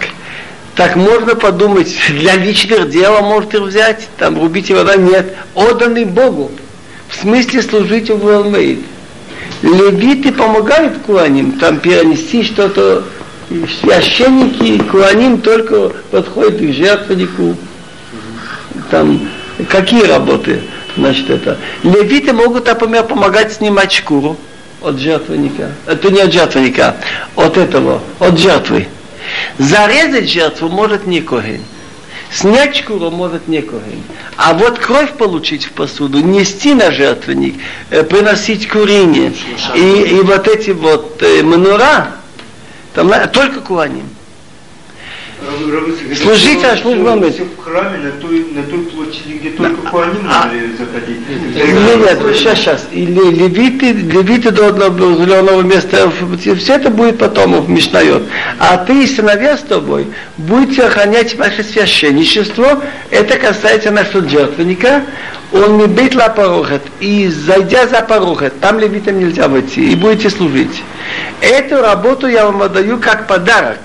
Так 0.74 0.96
можно 0.96 1.34
подумать, 1.36 1.96
для 2.10 2.34
личных 2.34 2.90
дел 2.90 3.22
можете 3.22 3.60
взять, 3.60 4.08
там 4.18 4.38
рубите 4.38 4.74
вода, 4.74 4.96
нет, 4.96 5.34
отданы 5.54 6.04
Богу. 6.04 6.50
В 7.08 7.14
смысле 7.22 7.62
служить 7.62 8.10
в 8.10 8.28
Элмейд. 8.28 8.80
Левиты 9.61 10.31
помогают 10.31 10.99
куаним, 11.05 11.53
там 11.53 11.79
перенести 11.79 12.43
что-то, 12.43 13.03
священники 13.49 14.81
куаним 14.83 15.41
только 15.41 15.89
подходят 16.11 16.59
к 16.59 16.73
жертвеннику, 16.73 17.55
там 18.89 19.27
какие 19.69 20.03
работы, 20.03 20.61
значит, 20.95 21.29
это. 21.29 21.57
Левиты 21.83 22.31
могут, 22.31 22.67
например, 22.67 23.03
помогать 23.03 23.51
снимать 23.51 23.91
шкуру 23.91 24.37
от 24.81 24.97
жертвенника. 24.97 25.71
Это 25.85 26.09
не 26.09 26.21
от 26.21 26.31
жертвенника, 26.31 26.95
от 27.35 27.57
этого, 27.57 28.01
от 28.19 28.39
жертвы. 28.39 28.87
Зарезать 29.57 30.29
жертву 30.29 30.69
может 30.69 31.05
не 31.05 31.21
Коген. 31.21 31.61
Снять 32.31 32.75
шкуру 32.77 33.09
может 33.09 33.47
не 33.47 33.61
Коген. 33.61 34.03
А 34.37 34.53
вот 34.53 34.77
кровь 34.77 35.13
получить 35.13 35.65
в 35.65 35.71
посуду, 35.71 36.19
нести 36.19 36.73
на 36.75 36.91
жертвенник, 36.91 37.55
приносить 37.89 38.67
курение 38.67 39.33
и, 39.75 40.01
и 40.01 40.21
вот 40.21 40.47
эти 40.47 40.69
вот 40.71 41.23
э, 41.23 41.41
манура, 41.41 42.11
там, 42.93 43.11
только 43.31 43.61
куаним. 43.61 44.07
Служить, 46.15 46.63
а 46.63 46.75
служба 46.77 47.15
мыть. 47.15 47.39
в 47.39 47.61
храме 47.63 47.97
на 47.99 48.11
той, 48.11 48.45
на 48.51 48.63
той 48.63 48.79
площади, 48.79 49.33
где 49.39 49.49
только 49.51 49.89
Куаним 49.89 50.27
а- 50.29 50.45
могли 50.45 50.75
заходить. 50.75 51.29
Нет, 51.29 52.19
нет, 52.19 52.35
сейчас, 52.37 52.57
сейчас. 52.57 52.87
И 52.91 53.05
ле- 53.05 53.31
левиты, 53.31 53.93
левиты 53.93 54.51
до 54.51 54.67
определенного 54.67 55.61
места, 55.61 56.07
в- 56.07 56.37
все 56.37 56.75
это 56.75 56.89
будет 56.89 57.17
потом 57.17 57.61
в 57.61 57.69
Мишнает. 57.69 58.23
А 58.59 58.77
ты 58.77 59.03
и 59.03 59.07
сыновья 59.07 59.57
с 59.57 59.61
тобой 59.61 60.07
будете 60.37 60.83
охранять 60.83 61.35
ваше 61.35 61.63
священничество. 61.63 62.81
Это 63.09 63.37
касается 63.37 63.91
нашего 63.91 64.27
жертвенника. 64.27 65.03
Он 65.53 65.77
не 65.77 65.87
бит 65.87 66.15
ла 66.15 66.29
порохет. 66.29 66.81
И 66.99 67.27
зайдя 67.27 67.87
за 67.87 68.01
порохет, 68.01 68.59
там 68.59 68.79
левитам 68.79 69.19
нельзя 69.19 69.47
войти. 69.47 69.91
И 69.91 69.95
будете 69.95 70.29
служить. 70.29 70.83
Эту 71.41 71.81
работу 71.81 72.27
я 72.27 72.45
вам 72.45 72.61
отдаю 72.61 72.97
как 72.99 73.27
подарок. 73.27 73.79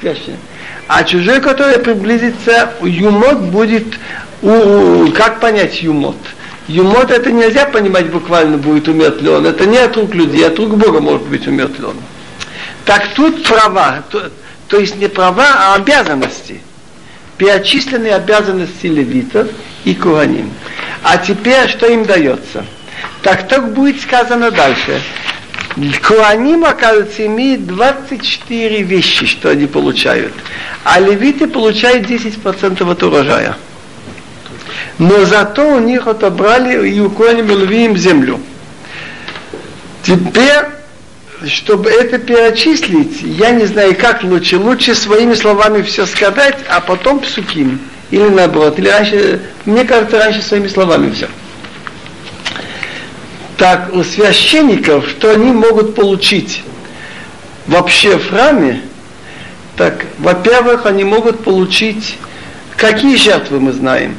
Священник. 0.00 0.38
А 0.86 1.04
чужой, 1.04 1.40
который 1.40 1.78
приблизится, 1.78 2.72
юмот 2.82 3.38
будет, 3.40 3.86
у, 4.42 5.06
как 5.14 5.40
понять 5.40 5.82
юмот? 5.82 6.16
Юмот 6.68 7.10
это 7.10 7.30
нельзя 7.30 7.66
понимать 7.66 8.10
буквально 8.10 8.58
будет 8.58 8.88
умет. 8.88 9.22
Это 9.22 9.66
не 9.66 9.78
от 9.78 9.96
рук 9.96 10.14
людей, 10.14 10.46
от 10.46 10.58
рук 10.58 10.76
Бога 10.76 11.00
может 11.00 11.22
быть 11.22 11.46
умет. 11.46 11.72
Так 12.84 13.14
тут 13.14 13.44
права, 13.44 14.02
то, 14.10 14.30
то 14.68 14.78
есть 14.78 14.96
не 14.96 15.08
права, 15.08 15.46
а 15.56 15.74
обязанности. 15.74 16.60
Перечисленные 17.38 18.14
обязанности 18.14 18.86
левитов 18.86 19.48
и 19.84 19.94
куаним. 19.94 20.50
А 21.02 21.16
теперь 21.18 21.68
что 21.68 21.86
им 21.86 22.04
дается? 22.04 22.64
Так 23.22 23.48
так 23.48 23.72
будет 23.72 24.00
сказано 24.00 24.50
дальше. 24.50 25.02
Куаним, 25.76 26.64
оказывается, 26.64 27.26
имеет 27.26 27.66
24 27.66 28.82
вещи, 28.82 29.26
что 29.26 29.50
они 29.50 29.66
получают. 29.66 30.32
А 30.84 31.00
левиты 31.00 31.48
получают 31.48 32.08
10% 32.08 32.90
от 32.90 33.02
урожая. 33.02 33.56
Но 34.98 35.24
зато 35.24 35.68
у 35.68 35.80
них 35.80 36.06
отобрали 36.06 36.88
и 36.88 37.00
у 37.00 37.10
Куаним 37.10 37.50
и 37.50 37.54
Левиим 37.56 37.96
землю. 37.96 38.40
Теперь, 40.04 40.66
чтобы 41.48 41.90
это 41.90 42.18
перечислить, 42.18 43.22
я 43.22 43.50
не 43.50 43.64
знаю, 43.64 43.96
как 43.96 44.22
лучше. 44.22 44.58
Лучше 44.58 44.94
своими 44.94 45.34
словами 45.34 45.82
все 45.82 46.06
сказать, 46.06 46.58
а 46.68 46.80
потом 46.80 47.18
псуким. 47.18 47.80
Или 48.12 48.28
наоборот. 48.28 48.78
Или 48.78 48.88
раньше, 48.90 49.40
мне 49.64 49.84
кажется, 49.84 50.18
раньше 50.18 50.40
своими 50.40 50.68
словами 50.68 51.10
все. 51.10 51.28
Так, 53.56 53.90
у 53.92 54.02
священников, 54.02 55.08
что 55.08 55.30
они 55.30 55.52
могут 55.52 55.94
получить 55.94 56.62
вообще 57.66 58.18
в 58.18 58.28
храме, 58.30 58.82
так, 59.76 60.06
во-первых, 60.18 60.86
они 60.86 61.04
могут 61.04 61.44
получить, 61.44 62.18
какие 62.76 63.16
жертвы 63.16 63.60
мы 63.60 63.72
знаем? 63.72 64.16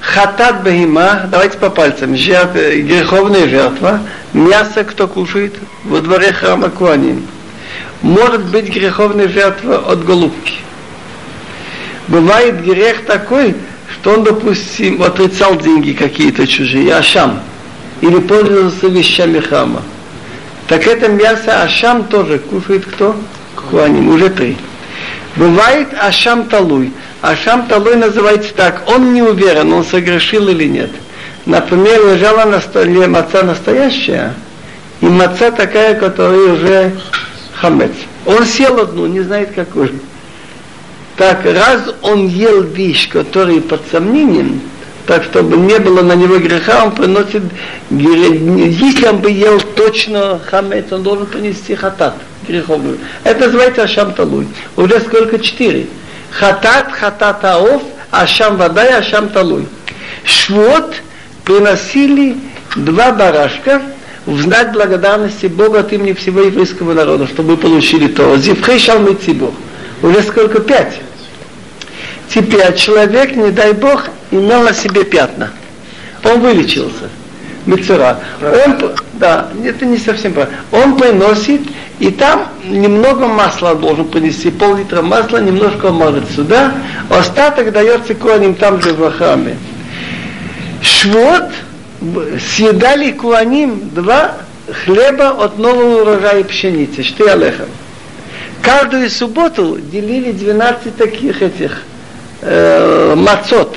Хатат 0.00 0.62
бахима, 0.62 1.28
давайте 1.30 1.58
по 1.58 1.70
пальцам, 1.70 2.16
жертва, 2.16 2.60
греховная 2.80 3.48
жертва, 3.48 4.00
мясо 4.32 4.84
кто 4.84 5.06
кушает 5.06 5.54
во 5.84 6.00
дворе 6.00 6.32
храма 6.32 6.70
Куаним. 6.70 7.26
Может 8.00 8.46
быть 8.46 8.72
греховная 8.72 9.28
жертва 9.28 9.78
от 9.78 10.04
голубки. 10.04 10.54
Бывает 12.06 12.64
грех 12.64 13.04
такой, 13.04 13.54
что 13.92 14.14
он, 14.14 14.24
допустим, 14.24 15.02
отрицал 15.02 15.56
деньги 15.56 15.92
какие-то 15.92 16.46
чужие, 16.46 16.94
ашам, 16.94 17.40
или 18.00 18.18
пользовался 18.18 18.86
вещами 18.88 19.40
храма. 19.40 19.82
Так 20.68 20.86
это 20.86 21.08
мясо 21.08 21.62
ашам 21.62 22.04
тоже 22.04 22.38
кушает 22.38 22.84
кто? 22.84 23.16
Куаним, 23.56 24.10
уже 24.10 24.28
три. 24.28 24.56
Бывает 25.36 25.88
ашам 26.00 26.44
талуй. 26.44 26.92
Ашам 27.22 27.66
талуй 27.66 27.96
называется 27.96 28.54
так, 28.54 28.84
он 28.86 29.14
не 29.14 29.22
уверен, 29.22 29.72
он 29.72 29.84
согрешил 29.84 30.48
или 30.48 30.64
нет. 30.64 30.90
Например, 31.46 32.14
лежала 32.14 32.44
на 32.44 32.60
столе 32.60 33.06
маца 33.06 33.42
настоящая, 33.42 34.34
и 35.00 35.06
маца 35.06 35.50
такая, 35.50 35.94
которая 35.94 36.52
уже 36.52 36.92
хамец. 37.54 37.92
Он 38.26 38.44
съел 38.44 38.78
одну, 38.78 39.06
не 39.06 39.20
знает 39.20 39.52
какую. 39.54 39.98
Так, 41.16 41.44
раз 41.44 41.94
он 42.02 42.28
ел 42.28 42.62
вещь, 42.62 43.08
которая 43.08 43.60
под 43.60 43.82
сомнением, 43.90 44.60
так 45.08 45.24
чтобы 45.24 45.56
не 45.56 45.78
было 45.78 46.02
на 46.02 46.12
него 46.12 46.38
греха, 46.38 46.84
он 46.84 46.94
приносит, 46.94 47.42
если 47.88 49.06
он 49.06 49.18
бы 49.20 49.30
ел 49.30 49.58
точно 49.74 50.38
хамец, 50.38 50.92
он 50.92 51.02
должен 51.02 51.24
принести 51.24 51.74
хатат, 51.74 52.12
греховную. 52.46 52.98
Это 53.24 53.46
называется 53.46 53.84
ашам 53.84 54.12
талуй. 54.12 54.46
Уже 54.76 55.00
сколько? 55.00 55.38
Четыре. 55.38 55.86
Хатат, 56.30 56.92
хатат 56.92 57.42
аов, 57.42 57.82
ашам 58.10 58.58
вода 58.58 58.84
и 58.84 58.92
ашам 58.92 59.30
талуй. 59.30 59.66
Швот 60.24 60.96
приносили 61.42 62.36
два 62.76 63.12
барашка 63.12 63.80
в 64.26 64.38
знак 64.42 64.72
благодарности 64.72 65.46
Бога 65.46 65.80
от 65.80 65.92
имени 65.94 66.12
всего 66.12 66.42
еврейского 66.42 66.92
народа, 66.92 67.26
чтобы 67.26 67.52
вы 67.52 67.56
получили 67.56 68.08
то. 68.08 68.36
Зивхей 68.36 68.78
шалмы. 68.78 69.16
Уже 70.02 70.22
сколько? 70.22 70.60
Пять. 70.60 71.00
Теперь 72.28 72.74
человек, 72.74 73.34
не 73.36 73.50
дай 73.52 73.72
Бог, 73.72 74.10
имел 74.30 74.62
на 74.62 74.72
себе 74.72 75.04
пятна. 75.04 75.50
Он 76.24 76.40
вылечился. 76.40 77.08
Мецера. 77.66 78.18
Он, 78.40 78.94
да, 79.14 79.48
это 79.64 79.84
не 79.84 79.98
совсем 79.98 80.32
правильно. 80.32 80.56
Он 80.72 80.96
приносит, 80.96 81.60
и 81.98 82.10
там 82.10 82.48
немного 82.64 83.26
масла 83.26 83.74
должен 83.74 84.06
принести, 84.06 84.50
пол-литра 84.50 85.02
масла, 85.02 85.38
немножко 85.38 85.90
мажет 85.90 86.24
сюда, 86.34 86.72
остаток 87.10 87.72
дается 87.72 88.14
куаним 88.14 88.54
там 88.54 88.80
же 88.80 88.94
в 88.94 89.10
храме. 89.10 89.56
Швот 90.80 91.50
съедали 92.54 93.10
куаним 93.12 93.90
два 93.94 94.36
хлеба 94.84 95.30
от 95.30 95.58
нового 95.58 96.02
урожая 96.02 96.44
пшеницы, 96.44 97.02
что 97.02 97.30
алехам. 97.30 97.68
Каждую 98.62 99.10
субботу 99.10 99.78
делили 99.80 100.32
12 100.32 100.96
таких 100.96 101.42
этих 101.42 101.82
э, 102.42 103.14
мацот. 103.16 103.76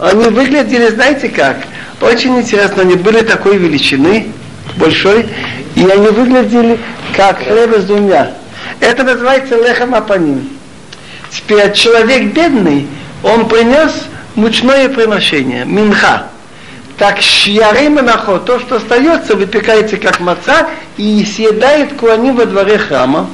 Они 0.00 0.24
выглядели, 0.24 0.88
знаете 0.88 1.28
как? 1.28 1.58
Очень 2.00 2.38
интересно, 2.38 2.82
они 2.82 2.94
были 2.94 3.20
такой 3.20 3.58
величины, 3.58 4.32
большой, 4.76 5.28
и 5.74 5.84
они 5.84 6.08
выглядели 6.08 6.78
как 7.14 7.44
хлеба 7.44 7.80
с 7.80 7.84
двумя. 7.84 8.32
Это 8.80 9.04
называется 9.04 9.56
лехам 9.56 9.94
апаним. 9.94 10.48
Теперь 11.30 11.72
человек 11.72 12.32
бедный, 12.32 12.88
он 13.22 13.46
принес 13.46 13.92
мучное 14.36 14.88
приношение, 14.88 15.66
минха. 15.66 16.28
Так 16.96 17.20
шьяры 17.20 17.90
монахо, 17.90 18.38
то, 18.38 18.58
что 18.58 18.76
остается, 18.76 19.36
выпекается 19.36 19.98
как 19.98 20.18
маца 20.20 20.68
и 20.96 21.26
съедает 21.26 21.92
куаним 21.94 22.36
во 22.36 22.46
дворе 22.46 22.78
храма. 22.78 23.28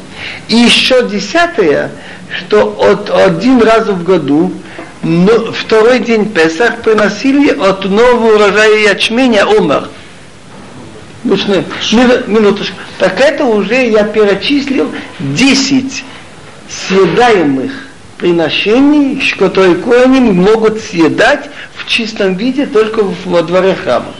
И 0.48 0.56
еще 0.56 1.08
десятое, 1.08 1.92
что 2.36 2.76
от 2.76 3.08
один 3.10 3.62
раз 3.62 3.86
в 3.86 4.02
году, 4.02 4.52
но 5.06 5.52
второй 5.52 6.00
день 6.00 6.32
Песах 6.32 6.82
приносили 6.82 7.50
от 7.50 7.84
нового 7.84 8.34
урожая 8.34 8.76
ячменя 8.92 9.46
умер. 9.46 9.88
Мину- 11.22 12.24
Минуточку. 12.26 12.74
Так 12.98 13.20
это 13.20 13.44
уже 13.44 13.86
я 13.88 14.02
перечислил 14.02 14.90
10 15.20 16.02
съедаемых 16.68 17.70
приношений, 18.18 19.22
которые 19.38 19.76
коини 19.76 20.18
могут 20.32 20.80
съедать 20.80 21.50
в 21.76 21.86
чистом 21.88 22.34
виде 22.34 22.66
только 22.66 23.04
во 23.24 23.42
дворе 23.42 23.76
храма. 23.76 24.12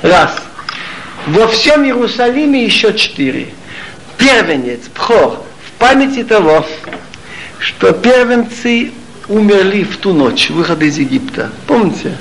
Раз. 0.00 0.34
Во 1.26 1.48
всем 1.48 1.84
Иерусалиме 1.84 2.64
еще 2.64 2.94
четыре. 2.94 3.48
Первенец, 4.16 4.80
Пхор, 4.94 5.44
в 5.66 5.72
памяти 5.78 6.24
того, 6.24 6.64
что 7.58 7.92
первенцы 7.92 8.92
умерли 9.28 9.84
в 9.84 9.96
ту 9.98 10.12
ночь 10.12 10.50
выхода 10.50 10.84
из 10.84 10.98
Египта. 10.98 11.50
Помните? 11.66 12.16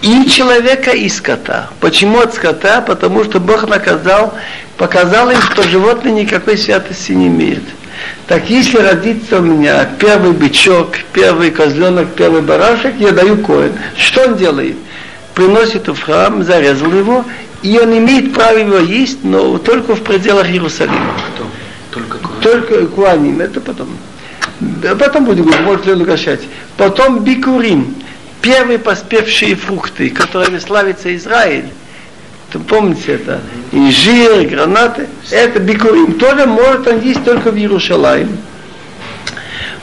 И 0.00 0.28
человека, 0.28 0.92
и 0.92 1.08
скота. 1.08 1.70
Почему 1.80 2.20
от 2.20 2.34
скота? 2.34 2.80
Потому 2.80 3.24
что 3.24 3.40
Бог 3.40 3.68
наказал, 3.68 4.34
показал 4.76 5.30
им, 5.30 5.40
что 5.40 5.62
животное 5.62 6.12
никакой 6.12 6.56
святости 6.56 7.12
не 7.12 7.26
имеет. 7.26 7.62
Так 8.28 8.48
если 8.48 8.78
родится 8.78 9.38
у 9.38 9.42
меня 9.42 9.88
первый 9.98 10.32
бычок, 10.32 10.98
первый 11.12 11.50
козленок, 11.50 12.08
первый 12.14 12.42
барашек, 12.42 12.94
я 12.98 13.10
даю 13.10 13.38
коин. 13.38 13.72
Что 13.96 14.28
он 14.28 14.36
делает? 14.36 14.76
Приносит 15.34 15.88
в 15.88 16.00
храм, 16.00 16.44
зарезал 16.44 16.92
его, 16.92 17.24
и 17.62 17.76
он 17.78 17.96
имеет 17.98 18.34
право 18.34 18.56
его 18.56 18.78
есть, 18.78 19.24
но 19.24 19.58
только 19.58 19.96
в 19.96 20.02
пределах 20.02 20.48
Иерусалима. 20.48 21.14
Кто? 21.34 21.46
Только 21.90 22.18
кого? 22.18 22.34
Только 22.40 22.86
куаним, 22.86 23.40
это 23.40 23.60
потом. 23.60 23.88
Потом 24.98 25.24
будем 25.24 25.44
говорить, 25.44 25.64
может 25.64 25.86
ли 25.86 25.92
он 25.92 26.02
угощать. 26.02 26.40
Потом 26.76 27.24
бикурим, 27.24 27.94
первые 28.42 28.78
поспевшие 28.78 29.54
фрукты, 29.54 30.10
которыми 30.10 30.58
славится 30.58 31.14
Израиль. 31.16 31.66
Вы 32.52 32.60
помните 32.60 33.12
это? 33.12 33.40
Инжир, 33.72 34.46
гранаты. 34.48 35.06
Это 35.30 35.58
бикурим. 35.58 36.18
Тоже 36.18 36.46
может 36.46 36.86
он 36.86 37.00
есть 37.00 37.24
только 37.24 37.50
в 37.50 37.56
Иерусалиме. 37.56 38.36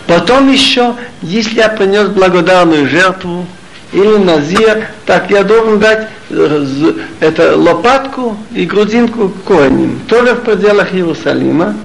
Потом 0.08 0.52
еще, 0.52 0.96
если 1.22 1.58
я 1.58 1.70
принес 1.70 2.10
благодарную 2.10 2.88
жертву 2.88 3.46
или 3.92 4.18
назир, 4.18 4.88
так 5.06 5.32
я 5.32 5.44
должен 5.44 5.80
дать 5.80 6.10
э, 6.30 6.94
это 7.20 7.58
лопатку 7.58 8.38
и 8.54 8.66
грудинку 8.66 9.30
коиним, 9.48 10.00
тоже 10.08 10.36
в 10.36 10.42
пределах 10.42 10.94
Иерусалима. 10.94 11.76